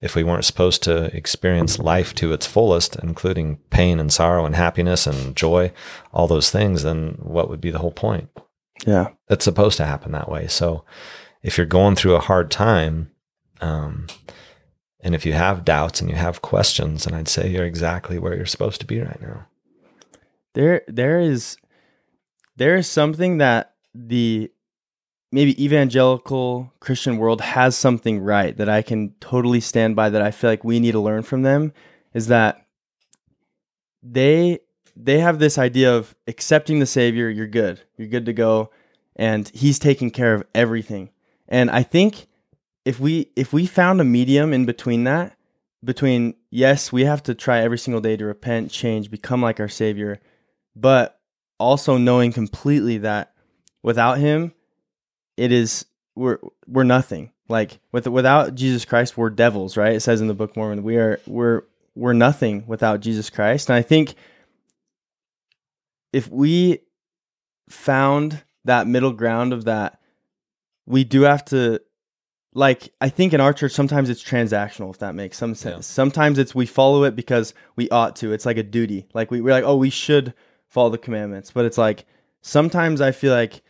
if 0.00 0.14
we 0.14 0.24
weren't 0.24 0.44
supposed 0.44 0.82
to 0.84 1.14
experience 1.16 1.78
life 1.78 2.14
to 2.16 2.32
its 2.32 2.46
fullest, 2.46 2.96
including 2.96 3.58
pain 3.70 4.00
and 4.00 4.12
sorrow 4.12 4.44
and 4.46 4.56
happiness 4.56 5.06
and 5.06 5.36
joy, 5.36 5.72
all 6.12 6.26
those 6.26 6.50
things, 6.50 6.82
then 6.82 7.18
what 7.20 7.48
would 7.48 7.60
be 7.60 7.70
the 7.70 7.78
whole 7.78 7.92
point? 7.92 8.28
Yeah. 8.86 9.08
It's 9.28 9.44
supposed 9.44 9.76
to 9.76 9.86
happen 9.86 10.12
that 10.12 10.28
way. 10.28 10.48
So 10.48 10.84
if 11.42 11.56
you're 11.56 11.66
going 11.66 11.94
through 11.96 12.16
a 12.16 12.20
hard 12.20 12.50
time, 12.50 13.10
um, 13.60 14.06
And 15.04 15.14
if 15.14 15.26
you 15.26 15.32
have 15.32 15.64
doubts 15.64 16.00
and 16.00 16.08
you 16.08 16.16
have 16.16 16.42
questions, 16.42 17.06
and 17.06 17.16
I'd 17.16 17.28
say 17.28 17.48
you're 17.48 17.66
exactly 17.66 18.18
where 18.18 18.36
you're 18.36 18.46
supposed 18.46 18.80
to 18.80 18.86
be 18.86 19.00
right 19.00 19.20
now. 19.20 19.46
There 20.54 20.82
there 20.86 21.18
is 21.18 21.56
there 22.56 22.76
is 22.76 22.86
something 22.86 23.38
that 23.38 23.74
the 23.94 24.52
maybe 25.32 25.62
evangelical 25.62 26.72
Christian 26.78 27.16
world 27.16 27.40
has 27.40 27.74
something 27.74 28.20
right 28.20 28.56
that 28.58 28.68
I 28.68 28.82
can 28.82 29.14
totally 29.18 29.60
stand 29.60 29.96
by 29.96 30.10
that 30.10 30.22
I 30.22 30.30
feel 30.30 30.50
like 30.50 30.62
we 30.62 30.78
need 30.78 30.92
to 30.92 31.00
learn 31.00 31.22
from 31.22 31.42
them 31.42 31.72
is 32.12 32.28
that 32.28 32.66
they 34.02 34.60
they 34.94 35.20
have 35.20 35.38
this 35.38 35.56
idea 35.56 35.96
of 35.96 36.14
accepting 36.26 36.78
the 36.78 36.86
savior, 36.86 37.30
you're 37.30 37.46
good. 37.46 37.80
You're 37.96 38.08
good 38.08 38.26
to 38.26 38.34
go 38.34 38.70
and 39.16 39.50
he's 39.54 39.78
taking 39.78 40.10
care 40.10 40.34
of 40.34 40.44
everything. 40.54 41.10
And 41.48 41.70
I 41.70 41.82
think 41.82 42.26
if 42.84 43.00
we 43.00 43.30
if 43.34 43.52
we 43.52 43.66
found 43.66 44.00
a 44.00 44.04
medium 44.04 44.52
in 44.52 44.66
between 44.66 45.04
that, 45.04 45.36
between 45.82 46.34
yes, 46.50 46.92
we 46.92 47.04
have 47.04 47.22
to 47.24 47.34
try 47.34 47.60
every 47.60 47.78
single 47.78 48.02
day 48.02 48.16
to 48.16 48.24
repent, 48.26 48.70
change, 48.70 49.10
become 49.10 49.40
like 49.40 49.60
our 49.60 49.68
savior, 49.68 50.20
but 50.76 51.18
also 51.58 51.96
knowing 51.96 52.32
completely 52.32 52.98
that 52.98 53.32
without 53.82 54.18
him 54.18 54.52
it 55.36 55.52
is 55.52 55.86
we're 56.14 56.38
we're 56.66 56.84
nothing. 56.84 57.30
Like 57.48 57.78
with 57.90 58.06
without 58.06 58.54
Jesus 58.54 58.84
Christ, 58.84 59.16
we're 59.16 59.30
devils, 59.30 59.76
right? 59.76 59.94
It 59.94 60.00
says 60.00 60.20
in 60.20 60.28
the 60.28 60.34
Book 60.34 60.50
of 60.50 60.56
Mormon, 60.56 60.82
we 60.82 60.96
are 60.96 61.20
we're 61.26 61.62
we're 61.94 62.12
nothing 62.12 62.64
without 62.66 63.00
Jesus 63.00 63.30
Christ. 63.30 63.68
And 63.68 63.76
I 63.76 63.82
think 63.82 64.14
if 66.12 66.28
we 66.30 66.80
found 67.68 68.42
that 68.64 68.86
middle 68.86 69.12
ground 69.12 69.52
of 69.52 69.64
that, 69.64 70.00
we 70.86 71.04
do 71.04 71.22
have 71.22 71.44
to 71.46 71.80
like 72.54 72.92
I 73.00 73.08
think 73.08 73.32
in 73.32 73.40
our 73.40 73.52
church 73.52 73.72
sometimes 73.72 74.10
it's 74.10 74.22
transactional 74.22 74.90
if 74.90 74.98
that 74.98 75.14
makes 75.14 75.38
some 75.38 75.54
sense. 75.54 75.88
Yeah. 75.88 75.94
Sometimes 75.94 76.38
it's 76.38 76.54
we 76.54 76.66
follow 76.66 77.04
it 77.04 77.16
because 77.16 77.54
we 77.76 77.88
ought 77.90 78.16
to. 78.16 78.32
It's 78.32 78.46
like 78.46 78.58
a 78.58 78.62
duty. 78.62 79.06
Like 79.14 79.30
we, 79.30 79.40
we're 79.40 79.52
like, 79.52 79.64
oh, 79.64 79.76
we 79.76 79.90
should 79.90 80.34
follow 80.68 80.90
the 80.90 80.98
commandments. 80.98 81.50
But 81.50 81.64
it's 81.64 81.78
like 81.78 82.04
sometimes 82.40 83.00
I 83.00 83.12
feel 83.12 83.32
like 83.32 83.62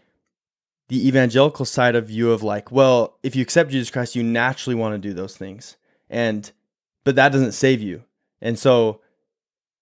the 0.89 1.07
evangelical 1.09 1.65
side 1.65 1.95
of 1.95 2.09
view 2.09 2.33
of 2.33 2.43
like, 2.43 2.71
well, 2.71 3.19
if 3.23 3.35
you 3.35 3.43
accept 3.43 3.71
Jesus 3.71 3.91
Christ, 3.91 4.15
you 4.15 4.23
naturally 4.23 4.75
want 4.75 4.95
to 4.95 4.99
do 4.99 5.15
those 5.15 5.37
things. 5.37 5.77
And 6.11 6.51
but 7.05 7.17
that 7.17 7.33
doesn't 7.33 7.53
save 7.53 7.81
you. 7.81 8.05
And 8.41 8.59
so 8.59 9.01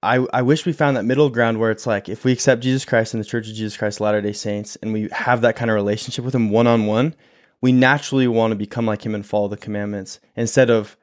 I 0.03 0.27
I 0.33 0.43
wish 0.43 0.65
we 0.65 0.73
found 0.73 0.97
that 0.97 1.05
middle 1.05 1.29
ground 1.31 1.59
where 1.59 1.71
it's 1.71 1.87
like 1.87 2.09
if 2.09 2.25
we 2.25 2.33
accept 2.33 2.63
Jesus 2.63 2.85
Christ 2.85 3.15
in 3.15 3.21
the 3.21 3.27
Church 3.27 3.49
of 3.49 3.55
Jesus 3.55 3.77
Christ 3.77 4.01
Latter-day 4.01 4.33
Saints 4.33 4.77
and 4.77 4.93
we 4.93 5.09
have 5.13 5.41
that 5.41 5.57
kind 5.57 5.71
of 5.71 5.75
relationship 5.75 6.25
with 6.25 6.35
him 6.35 6.51
one-on-one, 6.51 7.15
we 7.61 7.73
naturally 7.73 8.29
want 8.29 8.53
to 8.53 8.57
become 8.57 8.87
like 8.87 9.05
him 9.05 9.15
and 9.15 9.27
follow 9.27 9.49
the 9.49 9.57
commandments 9.57 10.21
instead 10.37 10.71
of 10.71 10.97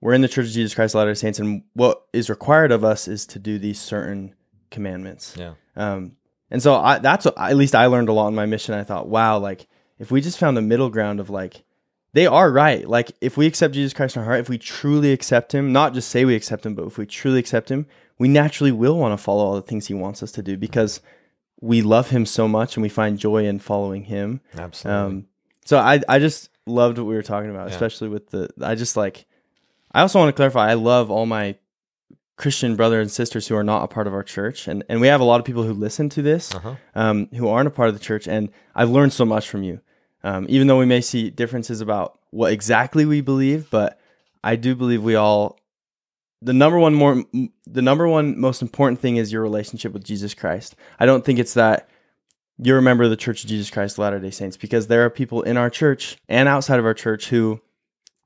we're 0.00 0.14
in 0.14 0.22
the 0.22 0.28
Church 0.28 0.46
of 0.46 0.52
Jesus 0.52 0.74
Christ 0.74 0.94
Latter-day 0.94 1.18
Saints 1.18 1.38
and 1.38 1.62
what 1.74 2.06
is 2.12 2.30
required 2.30 2.72
of 2.72 2.84
us 2.84 3.08
is 3.08 3.26
to 3.26 3.38
do 3.38 3.58
these 3.58 3.80
certain 3.80 4.34
commandments. 4.70 5.34
Yeah. 5.36 5.54
Um 5.76 6.16
and 6.52 6.62
so 6.62 6.76
I, 6.76 6.98
that's 6.98 7.24
what, 7.24 7.38
at 7.38 7.56
least 7.56 7.74
I 7.74 7.86
learned 7.86 8.10
a 8.10 8.12
lot 8.12 8.28
in 8.28 8.34
my 8.34 8.44
mission. 8.44 8.74
I 8.74 8.84
thought, 8.84 9.08
wow, 9.08 9.38
like 9.38 9.66
if 9.98 10.10
we 10.10 10.20
just 10.20 10.38
found 10.38 10.54
the 10.54 10.62
middle 10.62 10.90
ground 10.90 11.18
of 11.18 11.30
like, 11.30 11.64
they 12.12 12.26
are 12.26 12.52
right. 12.52 12.86
Like 12.86 13.10
if 13.22 13.38
we 13.38 13.46
accept 13.46 13.72
Jesus 13.72 13.94
Christ 13.94 14.16
in 14.16 14.20
our 14.20 14.26
heart, 14.26 14.40
if 14.40 14.50
we 14.50 14.58
truly 14.58 15.12
accept 15.12 15.54
him, 15.54 15.72
not 15.72 15.94
just 15.94 16.10
say 16.10 16.26
we 16.26 16.34
accept 16.34 16.66
him, 16.66 16.74
but 16.74 16.84
if 16.84 16.98
we 16.98 17.06
truly 17.06 17.38
accept 17.38 17.70
him, 17.70 17.86
we 18.18 18.28
naturally 18.28 18.70
will 18.70 18.98
want 18.98 19.18
to 19.18 19.24
follow 19.24 19.42
all 19.46 19.54
the 19.54 19.62
things 19.62 19.86
he 19.86 19.94
wants 19.94 20.22
us 20.22 20.30
to 20.32 20.42
do 20.42 20.58
because 20.58 21.00
we 21.62 21.80
love 21.80 22.10
him 22.10 22.26
so 22.26 22.46
much 22.46 22.76
and 22.76 22.82
we 22.82 22.90
find 22.90 23.18
joy 23.18 23.46
in 23.46 23.58
following 23.58 24.02
him. 24.04 24.42
Absolutely. 24.58 25.00
Um, 25.00 25.26
so 25.64 25.78
I, 25.78 26.02
I 26.06 26.18
just 26.18 26.50
loved 26.66 26.98
what 26.98 27.06
we 27.06 27.14
were 27.14 27.22
talking 27.22 27.48
about, 27.48 27.68
yeah. 27.68 27.74
especially 27.74 28.08
with 28.08 28.28
the, 28.28 28.50
I 28.60 28.74
just 28.74 28.94
like, 28.94 29.24
I 29.90 30.02
also 30.02 30.18
want 30.18 30.28
to 30.28 30.36
clarify, 30.36 30.68
I 30.68 30.74
love 30.74 31.10
all 31.10 31.24
my 31.24 31.56
Christian 32.36 32.76
brothers 32.76 33.02
and 33.02 33.10
sisters 33.10 33.46
who 33.46 33.56
are 33.56 33.64
not 33.64 33.84
a 33.84 33.88
part 33.88 34.06
of 34.06 34.14
our 34.14 34.22
church, 34.22 34.68
and 34.68 34.84
and 34.88 35.00
we 35.00 35.08
have 35.08 35.20
a 35.20 35.24
lot 35.24 35.38
of 35.38 35.46
people 35.46 35.62
who 35.62 35.74
listen 35.74 36.08
to 36.10 36.22
this 36.22 36.54
uh-huh. 36.54 36.76
um, 36.94 37.28
who 37.34 37.48
aren't 37.48 37.68
a 37.68 37.70
part 37.70 37.88
of 37.88 37.94
the 37.94 38.00
church, 38.00 38.26
and 38.26 38.50
I've 38.74 38.90
learned 38.90 39.12
so 39.12 39.24
much 39.24 39.48
from 39.48 39.62
you. 39.62 39.80
Um, 40.24 40.46
even 40.48 40.66
though 40.66 40.78
we 40.78 40.86
may 40.86 41.00
see 41.00 41.30
differences 41.30 41.80
about 41.80 42.18
what 42.30 42.52
exactly 42.52 43.04
we 43.04 43.20
believe, 43.20 43.68
but 43.70 43.98
I 44.42 44.56
do 44.56 44.74
believe 44.74 45.02
we 45.02 45.14
all 45.14 45.58
the 46.40 46.52
number 46.52 46.78
one 46.78 46.94
more 46.94 47.22
the 47.66 47.82
number 47.82 48.08
one 48.08 48.38
most 48.38 48.62
important 48.62 49.00
thing 49.00 49.16
is 49.16 49.32
your 49.32 49.42
relationship 49.42 49.92
with 49.92 50.04
Jesus 50.04 50.34
Christ. 50.34 50.74
I 50.98 51.06
don't 51.06 51.24
think 51.24 51.38
it's 51.38 51.54
that 51.54 51.88
you're 52.58 52.78
a 52.78 52.82
member 52.82 53.04
of 53.04 53.10
the 53.10 53.16
Church 53.16 53.42
of 53.44 53.50
Jesus 53.50 53.70
Christ 53.70 53.98
Latter 53.98 54.18
Day 54.18 54.30
Saints 54.30 54.56
because 54.56 54.86
there 54.86 55.04
are 55.04 55.10
people 55.10 55.42
in 55.42 55.56
our 55.56 55.70
church 55.70 56.16
and 56.28 56.48
outside 56.48 56.78
of 56.78 56.84
our 56.84 56.94
church 56.94 57.28
who 57.28 57.60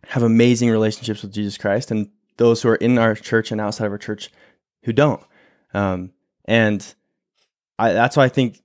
have 0.09 0.23
amazing 0.23 0.71
relationships 0.71 1.23
with 1.23 1.33
Jesus 1.33 1.59
Christ, 1.59 1.91
and 1.91 2.09
those 2.37 2.62
who 2.62 2.68
are 2.68 2.76
in 2.76 2.99
our 2.99 3.14
church 3.14 3.53
and 3.53 3.61
outside 3.61 3.87
of 3.87 3.93
our 3.93 3.99
church 3.99 4.30
who 4.84 4.93
don't. 4.93 5.22
Um, 5.74 6.12
and 6.45 6.95
I, 7.78 7.93
that's 7.93 8.16
why 8.16 8.24
I 8.24 8.28
think 8.28 8.62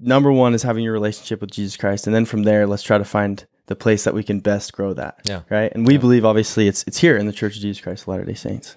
number 0.00 0.32
one 0.32 0.54
is 0.54 0.62
having 0.62 0.84
your 0.84 0.92
relationship 0.92 1.40
with 1.40 1.50
Jesus 1.50 1.76
Christ, 1.76 2.06
and 2.06 2.14
then 2.14 2.24
from 2.24 2.42
there, 2.42 2.66
let's 2.66 2.82
try 2.82 2.98
to 2.98 3.04
find 3.04 3.46
the 3.66 3.76
place 3.76 4.04
that 4.04 4.14
we 4.14 4.22
can 4.22 4.40
best 4.40 4.72
grow 4.72 4.94
that. 4.94 5.20
Yeah. 5.24 5.42
Right. 5.50 5.70
And 5.74 5.86
we 5.86 5.94
yeah. 5.94 6.00
believe, 6.00 6.24
obviously, 6.24 6.68
it's 6.68 6.84
it's 6.86 6.98
here 6.98 7.16
in 7.16 7.26
the 7.26 7.32
Church 7.32 7.56
of 7.56 7.62
Jesus 7.62 7.82
Christ 7.82 8.02
of 8.02 8.08
Latter 8.08 8.24
Day 8.24 8.34
Saints. 8.34 8.76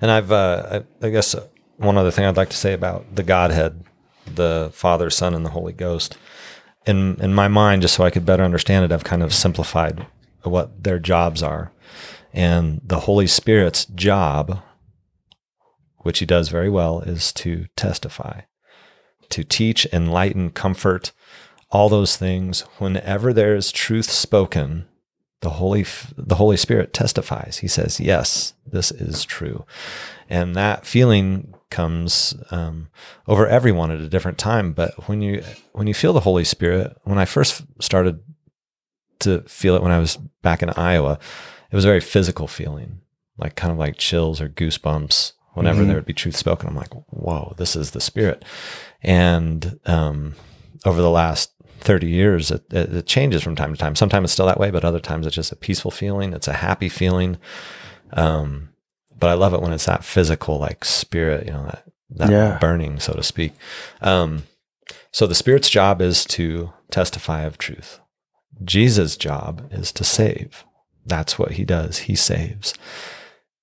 And 0.00 0.10
I've, 0.10 0.32
uh, 0.32 0.82
I, 1.02 1.06
I 1.06 1.10
guess, 1.10 1.34
one 1.76 1.98
other 1.98 2.10
thing 2.10 2.24
I'd 2.24 2.36
like 2.36 2.50
to 2.50 2.56
say 2.56 2.72
about 2.72 3.14
the 3.14 3.22
Godhead, 3.22 3.84
the 4.26 4.70
Father, 4.72 5.10
Son, 5.10 5.34
and 5.34 5.44
the 5.44 5.50
Holy 5.50 5.72
Ghost. 5.72 6.16
In 6.86 7.16
in 7.20 7.34
my 7.34 7.48
mind, 7.48 7.82
just 7.82 7.94
so 7.94 8.04
I 8.04 8.10
could 8.10 8.24
better 8.24 8.44
understand 8.44 8.84
it, 8.84 8.92
I've 8.92 9.04
kind 9.04 9.22
of 9.22 9.34
simplified 9.34 10.06
what 10.42 10.82
their 10.82 10.98
jobs 10.98 11.42
are. 11.42 11.72
And 12.32 12.80
the 12.84 13.00
Holy 13.00 13.26
Spirit's 13.26 13.84
job, 13.86 14.62
which 15.98 16.20
he 16.20 16.26
does 16.26 16.48
very 16.48 16.70
well, 16.70 17.00
is 17.00 17.32
to 17.34 17.66
testify, 17.76 18.42
to 19.30 19.44
teach, 19.44 19.86
enlighten, 19.92 20.50
comfort, 20.50 21.12
all 21.70 21.88
those 21.88 22.16
things. 22.16 22.60
Whenever 22.78 23.32
there 23.32 23.54
is 23.54 23.72
truth 23.72 24.10
spoken, 24.10 24.86
the 25.40 25.50
Holy 25.50 25.84
the 26.16 26.34
Holy 26.34 26.56
Spirit 26.56 26.92
testifies. 26.92 27.58
He 27.58 27.68
says, 27.68 27.98
"Yes, 27.98 28.54
this 28.66 28.90
is 28.90 29.24
true," 29.24 29.64
and 30.28 30.54
that 30.54 30.86
feeling 30.86 31.54
comes 31.70 32.34
um, 32.50 32.88
over 33.26 33.46
everyone 33.46 33.90
at 33.90 34.00
a 34.00 34.08
different 34.08 34.38
time. 34.38 34.72
But 34.72 35.08
when 35.08 35.22
you 35.22 35.42
when 35.72 35.86
you 35.86 35.94
feel 35.94 36.12
the 36.12 36.20
Holy 36.20 36.44
Spirit, 36.44 36.96
when 37.04 37.18
I 37.18 37.24
first 37.24 37.62
started 37.80 38.20
to 39.20 39.42
feel 39.42 39.76
it 39.76 39.82
when 39.82 39.92
I 39.92 39.98
was 39.98 40.16
back 40.42 40.62
in 40.62 40.70
Iowa, 40.70 41.18
it 41.70 41.76
was 41.76 41.84
a 41.84 41.88
very 41.88 42.00
physical 42.00 42.46
feeling, 42.46 43.00
like 43.38 43.56
kind 43.56 43.72
of 43.72 43.78
like 43.78 43.96
chills 43.96 44.40
or 44.40 44.48
goosebumps 44.48 45.32
whenever 45.54 45.80
mm-hmm. 45.80 45.88
there 45.88 45.96
would 45.96 46.06
be 46.06 46.12
truth 46.12 46.36
spoken. 46.36 46.68
I'm 46.68 46.76
like, 46.76 46.92
whoa, 47.10 47.54
this 47.56 47.76
is 47.76 47.90
the 47.90 48.00
spirit. 48.00 48.44
And 49.02 49.78
um, 49.86 50.34
over 50.84 51.00
the 51.00 51.10
last 51.10 51.52
30 51.80 52.06
years, 52.08 52.50
it, 52.50 52.64
it, 52.72 52.94
it, 52.94 53.06
changes 53.06 53.42
from 53.42 53.56
time 53.56 53.72
to 53.72 53.78
time. 53.78 53.96
Sometimes 53.96 54.24
it's 54.24 54.32
still 54.32 54.46
that 54.46 54.60
way, 54.60 54.70
but 54.70 54.84
other 54.84 55.00
times 55.00 55.26
it's 55.26 55.36
just 55.36 55.52
a 55.52 55.56
peaceful 55.56 55.90
feeling. 55.90 56.32
It's 56.32 56.48
a 56.48 56.54
happy 56.54 56.88
feeling. 56.88 57.38
Um, 58.12 58.70
but 59.18 59.30
I 59.30 59.34
love 59.34 59.54
it 59.54 59.60
when 59.60 59.72
it's 59.72 59.86
that 59.86 60.04
physical, 60.04 60.58
like 60.58 60.84
spirit, 60.84 61.46
you 61.46 61.52
know, 61.52 61.64
that, 61.64 61.84
that 62.10 62.30
yeah. 62.30 62.58
burning, 62.60 63.00
so 63.00 63.12
to 63.12 63.22
speak. 63.22 63.52
Um, 64.00 64.44
so 65.12 65.26
the 65.26 65.34
spirit's 65.34 65.70
job 65.70 66.00
is 66.00 66.24
to 66.26 66.72
testify 66.90 67.42
of 67.42 67.58
truth. 67.58 68.00
Jesus' 68.64 69.16
job 69.16 69.68
is 69.72 69.92
to 69.92 70.04
save. 70.04 70.64
That's 71.04 71.38
what 71.38 71.52
he 71.52 71.64
does. 71.64 71.98
He 71.98 72.14
saves. 72.14 72.74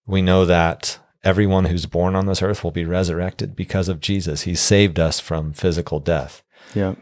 We 0.06 0.22
know 0.22 0.46
that 0.46 1.00
everyone 1.24 1.66
who's 1.66 1.86
born 1.86 2.16
on 2.16 2.26
this 2.26 2.42
earth 2.42 2.64
will 2.64 2.72
be 2.72 2.86
resurrected 2.86 3.56
because 3.56 3.90
of 3.90 4.00
Jesus. 4.00 4.44
He 4.44 4.56
saved 4.56 5.00
us 5.00 5.20
from 5.20 5.54
physical 5.54 6.00
death. 6.00 6.44
Yeah. 6.74 6.96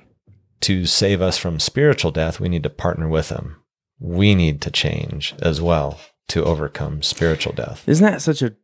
To 0.61 0.85
save 0.85 1.21
us 1.21 1.37
from 1.37 1.59
spiritual 1.59 2.11
death, 2.11 2.39
we 2.39 2.49
need 2.49 2.63
to 2.63 2.69
partner 2.69 3.07
with 3.07 3.29
him. 3.29 3.57
We 3.99 4.35
need 4.35 4.61
to 4.61 4.71
change 4.71 5.35
as 5.39 5.61
well 5.61 5.99
to 6.29 6.43
overcome 6.43 7.03
spiritual 7.03 7.53
death. 7.53 7.87
Isn't 7.87 8.05
that 8.05 8.21
such 8.21 8.41
a 8.41 8.55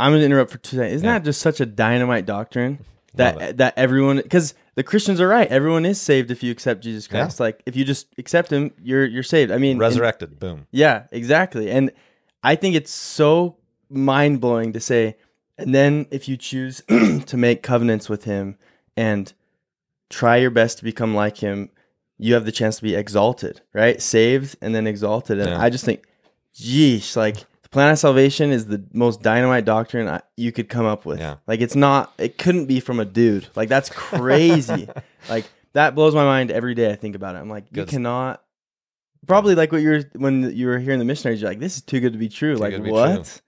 I'm 0.00 0.12
going 0.12 0.20
to 0.20 0.26
interrupt 0.26 0.52
for 0.52 0.58
two 0.58 0.76
seconds. 0.76 0.94
Isn't 0.94 1.06
yeah. 1.06 1.18
that 1.18 1.24
just 1.24 1.40
such 1.40 1.60
a 1.60 1.66
dynamite 1.66 2.24
doctrine 2.26 2.78
that 3.14 3.56
that 3.58 3.74
everyone 3.76 4.16
because 4.16 4.54
the 4.74 4.82
Christians 4.82 5.20
are 5.20 5.28
right. 5.28 5.48
Everyone 5.48 5.84
is 5.84 6.00
saved 6.00 6.30
if 6.30 6.42
you 6.42 6.52
accept 6.52 6.82
Jesus 6.82 7.06
Christ. 7.06 7.40
Yeah. 7.40 7.44
Like 7.44 7.62
if 7.66 7.74
you 7.74 7.84
just 7.84 8.06
accept 8.18 8.52
Him, 8.52 8.72
you're 8.82 9.04
you're 9.04 9.22
saved. 9.22 9.50
I 9.50 9.58
mean, 9.58 9.78
resurrected. 9.78 10.30
And, 10.30 10.38
boom. 10.38 10.66
Yeah, 10.70 11.04
exactly. 11.10 11.70
And 11.70 11.90
I 12.42 12.54
think 12.54 12.76
it's 12.76 12.92
so 12.92 13.56
mind 13.90 14.40
blowing 14.40 14.72
to 14.72 14.80
say. 14.80 15.16
And 15.56 15.74
then 15.74 16.06
if 16.10 16.28
you 16.28 16.36
choose 16.36 16.82
to 16.88 17.36
make 17.36 17.62
covenants 17.62 18.08
with 18.08 18.24
Him 18.24 18.56
and 18.96 19.32
try 20.08 20.36
your 20.36 20.50
best 20.50 20.78
to 20.78 20.84
become 20.84 21.14
like 21.14 21.38
Him, 21.38 21.70
you 22.16 22.34
have 22.34 22.44
the 22.44 22.52
chance 22.52 22.76
to 22.76 22.82
be 22.82 22.94
exalted, 22.94 23.62
right? 23.72 24.00
Saved 24.00 24.56
and 24.60 24.74
then 24.74 24.86
exalted. 24.86 25.38
And 25.38 25.50
yeah. 25.50 25.60
I 25.60 25.70
just 25.70 25.84
think, 25.84 26.04
geez, 26.54 27.16
like 27.16 27.44
the 27.70 27.74
plan 27.74 27.92
of 27.92 27.98
salvation 27.98 28.50
is 28.50 28.66
the 28.66 28.84
most 28.92 29.22
dynamite 29.22 29.64
doctrine 29.64 30.08
I, 30.08 30.22
you 30.36 30.52
could 30.52 30.68
come 30.68 30.86
up 30.86 31.04
with. 31.04 31.20
Yeah. 31.20 31.36
Like 31.46 31.60
it's 31.60 31.76
not, 31.76 32.12
it 32.18 32.38
couldn't 32.38 32.66
be 32.66 32.80
from 32.80 33.00
a 33.00 33.04
dude. 33.04 33.48
Like 33.54 33.68
that's 33.68 33.90
crazy. 33.90 34.88
like 35.28 35.46
that 35.72 35.94
blows 35.94 36.14
my 36.14 36.24
mind 36.24 36.50
every 36.50 36.74
day 36.74 36.90
I 36.90 36.96
think 36.96 37.14
about 37.14 37.36
it. 37.36 37.38
I'm 37.38 37.50
like, 37.50 37.64
you 37.72 37.84
cannot 37.84 38.42
Probably 39.26 39.54
like 39.54 39.72
what 39.72 39.82
you 39.82 39.90
were 39.90 40.04
when 40.14 40.56
you 40.56 40.68
were 40.68 40.78
hearing 40.78 41.00
the 41.00 41.04
missionaries. 41.04 41.42
You're 41.42 41.50
like, 41.50 41.58
this 41.58 41.76
is 41.76 41.82
too 41.82 42.00
good 42.00 42.12
to 42.12 42.18
be 42.18 42.28
true. 42.28 42.54
like 42.54 42.70
good 42.70 42.78
to 42.78 42.82
be 42.84 42.90
what? 42.90 43.42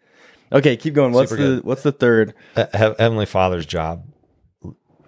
Okay, 0.52 0.76
keep 0.76 0.92
going. 0.94 1.12
What's 1.12 1.30
Super 1.30 1.42
the 1.42 1.48
good. 1.56 1.64
what's 1.64 1.82
the 1.82 1.92
third? 1.92 2.34
Uh, 2.56 2.66
Heavenly 2.74 3.24
Father's 3.24 3.64
job. 3.64 4.04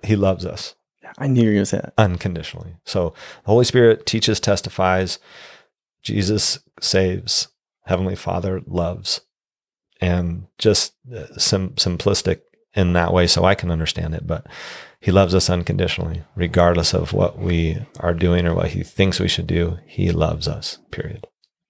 He 0.02 0.16
loves 0.16 0.46
us 0.46 0.74
I 1.18 1.26
knew 1.26 1.42
you 1.42 1.48
were 1.48 1.54
gonna 1.54 1.66
say 1.66 1.78
that. 1.78 1.94
unconditionally. 1.98 2.76
So 2.84 3.14
the 3.44 3.50
Holy 3.50 3.64
Spirit 3.64 4.06
teaches, 4.06 4.40
testifies. 4.40 5.18
Jesus 6.02 6.58
saves. 6.80 7.48
Heavenly 7.84 8.16
Father 8.16 8.62
loves, 8.66 9.22
and 10.00 10.46
just 10.58 10.94
uh, 11.14 11.26
sim- 11.38 11.74
simplistic 11.74 12.40
in 12.74 12.92
that 12.94 13.12
way, 13.12 13.26
so 13.26 13.44
I 13.44 13.54
can 13.54 13.70
understand 13.70 14.14
it. 14.14 14.26
But 14.26 14.46
He 15.00 15.10
loves 15.10 15.34
us 15.34 15.50
unconditionally, 15.50 16.22
regardless 16.34 16.94
of 16.94 17.12
what 17.12 17.38
we 17.38 17.84
are 18.00 18.14
doing 18.14 18.46
or 18.46 18.54
what 18.54 18.68
He 18.68 18.82
thinks 18.82 19.20
we 19.20 19.28
should 19.28 19.46
do. 19.46 19.78
He 19.86 20.10
loves 20.10 20.48
us. 20.48 20.78
Period. 20.90 21.26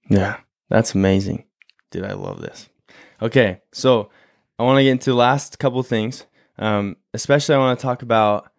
Yeah, 0.08 0.38
that's 0.68 0.94
amazing, 0.94 1.44
dude. 1.90 2.04
I 2.04 2.12
love 2.12 2.40
this. 2.40 2.68
Okay, 3.20 3.60
so 3.72 4.10
I 4.58 4.64
want 4.64 4.78
to 4.78 4.84
get 4.84 4.90
into 4.90 5.10
the 5.10 5.16
last 5.16 5.58
couple 5.58 5.82
things. 5.82 6.26
Um, 6.58 6.96
especially, 7.14 7.54
I 7.54 7.58
want 7.58 7.78
to 7.78 7.82
talk 7.82 8.02
about 8.02 8.50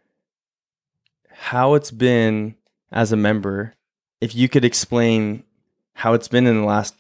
how 1.32 1.76
it's 1.76 1.92
been 1.92 2.56
as 2.92 3.12
a 3.12 3.18
member. 3.18 3.76
If 4.22 4.34
you 4.36 4.50
could 4.50 4.66
explain 4.66 5.44
how 5.94 6.14
it's 6.14 6.28
been 6.28 6.48
in 6.48 6.62
the 6.62 6.66
last, 6.66 6.96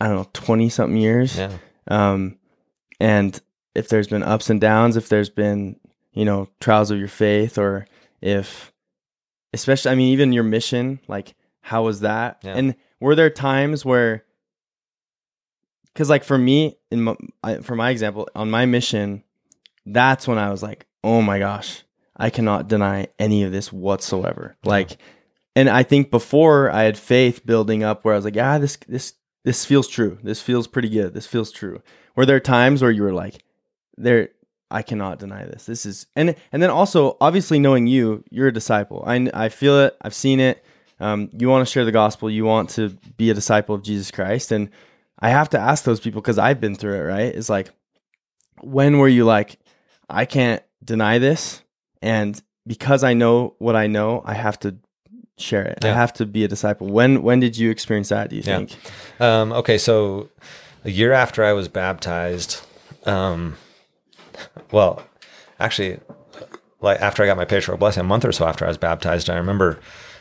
I 0.00 0.08
don't 0.08 0.16
know, 0.16 0.30
twenty 0.32 0.68
something 0.68 0.96
years. 0.96 1.36
Yeah. 1.36 1.56
um, 1.88 2.38
and 3.00 3.40
if 3.74 3.88
there's 3.88 4.08
been 4.08 4.22
ups 4.22 4.50
and 4.50 4.60
downs, 4.60 4.96
if 4.96 5.08
there's 5.08 5.30
been 5.30 5.76
you 6.12 6.24
know 6.24 6.48
trials 6.60 6.90
of 6.90 6.98
your 6.98 7.08
faith, 7.08 7.58
or 7.58 7.86
if, 8.20 8.72
especially, 9.52 9.90
I 9.90 9.94
mean, 9.94 10.12
even 10.12 10.32
your 10.32 10.44
mission, 10.44 11.00
like 11.08 11.34
how 11.60 11.84
was 11.84 12.00
that? 12.00 12.40
Yeah. 12.42 12.54
And 12.54 12.74
were 13.00 13.14
there 13.14 13.30
times 13.30 13.84
where, 13.84 14.24
because 15.92 16.10
like 16.10 16.24
for 16.24 16.36
me, 16.36 16.76
in 16.90 17.02
my, 17.02 17.16
I, 17.42 17.56
for 17.56 17.74
my 17.74 17.90
example, 17.90 18.28
on 18.34 18.50
my 18.50 18.66
mission, 18.66 19.24
that's 19.86 20.28
when 20.28 20.38
I 20.38 20.50
was 20.50 20.62
like, 20.62 20.86
oh 21.02 21.22
my 21.22 21.38
gosh, 21.38 21.84
I 22.16 22.30
cannot 22.30 22.68
deny 22.68 23.08
any 23.18 23.44
of 23.44 23.52
this 23.52 23.72
whatsoever. 23.72 24.56
Like, 24.64 24.98
and 25.56 25.68
I 25.68 25.82
think 25.82 26.10
before 26.10 26.70
I 26.70 26.82
had 26.82 26.98
faith 26.98 27.44
building 27.46 27.82
up 27.82 28.04
where 28.04 28.14
I 28.14 28.16
was 28.16 28.24
like, 28.24 28.36
yeah, 28.36 28.58
this 28.58 28.76
this 28.88 29.14
this 29.44 29.64
feels 29.64 29.86
true. 29.86 30.18
This 30.22 30.40
feels 30.40 30.66
pretty 30.66 30.88
good. 30.88 31.14
This 31.14 31.26
feels 31.26 31.52
true. 31.52 31.82
Were 32.16 32.26
there 32.26 32.40
times 32.40 32.82
where 32.82 32.90
you 32.90 33.02
were 33.02 33.12
like, 33.12 33.44
there, 33.96 34.30
I 34.70 34.82
cannot 34.82 35.18
deny 35.18 35.44
this. 35.44 35.66
This 35.66 35.86
is, 35.86 36.06
and 36.16 36.34
and 36.50 36.62
then 36.62 36.70
also 36.70 37.16
obviously 37.20 37.58
knowing 37.58 37.86
you, 37.86 38.24
you're 38.30 38.48
a 38.48 38.52
disciple. 38.52 39.04
I 39.06 39.30
I 39.32 39.48
feel 39.50 39.78
it. 39.80 39.96
I've 40.02 40.14
seen 40.14 40.40
it. 40.40 40.64
Um, 40.98 41.28
you 41.32 41.48
want 41.48 41.66
to 41.66 41.70
share 41.72 41.84
the 41.84 41.92
gospel. 41.92 42.30
You 42.30 42.44
want 42.44 42.70
to 42.70 42.90
be 43.16 43.30
a 43.30 43.34
disciple 43.34 43.74
of 43.74 43.82
Jesus 43.82 44.10
Christ, 44.10 44.50
and 44.50 44.70
I 45.18 45.28
have 45.28 45.50
to 45.50 45.58
ask 45.58 45.84
those 45.84 46.00
people 46.00 46.20
because 46.20 46.38
I've 46.38 46.60
been 46.60 46.74
through 46.74 46.94
it. 46.94 47.02
Right? 47.02 47.34
It's 47.34 47.48
like, 47.48 47.70
when 48.62 48.98
were 48.98 49.08
you 49.08 49.24
like, 49.24 49.58
I 50.08 50.24
can't 50.24 50.62
deny 50.82 51.18
this, 51.18 51.62
and 52.00 52.40
because 52.66 53.04
I 53.04 53.12
know 53.12 53.54
what 53.58 53.76
I 53.76 53.86
know, 53.86 54.22
I 54.24 54.34
have 54.34 54.58
to 54.60 54.76
share 55.36 55.62
it. 55.64 55.84
I 55.84 55.88
have 55.92 56.12
to 56.14 56.26
be 56.26 56.44
a 56.44 56.48
disciple. 56.48 56.86
When 56.88 57.22
when 57.22 57.40
did 57.40 57.56
you 57.56 57.70
experience 57.70 58.08
that? 58.10 58.30
Do 58.30 58.36
you 58.36 58.42
Yeah. 58.44 58.58
think? 58.58 58.76
Um, 59.20 59.52
okay, 59.52 59.78
so 59.78 60.28
a 60.84 60.90
year 60.90 61.12
after 61.12 61.44
I 61.44 61.52
was 61.52 61.68
baptized, 61.68 62.60
um, 63.06 63.56
well, 64.70 65.02
actually, 65.58 66.00
like 66.80 67.00
after 67.00 67.22
I 67.22 67.26
got 67.26 67.36
my 67.36 67.44
pastoral 67.44 67.78
blessing, 67.78 68.00
a 68.02 68.04
month 68.04 68.24
or 68.24 68.32
so 68.32 68.46
after 68.46 68.64
I 68.64 68.68
was 68.68 68.78
baptized, 68.78 69.28
I 69.30 69.36
remember 69.36 69.78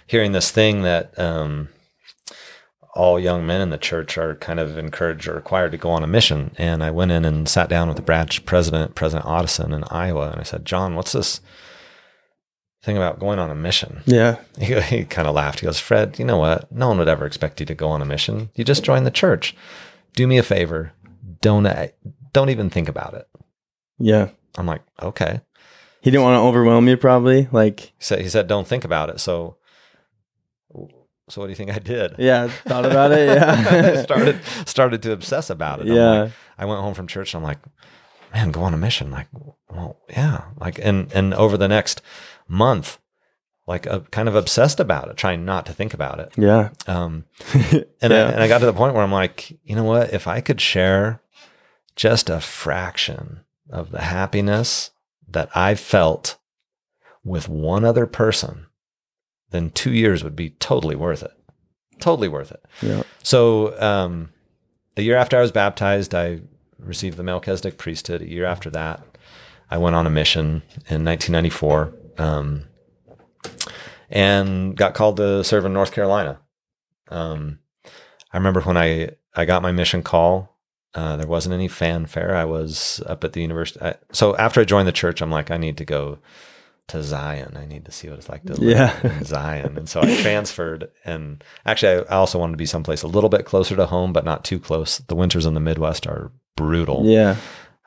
hearing 0.07 0.31
this 0.31 0.51
thing 0.51 0.81
that 0.83 1.17
um, 1.19 1.69
all 2.95 3.19
young 3.19 3.45
men 3.45 3.61
in 3.61 3.69
the 3.69 3.77
church 3.77 4.17
are 4.17 4.35
kind 4.35 4.59
of 4.59 4.77
encouraged 4.77 5.27
or 5.27 5.33
required 5.33 5.71
to 5.71 5.77
go 5.77 5.89
on 5.89 6.03
a 6.03 6.07
mission. 6.07 6.51
And 6.57 6.83
I 6.83 6.91
went 6.91 7.11
in 7.11 7.25
and 7.25 7.49
sat 7.49 7.69
down 7.69 7.87
with 7.87 7.97
the 7.97 8.03
branch 8.03 8.45
president, 8.45 8.95
President 8.95 9.25
Otteson 9.27 9.73
in 9.75 9.83
Iowa, 9.85 10.29
and 10.31 10.39
I 10.39 10.43
said, 10.43 10.65
John, 10.65 10.95
what's 10.95 11.11
this 11.13 11.41
thing 12.83 12.97
about 12.97 13.19
going 13.19 13.39
on 13.39 13.49
a 13.49 13.55
mission? 13.55 14.01
Yeah. 14.05 14.37
He, 14.59 14.79
he 14.81 15.05
kind 15.05 15.27
of 15.27 15.33
laughed. 15.35 15.61
He 15.61 15.65
goes, 15.65 15.79
Fred, 15.79 16.19
you 16.19 16.25
know 16.25 16.37
what? 16.37 16.71
No 16.71 16.89
one 16.89 16.97
would 16.99 17.07
ever 17.07 17.25
expect 17.25 17.59
you 17.59 17.65
to 17.65 17.73
go 17.75 17.89
on 17.89 18.01
a 18.01 18.05
mission. 18.05 18.49
You 18.55 18.63
just 18.63 18.83
join 18.83 19.03
the 19.03 19.11
church. 19.11 19.55
Do 20.13 20.27
me 20.27 20.37
a 20.37 20.43
favor. 20.43 20.93
Don't 21.41 21.65
uh, 21.65 21.87
don't 22.33 22.49
even 22.49 22.69
think 22.69 22.87
about 22.87 23.13
it. 23.15 23.27
Yeah. 23.97 24.29
I'm 24.57 24.65
like, 24.67 24.81
okay. 25.01 25.41
He 26.01 26.11
didn't 26.11 26.23
want 26.23 26.35
to 26.35 26.41
overwhelm 26.41 26.87
you, 26.87 26.97
probably. 26.97 27.47
Like, 27.51 27.79
He 27.79 27.91
said 27.99 28.19
he 28.21 28.29
said 28.29 28.47
don't 28.47 28.67
think 28.67 28.83
about 28.83 29.09
it. 29.09 29.19
So 29.19 29.57
so 31.29 31.39
what 31.41 31.47
do 31.47 31.51
you 31.51 31.55
think 31.55 31.71
I 31.71 31.79
did? 31.79 32.15
yeah, 32.19 32.47
thought 32.47 32.85
about 32.85 33.11
it. 33.11 33.27
Yeah. 33.29 34.01
started 34.03 34.39
started 34.65 35.01
to 35.03 35.11
obsess 35.13 35.49
about 35.49 35.79
it. 35.79 35.87
I'm 35.89 35.95
yeah. 35.95 36.21
like- 36.23 36.31
I 36.57 36.65
went 36.65 36.81
home 36.81 36.93
from 36.93 37.07
church 37.07 37.33
and 37.33 37.41
I'm 37.43 37.47
like, 37.47 37.59
man, 38.33 38.51
go 38.51 38.61
on 38.61 38.73
a 38.73 38.77
mission. 38.77 39.09
Like, 39.09 39.27
well, 39.71 39.97
yeah. 40.09 40.45
Like, 40.59 40.79
and 40.79 41.11
and 41.13 41.33
over 41.33 41.57
the 41.57 41.67
next 41.67 42.01
month, 42.47 42.99
like, 43.67 43.87
uh, 43.87 43.99
kind 44.11 44.27
of 44.27 44.35
obsessed 44.35 44.79
about 44.79 45.09
it, 45.09 45.17
trying 45.17 45.45
not 45.45 45.65
to 45.65 45.73
think 45.73 45.93
about 45.93 46.19
it. 46.19 46.33
yeah. 46.37 46.69
Um, 46.87 47.25
and, 48.01 48.13
I, 48.13 48.17
and 48.17 48.41
I 48.43 48.47
got 48.47 48.59
to 48.59 48.65
the 48.65 48.73
point 48.73 48.93
where 48.93 49.03
I'm 49.03 49.11
like, 49.11 49.57
you 49.63 49.75
know 49.75 49.83
what? 49.83 50.13
If 50.13 50.27
I 50.27 50.41
could 50.41 50.59
share 50.59 51.21
just 51.95 52.29
a 52.29 52.39
fraction 52.39 53.41
of 53.69 53.91
the 53.91 54.01
happiness 54.01 54.91
that 55.27 55.49
I 55.55 55.75
felt 55.75 56.37
with 57.23 57.47
one 57.47 57.85
other 57.85 58.05
person, 58.05 58.67
then 59.51 59.69
two 59.69 59.93
years 59.93 60.23
would 60.23 60.35
be 60.35 60.51
totally 60.51 60.95
worth 60.95 61.23
it. 61.23 61.31
Totally 61.99 62.27
worth 62.27 62.51
it. 62.51 62.63
yeah. 62.81 63.03
So, 63.21 63.79
um, 63.81 64.29
a 64.97 65.01
year 65.01 65.15
after 65.15 65.37
I 65.37 65.41
was 65.41 65.51
baptized, 65.51 66.13
I 66.13 66.41
received 66.77 67.17
the 67.17 67.23
Melchizedek 67.23 67.77
priesthood. 67.77 68.21
A 68.21 68.29
year 68.29 68.45
after 68.45 68.69
that, 68.71 69.01
I 69.71 69.77
went 69.77 69.95
on 69.95 70.05
a 70.05 70.09
mission 70.09 70.63
in 70.89 71.03
1994 71.05 71.93
um, 72.17 72.65
and 74.09 74.75
got 74.75 74.93
called 74.93 75.17
to 75.17 75.43
serve 75.43 75.65
in 75.65 75.73
North 75.73 75.91
Carolina. 75.91 76.39
Um, 77.09 77.59
I 78.31 78.37
remember 78.37 78.61
when 78.61 78.77
I, 78.77 79.11
I 79.35 79.45
got 79.45 79.61
my 79.61 79.71
mission 79.71 80.03
call, 80.03 80.57
uh, 80.95 81.15
there 81.17 81.27
wasn't 81.27 81.53
any 81.53 81.67
fanfare. 81.67 82.35
I 82.35 82.45
was 82.45 83.01
up 83.07 83.23
at 83.23 83.33
the 83.33 83.41
university. 83.41 83.83
I, 83.83 83.95
so 84.11 84.35
after 84.37 84.61
I 84.61 84.65
joined 84.65 84.87
the 84.87 84.91
church, 84.91 85.21
I'm 85.21 85.31
like, 85.31 85.49
I 85.51 85.57
need 85.57 85.77
to 85.77 85.85
go 85.85 86.19
to 86.89 87.01
Zion. 87.01 87.55
I 87.57 87.65
need 87.65 87.85
to 87.85 87.91
see 87.91 88.09
what 88.09 88.19
it's 88.19 88.29
like 88.29 88.43
to 88.43 88.53
live 88.53 88.77
Yeah. 88.77 88.99
in 89.17 89.23
Zion. 89.23 89.77
And 89.77 89.89
so 89.89 90.01
I 90.01 90.15
transferred. 90.21 90.91
And 91.05 91.43
actually, 91.65 92.05
I 92.05 92.13
I 92.13 92.17
also 92.17 92.37
wanted 92.37 92.53
to 92.53 92.57
be 92.57 92.65
someplace 92.67 93.01
a 93.03 93.07
little 93.07 93.29
bit 93.29 93.45
closer 93.45 93.75
to 93.75 93.85
home, 93.87 94.13
but 94.13 94.25
not 94.25 94.43
too 94.43 94.59
close. 94.59 94.99
The 94.99 95.15
winters 95.15 95.45
in 95.45 95.53
the 95.55 95.59
Midwest 95.59 96.05
are 96.05 96.31
brutal. 96.55 97.03
Yeah. 97.05 97.37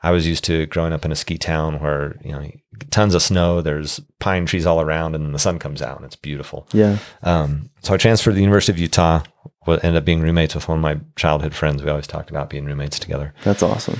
I 0.07 0.11
was 0.11 0.25
used 0.25 0.45
to 0.45 0.65
growing 0.67 0.93
up 0.93 1.03
in 1.03 1.11
a 1.11 1.17
ski 1.17 1.37
town 1.37 1.81
where, 1.81 2.15
you 2.23 2.31
know, 2.31 2.49
tons 2.91 3.13
of 3.13 3.21
snow, 3.21 3.59
there's 3.59 3.99
pine 4.21 4.45
trees 4.45 4.65
all 4.65 4.79
around, 4.79 5.15
and 5.15 5.35
the 5.35 5.39
sun 5.39 5.59
comes 5.59 5.81
out 5.81 5.97
and 5.97 6.05
it's 6.05 6.15
beautiful. 6.15 6.65
Yeah. 6.71 6.99
Um, 7.23 7.71
so 7.81 7.93
I 7.93 7.97
transferred 7.97 8.31
to 8.31 8.35
the 8.35 8.41
University 8.41 8.71
of 8.71 8.79
Utah, 8.79 9.23
what 9.65 9.83
ended 9.83 9.97
up 9.99 10.05
being 10.05 10.21
roommates 10.21 10.55
with 10.55 10.69
one 10.69 10.77
of 10.77 10.81
my 10.81 11.01
childhood 11.17 11.53
friends. 11.53 11.83
We 11.83 11.89
always 11.89 12.07
talked 12.07 12.29
about 12.29 12.49
being 12.49 12.63
roommates 12.63 12.99
together. 12.99 13.33
That's 13.43 13.61
awesome. 13.61 13.99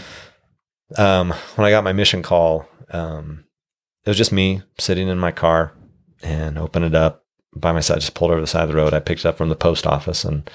Um, 0.97 1.33
when 1.55 1.67
I 1.67 1.71
got 1.71 1.83
my 1.83 1.91
mission 1.91 2.23
call, 2.23 2.69
um, 2.91 3.43
it 4.05 4.09
was 4.09 4.17
just 4.17 4.31
me 4.31 4.61
sitting 4.79 5.09
in 5.09 5.19
my 5.19 5.33
car 5.33 5.73
and 6.23 6.57
opened 6.57 6.85
it 6.85 6.95
up 6.95 7.25
by 7.53 7.73
myself. 7.73 7.99
Just 7.99 8.13
pulled 8.13 8.31
over 8.31 8.39
the 8.39 8.47
side 8.47 8.63
of 8.63 8.69
the 8.69 8.77
road. 8.77 8.93
I 8.93 9.01
picked 9.01 9.25
it 9.25 9.27
up 9.27 9.37
from 9.37 9.49
the 9.49 9.57
post 9.57 9.85
office 9.85 10.23
and 10.23 10.49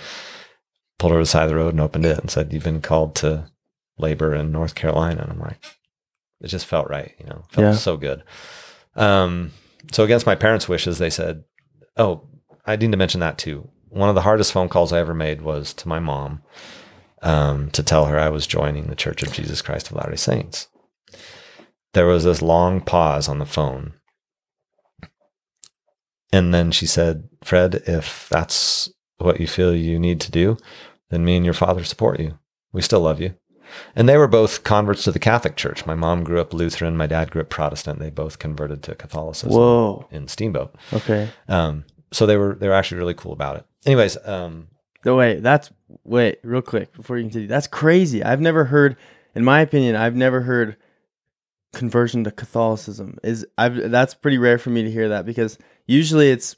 pulled 0.98 1.12
over 1.12 1.20
the 1.20 1.26
side 1.26 1.42
of 1.42 1.50
the 1.50 1.56
road 1.56 1.74
and 1.74 1.80
opened 1.82 2.06
it 2.06 2.18
and 2.18 2.30
said, 2.30 2.54
"You've 2.54 2.64
been 2.64 2.80
called 2.80 3.14
to 3.16 3.50
labor 3.98 4.34
in 4.34 4.52
North 4.52 4.74
Carolina." 4.74 5.22
And 5.22 5.32
I'm 5.32 5.40
like, 5.40 5.58
it 6.40 6.48
just 6.48 6.66
felt 6.66 6.88
right, 6.90 7.14
you 7.18 7.26
know, 7.26 7.44
felt 7.50 7.64
Yeah. 7.66 7.72
so 7.74 7.96
good. 7.96 8.22
Um, 8.96 9.52
so 9.92 10.04
against 10.04 10.26
my 10.26 10.34
parents' 10.34 10.68
wishes, 10.68 10.98
they 10.98 11.10
said, 11.10 11.44
"Oh, 11.96 12.26
I 12.66 12.76
need 12.76 12.90
to 12.92 12.96
mention 12.96 13.20
that 13.20 13.38
too." 13.38 13.68
One 13.88 14.08
of 14.08 14.14
the 14.14 14.22
hardest 14.22 14.52
phone 14.52 14.68
calls 14.68 14.92
I 14.92 14.98
ever 15.00 15.14
made 15.14 15.42
was 15.42 15.74
to 15.74 15.88
my 15.88 15.98
mom 15.98 16.42
um, 17.22 17.70
to 17.72 17.82
tell 17.82 18.06
her 18.06 18.18
I 18.18 18.30
was 18.30 18.46
joining 18.46 18.86
the 18.86 18.94
Church 18.96 19.22
of 19.22 19.32
Jesus 19.32 19.60
Christ 19.62 19.90
of 19.90 19.96
Latter 19.96 20.10
day 20.10 20.16
Saints. 20.16 20.68
There 21.92 22.06
was 22.06 22.24
this 22.24 22.40
long 22.40 22.80
pause 22.80 23.28
on 23.28 23.38
the 23.38 23.44
phone. 23.44 23.92
And 26.32 26.54
then 26.54 26.70
she 26.70 26.86
said, 26.86 27.28
Fred, 27.44 27.82
if 27.86 28.28
that's 28.30 28.90
what 29.18 29.38
you 29.40 29.46
feel 29.46 29.74
you 29.76 29.98
need 29.98 30.20
to 30.22 30.30
do, 30.30 30.56
then 31.10 31.24
me 31.24 31.36
and 31.36 31.44
your 31.44 31.52
father 31.54 31.84
support 31.84 32.18
you. 32.18 32.38
We 32.72 32.80
still 32.80 33.00
love 33.00 33.20
you. 33.20 33.34
And 33.94 34.08
they 34.08 34.16
were 34.16 34.28
both 34.28 34.64
converts 34.64 35.04
to 35.04 35.12
the 35.12 35.18
Catholic 35.18 35.56
Church. 35.56 35.86
My 35.86 35.94
mom 35.94 36.24
grew 36.24 36.40
up 36.40 36.52
Lutheran. 36.52 36.96
My 36.96 37.06
dad 37.06 37.30
grew 37.30 37.42
up 37.42 37.48
Protestant. 37.48 37.98
They 37.98 38.10
both 38.10 38.38
converted 38.38 38.82
to 38.84 38.94
Catholicism 38.94 39.52
Whoa. 39.56 40.06
in 40.10 40.28
Steamboat. 40.28 40.74
Okay. 40.92 41.28
Um, 41.48 41.84
so 42.12 42.26
they 42.26 42.36
were 42.36 42.54
they 42.54 42.68
were 42.68 42.74
actually 42.74 42.98
really 42.98 43.14
cool 43.14 43.32
about 43.32 43.56
it. 43.56 43.66
Anyways, 43.86 44.16
um, 44.24 44.68
No, 45.04 45.16
wait, 45.16 45.42
that's 45.42 45.70
wait, 46.04 46.38
real 46.42 46.62
quick 46.62 46.92
before 46.92 47.16
you 47.16 47.24
continue. 47.24 47.48
That's 47.48 47.66
crazy. 47.66 48.22
I've 48.22 48.40
never 48.40 48.64
heard, 48.66 48.96
in 49.34 49.44
my 49.44 49.60
opinion, 49.60 49.96
I've 49.96 50.16
never 50.16 50.42
heard 50.42 50.76
conversion 51.72 52.24
to 52.24 52.30
Catholicism. 52.30 53.18
Is 53.22 53.46
I've 53.56 53.90
that's 53.90 54.14
pretty 54.14 54.38
rare 54.38 54.58
for 54.58 54.70
me 54.70 54.82
to 54.82 54.90
hear 54.90 55.08
that 55.08 55.26
because 55.26 55.58
usually 55.86 56.30
it's, 56.30 56.56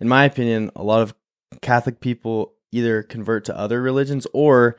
in 0.00 0.08
my 0.08 0.24
opinion, 0.24 0.70
a 0.76 0.82
lot 0.82 1.02
of 1.02 1.14
Catholic 1.62 2.00
people 2.00 2.54
either 2.72 3.02
convert 3.02 3.44
to 3.46 3.58
other 3.58 3.82
religions 3.82 4.26
or 4.32 4.76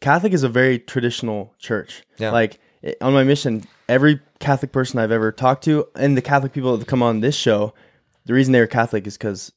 Catholic 0.00 0.32
is 0.32 0.42
a 0.42 0.48
very 0.48 0.78
traditional 0.78 1.54
church. 1.58 2.02
Yeah. 2.18 2.30
Like 2.30 2.58
on 3.00 3.12
my 3.12 3.24
mission, 3.24 3.64
every 3.88 4.20
Catholic 4.38 4.72
person 4.72 4.98
I've 4.98 5.12
ever 5.12 5.32
talked 5.32 5.64
to, 5.64 5.86
and 5.94 6.16
the 6.16 6.22
Catholic 6.22 6.52
people 6.52 6.72
that 6.72 6.78
have 6.78 6.86
come 6.86 7.02
on 7.02 7.20
this 7.20 7.36
show, 7.36 7.74
the 8.26 8.34
reason 8.34 8.52
they 8.52 8.60
were 8.60 8.66
Catholic 8.66 9.06
is 9.06 9.16
because 9.16 9.52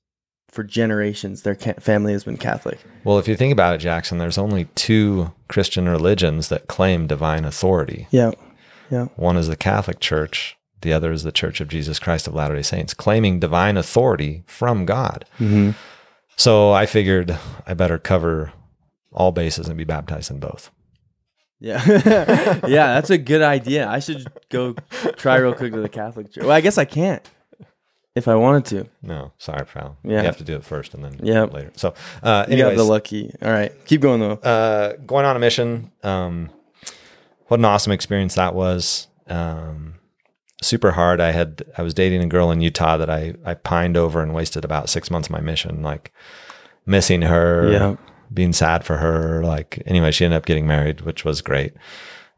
for 0.50 0.64
generations 0.64 1.44
their 1.44 1.56
family 1.56 2.14
has 2.14 2.24
been 2.24 2.38
Catholic. 2.38 2.80
Well, 3.04 3.20
if 3.20 3.28
you 3.28 3.36
think 3.36 3.54
about 3.54 3.76
it, 3.76 3.80
Jackson, 3.80 4.18
there's 4.18 4.38
only 4.38 4.66
two 4.76 5.32
Christian 5.48 5.88
religions 5.88 6.50
that 6.50 6.68
claim 6.68 7.06
divine 7.06 7.46
authority. 7.46 8.08
Yeah. 8.10 8.32
Yeah. 8.90 9.06
One 9.16 9.38
is 9.38 9.48
the 9.48 9.56
Catholic 9.56 10.00
Church, 10.00 10.58
the 10.82 10.94
other 10.94 11.12
is 11.12 11.24
the 11.24 11.32
Church 11.32 11.62
of 11.62 11.68
Jesus 11.68 12.00
Christ 12.00 12.28
of 12.28 12.34
Latter 12.34 12.56
day 12.56 12.64
Saints, 12.64 12.96
claiming 12.96 13.40
divine 13.40 13.78
authority 13.78 14.44
from 14.48 14.86
God. 14.86 15.26
Mm-hmm. 15.40 15.72
So 16.36 16.72
I 16.72 16.86
figured 16.86 17.38
I 17.68 17.74
better 17.76 18.00
cover 18.00 18.54
all 19.12 19.32
bases 19.32 19.68
and 19.68 19.78
be 19.78 19.84
baptized 19.84 20.32
in 20.32 20.40
both. 20.40 20.72
Yeah. 21.60 21.84
yeah, 22.68 22.94
that's 22.96 23.10
a 23.10 23.18
good 23.18 23.42
idea. 23.42 23.88
I 23.88 24.00
should 24.00 24.28
go 24.50 24.76
try 25.18 25.36
real 25.38 25.54
quick 25.54 25.74
to 25.74 25.82
the 25.82 25.90
Catholic 25.90 26.32
church. 26.32 26.44
Well, 26.44 26.52
I 26.54 26.62
guess 26.62 26.78
I 26.78 26.86
can't 26.86 27.28
if 28.16 28.28
I 28.28 28.36
wanted 28.36 28.66
to. 28.66 28.90
No, 29.02 29.34
sorry, 29.38 29.66
pal. 29.66 29.98
Yeah. 30.04 30.20
You 30.20 30.26
have 30.26 30.38
to 30.38 30.44
do 30.44 30.56
it 30.56 30.64
first 30.64 30.94
and 30.94 31.04
then 31.04 31.20
yeah 31.22 31.44
later. 31.44 31.72
So, 31.76 31.94
uh, 32.24 32.46
You 32.48 32.56
got 32.58 32.68
anyways, 32.68 32.78
the 32.78 32.84
lucky. 32.84 33.34
All 33.42 33.52
right. 33.52 33.74
Keep 33.86 34.02
going 34.02 34.20
though. 34.22 34.34
uh, 34.34 34.94
going 35.06 35.26
on 35.26 35.36
a 35.36 35.40
mission. 35.40 35.92
Um, 36.04 36.50
what 37.48 37.60
an 37.60 37.66
awesome 37.66 37.92
experience 37.92 38.36
that 38.36 38.56
was. 38.56 39.08
Um, 39.28 39.96
super 40.62 40.92
hard. 40.92 41.20
I 41.20 41.32
had 41.32 41.64
I 41.78 41.82
was 41.82 41.94
dating 41.94 42.22
a 42.22 42.28
girl 42.28 42.52
in 42.52 42.62
Utah 42.62 42.98
that 42.98 43.10
I 43.10 43.34
I 43.46 43.54
pined 43.56 43.98
over 43.98 44.22
and 44.22 44.34
wasted 44.34 44.64
about 44.64 44.88
six 44.90 45.12
months 45.12 45.28
of 45.28 45.32
my 45.32 45.42
mission, 45.42 45.82
like 45.82 46.14
missing 46.86 47.24
her, 47.24 47.70
Yeah. 47.72 47.96
Being 48.34 48.54
sad 48.54 48.84
for 48.84 48.98
her. 48.98 49.44
Like 49.44 49.82
anyway, 49.86 50.12
she 50.12 50.26
ended 50.26 50.38
up 50.38 50.46
getting 50.46 50.68
married, 50.68 51.02
which 51.02 51.26
was 51.26 51.42
great. 51.42 51.74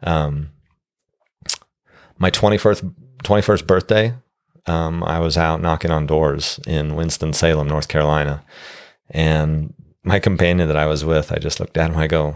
Um, 0.03 0.49
my 2.17 2.29
twenty 2.29 2.57
first 2.57 2.83
twenty 3.23 3.41
first 3.41 3.67
birthday, 3.67 4.13
um, 4.65 5.03
I 5.03 5.19
was 5.19 5.37
out 5.37 5.61
knocking 5.61 5.91
on 5.91 6.05
doors 6.05 6.59
in 6.67 6.95
Winston 6.95 7.33
Salem, 7.33 7.67
North 7.67 7.87
Carolina, 7.87 8.43
and 9.09 9.73
my 10.03 10.19
companion 10.19 10.67
that 10.67 10.77
I 10.77 10.87
was 10.87 11.05
with, 11.05 11.31
I 11.31 11.37
just 11.37 11.59
looked 11.59 11.77
at 11.77 11.91
him. 11.91 11.97
I 11.97 12.07
go, 12.07 12.35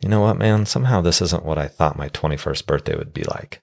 you 0.00 0.08
know 0.08 0.20
what, 0.20 0.38
man? 0.38 0.66
Somehow 0.66 1.00
this 1.00 1.20
isn't 1.20 1.44
what 1.44 1.58
I 1.58 1.68
thought 1.68 1.98
my 1.98 2.08
21st 2.10 2.66
birthday 2.66 2.96
would 2.96 3.12
be 3.12 3.24
like. 3.24 3.62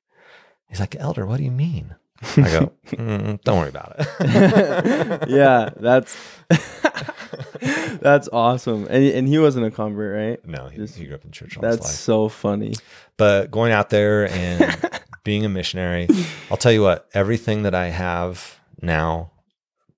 He's 0.68 0.80
like, 0.80 0.96
Elder, 0.96 1.26
what 1.26 1.38
do 1.38 1.44
you 1.44 1.52
mean? 1.52 1.96
I 2.38 2.42
go, 2.42 2.72
mm, 2.88 3.42
don't 3.42 3.60
worry 3.60 3.70
about 3.70 3.96
it. 4.00 5.30
yeah, 5.30 5.70
that's 5.76 6.18
that's 8.02 8.28
awesome. 8.34 8.88
And 8.90 9.04
and 9.04 9.28
he 9.28 9.38
wasn't 9.38 9.66
a 9.66 9.72
convert, 9.72 10.16
right? 10.16 10.48
no, 10.48 10.68
he, 10.68 10.78
Just- 10.78 10.98
he 10.98 11.06
grew 11.06 11.16
up 11.16 11.26
in 11.26 11.32
church 11.32 11.58
all 11.58 11.64
his 11.64 11.78
That's 11.78 11.96
so 11.96 12.28
funny. 12.30 12.74
But 13.18 13.52
going 13.52 13.72
out 13.72 13.90
there 13.90 14.30
and 14.30 14.90
being 15.24 15.46
a 15.46 15.50
missionary, 15.50 16.08
I'll 16.50 16.58
tell 16.58 16.72
you 16.72 16.82
what, 16.82 17.08
everything 17.14 17.64
that 17.64 17.76
I 17.76 17.88
have 17.90 18.60
now, 18.82 19.32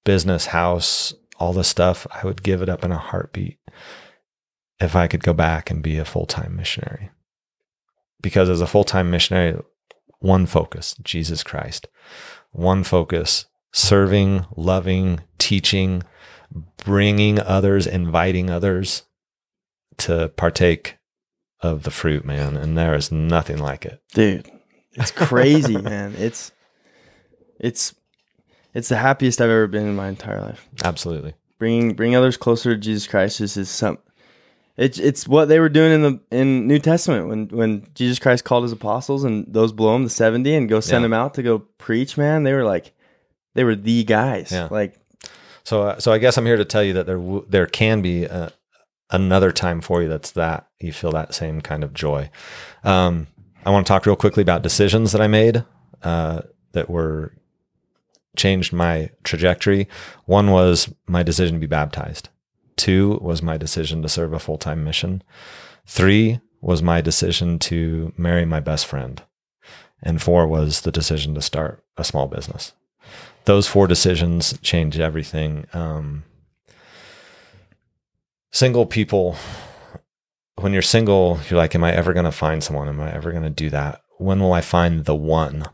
business, 0.03 0.47
house, 0.47 1.13
all 1.39 1.53
this 1.53 1.69
stuff, 1.69 2.05
I 2.11 2.25
would 2.25 2.43
give 2.43 2.61
it 2.61 2.69
up 2.69 2.83
in 2.83 2.91
a 2.91 2.97
heartbeat 2.97 3.59
if 4.79 4.95
I 4.95 5.07
could 5.07 5.23
go 5.23 5.33
back 5.33 5.71
and 5.71 5.81
be 5.81 5.97
a 5.97 6.05
full 6.05 6.25
time 6.25 6.55
missionary. 6.55 7.11
Because 8.21 8.49
as 8.49 8.61
a 8.61 8.67
full 8.67 8.83
time 8.83 9.09
missionary, 9.09 9.57
one 10.19 10.45
focus, 10.45 10.95
Jesus 11.03 11.43
Christ. 11.43 11.87
One 12.51 12.83
focus, 12.83 13.45
serving, 13.73 14.45
loving, 14.55 15.21
teaching, 15.37 16.03
bringing 16.85 17.39
others, 17.39 17.87
inviting 17.87 18.49
others 18.49 19.03
to 19.99 20.29
partake 20.35 20.97
of 21.61 21.83
the 21.83 21.91
fruit, 21.91 22.25
man. 22.25 22.57
And 22.57 22.77
there 22.77 22.93
is 22.95 23.11
nothing 23.11 23.57
like 23.57 23.85
it. 23.85 24.01
Dude, 24.13 24.49
it's 24.93 25.11
crazy, 25.11 25.77
man. 25.81 26.13
It's 26.17 26.51
it's 27.59 27.93
it's 28.73 28.89
the 28.89 28.97
happiest 28.97 29.39
I've 29.41 29.49
ever 29.49 29.67
been 29.67 29.87
in 29.87 29.95
my 29.95 30.09
entire 30.09 30.41
life. 30.41 30.67
Absolutely. 30.83 31.33
Bringing 31.59 31.93
bring 31.93 32.15
others 32.15 32.37
closer 32.37 32.73
to 32.75 32.79
Jesus 32.79 33.07
Christ 33.07 33.39
is, 33.41 33.55
is 33.55 33.69
some 33.69 33.97
it's 34.75 34.97
it's 34.99 35.27
what 35.27 35.45
they 35.45 35.59
were 35.59 35.69
doing 35.69 35.93
in 35.93 36.01
the 36.01 36.19
in 36.31 36.67
New 36.67 36.79
Testament 36.79 37.27
when 37.27 37.47
when 37.49 37.87
Jesus 37.93 38.19
Christ 38.19 38.43
called 38.43 38.63
his 38.63 38.71
apostles 38.71 39.23
and 39.23 39.45
those 39.47 39.71
below 39.71 39.95
him 39.95 40.03
the 40.03 40.09
70 40.09 40.53
and 40.55 40.67
go 40.67 40.79
send 40.79 41.01
Yeah. 41.01 41.05
them 41.05 41.13
out 41.13 41.35
to 41.35 41.43
go 41.43 41.59
preach, 41.77 42.17
man. 42.17 42.43
They 42.43 42.53
were 42.53 42.65
like 42.65 42.91
they 43.55 43.63
were 43.63 43.75
the 43.75 44.03
guys. 44.03 44.51
Yeah. 44.51 44.67
Like 44.71 44.95
So, 45.63 45.83
uh, 45.83 45.99
so 45.99 46.11
I 46.11 46.17
guess 46.17 46.37
I'm 46.37 46.45
here 46.45 46.57
to 46.57 46.65
tell 46.65 46.83
you 46.83 46.93
that 46.93 47.05
there 47.05 47.17
w- 47.17 47.45
there 47.47 47.67
can 47.67 48.01
be 48.01 48.25
a, 48.25 48.51
another 49.09 49.51
time 49.51 49.81
for 49.81 50.01
you 50.01 50.09
that's 50.09 50.31
that 50.31 50.67
you 50.79 50.91
feel 50.91 51.11
that 51.11 51.33
same 51.33 51.61
kind 51.61 51.83
of 51.83 51.93
joy. 51.93 52.29
Um, 52.83 53.27
I 53.65 53.69
want 53.69 53.85
to 53.85 53.91
talk 53.91 54.05
real 54.05 54.15
quickly 54.15 54.41
about 54.41 54.61
decisions 54.61 55.13
that 55.13 55.21
I 55.21 55.27
made 55.27 55.63
uh, 56.01 56.41
that 56.73 56.89
were 56.89 57.33
changed 58.35 58.73
my 58.73 59.09
trajectory. 59.23 59.87
One 60.25 60.51
was 60.51 60.93
my 61.07 61.23
decision 61.23 61.55
to 61.55 61.61
be 61.61 61.67
baptized. 61.67 62.29
Two 62.75 63.19
was 63.21 63.41
my 63.41 63.57
decision 63.57 64.01
to 64.01 64.09
serve 64.09 64.33
a 64.33 64.39
full 64.39 64.57
time 64.57 64.83
mission. 64.83 65.23
Three 65.85 66.41
was 66.59 66.81
my 66.81 66.99
decision 67.01 67.59
to 67.59 68.11
marry 68.17 68.45
my 68.45 68.59
best 68.59 68.85
friend. 68.85 69.21
And 70.01 70.21
four 70.21 70.47
was 70.47 70.81
the 70.81 70.91
decision 70.91 71.33
to 71.35 71.41
start 71.41 71.83
a 71.95 72.03
small 72.03 72.27
business 72.27 72.73
those 73.45 73.67
four 73.67 73.87
decisions 73.87 74.57
change 74.61 74.99
everything. 74.99 75.65
Um, 75.73 76.23
single 78.51 78.85
people, 78.85 79.35
when 80.55 80.73
you're 80.73 80.81
single, 80.81 81.39
you're 81.49 81.57
like, 81.57 81.75
Am 81.75 81.83
I 81.83 81.93
ever 81.93 82.13
going 82.13 82.25
to 82.25 82.31
find 82.31 82.63
someone? 82.63 82.87
Am 82.87 83.01
I 83.01 83.13
ever 83.13 83.31
going 83.31 83.43
to 83.43 83.49
do 83.49 83.69
that? 83.71 84.01
When 84.17 84.39
will 84.39 84.53
I 84.53 84.61
find 84.61 85.05
the 85.05 85.15
one? 85.15 85.65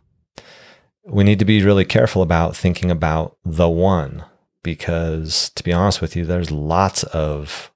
We 1.05 1.23
need 1.23 1.39
to 1.39 1.45
be 1.45 1.63
really 1.63 1.85
careful 1.85 2.21
about 2.21 2.55
thinking 2.55 2.91
about 2.91 3.37
the 3.43 3.69
one 3.69 4.23
because, 4.63 5.49
to 5.51 5.63
be 5.63 5.73
honest 5.73 6.01
with 6.01 6.15
you, 6.15 6.25
there's 6.25 6.51
lots 6.51 7.03
of 7.03 7.71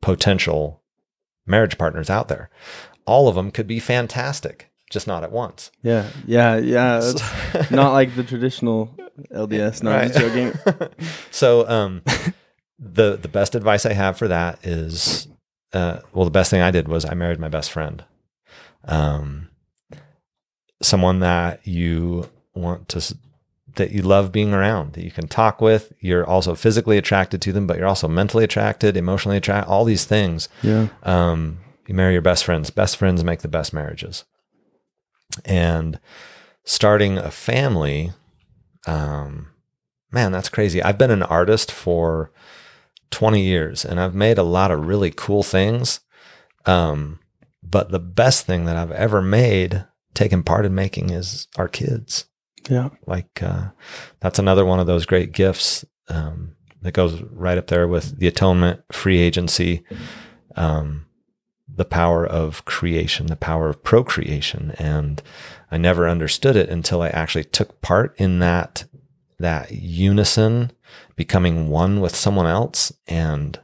potential 0.00 0.82
marriage 1.46 1.78
partners 1.78 2.10
out 2.10 2.28
there. 2.28 2.50
All 3.06 3.28
of 3.28 3.34
them 3.34 3.50
could 3.50 3.66
be 3.66 3.80
fantastic, 3.80 4.69
just 4.90 5.06
not 5.06 5.22
at 5.24 5.32
once. 5.32 5.70
yeah, 5.82 6.08
yeah, 6.26 6.56
yeah. 6.58 6.98
That's 7.52 7.70
not 7.70 7.92
like 7.92 8.14
the 8.16 8.24
traditional 8.24 8.94
LDS. 9.32 9.82
No, 9.82 9.92
I'm 9.92 10.12
joking. 10.12 10.52
so 11.30 11.66
um 11.68 12.02
the 12.78 13.16
the 13.16 13.28
best 13.28 13.54
advice 13.54 13.86
I 13.86 13.92
have 13.92 14.18
for 14.18 14.28
that 14.28 14.58
is 14.66 15.28
uh 15.72 16.00
well 16.12 16.24
the 16.24 16.30
best 16.30 16.50
thing 16.50 16.60
I 16.60 16.70
did 16.70 16.88
was 16.88 17.04
I 17.04 17.14
married 17.14 17.38
my 17.38 17.48
best 17.48 17.70
friend. 17.70 18.04
Um 18.84 19.48
someone 20.82 21.20
that 21.20 21.66
you 21.66 22.28
want 22.54 22.88
to 22.88 23.14
that 23.76 23.92
you 23.92 24.02
love 24.02 24.32
being 24.32 24.52
around, 24.52 24.94
that 24.94 25.04
you 25.04 25.12
can 25.12 25.28
talk 25.28 25.60
with, 25.60 25.92
you're 26.00 26.26
also 26.26 26.56
physically 26.56 26.98
attracted 26.98 27.40
to 27.42 27.52
them, 27.52 27.66
but 27.68 27.78
you're 27.78 27.86
also 27.86 28.08
mentally 28.08 28.42
attracted, 28.42 28.96
emotionally 28.96 29.36
attracted, 29.36 29.70
all 29.70 29.84
these 29.84 30.04
things. 30.04 30.48
Yeah. 30.62 30.88
Um 31.04 31.58
you 31.86 31.94
marry 31.94 32.12
your 32.12 32.22
best 32.22 32.44
friends. 32.44 32.70
Best 32.70 32.96
friends 32.96 33.22
make 33.22 33.40
the 33.42 33.48
best 33.48 33.72
marriages. 33.72 34.24
And 35.44 35.98
starting 36.64 37.18
a 37.18 37.30
family 37.30 38.12
um, 38.86 39.50
man, 40.12 40.32
that's 40.32 40.48
crazy. 40.48 40.82
I've 40.82 40.98
been 40.98 41.10
an 41.10 41.22
artist 41.22 41.70
for 41.70 42.32
20 43.10 43.40
years 43.40 43.84
and 43.84 44.00
I've 44.00 44.14
made 44.14 44.38
a 44.38 44.42
lot 44.42 44.70
of 44.70 44.86
really 44.86 45.12
cool 45.14 45.42
things. 45.42 46.00
Um, 46.66 47.20
but 47.62 47.90
the 47.90 48.00
best 48.00 48.46
thing 48.46 48.64
that 48.64 48.76
I've 48.76 48.90
ever 48.90 49.22
made, 49.22 49.84
taken 50.14 50.42
part 50.42 50.66
in 50.66 50.74
making, 50.74 51.10
is 51.10 51.46
our 51.56 51.68
kids. 51.68 52.26
Yeah. 52.68 52.90
Like, 53.06 53.42
uh, 53.42 53.70
that's 54.20 54.38
another 54.38 54.64
one 54.64 54.80
of 54.80 54.86
those 54.86 55.06
great 55.06 55.32
gifts 55.32 55.84
um, 56.08 56.56
that 56.82 56.92
goes 56.92 57.20
right 57.22 57.58
up 57.58 57.68
there 57.68 57.86
with 57.86 58.18
the 58.18 58.26
atonement, 58.26 58.82
free 58.92 59.18
agency, 59.18 59.84
um, 60.56 61.06
the 61.80 61.84
power 61.86 62.26
of 62.26 62.62
creation, 62.66 63.26
the 63.28 63.36
power 63.36 63.70
of 63.70 63.82
procreation. 63.82 64.74
And 64.78 65.22
I 65.70 65.78
never 65.78 66.06
understood 66.06 66.54
it 66.54 66.68
until 66.68 67.00
I 67.00 67.08
actually 67.08 67.44
took 67.44 67.80
part 67.80 68.14
in 68.18 68.38
that 68.40 68.84
that 69.38 69.72
unison, 69.72 70.72
becoming 71.16 71.70
one 71.70 72.02
with 72.02 72.14
someone 72.14 72.46
else 72.46 72.92
and 73.06 73.58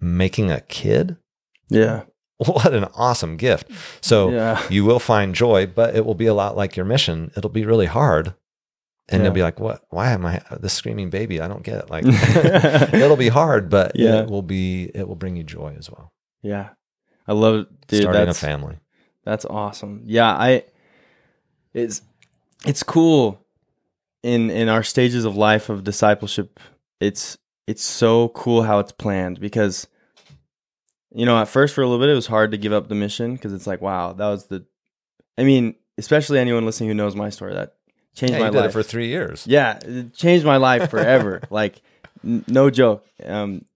making 0.00 0.50
a 0.50 0.62
kid. 0.62 1.16
Yeah. 1.68 2.04
What 2.46 2.72
an 2.72 2.86
awesome 2.94 3.36
gift. 3.36 3.70
So 4.00 4.30
Yeah. 4.30 4.62
you 4.70 4.86
will 4.86 4.98
find 4.98 5.34
joy, 5.34 5.66
but 5.66 5.94
it 5.94 6.06
will 6.06 6.14
be 6.14 6.24
a 6.24 6.32
lot 6.32 6.56
like 6.56 6.74
your 6.74 6.86
mission. 6.86 7.30
It'll 7.36 7.50
be 7.50 7.66
really 7.66 7.84
hard. 7.84 8.32
And 9.10 9.20
Yeah. 9.20 9.24
you'll 9.26 9.34
be 9.34 9.42
like, 9.42 9.60
what? 9.60 9.82
Why 9.90 10.12
am 10.12 10.24
I 10.24 10.40
this 10.58 10.72
screaming 10.72 11.10
baby? 11.10 11.42
I 11.42 11.48
don't 11.48 11.62
get 11.62 11.76
it. 11.84 11.90
Like, 11.90 12.04
it'll 12.94 13.18
be 13.18 13.28
hard, 13.28 13.68
but 13.68 13.92
Yeah. 13.94 14.22
it 14.22 14.30
will 14.30 14.40
be, 14.56 14.90
it 14.94 15.06
will 15.06 15.16
bring 15.16 15.36
you 15.36 15.44
joy 15.44 15.74
as 15.78 15.90
well. 15.90 16.14
Yeah. 16.42 16.70
I 17.30 17.32
love 17.32 17.54
it, 17.60 17.86
dude. 17.86 18.02
Starting 18.02 18.28
a 18.28 18.34
family. 18.34 18.76
that's 19.24 19.44
awesome. 19.44 20.02
Yeah, 20.04 20.32
I 20.32 20.64
it's 21.72 22.02
it's 22.66 22.82
cool 22.82 23.38
in 24.24 24.50
in 24.50 24.68
our 24.68 24.82
stages 24.82 25.24
of 25.24 25.36
life 25.36 25.68
of 25.68 25.84
discipleship. 25.84 26.58
It's 26.98 27.38
it's 27.68 27.84
so 27.84 28.30
cool 28.30 28.64
how 28.64 28.80
it's 28.80 28.90
planned 28.90 29.38
because 29.38 29.86
you 31.14 31.24
know, 31.24 31.38
at 31.38 31.46
first 31.46 31.72
for 31.72 31.82
a 31.82 31.86
little 31.86 32.04
bit, 32.04 32.10
it 32.10 32.16
was 32.16 32.26
hard 32.26 32.50
to 32.50 32.58
give 32.58 32.72
up 32.72 32.88
the 32.88 32.96
mission 32.96 33.34
because 33.34 33.52
it's 33.52 33.66
like, 33.66 33.80
wow, 33.80 34.12
that 34.12 34.26
was 34.26 34.46
the. 34.46 34.66
I 35.38 35.44
mean, 35.44 35.76
especially 35.98 36.40
anyone 36.40 36.66
listening 36.66 36.88
who 36.88 36.94
knows 36.94 37.14
my 37.14 37.30
story, 37.30 37.54
that 37.54 37.74
changed 38.12 38.34
Yeah, 38.34 38.40
my 38.40 38.48
life 38.48 38.72
for 38.72 38.82
three 38.82 39.06
years. 39.06 39.46
Yeah, 39.46 39.78
it 39.84 40.14
changed 40.14 40.44
my 40.44 40.56
life 40.56 40.90
forever. 40.90 41.42
like, 41.50 41.80
n- 42.24 42.44
no 42.48 42.70
joke. 42.70 43.06
Um, 43.24 43.66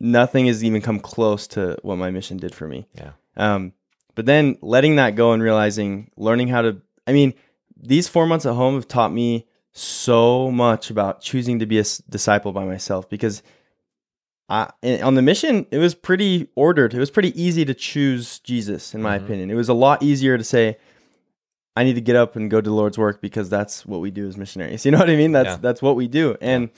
nothing 0.00 0.46
has 0.46 0.62
even 0.64 0.80
come 0.82 1.00
close 1.00 1.46
to 1.48 1.76
what 1.82 1.96
my 1.96 2.10
mission 2.10 2.36
did 2.36 2.54
for 2.54 2.66
me. 2.68 2.86
Yeah. 2.94 3.12
Um, 3.36 3.72
but 4.14 4.26
then 4.26 4.56
letting 4.60 4.96
that 4.96 5.14
go 5.16 5.32
and 5.32 5.42
realizing, 5.42 6.10
learning 6.16 6.48
how 6.48 6.62
to. 6.62 6.80
I 7.06 7.12
mean, 7.12 7.34
these 7.76 8.08
four 8.08 8.26
months 8.26 8.46
at 8.46 8.54
home 8.54 8.74
have 8.74 8.88
taught 8.88 9.12
me 9.12 9.46
so 9.72 10.50
much 10.50 10.88
about 10.90 11.20
choosing 11.20 11.58
to 11.58 11.66
be 11.66 11.78
a 11.80 11.84
disciple 12.08 12.52
by 12.52 12.64
myself 12.64 13.08
because 13.10 13.42
I 14.48 14.70
on 15.02 15.14
the 15.14 15.22
mission 15.22 15.66
it 15.70 15.78
was 15.78 15.94
pretty 15.94 16.48
ordered. 16.54 16.94
It 16.94 16.98
was 16.98 17.10
pretty 17.10 17.40
easy 17.40 17.64
to 17.64 17.74
choose 17.74 18.38
Jesus 18.40 18.94
in 18.94 19.02
my 19.02 19.18
Mhm. 19.18 19.24
opinion. 19.24 19.50
It 19.50 19.54
was 19.54 19.68
a 19.68 19.74
lot 19.74 20.02
easier 20.02 20.38
to 20.38 20.44
say 20.44 20.76
I 21.76 21.82
need 21.82 21.94
to 21.94 22.00
get 22.00 22.14
up 22.14 22.36
and 22.36 22.48
go 22.50 22.60
to 22.60 22.70
the 22.70 22.74
Lord's 22.76 22.96
work 22.98 23.20
because 23.20 23.50
that's 23.50 23.84
what 23.84 24.00
we 24.00 24.12
do 24.12 24.28
as 24.28 24.36
missionaries. 24.36 24.84
You 24.84 24.92
know 24.92 24.98
what 24.98 25.10
I 25.10 25.16
mean? 25.16 25.32
That's 25.32 25.48
Yeah. 25.48 25.56
that's 25.60 25.82
what 25.82 25.96
we 25.96 26.06
do. 26.06 26.36
And 26.40 26.70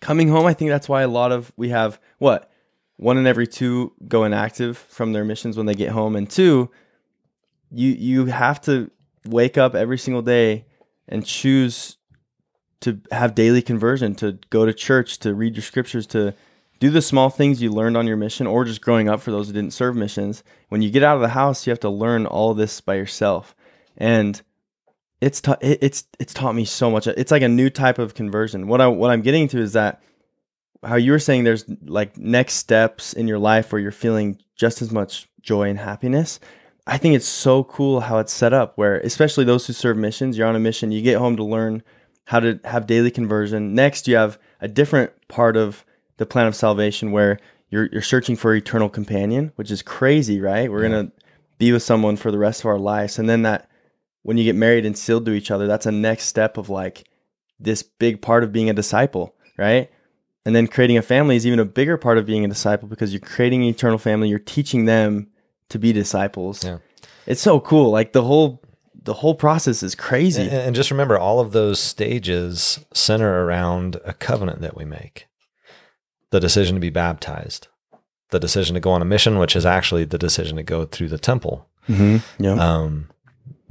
coming 0.00 0.28
home, 0.28 0.46
I 0.46 0.54
think 0.54 0.70
that's 0.70 0.88
why 0.88 1.02
a 1.02 1.08
lot 1.08 1.32
of 1.32 1.52
we 1.56 1.70
have 1.70 2.00
what 2.18 2.50
one 2.96 3.16
in 3.16 3.26
every 3.26 3.46
two 3.46 3.92
go 4.08 4.24
inactive 4.24 4.76
from 4.76 5.12
their 5.12 5.24
missions 5.24 5.56
when 5.56 5.66
they 5.66 5.74
get 5.74 5.90
home, 5.90 6.16
and 6.16 6.28
two, 6.28 6.70
you 7.70 7.90
you 7.90 8.26
have 8.26 8.60
to 8.62 8.90
wake 9.24 9.58
up 9.58 9.74
every 9.74 9.98
single 9.98 10.22
day 10.22 10.66
and 11.08 11.24
choose 11.26 11.96
to 12.80 13.00
have 13.10 13.34
daily 13.34 13.62
conversion, 13.62 14.14
to 14.14 14.38
go 14.48 14.64
to 14.64 14.72
church, 14.72 15.18
to 15.18 15.34
read 15.34 15.54
your 15.54 15.62
scriptures, 15.62 16.06
to 16.06 16.34
do 16.78 16.88
the 16.88 17.02
small 17.02 17.28
things 17.28 17.60
you 17.60 17.70
learned 17.70 17.96
on 17.96 18.06
your 18.06 18.16
mission 18.16 18.46
or 18.46 18.64
just 18.64 18.80
growing 18.80 19.08
up 19.08 19.20
for 19.20 19.30
those 19.30 19.46
who 19.46 19.52
didn't 19.52 19.74
serve 19.74 19.94
missions. 19.94 20.42
When 20.70 20.80
you 20.80 20.90
get 20.90 21.02
out 21.02 21.16
of 21.16 21.20
the 21.20 21.28
house, 21.28 21.66
you 21.66 21.70
have 21.70 21.80
to 21.80 21.90
learn 21.90 22.24
all 22.24 22.54
this 22.54 22.80
by 22.80 22.94
yourself. 22.94 23.54
And 23.98 24.40
it's 25.20 25.40
ta- 25.40 25.56
it, 25.60 25.78
it's 25.82 26.04
it's 26.18 26.32
taught 26.34 26.54
me 26.54 26.64
so 26.64 26.90
much. 26.90 27.06
It's 27.06 27.30
like 27.30 27.42
a 27.42 27.48
new 27.48 27.70
type 27.70 27.98
of 27.98 28.14
conversion. 28.14 28.66
What 28.66 28.80
I 28.80 28.86
what 28.88 29.10
I'm 29.10 29.22
getting 29.22 29.48
to 29.48 29.58
is 29.58 29.72
that 29.74 30.02
how 30.82 30.96
you 30.96 31.12
were 31.12 31.18
saying 31.18 31.44
there's 31.44 31.64
like 31.84 32.16
next 32.16 32.54
steps 32.54 33.12
in 33.12 33.28
your 33.28 33.38
life 33.38 33.72
where 33.72 33.80
you're 33.80 33.90
feeling 33.92 34.38
just 34.56 34.80
as 34.80 34.90
much 34.90 35.28
joy 35.42 35.68
and 35.68 35.78
happiness. 35.78 36.40
I 36.86 36.96
think 36.98 37.14
it's 37.14 37.26
so 37.26 37.64
cool 37.64 38.00
how 38.00 38.18
it's 38.18 38.32
set 38.32 38.52
up 38.52 38.76
where 38.76 38.98
especially 39.00 39.44
those 39.44 39.66
who 39.66 39.72
serve 39.74 39.96
missions, 39.96 40.36
you're 40.38 40.46
on 40.48 40.56
a 40.56 40.60
mission, 40.60 40.90
you 40.90 41.02
get 41.02 41.18
home 41.18 41.36
to 41.36 41.44
learn 41.44 41.82
how 42.24 42.40
to 42.40 42.58
have 42.64 42.86
daily 42.86 43.10
conversion. 43.10 43.74
Next, 43.74 44.08
you 44.08 44.16
have 44.16 44.38
a 44.60 44.68
different 44.68 45.12
part 45.28 45.56
of 45.56 45.84
the 46.16 46.26
plan 46.26 46.46
of 46.46 46.54
salvation 46.56 47.12
where 47.12 47.38
you're 47.68 47.88
you're 47.92 48.02
searching 48.02 48.36
for 48.36 48.54
eternal 48.54 48.88
companion, 48.88 49.52
which 49.56 49.70
is 49.70 49.82
crazy, 49.82 50.40
right? 50.40 50.70
We're 50.70 50.82
Yeah. 50.84 50.88
going 50.88 51.06
to 51.08 51.12
be 51.58 51.72
with 51.72 51.82
someone 51.82 52.16
for 52.16 52.30
the 52.32 52.38
rest 52.38 52.60
of 52.60 52.66
our 52.66 52.78
lives. 52.78 53.18
And 53.18 53.28
then 53.28 53.42
that 53.42 53.68
when 54.22 54.36
you 54.36 54.44
get 54.44 54.56
married 54.56 54.84
and 54.86 54.96
sealed 54.96 55.24
to 55.26 55.32
each 55.32 55.50
other, 55.50 55.66
that's 55.66 55.86
a 55.86 55.92
next 55.92 56.24
step 56.26 56.56
of 56.56 56.68
like 56.68 57.08
this 57.58 57.82
big 57.82 58.20
part 58.22 58.44
of 58.44 58.52
being 58.52 58.70
a 58.70 58.74
disciple, 58.74 59.34
right? 59.56 59.90
And 60.46 60.54
then 60.56 60.66
creating 60.66 60.96
a 60.96 61.02
family 61.02 61.36
is 61.36 61.46
even 61.46 61.58
a 61.58 61.64
bigger 61.64 61.96
part 61.96 62.16
of 62.18 62.26
being 62.26 62.44
a 62.44 62.48
disciple 62.48 62.88
because 62.88 63.12
you're 63.12 63.20
creating 63.20 63.62
an 63.62 63.68
eternal 63.68 63.98
family, 63.98 64.28
you're 64.28 64.38
teaching 64.38 64.86
them 64.86 65.28
to 65.68 65.78
be 65.78 65.92
disciples. 65.92 66.64
Yeah. 66.64 66.78
It's 67.26 67.40
so 67.42 67.60
cool. 67.60 67.90
Like 67.90 68.12
the 68.12 68.22
whole 68.22 68.62
the 69.02 69.14
whole 69.14 69.34
process 69.34 69.82
is 69.82 69.94
crazy. 69.94 70.42
And, 70.42 70.50
and 70.52 70.74
just 70.76 70.90
remember, 70.90 71.18
all 71.18 71.40
of 71.40 71.52
those 71.52 71.80
stages 71.80 72.78
center 72.92 73.44
around 73.44 73.98
a 74.04 74.12
covenant 74.12 74.60
that 74.60 74.76
we 74.76 74.84
make 74.84 75.26
the 76.30 76.40
decision 76.40 76.74
to 76.76 76.80
be 76.80 76.90
baptized, 76.90 77.68
the 78.30 78.38
decision 78.38 78.74
to 78.74 78.80
go 78.80 78.90
on 78.90 79.00
a 79.00 79.06
mission, 79.06 79.38
which 79.38 79.56
is 79.56 79.64
actually 79.64 80.04
the 80.04 80.18
decision 80.18 80.56
to 80.56 80.62
go 80.62 80.84
through 80.84 81.08
the 81.08 81.18
temple, 81.18 81.66
Mm-hmm. 81.88 82.44
Yeah. 82.44 82.52
um, 82.52 83.08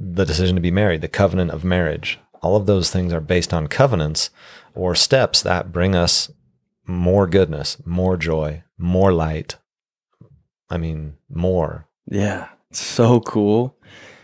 the 0.00 0.24
decision 0.24 0.56
to 0.56 0.62
be 0.62 0.70
married, 0.70 1.02
the 1.02 1.08
covenant 1.08 1.50
of 1.50 1.62
marriage. 1.62 2.18
All 2.42 2.56
of 2.56 2.64
those 2.64 2.90
things 2.90 3.12
are 3.12 3.20
based 3.20 3.52
on 3.52 3.68
covenants 3.68 4.30
or 4.74 4.94
steps 4.94 5.42
that 5.42 5.72
bring 5.72 5.94
us 5.94 6.30
more 6.86 7.26
goodness, 7.26 7.76
more 7.84 8.16
joy, 8.16 8.62
more 8.78 9.12
light. 9.12 9.56
I 10.70 10.78
mean, 10.78 11.18
more. 11.28 11.86
Yeah, 12.06 12.48
so 12.70 13.20
cool. 13.20 13.76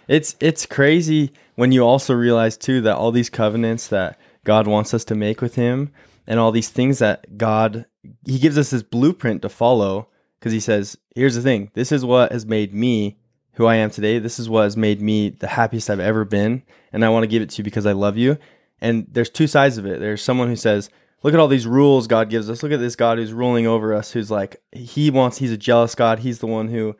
It's 0.08 0.36
it's 0.40 0.64
crazy 0.64 1.32
when 1.56 1.72
you 1.72 1.82
also 1.82 2.14
realize 2.14 2.56
too 2.56 2.80
that 2.82 2.96
all 2.96 3.12
these 3.12 3.30
covenants 3.30 3.88
that 3.88 4.18
God 4.44 4.66
wants 4.66 4.94
us 4.94 5.04
to 5.06 5.14
make 5.14 5.42
with 5.42 5.56
him 5.56 5.92
and 6.26 6.40
all 6.40 6.52
these 6.52 6.70
things 6.70 7.00
that 7.00 7.36
God 7.36 7.86
he 8.24 8.38
gives 8.38 8.56
us 8.56 8.70
this 8.70 8.82
blueprint 8.82 9.42
to 9.42 9.48
follow 9.48 10.08
because 10.38 10.52
he 10.52 10.60
says, 10.60 10.96
here's 11.14 11.34
the 11.34 11.42
thing. 11.42 11.70
This 11.74 11.90
is 11.90 12.04
what 12.04 12.30
has 12.30 12.46
made 12.46 12.72
me 12.72 13.18
who 13.56 13.66
I 13.66 13.76
am 13.76 13.90
today. 13.90 14.18
This 14.18 14.38
is 14.38 14.48
what 14.48 14.62
has 14.62 14.76
made 14.76 15.02
me 15.02 15.30
the 15.30 15.48
happiest 15.48 15.90
I've 15.90 16.00
ever 16.00 16.24
been 16.24 16.62
and 16.92 17.04
I 17.04 17.10
want 17.10 17.24
to 17.24 17.28
give 17.28 17.42
it 17.42 17.50
to 17.50 17.58
you 17.58 17.64
because 17.64 17.86
I 17.86 17.92
love 17.92 18.16
you. 18.16 18.38
And 18.80 19.06
there's 19.10 19.30
two 19.30 19.46
sides 19.46 19.78
of 19.78 19.86
it. 19.86 20.00
There's 20.00 20.22
someone 20.22 20.48
who 20.48 20.56
says, 20.56 20.90
look 21.22 21.34
at 21.34 21.40
all 21.40 21.48
these 21.48 21.66
rules 21.66 22.06
God 22.06 22.30
gives 22.30 22.48
us. 22.48 22.62
Look 22.62 22.72
at 22.72 22.80
this 22.80 22.96
God 22.96 23.18
who's 23.18 23.32
ruling 23.32 23.66
over 23.66 23.92
us 23.92 24.12
who's 24.12 24.30
like 24.30 24.56
he 24.72 25.10
wants 25.10 25.38
he's 25.38 25.52
a 25.52 25.56
jealous 25.56 25.94
God. 25.94 26.20
He's 26.20 26.38
the 26.38 26.46
one 26.46 26.68
who 26.68 26.96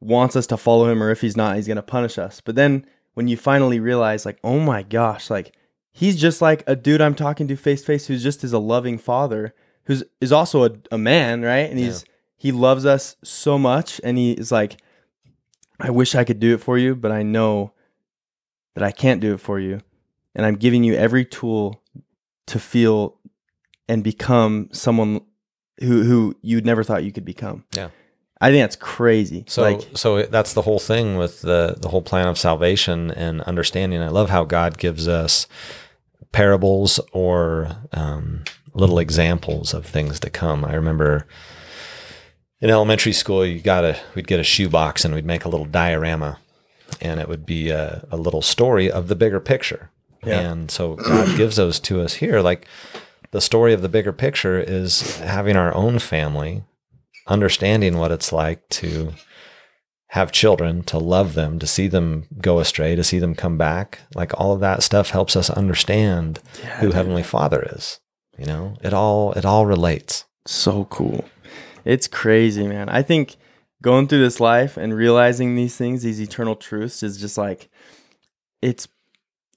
wants 0.00 0.34
us 0.34 0.46
to 0.46 0.56
follow 0.56 0.90
him 0.90 1.02
or 1.02 1.10
if 1.10 1.20
he's 1.20 1.36
not 1.36 1.56
he's 1.56 1.66
going 1.66 1.76
to 1.76 1.82
punish 1.82 2.18
us 2.18 2.40
but 2.40 2.54
then 2.54 2.84
when 3.14 3.28
you 3.28 3.36
finally 3.36 3.78
realize 3.78 4.24
like 4.24 4.38
oh 4.42 4.58
my 4.58 4.82
gosh 4.82 5.28
like 5.28 5.54
he's 5.92 6.18
just 6.18 6.40
like 6.40 6.64
a 6.66 6.74
dude 6.74 7.02
i'm 7.02 7.14
talking 7.14 7.46
to 7.46 7.54
face 7.54 7.82
to 7.82 7.86
face 7.86 8.06
who's 8.06 8.22
just 8.22 8.42
is 8.42 8.52
a 8.52 8.58
loving 8.58 8.96
father 8.96 9.54
who's 9.84 10.02
is 10.20 10.32
also 10.32 10.64
a, 10.64 10.70
a 10.90 10.98
man 10.98 11.42
right 11.42 11.70
and 11.70 11.78
he's 11.78 12.04
he 12.36 12.50
loves 12.50 12.86
us 12.86 13.16
so 13.22 13.58
much 13.58 14.00
and 14.02 14.16
he 14.16 14.32
is 14.32 14.50
like 14.50 14.80
i 15.80 15.90
wish 15.90 16.14
i 16.14 16.24
could 16.24 16.40
do 16.40 16.54
it 16.54 16.60
for 16.60 16.78
you 16.78 16.94
but 16.94 17.12
i 17.12 17.22
know 17.22 17.72
that 18.74 18.84
i 18.84 18.90
can't 18.90 19.20
do 19.20 19.34
it 19.34 19.40
for 19.40 19.58
you 19.58 19.80
and 20.34 20.46
i'm 20.46 20.56
giving 20.56 20.84
you 20.84 20.94
every 20.94 21.24
tool 21.24 21.82
to 22.46 22.58
feel 22.58 23.16
and 23.88 24.04
become 24.04 24.68
someone 24.72 25.20
who 25.80 26.02
who 26.02 26.36
you'd 26.42 26.66
never 26.66 26.84
thought 26.84 27.04
you 27.04 27.12
could 27.12 27.24
become 27.24 27.64
Yeah. 27.76 27.90
I 28.42 28.50
think 28.50 28.62
that's 28.62 28.76
crazy. 28.76 29.44
So, 29.48 29.62
like, 29.62 29.82
so 29.94 30.22
that's 30.22 30.54
the 30.54 30.62
whole 30.62 30.78
thing 30.78 31.16
with 31.18 31.42
the 31.42 31.76
the 31.78 31.88
whole 31.90 32.00
plan 32.00 32.26
of 32.26 32.38
salvation 32.38 33.10
and 33.10 33.42
understanding. 33.42 34.00
I 34.00 34.08
love 34.08 34.30
how 34.30 34.44
God 34.44 34.78
gives 34.78 35.06
us 35.06 35.46
parables 36.32 37.00
or 37.12 37.76
um, 37.92 38.44
little 38.72 38.98
examples 38.98 39.74
of 39.74 39.84
things 39.84 40.20
to 40.20 40.30
come. 40.30 40.64
I 40.64 40.74
remember 40.74 41.26
in 42.60 42.70
elementary 42.70 43.12
school, 43.12 43.44
you 43.44 43.60
got 43.60 43.84
a 43.84 43.98
we'd 44.14 44.26
get 44.26 44.40
a 44.40 44.44
shoebox 44.44 45.04
and 45.04 45.14
we'd 45.14 45.24
make 45.24 45.44
a 45.44 45.48
little 45.48 45.66
diorama, 45.66 46.38
and 47.00 47.20
it 47.20 47.28
would 47.28 47.46
be 47.46 47.70
a, 47.70 48.06
a 48.10 48.16
little 48.16 48.42
story 48.42 48.90
of 48.90 49.08
the 49.08 49.16
bigger 49.16 49.40
picture. 49.40 49.90
Yeah. 50.24 50.40
And 50.40 50.70
so 50.70 50.96
God 50.96 51.36
gives 51.36 51.56
those 51.56 51.80
to 51.80 52.00
us 52.02 52.14
here, 52.14 52.40
like. 52.40 52.66
The 53.32 53.40
story 53.40 53.72
of 53.72 53.80
the 53.80 53.88
bigger 53.88 54.12
picture 54.12 54.58
is 54.58 55.18
having 55.20 55.56
our 55.56 55.72
own 55.72 56.00
family 56.00 56.64
understanding 57.28 57.96
what 57.96 58.10
it's 58.10 58.32
like 58.32 58.68
to 58.68 59.12
have 60.08 60.32
children, 60.32 60.82
to 60.82 60.98
love 60.98 61.34
them, 61.34 61.60
to 61.60 61.66
see 61.66 61.86
them 61.86 62.26
go 62.40 62.58
astray, 62.58 62.96
to 62.96 63.04
see 63.04 63.20
them 63.20 63.34
come 63.34 63.56
back. 63.56 64.00
Like 64.14 64.32
all 64.38 64.52
of 64.52 64.60
that 64.60 64.82
stuff 64.82 65.10
helps 65.10 65.36
us 65.36 65.48
understand 65.48 66.40
who 66.80 66.90
Heavenly 66.90 67.22
Father 67.22 67.68
is. 67.72 68.00
You 68.36 68.46
know, 68.46 68.76
it 68.82 68.92
all 68.92 69.32
it 69.32 69.44
all 69.44 69.66
relates. 69.66 70.24
so 70.46 70.86
cool. 70.86 71.24
It's 71.84 72.08
crazy, 72.08 72.66
man. 72.66 72.88
I 72.88 73.02
think 73.02 73.36
going 73.82 74.08
through 74.08 74.20
this 74.20 74.40
life 74.40 74.76
and 74.76 74.94
realizing 74.94 75.54
these 75.54 75.76
things, 75.76 76.02
these 76.02 76.20
eternal 76.20 76.56
truths, 76.56 77.02
is 77.02 77.18
just 77.18 77.38
like 77.38 77.68
it's 78.62 78.88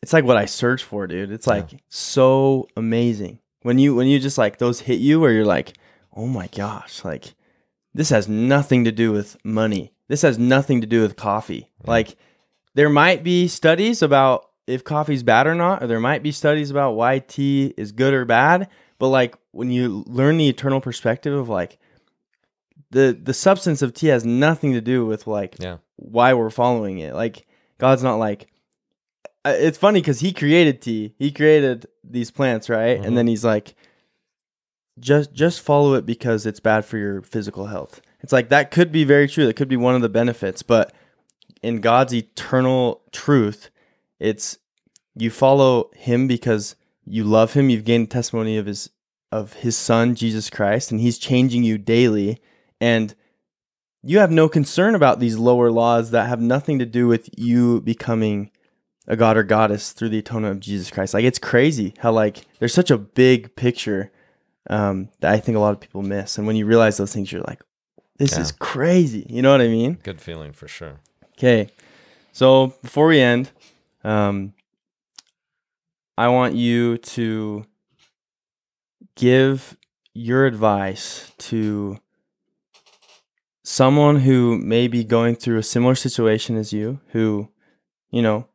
it's 0.01 0.13
like 0.13 0.25
what 0.25 0.37
I 0.37 0.45
search 0.45 0.83
for, 0.83 1.07
dude. 1.07 1.31
It's 1.31 1.47
like 1.47 1.69
so 1.87 2.67
amazing 2.75 3.39
when 3.61 3.79
you 3.79 3.95
when 3.95 4.07
you 4.07 4.19
just 4.19 4.37
like 4.37 4.57
those 4.57 4.81
hit 4.81 4.99
you 4.99 5.19
where 5.19 5.31
you're 5.31 5.45
like, 5.45 5.73
oh 6.15 6.27
my 6.27 6.47
gosh, 6.47 7.03
like 7.03 7.35
this 7.93 8.09
has 8.09 8.27
nothing 8.27 8.83
to 8.85 8.91
do 8.91 9.11
with 9.11 9.37
money. 9.43 9.93
This 10.07 10.21
has 10.21 10.37
nothing 10.37 10.81
to 10.81 10.87
do 10.87 11.01
with 11.01 11.15
coffee. 11.15 11.69
Like 11.85 12.15
there 12.75 12.89
might 12.89 13.23
be 13.23 13.47
studies 13.47 14.01
about 14.01 14.49
if 14.67 14.83
coffee's 14.83 15.23
bad 15.23 15.47
or 15.47 15.55
not, 15.55 15.83
or 15.83 15.87
there 15.87 15.99
might 15.99 16.23
be 16.23 16.31
studies 16.31 16.71
about 16.71 16.93
why 16.93 17.19
tea 17.19 17.73
is 17.77 17.91
good 17.91 18.13
or 18.13 18.25
bad. 18.25 18.69
But 18.99 19.09
like 19.09 19.35
when 19.51 19.71
you 19.71 20.03
learn 20.07 20.37
the 20.37 20.49
eternal 20.49 20.81
perspective 20.81 21.33
of 21.33 21.49
like 21.49 21.79
the 22.93 23.17
the 23.21 23.33
substance 23.33 23.81
of 23.81 23.93
tea 23.93 24.07
has 24.07 24.25
nothing 24.25 24.73
to 24.73 24.81
do 24.81 25.05
with 25.05 25.27
like 25.27 25.55
Yeah. 25.59 25.77
why 25.97 26.33
we're 26.33 26.49
following 26.49 26.99
it. 26.99 27.13
Like 27.13 27.45
God's 27.77 28.03
not 28.03 28.15
like 28.15 28.47
it's 29.45 29.77
funny 29.77 29.99
because 29.99 30.21
he 30.21 30.31
created 30.31 30.81
tea. 30.81 31.13
He 31.19 31.31
created 31.31 31.85
these 32.03 32.31
plants, 32.31 32.69
right? 32.69 32.99
Mhm. 33.01 33.05
And 33.05 33.17
then 33.17 33.27
he's 33.27 33.43
like, 33.43 33.75
just 34.99 35.33
just 35.33 35.61
follow 35.61 35.95
it 35.95 36.05
because 36.05 36.45
it's 36.45 36.59
bad 36.59 36.85
for 36.85 36.97
your 36.97 37.21
physical 37.21 37.65
health. 37.67 38.01
It's 38.21 38.31
like 38.31 38.49
that 38.49 38.71
could 38.71 38.91
be 38.91 39.03
very 39.03 39.27
true. 39.27 39.45
That 39.45 39.55
could 39.55 39.67
be 39.67 39.75
one 39.77 39.95
of 39.95 40.01
the 40.01 40.09
benefits, 40.09 40.61
but 40.63 40.93
in 41.61 41.81
God's 41.81 42.13
eternal 42.13 43.01
truth, 43.11 43.69
it's 44.19 44.57
you 45.15 45.29
follow 45.29 45.89
him 45.95 46.27
because 46.27 46.75
you 47.05 47.23
love 47.23 47.53
him. 47.53 47.69
You've 47.69 47.85
gained 47.85 48.11
testimony 48.11 48.57
of 48.57 48.65
his 48.65 48.89
of 49.31 49.53
his 49.53 49.75
son 49.75 50.13
Jesus 50.15 50.49
Christ, 50.49 50.91
and 50.91 51.01
he's 51.01 51.17
changing 51.17 51.63
you 51.63 51.77
daily. 51.77 52.39
And 52.83 53.15
you 54.03 54.19
have 54.19 54.29
no 54.31 54.49
concern 54.49 54.93
about 54.93 55.21
these 55.21 55.37
lower 55.37 55.71
laws 55.71 56.11
that 56.11 56.27
have 56.27 56.41
nothing 56.41 56.79
to 56.79 56.85
do 56.85 57.07
with 57.07 57.29
you 57.37 57.79
becoming 57.79 58.51
a 59.07 59.15
god 59.15 59.37
or 59.37 59.43
goddess 59.43 59.93
through 59.93 60.09
the 60.09 60.17
atonement 60.19 60.51
of 60.55 60.59
Jesus 60.59 60.91
Christ. 60.91 61.13
Like 61.13 61.23
it's 61.23 61.39
crazy 61.39 61.93
how 61.99 62.11
like 62.11 62.45
there's 62.59 62.73
such 62.73 62.91
a 62.91 62.97
big 62.97 63.55
picture 63.55 64.11
um, 64.69 65.07
that 65.21 65.31
I 65.31 65.39
think 65.39 65.55
a 65.55 65.61
lot 65.61 65.73
of 65.73 65.79
people 65.79 66.01
miss, 66.01 66.37
and 66.37 66.45
when 66.45 66.57
you 66.57 66.65
realize 66.65 66.97
those 66.97 67.13
things, 67.13 67.31
you're 67.31 67.41
like, 67.41 67.61
this 68.17 68.33
Yeah. 68.33 68.41
is 68.41 68.51
crazy. 68.51 69.25
You 69.29 69.41
know 69.41 69.51
what 69.51 69.61
I 69.61 69.67
mean? 69.67 69.99
Good 70.03 70.19
feeling 70.21 70.51
for 70.51 70.67
sure. 70.67 70.99
Okay. 71.37 71.69
So 72.33 72.73
before 72.81 73.07
we 73.07 73.19
end, 73.21 73.51
um, 74.03 74.53
I 76.17 76.27
want 76.27 76.55
you 76.55 76.97
to 76.97 77.65
give 79.15 79.77
your 80.13 80.45
advice 80.45 81.31
to 81.37 81.97
someone 83.63 84.17
who 84.17 84.57
may 84.57 84.87
be 84.87 85.03
going 85.03 85.35
through 85.35 85.57
a 85.57 85.63
similar 85.63 85.95
situation 85.95 86.57
as 86.57 86.73
you, 86.73 86.99
who, 87.11 87.49
you 88.11 88.21
know, 88.21 88.47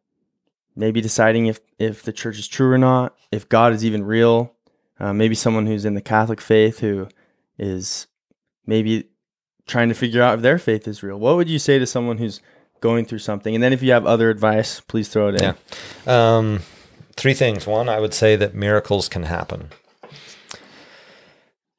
maybe 0.77 1.01
deciding 1.01 1.47
if, 1.47 1.61
if 1.79 2.03
the 2.03 2.13
church 2.13 2.39
is 2.39 2.47
true 2.47 2.71
or 2.71 2.79
not, 2.79 3.17
if 3.33 3.49
God 3.49 3.73
is 3.73 3.85
even 3.85 4.05
real. 4.05 4.55
Uh, 5.01 5.13
maybe 5.13 5.35
someone 5.35 5.67
who's 5.67 5.85
in 5.85 5.95
the 5.95 6.01
Catholic 6.01 6.41
faith 6.41 6.81
who 6.81 7.09
is 7.57 8.07
maybe 8.67 9.09
trying 9.67 9.89
to 9.89 9.95
figure 9.95 10.23
out 10.23 10.35
if 10.35 10.43
their 10.43 10.59
faith 10.59 10.89
is 10.89 11.03
real. 11.03 11.19
What 11.19 11.37
would 11.37 11.49
you 11.49 11.59
say 11.59 11.79
to 11.79 11.87
someone 11.87 12.19
who's 12.19 12.41
going 12.81 13.05
through 13.05 13.21
something? 13.21 13.55
And 13.55 13.63
then 13.63 13.73
if 13.73 13.83
you 13.83 13.93
have 13.93 14.07
other 14.07 14.29
advice, 14.29 14.81
please 14.81 15.09
throw 15.09 15.29
it 15.29 15.41
in. 15.41 15.55
Yeah. 16.07 16.37
Um, 16.37 16.61
three 17.15 17.35
things. 17.35 17.67
One, 17.67 17.89
I 17.89 18.01
would 18.01 18.15
say 18.15 18.35
that 18.37 18.55
miracles 18.55 19.09
can 19.09 19.23
happen. 19.25 19.71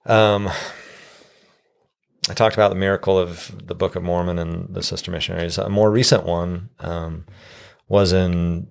Um, 0.05 0.49
I 2.29 2.33
talked 2.33 2.55
about 2.55 2.69
the 2.69 2.75
miracle 2.75 3.17
of 3.17 3.55
the 3.65 3.75
Book 3.75 3.95
of 3.95 4.03
Mormon 4.03 4.37
and 4.37 4.73
the 4.73 4.83
sister 4.83 5.11
missionaries. 5.11 5.57
A 5.57 5.69
more 5.69 5.89
recent 5.89 6.25
one 6.25 6.69
um, 6.79 7.25
was 7.87 8.13
in 8.13 8.67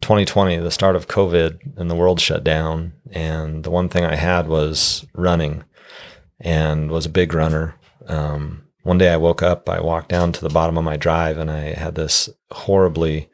2020, 0.00 0.56
the 0.58 0.70
start 0.70 0.96
of 0.96 1.06
COVID, 1.06 1.76
and 1.76 1.90
the 1.90 1.94
world 1.94 2.20
shut 2.20 2.42
down. 2.42 2.94
And 3.10 3.64
the 3.64 3.70
one 3.70 3.88
thing 3.88 4.04
I 4.04 4.16
had 4.16 4.48
was 4.48 5.04
running, 5.14 5.64
and 6.40 6.90
was 6.90 7.06
a 7.06 7.10
big 7.10 7.34
runner. 7.34 7.74
Um, 8.06 8.64
one 8.82 8.98
day 8.98 9.10
I 9.10 9.16
woke 9.16 9.42
up, 9.42 9.68
I 9.68 9.80
walked 9.80 10.08
down 10.08 10.32
to 10.32 10.40
the 10.40 10.48
bottom 10.48 10.78
of 10.78 10.84
my 10.84 10.96
drive, 10.96 11.38
and 11.38 11.50
I 11.50 11.74
had 11.74 11.94
this 11.94 12.28
horribly 12.50 13.30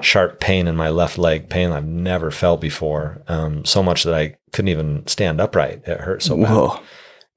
sharp 0.00 0.40
pain 0.40 0.66
in 0.66 0.76
my 0.76 0.88
left 0.88 1.18
leg, 1.18 1.48
pain 1.48 1.70
I've 1.70 1.86
never 1.86 2.30
felt 2.30 2.60
before. 2.60 3.22
Um, 3.28 3.64
so 3.64 3.82
much 3.82 4.04
that 4.04 4.14
I 4.14 4.36
couldn't 4.52 4.68
even 4.68 5.06
stand 5.06 5.40
upright. 5.40 5.82
It 5.86 6.00
hurt 6.00 6.22
so 6.22 6.36
bad 6.36 6.50
Whoa. 6.50 6.80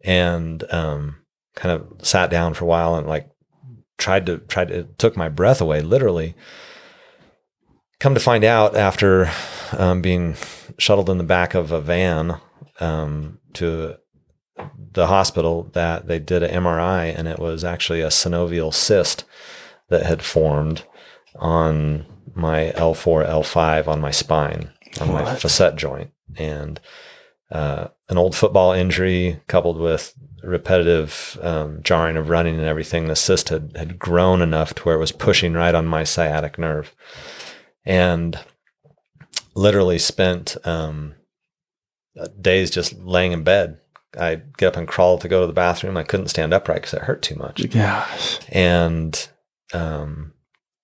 And 0.03 0.63
um, 0.71 1.17
kind 1.55 1.71
of 1.73 2.05
sat 2.05 2.29
down 2.29 2.53
for 2.53 2.65
a 2.65 2.67
while 2.67 2.95
and 2.95 3.07
like 3.07 3.29
tried 3.97 4.25
to 4.25 4.39
tried 4.39 4.69
to 4.69 4.79
it 4.79 4.99
took 4.99 5.15
my 5.15 5.29
breath 5.29 5.61
away 5.61 5.81
literally. 5.81 6.35
Come 7.99 8.13
to 8.13 8.19
find 8.19 8.43
out 8.43 8.75
after 8.75 9.31
um, 9.77 10.01
being 10.01 10.35
shuttled 10.77 11.09
in 11.09 11.17
the 11.17 11.23
back 11.23 11.53
of 11.53 11.71
a 11.71 11.79
van 11.79 12.37
um, 12.79 13.39
to 13.53 13.95
the 14.91 15.07
hospital 15.07 15.69
that 15.73 16.07
they 16.07 16.19
did 16.19 16.43
an 16.43 16.63
MRI 16.63 17.17
and 17.17 17.27
it 17.27 17.39
was 17.39 17.63
actually 17.63 18.01
a 18.01 18.07
synovial 18.07 18.73
cyst 18.73 19.23
that 19.89 20.05
had 20.05 20.21
formed 20.21 20.83
on 21.35 22.05
my 22.35 22.73
L4 22.75 23.27
L5 23.27 23.87
on 23.87 24.01
my 24.01 24.11
spine 24.11 24.71
on 25.01 25.11
my 25.11 25.35
facet 25.35 25.75
joint. 25.75 26.11
And 26.35 26.79
uh, 27.51 27.89
an 28.09 28.17
old 28.17 28.35
football 28.35 28.73
injury 28.73 29.39
coupled 29.47 29.77
with 29.77 30.13
repetitive 30.43 31.37
um, 31.41 31.81
jarring 31.83 32.17
of 32.17 32.29
running 32.29 32.55
and 32.55 32.65
everything, 32.65 33.07
the 33.07 33.15
cyst 33.15 33.49
had, 33.49 33.75
had 33.75 33.97
grown 33.97 34.41
enough 34.41 34.73
to 34.73 34.83
where 34.83 34.95
it 34.95 34.99
was 34.99 35.11
pushing 35.11 35.53
right 35.53 35.73
on 35.73 35.85
my 35.85 36.03
sciatic 36.03 36.57
nerve. 36.57 36.93
And 37.85 38.39
literally 39.55 39.99
spent 39.99 40.57
um, 40.65 41.15
days 42.39 42.71
just 42.71 42.93
laying 42.99 43.31
in 43.31 43.43
bed. 43.43 43.79
I'd 44.17 44.57
get 44.57 44.67
up 44.67 44.77
and 44.77 44.87
crawl 44.87 45.17
to 45.17 45.27
go 45.27 45.41
to 45.41 45.47
the 45.47 45.53
bathroom. 45.53 45.97
I 45.97 46.03
couldn't 46.03 46.27
stand 46.27 46.53
upright 46.53 46.81
because 46.81 46.93
it 46.93 47.03
hurt 47.03 47.21
too 47.21 47.35
much. 47.35 47.69
Gosh. 47.69 48.39
And 48.49 49.27
um, 49.73 50.32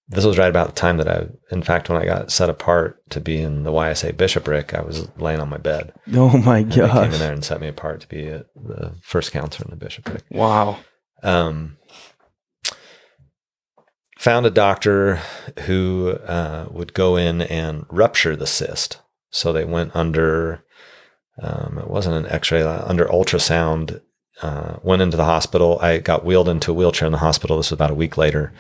this 0.09 0.25
was 0.25 0.39
right 0.39 0.49
about 0.49 0.67
the 0.67 0.73
time 0.73 0.97
that 0.97 1.07
I, 1.07 1.27
in 1.51 1.61
fact, 1.61 1.87
when 1.87 2.01
I 2.01 2.05
got 2.05 2.31
set 2.31 2.49
apart 2.49 2.99
to 3.11 3.21
be 3.21 3.39
in 3.39 3.61
the 3.63 3.71
YSA 3.71 4.17
bishopric, 4.17 4.73
I 4.73 4.81
was 4.81 5.07
laying 5.17 5.39
on 5.39 5.49
my 5.49 5.57
bed. 5.57 5.93
Oh 6.15 6.35
my 6.39 6.63
god! 6.63 6.73
they 6.73 7.03
came 7.03 7.13
in 7.13 7.19
there 7.19 7.33
and 7.33 7.45
set 7.45 7.61
me 7.61 7.67
apart 7.67 8.01
to 8.01 8.07
be 8.07 8.27
a, 8.27 8.45
the 8.55 8.95
first 9.03 9.31
counselor 9.31 9.65
in 9.65 9.69
the 9.69 9.85
bishopric. 9.85 10.23
Wow. 10.31 10.79
Um, 11.21 11.77
found 14.17 14.47
a 14.47 14.51
doctor 14.51 15.21
who 15.65 16.17
uh, 16.25 16.67
would 16.71 16.93
go 16.93 17.15
in 17.15 17.43
and 17.43 17.85
rupture 17.89 18.35
the 18.35 18.47
cyst. 18.47 18.99
So 19.29 19.53
they 19.53 19.65
went 19.65 19.95
under, 19.95 20.63
um, 21.39 21.77
it 21.77 21.89
wasn't 21.89 22.25
an 22.25 22.31
x 22.31 22.51
ray, 22.51 22.63
under 22.63 23.05
ultrasound, 23.05 24.01
uh, 24.41 24.77
went 24.81 25.03
into 25.03 25.17
the 25.17 25.25
hospital. 25.25 25.77
I 25.79 25.99
got 25.99 26.25
wheeled 26.25 26.49
into 26.49 26.71
a 26.71 26.73
wheelchair 26.73 27.05
in 27.05 27.11
the 27.11 27.19
hospital. 27.19 27.57
This 27.57 27.69
was 27.69 27.77
about 27.77 27.91
a 27.91 27.95
week 27.95 28.17
later 28.17 28.51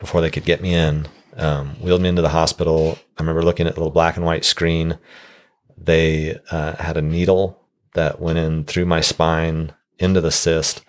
before 0.00 0.20
they 0.20 0.30
could 0.30 0.44
get 0.44 0.60
me 0.60 0.74
in. 0.74 1.06
Um, 1.36 1.76
wheeled 1.80 2.00
me 2.02 2.08
into 2.08 2.22
the 2.22 2.30
hospital. 2.30 2.98
I 3.16 3.22
remember 3.22 3.42
looking 3.42 3.66
at 3.68 3.74
the 3.74 3.80
little 3.80 3.92
black 3.92 4.16
and 4.16 4.26
white 4.26 4.44
screen. 4.44 4.98
They 5.78 6.38
uh, 6.50 6.74
had 6.76 6.96
a 6.96 7.02
needle 7.02 7.62
that 7.94 8.20
went 8.20 8.38
in 8.38 8.64
through 8.64 8.86
my 8.86 9.00
spine 9.00 9.72
into 9.98 10.20
the 10.20 10.30
cyst 10.32 10.82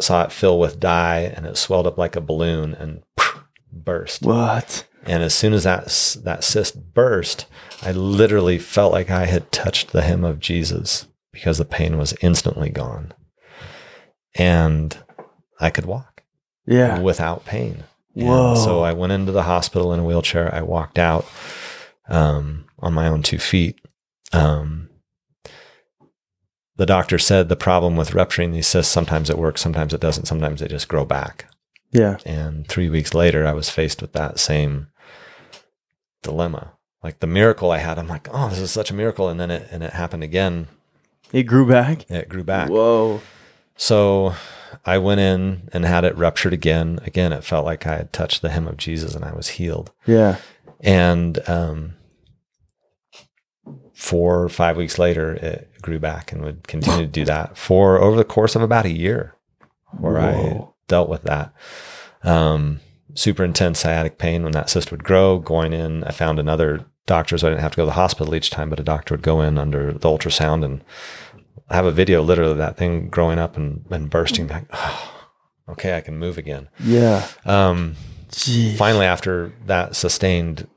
saw 0.00 0.24
it 0.24 0.32
fill 0.32 0.58
with 0.58 0.80
dye 0.80 1.20
and 1.36 1.46
it 1.46 1.56
swelled 1.56 1.86
up 1.86 1.96
like 1.96 2.16
a 2.16 2.20
balloon 2.20 2.74
and 2.74 3.02
burst. 3.72 4.22
What? 4.22 4.86
And 5.04 5.22
as 5.22 5.34
soon 5.34 5.52
as 5.52 5.62
that 5.64 5.84
that 6.24 6.42
cyst 6.42 6.92
burst, 6.94 7.46
I 7.82 7.92
literally 7.92 8.58
felt 8.58 8.92
like 8.92 9.10
I 9.10 9.26
had 9.26 9.52
touched 9.52 9.92
the 9.92 10.02
hem 10.02 10.24
of 10.24 10.40
Jesus 10.40 11.06
because 11.32 11.58
the 11.58 11.64
pain 11.64 11.96
was 11.96 12.14
instantly 12.20 12.70
gone. 12.70 13.12
And 14.34 14.96
I 15.60 15.70
could 15.70 15.84
walk 15.86 16.22
Yeah. 16.66 16.98
without 16.98 17.44
pain. 17.44 17.84
And 18.50 18.58
so 18.58 18.82
I 18.82 18.92
went 18.92 19.12
into 19.12 19.32
the 19.32 19.42
hospital 19.42 19.92
in 19.92 20.00
a 20.00 20.04
wheelchair. 20.04 20.54
I 20.54 20.62
walked 20.62 20.98
out 20.98 21.26
um, 22.08 22.66
on 22.78 22.94
my 22.94 23.08
own 23.08 23.22
two 23.22 23.38
feet. 23.38 23.80
Um, 24.32 24.88
the 26.76 26.86
doctor 26.86 27.18
said 27.18 27.48
the 27.48 27.56
problem 27.56 27.96
with 27.96 28.14
rupturing 28.14 28.52
these 28.52 28.66
cysts 28.66 28.92
sometimes 28.92 29.30
it 29.30 29.38
works, 29.38 29.60
sometimes 29.60 29.94
it 29.94 30.00
doesn't, 30.00 30.26
sometimes 30.26 30.60
they 30.60 30.68
just 30.68 30.88
grow 30.88 31.04
back. 31.04 31.46
Yeah. 31.92 32.16
And 32.26 32.66
three 32.66 32.88
weeks 32.88 33.14
later, 33.14 33.46
I 33.46 33.52
was 33.52 33.70
faced 33.70 34.02
with 34.02 34.12
that 34.12 34.40
same 34.40 34.88
dilemma. 36.22 36.72
Like 37.02 37.20
the 37.20 37.28
miracle 37.28 37.70
I 37.70 37.78
had, 37.78 37.98
I'm 37.98 38.08
like, 38.08 38.28
oh, 38.32 38.48
this 38.48 38.58
is 38.58 38.72
such 38.72 38.90
a 38.90 38.94
miracle, 38.94 39.28
and 39.28 39.38
then 39.38 39.50
it 39.50 39.68
and 39.70 39.84
it 39.84 39.92
happened 39.92 40.24
again. 40.24 40.68
It 41.32 41.44
grew 41.44 41.68
back. 41.68 42.10
It 42.10 42.28
grew 42.28 42.42
back. 42.42 42.70
Whoa. 42.70 43.20
So 43.76 44.34
I 44.84 44.98
went 44.98 45.20
in 45.20 45.68
and 45.72 45.84
had 45.84 46.04
it 46.04 46.16
ruptured 46.16 46.52
again. 46.52 47.00
Again, 47.04 47.32
it 47.32 47.44
felt 47.44 47.64
like 47.64 47.86
I 47.86 47.96
had 47.96 48.12
touched 48.12 48.42
the 48.42 48.50
hem 48.50 48.66
of 48.66 48.76
Jesus 48.76 49.14
and 49.14 49.24
I 49.24 49.32
was 49.32 49.48
healed. 49.48 49.92
Yeah. 50.06 50.36
And 50.80 51.46
um, 51.48 51.94
four 53.94 54.42
or 54.42 54.48
five 54.48 54.76
weeks 54.76 54.98
later, 54.98 55.34
it 55.34 55.70
grew 55.82 55.98
back 55.98 56.32
and 56.32 56.42
would 56.42 56.66
continue 56.68 57.06
to 57.06 57.10
do 57.10 57.24
that 57.24 57.56
for 57.56 57.98
over 57.98 58.16
the 58.16 58.24
course 58.24 58.54
of 58.54 58.62
about 58.62 58.84
a 58.84 58.92
year, 58.92 59.34
where 59.98 60.18
I 60.18 60.66
dealt 60.88 61.08
with 61.08 61.22
that. 61.22 61.54
Um, 62.22 62.80
super 63.14 63.44
intense 63.44 63.80
sciatic 63.80 64.18
pain 64.18 64.42
when 64.42 64.52
that 64.52 64.68
cyst 64.70 64.90
would 64.90 65.04
grow. 65.04 65.38
Going 65.38 65.72
in, 65.72 66.04
I 66.04 66.10
found 66.10 66.38
another 66.38 66.84
doctor, 67.06 67.38
so 67.38 67.46
I 67.46 67.50
didn't 67.50 67.62
have 67.62 67.72
to 67.72 67.76
go 67.76 67.82
to 67.82 67.86
the 67.86 67.92
hospital 67.92 68.34
each 68.34 68.50
time, 68.50 68.70
but 68.70 68.80
a 68.80 68.84
doctor 68.84 69.14
would 69.14 69.22
go 69.22 69.40
in 69.40 69.58
under 69.58 69.92
the 69.92 70.08
ultrasound 70.08 70.64
and 70.64 70.82
I 71.68 71.76
have 71.76 71.86
a 71.86 71.92
video 71.92 72.22
literally 72.22 72.52
of 72.52 72.58
that 72.58 72.76
thing 72.76 73.08
growing 73.08 73.38
up 73.38 73.56
and, 73.56 73.84
and 73.90 74.10
bursting 74.10 74.46
back. 74.46 74.66
okay, 75.68 75.96
I 75.96 76.00
can 76.00 76.18
move 76.18 76.38
again. 76.38 76.68
Yeah. 76.80 77.26
Um, 77.44 77.96
Jeez. 78.30 78.76
finally, 78.76 79.06
after 79.06 79.52
that 79.66 79.96
sustained 79.96 80.68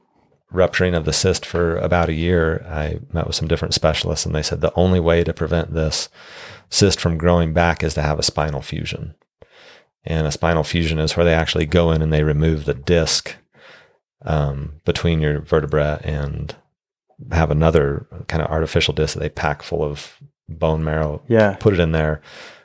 rupturing 0.51 0.93
of 0.93 1.05
the 1.05 1.13
cyst 1.13 1.45
for 1.45 1.77
about 1.77 2.09
a 2.09 2.13
year, 2.13 2.65
I 2.67 2.99
met 3.11 3.27
with 3.27 3.35
some 3.35 3.47
different 3.47 3.73
specialists, 3.73 4.25
and 4.25 4.33
they 4.33 4.43
said 4.43 4.61
the 4.61 4.73
only 4.75 4.99
way 4.99 5.23
to 5.23 5.33
prevent 5.33 5.73
this 5.73 6.09
cyst 6.69 6.99
from 6.99 7.17
growing 7.17 7.53
back 7.53 7.83
is 7.83 7.93
to 7.95 8.01
have 8.01 8.19
a 8.19 8.23
spinal 8.23 8.61
fusion. 8.61 9.15
And 10.05 10.25
a 10.25 10.31
spinal 10.31 10.63
fusion 10.63 10.99
is 10.99 11.17
where 11.17 11.25
they 11.25 11.33
actually 11.33 11.65
go 11.65 11.91
in 11.91 12.01
and 12.01 12.13
they 12.13 12.23
remove 12.23 12.63
the 12.63 12.73
disc 12.73 13.35
um, 14.21 14.79
between 14.85 15.19
your 15.19 15.41
vertebra 15.41 15.99
and 16.03 16.55
have 17.31 17.51
another 17.51 18.07
kind 18.27 18.41
of 18.41 18.49
artificial 18.49 18.93
disc 18.93 19.15
that 19.15 19.19
they 19.19 19.29
pack 19.29 19.61
full 19.61 19.83
of 19.83 20.17
bone 20.49 20.83
marrow 20.83 21.21
Yeah. 21.27 21.55
put 21.59 21.73
it 21.73 21.79
in 21.79 21.91
there 21.91 22.21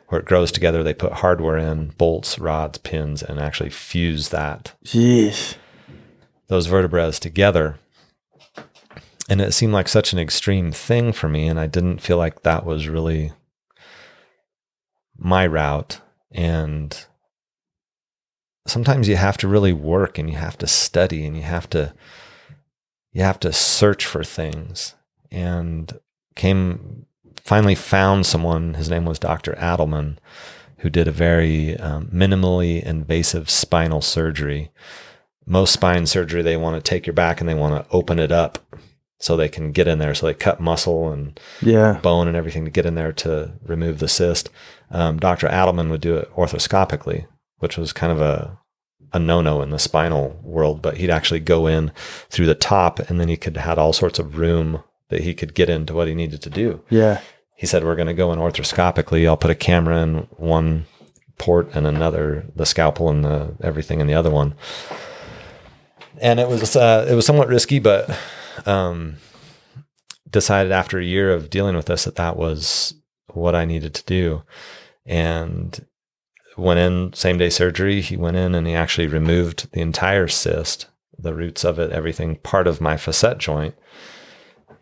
where 0.08 0.20
it 0.20 0.26
grows 0.26 0.52
together. 0.52 0.82
They 0.82 0.92
put 0.94 1.12
hardware 1.14 1.56
in, 1.56 1.88
bolts, 1.96 2.38
rods, 2.38 2.78
pins, 2.78 3.22
and 3.22 3.40
actually 3.40 3.70
fuse 3.70 4.28
that 4.28 4.74
Jeez. 4.84 5.56
those 6.48 6.66
vertebrae 6.66 7.10
together. 7.12 7.78
And 9.28 9.40
it 9.40 9.52
seemed 9.52 9.72
like 9.72 9.88
such 9.88 10.12
an 10.12 10.18
extreme 10.18 10.70
thing 10.72 11.12
for 11.12 11.28
me, 11.28 11.46
and 11.48 11.58
I 11.58 11.66
didn't 11.66 12.02
feel 12.02 12.18
like 12.18 12.42
that 12.42 12.66
was 12.66 12.88
really 12.88 13.32
my 15.16 15.46
route. 15.46 16.00
And 16.32 17.06
sometimes 18.66 19.08
you 19.08 19.16
have 19.16 19.38
to 19.38 19.48
really 19.48 19.72
work 19.72 20.18
and 20.18 20.28
you 20.28 20.36
have 20.36 20.58
to 20.58 20.66
study 20.66 21.24
and 21.26 21.36
you 21.36 21.42
have 21.42 21.68
to 21.70 21.94
you 23.12 23.22
have 23.22 23.38
to 23.40 23.52
search 23.52 24.06
for 24.06 24.24
things 24.24 24.94
and 25.30 25.98
came 26.34 27.04
finally 27.44 27.74
found 27.74 28.24
someone 28.26 28.74
his 28.74 28.88
name 28.90 29.04
was 29.04 29.18
dr 29.18 29.52
adelman 29.56 30.16
who 30.78 30.90
did 30.90 31.06
a 31.08 31.12
very 31.12 31.76
um, 31.78 32.06
minimally 32.08 32.82
invasive 32.82 33.48
spinal 33.50 34.00
surgery 34.00 34.70
most 35.46 35.72
spine 35.72 36.06
surgery 36.06 36.42
they 36.42 36.56
want 36.56 36.76
to 36.82 36.88
take 36.88 37.06
your 37.06 37.14
back 37.14 37.40
and 37.40 37.48
they 37.48 37.54
want 37.54 37.74
to 37.88 37.94
open 37.94 38.18
it 38.18 38.30
up 38.32 38.58
so 39.18 39.36
they 39.36 39.48
can 39.48 39.70
get 39.72 39.86
in 39.86 39.98
there 39.98 40.14
so 40.14 40.26
they 40.26 40.34
cut 40.34 40.60
muscle 40.60 41.10
and 41.12 41.38
Yeah. 41.60 41.94
bone 42.02 42.26
and 42.28 42.36
everything 42.36 42.64
to 42.64 42.70
get 42.72 42.86
in 42.86 42.94
there 42.96 43.12
to 43.12 43.52
remove 43.64 43.98
the 44.00 44.08
cyst. 44.08 44.50
Um, 44.90 45.18
Dr. 45.20 45.46
Adelman 45.48 45.90
would 45.90 46.00
do 46.00 46.16
it 46.16 46.28
orthoscopically, 46.34 47.26
which 47.58 47.76
was 47.78 47.92
kind 47.92 48.12
of 48.12 48.20
a 48.20 48.58
a 49.12 49.18
no-no 49.20 49.62
in 49.62 49.70
the 49.70 49.78
spinal 49.78 50.40
world, 50.42 50.80
but 50.82 50.96
he'd 50.96 51.10
actually 51.10 51.38
go 51.38 51.66
in 51.68 51.92
through 52.30 52.46
the 52.46 52.54
top 52.56 52.98
and 52.98 53.20
then 53.20 53.28
he 53.28 53.36
could 53.36 53.56
had 53.58 53.78
all 53.78 53.92
sorts 53.92 54.18
of 54.18 54.38
room 54.38 54.82
that 55.12 55.22
he 55.22 55.34
could 55.34 55.54
get 55.54 55.70
into 55.70 55.94
what 55.94 56.08
he 56.08 56.14
needed 56.14 56.42
to 56.42 56.50
do. 56.50 56.82
Yeah. 56.90 57.20
He 57.54 57.66
said, 57.66 57.84
We're 57.84 57.96
gonna 57.96 58.14
go 58.14 58.32
in 58.32 58.38
orthoscopically. 58.38 59.26
I'll 59.26 59.36
put 59.36 59.50
a 59.50 59.54
camera 59.54 60.02
in 60.02 60.26
one 60.36 60.86
port 61.38 61.70
and 61.74 61.86
another, 61.86 62.46
the 62.56 62.66
scalpel 62.66 63.08
and 63.08 63.24
the 63.24 63.54
everything 63.62 64.00
in 64.00 64.06
the 64.06 64.14
other 64.14 64.30
one. 64.30 64.54
And 66.20 66.40
it 66.40 66.48
was 66.48 66.76
uh, 66.76 67.06
it 67.08 67.14
was 67.14 67.26
somewhat 67.26 67.48
risky, 67.48 67.78
but 67.78 68.10
um, 68.66 69.16
decided 70.30 70.72
after 70.72 70.98
a 70.98 71.04
year 71.04 71.32
of 71.32 71.50
dealing 71.50 71.76
with 71.76 71.86
this 71.86 72.04
that 72.04 72.16
that 72.16 72.36
was 72.36 72.94
what 73.28 73.54
I 73.54 73.64
needed 73.64 73.94
to 73.94 74.04
do, 74.04 74.42
and 75.06 75.84
went 76.56 76.80
in 76.80 77.12
same 77.12 77.38
day 77.38 77.50
surgery. 77.50 78.00
He 78.00 78.16
went 78.16 78.36
in 78.36 78.54
and 78.54 78.66
he 78.66 78.74
actually 78.74 79.06
removed 79.06 79.72
the 79.72 79.80
entire 79.80 80.28
cyst, 80.28 80.86
the 81.18 81.34
roots 81.34 81.64
of 81.64 81.78
it, 81.78 81.92
everything, 81.92 82.36
part 82.36 82.66
of 82.66 82.80
my 82.80 82.96
facet 82.96 83.38
joint, 83.38 83.74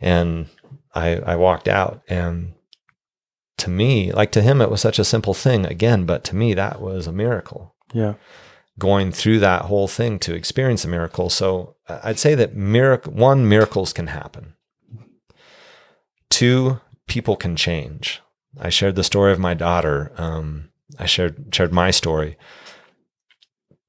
and 0.00 0.46
I 0.94 1.16
I 1.16 1.36
walked 1.36 1.68
out 1.68 2.02
and. 2.08 2.54
To 3.58 3.68
me, 3.68 4.10
like 4.10 4.32
to 4.32 4.40
him, 4.40 4.62
it 4.62 4.70
was 4.70 4.80
such 4.80 4.98
a 4.98 5.04
simple 5.04 5.34
thing 5.34 5.66
again, 5.66 6.06
but 6.06 6.24
to 6.24 6.34
me, 6.34 6.54
that 6.54 6.80
was 6.80 7.06
a 7.06 7.12
miracle 7.12 7.74
Yeah. 7.92 8.14
going 8.78 9.12
through 9.12 9.40
that 9.40 9.66
whole 9.66 9.86
thing 9.86 10.18
to 10.20 10.34
experience 10.34 10.82
a 10.86 10.88
miracle. 10.88 11.28
So 11.28 11.76
uh, 11.86 12.00
I'd 12.02 12.18
say 12.18 12.34
that 12.36 12.56
miracle 12.56 13.12
one 13.12 13.46
miracles 13.46 13.92
can 13.92 14.06
happen. 14.06 14.54
Two 16.30 16.80
people 17.06 17.36
can 17.36 17.54
change. 17.54 18.22
I 18.58 18.70
shared 18.70 18.96
the 18.96 19.04
story 19.04 19.30
of 19.30 19.38
my 19.38 19.52
daughter. 19.52 20.10
Um, 20.16 20.70
I 20.98 21.04
shared 21.04 21.54
shared 21.54 21.70
my 21.72 21.90
story. 21.90 22.38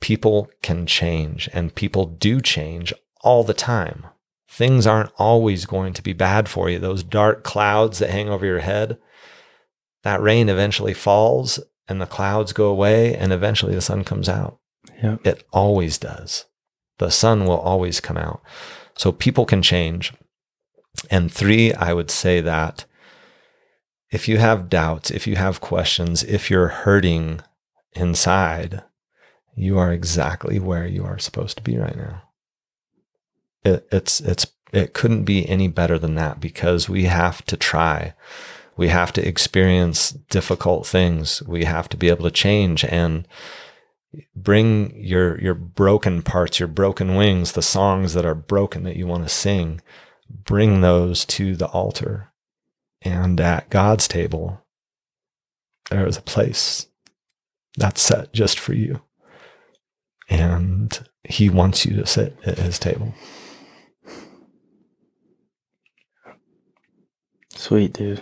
People 0.02 0.50
can 0.62 0.86
change, 0.86 1.48
and 1.54 1.74
people 1.76 2.06
do 2.06 2.42
change 2.42 2.94
all 3.22 3.46
the 3.46 3.54
time. 3.54 4.08
Things 4.52 4.86
aren't 4.86 5.14
always 5.18 5.66
going 5.66 5.94
to 5.94 6.04
be 6.04 6.12
bad 6.12 6.50
for 6.50 6.70
you. 6.70 6.78
Those 6.78 7.04
dark 7.04 7.44
clouds 7.44 8.00
that 8.00 8.10
hang 8.10 8.28
over 8.28 8.46
your 8.46 8.60
head, 8.60 8.98
that 10.04 10.22
rain 10.22 10.50
eventually 10.50 10.94
falls, 10.94 11.58
and 11.88 12.02
the 12.02 12.06
clouds 12.06 12.52
go 12.52 12.68
away, 12.70 13.16
and 13.16 13.32
eventually 13.32 13.74
the 13.74 13.82
sun 13.82 14.04
comes 14.04 14.28
out. 14.28 14.60
Yeah. 15.02 15.18
It 15.24 15.46
always 15.54 15.98
does. 15.98 16.46
The 16.98 17.10
sun 17.10 17.46
will 17.46 17.60
always 17.60 18.02
come 18.02 18.18
out. 18.18 18.42
So 18.98 19.14
people 19.14 19.46
can 19.46 19.62
change. 19.62 20.14
And 21.10 21.32
three, 21.32 21.74
I 21.74 21.94
would 21.94 22.12
say 22.12 22.42
that 22.42 22.84
if 24.12 24.28
you 24.28 24.38
have 24.38 24.70
doubts, 24.70 25.12
if 25.12 25.28
you 25.28 25.38
have 25.38 25.62
questions, 25.62 26.24
if 26.24 26.52
you're 26.52 26.68
hurting 26.68 27.40
inside, 27.94 28.84
you 29.56 29.78
are 29.78 29.94
exactly 29.94 30.60
where 30.60 30.86
you 30.86 31.06
are 31.06 31.18
supposed 31.20 31.56
to 31.56 31.64
be 31.64 31.78
right 31.78 31.96
now. 31.96 32.24
It, 33.64 33.88
it's 33.92 34.20
it's 34.22 34.48
it 34.74 34.94
couldn't 34.94 35.26
be 35.26 35.48
any 35.48 35.68
better 35.68 36.00
than 36.00 36.16
that 36.16 36.40
because 36.40 36.90
we 36.90 37.06
have 37.06 37.46
to 37.46 37.58
try. 37.58 38.14
We 38.78 38.88
have 38.88 39.12
to 39.14 39.28
experience 39.28 40.12
difficult 40.12 40.88
things. 40.88 41.44
We 41.44 41.66
have 41.66 41.90
to 41.90 41.98
be 41.98 42.10
able 42.10 42.24
to 42.24 42.32
change 42.32 42.84
and 42.86 43.28
bring 44.36 44.94
your 44.96 45.40
your 45.40 45.54
broken 45.54 46.22
parts, 46.22 46.60
your 46.60 46.68
broken 46.68 47.16
wings, 47.16 47.52
the 47.52 47.62
songs 47.62 48.14
that 48.14 48.26
are 48.26 48.36
broken 48.36 48.84
that 48.84 48.96
you 48.96 49.08
want 49.08 49.24
to 49.24 49.30
sing, 49.30 49.82
bring 50.30 50.82
those 50.82 51.26
to 51.26 51.56
the 51.56 51.68
altar. 51.68 52.32
And 53.02 53.40
at 53.42 53.70
God's 53.70 54.08
table, 54.08 54.64
there 55.90 56.08
is 56.08 56.18
a 56.18 56.22
place 56.22 56.88
that's 57.78 58.02
set 58.02 58.34
just 58.34 58.60
for 58.60 58.74
you. 58.74 59.02
And 60.30 61.08
he 61.24 61.50
wants 61.50 61.86
you 61.86 61.96
to 61.98 62.06
sit 62.06 62.38
at 62.46 62.60
his 62.60 62.80
table. 62.80 63.14
Sweet, 67.62 67.94
dude. 67.94 68.22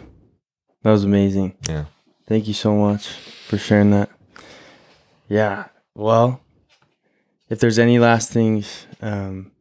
That 0.84 0.92
was 0.92 1.06
amazing. 1.06 1.56
Yeah. 1.70 1.86
Thank 2.28 2.50
you 2.50 2.54
so 2.54 2.76
much 2.76 3.08
for 3.08 3.58
sharing 3.58 3.92
that. 3.92 4.10
Yeah. 5.30 5.68
Well, 5.96 6.42
if 7.50 7.62
there's 7.62 7.80
any 7.80 8.00
last 8.00 8.34
things 8.34 8.86
um, 9.02 9.54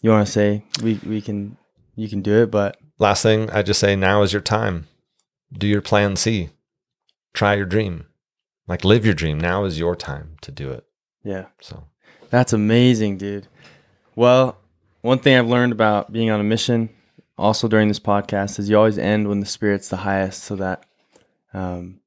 you 0.00 0.08
want 0.08 0.24
to 0.26 0.32
say, 0.32 0.64
we 0.82 0.98
we 1.06 1.20
can 1.20 1.58
you 1.96 2.08
can 2.08 2.22
do 2.22 2.42
it. 2.42 2.50
But 2.50 2.78
Last 2.98 3.22
thing, 3.22 3.50
I 3.50 3.62
just 3.62 3.78
say 3.78 3.94
now 3.94 4.22
is 4.22 4.32
your 4.32 4.40
time. 4.40 4.86
Do 5.52 5.66
your 5.66 5.82
plan 5.82 6.16
C. 6.16 6.48
Try 7.34 7.56
your 7.56 7.66
dream. 7.66 8.06
Like 8.66 8.86
live 8.86 9.04
your 9.04 9.14
dream. 9.14 9.38
Now 9.38 9.66
is 9.66 9.78
your 9.78 9.96
time 9.96 10.36
to 10.40 10.50
do 10.50 10.70
it. 10.72 10.86
yeah, 11.22 11.48
So 11.60 11.84
that's 12.30 12.54
amazing, 12.54 13.18
dude. 13.18 13.48
Well, 14.16 14.56
one 15.02 15.18
thing 15.18 15.36
I've 15.36 15.46
learned 15.46 15.72
about 15.72 16.10
being 16.10 16.30
on 16.30 16.40
a 16.40 16.44
mission, 16.44 16.88
also 17.38 17.68
during 17.68 17.88
this 17.88 18.00
podcast, 18.00 18.58
is 18.58 18.68
you 18.68 18.76
always 18.76 18.98
end 18.98 19.28
when 19.28 19.40
the 19.40 19.46
spirit's 19.46 19.88
the 19.88 19.96
highest, 19.98 20.42
so 20.42 20.56
that, 20.56 20.84
um, 21.54 22.00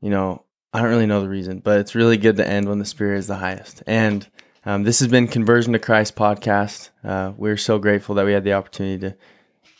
you 0.00 0.10
know, 0.10 0.42
I 0.72 0.80
don't 0.80 0.90
really 0.90 1.06
know 1.06 1.20
the 1.20 1.28
reason, 1.28 1.60
but 1.60 1.78
it's 1.78 1.94
really 1.94 2.16
good 2.16 2.36
to 2.36 2.46
end 2.46 2.68
when 2.68 2.78
the 2.78 2.84
spirit 2.84 3.18
is 3.18 3.26
the 3.26 3.36
highest. 3.36 3.82
And 3.86 4.28
um, 4.64 4.82
this 4.82 4.98
has 4.98 5.08
been 5.08 5.28
Conversion 5.28 5.72
to 5.72 5.78
Christ 5.78 6.16
podcast. 6.16 6.90
Uh, 7.04 7.32
we're 7.36 7.56
so 7.56 7.78
grateful 7.78 8.16
that 8.16 8.26
we 8.26 8.32
had 8.32 8.44
the 8.44 8.54
opportunity 8.54 8.98
to 8.98 9.16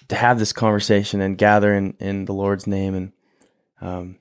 to 0.08 0.14
have 0.14 0.38
this 0.38 0.52
conversation 0.52 1.20
and 1.20 1.36
gather 1.36 1.74
in 1.74 1.94
in 1.98 2.24
the 2.24 2.32
Lord's 2.32 2.66
name. 2.66 2.94
And 2.94 3.12
um, 3.80 4.18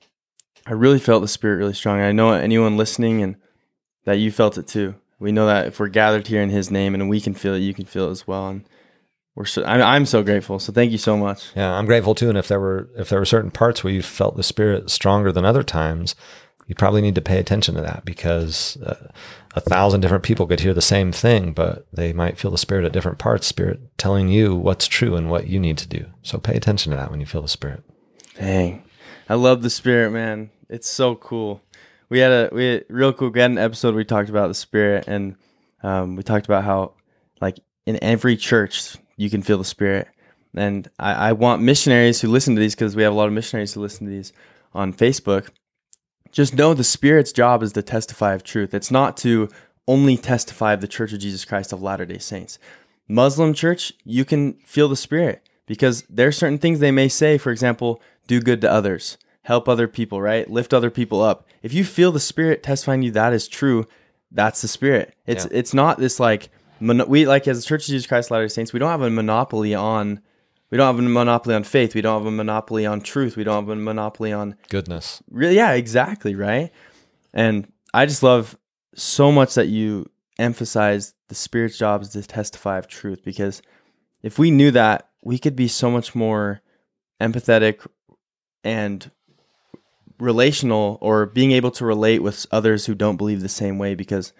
I 0.66 0.72
really 0.72 0.98
felt 0.98 1.22
the 1.22 1.28
spirit 1.28 1.58
really 1.58 1.74
strong. 1.74 2.00
I 2.00 2.12
know 2.12 2.32
anyone 2.32 2.76
listening 2.76 3.22
and 3.22 3.36
that 4.04 4.18
you 4.18 4.32
felt 4.32 4.58
it 4.58 4.66
too. 4.66 4.96
We 5.18 5.32
know 5.32 5.46
that 5.46 5.68
if 5.68 5.78
we're 5.80 5.88
gathered 5.88 6.26
here 6.26 6.42
in 6.42 6.50
His 6.50 6.70
name 6.70 6.94
and 6.94 7.08
we 7.08 7.20
can 7.20 7.34
feel 7.34 7.54
it, 7.54 7.60
you 7.60 7.72
can 7.72 7.86
feel 7.86 8.08
it 8.08 8.10
as 8.10 8.26
well. 8.26 8.48
And 8.48 8.68
we're 9.36 9.44
so 9.44 9.62
I'm, 9.64 9.82
I'm 9.82 10.06
so 10.06 10.22
grateful. 10.22 10.58
So 10.58 10.72
thank 10.72 10.90
you 10.90 10.98
so 10.98 11.16
much. 11.16 11.50
Yeah, 11.54 11.72
I'm 11.74 11.84
grateful 11.84 12.14
too. 12.14 12.30
And 12.30 12.38
if 12.38 12.48
there 12.48 12.58
were 12.58 12.88
if 12.96 13.10
there 13.10 13.18
were 13.18 13.26
certain 13.26 13.50
parts 13.50 13.84
where 13.84 13.92
you 13.92 14.02
felt 14.02 14.36
the 14.36 14.42
spirit 14.42 14.90
stronger 14.90 15.30
than 15.30 15.44
other 15.44 15.62
times, 15.62 16.16
you 16.66 16.74
probably 16.74 17.02
need 17.02 17.14
to 17.14 17.20
pay 17.20 17.38
attention 17.38 17.74
to 17.74 17.82
that 17.82 18.04
because 18.06 18.78
uh, 18.78 19.08
a 19.54 19.60
thousand 19.60 20.00
different 20.00 20.24
people 20.24 20.46
could 20.46 20.60
hear 20.60 20.72
the 20.72 20.80
same 20.80 21.12
thing, 21.12 21.52
but 21.52 21.86
they 21.92 22.14
might 22.14 22.38
feel 22.38 22.50
the 22.50 22.58
spirit 22.58 22.86
at 22.86 22.92
different 22.92 23.18
parts. 23.18 23.46
Spirit 23.46 23.98
telling 23.98 24.28
you 24.28 24.56
what's 24.56 24.88
true 24.88 25.14
and 25.14 25.30
what 25.30 25.48
you 25.48 25.60
need 25.60 25.76
to 25.78 25.88
do. 25.88 26.06
So 26.22 26.38
pay 26.38 26.56
attention 26.56 26.90
to 26.90 26.96
that 26.96 27.10
when 27.10 27.20
you 27.20 27.26
feel 27.26 27.42
the 27.42 27.48
spirit. 27.48 27.84
Dang, 28.36 28.84
I 29.28 29.34
love 29.34 29.62
the 29.62 29.70
spirit, 29.70 30.12
man. 30.12 30.50
It's 30.70 30.88
so 30.88 31.14
cool. 31.14 31.60
We 32.08 32.20
had 32.20 32.32
a 32.32 32.48
we 32.52 32.64
had, 32.64 32.84
real 32.88 33.12
cool. 33.12 33.30
We 33.30 33.40
had 33.40 33.50
an 33.50 33.58
episode 33.58 33.88
where 33.88 33.98
we 33.98 34.04
talked 34.06 34.30
about 34.30 34.48
the 34.48 34.54
spirit, 34.54 35.04
and 35.06 35.36
um, 35.82 36.16
we 36.16 36.22
talked 36.22 36.46
about 36.46 36.64
how 36.64 36.94
like 37.38 37.60
in 37.84 38.02
every 38.02 38.38
church 38.38 38.96
you 39.16 39.30
can 39.30 39.42
feel 39.42 39.58
the 39.58 39.64
spirit. 39.64 40.08
And 40.54 40.88
I, 40.98 41.28
I 41.28 41.32
want 41.32 41.62
missionaries 41.62 42.20
who 42.20 42.28
listen 42.28 42.54
to 42.54 42.60
these 42.60 42.74
because 42.74 42.96
we 42.96 43.02
have 43.02 43.12
a 43.12 43.16
lot 43.16 43.28
of 43.28 43.34
missionaries 43.34 43.74
who 43.74 43.80
listen 43.80 44.06
to 44.06 44.12
these 44.12 44.32
on 44.74 44.92
Facebook. 44.92 45.48
Just 46.32 46.54
know 46.54 46.74
the 46.74 46.84
spirit's 46.84 47.32
job 47.32 47.62
is 47.62 47.72
to 47.74 47.82
testify 47.82 48.34
of 48.34 48.42
truth. 48.42 48.74
It's 48.74 48.90
not 48.90 49.16
to 49.18 49.48
only 49.88 50.16
testify 50.16 50.72
of 50.72 50.80
the 50.80 50.88
Church 50.88 51.12
of 51.12 51.20
Jesus 51.20 51.44
Christ 51.44 51.72
of 51.72 51.82
Latter 51.82 52.04
Day 52.04 52.18
Saints. 52.18 52.58
Muslim 53.08 53.54
church, 53.54 53.92
you 54.04 54.24
can 54.24 54.54
feel 54.64 54.88
the 54.88 54.96
spirit 54.96 55.48
because 55.66 56.02
there 56.10 56.28
are 56.28 56.32
certain 56.32 56.58
things 56.58 56.80
they 56.80 56.90
may 56.90 57.08
say. 57.08 57.38
For 57.38 57.52
example, 57.52 58.02
do 58.26 58.40
good 58.40 58.60
to 58.62 58.70
others, 58.70 59.16
help 59.42 59.68
other 59.68 59.86
people, 59.86 60.20
right? 60.20 60.50
Lift 60.50 60.74
other 60.74 60.90
people 60.90 61.22
up. 61.22 61.46
If 61.62 61.72
you 61.72 61.84
feel 61.84 62.10
the 62.12 62.20
spirit 62.20 62.62
testifying 62.62 63.00
to 63.02 63.06
you 63.06 63.12
that 63.12 63.32
is 63.32 63.46
true, 63.46 63.86
that's 64.32 64.60
the 64.62 64.68
spirit. 64.68 65.14
It's 65.26 65.44
Yeah. 65.44 65.58
it's 65.58 65.72
not 65.72 65.98
this 65.98 66.18
like 66.18 66.50
mono- 66.80 67.06
we 67.06 67.26
like 67.26 67.46
as 67.48 67.60
the 67.60 67.66
Church 67.66 67.84
of 67.84 67.88
Jesus 67.88 68.06
Christ 68.06 68.28
of 68.28 68.32
Latter 68.32 68.44
Day 68.44 68.48
Saints, 68.48 68.72
we 68.72 68.78
don't 68.78 68.90
have 68.90 69.02
a 69.02 69.10
monopoly 69.10 69.74
on 69.74 70.20
we 70.70 70.78
don't 70.78 70.86
have 70.86 70.98
a 70.98 71.08
monopoly 71.08 71.54
on 71.54 71.62
faith. 71.62 71.94
We 71.94 72.00
don't 72.00 72.18
have 72.18 72.26
a 72.26 72.30
monopoly 72.30 72.86
on 72.86 73.00
truth. 73.00 73.36
We 73.36 73.44
don't 73.44 73.54
have 73.54 73.68
a 73.68 73.76
monopoly 73.76 74.32
on 74.32 74.56
Goodness. 74.68 75.22
Really, 75.30 75.56
yeah, 75.56 75.72
exactly, 75.72 76.34
right. 76.34 76.70
And 77.32 77.72
I 77.94 78.06
just 78.06 78.22
love 78.22 78.58
so 78.94 79.30
much 79.30 79.54
that 79.54 79.68
you 79.68 80.10
emphasize 80.38 81.14
the 81.28 81.34
spirit's 81.34 81.78
job 81.78 82.02
is 82.02 82.10
to 82.10 82.22
testify 82.22 82.78
of 82.78 82.88
truth 82.88 83.24
because 83.24 83.62
if 84.22 84.38
we 84.38 84.50
knew 84.50 84.70
that, 84.72 85.08
we 85.22 85.38
could 85.38 85.56
be 85.56 85.68
so 85.68 85.90
much 85.90 86.14
more 86.14 86.60
empathetic 87.20 87.86
and 88.64 89.10
relational 90.18 90.98
or 91.00 91.26
being 91.26 91.52
able 91.52 91.70
to 91.70 91.84
relate 91.84 92.22
with 92.22 92.46
others 92.50 92.86
who 92.86 92.94
don't 92.94 93.16
believe 93.16 93.40
the 93.40 93.48
same 93.48 93.78
way 93.78 93.94
because 93.94 94.32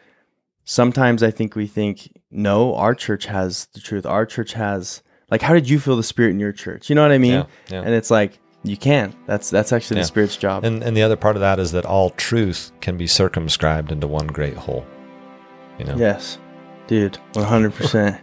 sometimes 0.67 1.23
I 1.23 1.31
think 1.31 1.57
we 1.57 1.67
think, 1.67 2.13
no, 2.31 2.75
our 2.75 2.95
church 2.95 3.25
has 3.25 3.67
the 3.73 3.81
truth. 3.81 4.05
Our 4.05 4.27
church 4.27 4.53
has 4.53 5.03
like 5.31 5.41
how 5.41 5.55
did 5.55 5.69
you 5.71 5.81
feel 5.81 5.97
the 5.97 6.03
spirit 6.03 6.31
in 6.33 6.41
your 6.41 6.53
church? 6.53 6.91
You 6.91 6.95
know 6.95 7.03
what 7.03 7.13
I 7.13 7.19
mean? 7.19 7.33
Yeah, 7.33 7.47
yeah. 7.71 7.81
And 7.81 7.95
it's 7.95 8.11
like 8.11 8.39
you 8.63 8.77
can. 8.77 9.15
That's 9.27 9.49
that's 9.49 9.73
actually 9.73 9.97
Yeah. 9.97 10.03
the 10.03 10.09
spirit's 10.09 10.37
job. 10.37 10.65
And 10.65 10.83
and 10.83 10.95
the 10.97 11.03
other 11.03 11.17
part 11.17 11.37
of 11.37 11.41
that 11.41 11.59
is 11.59 11.73
that 11.73 11.87
all 11.87 12.11
truth 12.11 12.73
can 12.81 12.99
be 12.99 13.07
circumscribed 13.07 13.91
into 13.93 14.07
one 14.07 14.27
great 14.27 14.57
whole. 14.57 14.85
You 15.79 15.85
know. 15.87 15.97
yes. 15.97 16.39
Dude, 16.87 17.19
100%. 17.33 18.21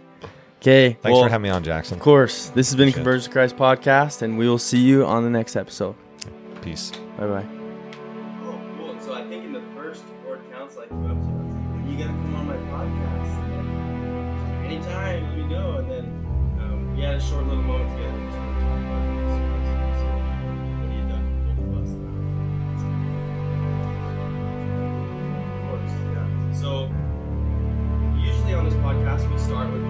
Okay. 0.56 0.96
Thanks 1.02 1.18
for 1.18 1.28
having 1.28 1.42
me 1.42 1.50
on, 1.50 1.62
Jackson. 1.62 1.98
Of 1.98 2.02
course. 2.02 2.48
This 2.48 2.68
has 2.70 2.76
been. 2.76 2.90
Conversion 2.90 3.24
to 3.24 3.30
Christ 3.30 3.56
podcast 3.56 4.22
and 4.22 4.38
we 4.38 4.48
will 4.48 4.58
see 4.58 4.78
you 4.78 5.04
on 5.04 5.22
the 5.22 5.30
next 5.30 5.54
episode. 5.56 5.94
Peace. 6.62 6.90
Bye 7.18 7.26
bye. 7.26 7.53
we 17.04 17.08
had 17.08 17.16
a 17.16 17.20
short 17.20 17.44
little 17.46 17.62
moment 17.62 17.90
together. 17.90 18.14
So 26.54 26.88
usually 28.16 28.54
on 28.54 28.64
this 28.64 28.74
podcast 28.80 29.30
we 29.30 29.38
start 29.38 29.70
with 29.70 29.82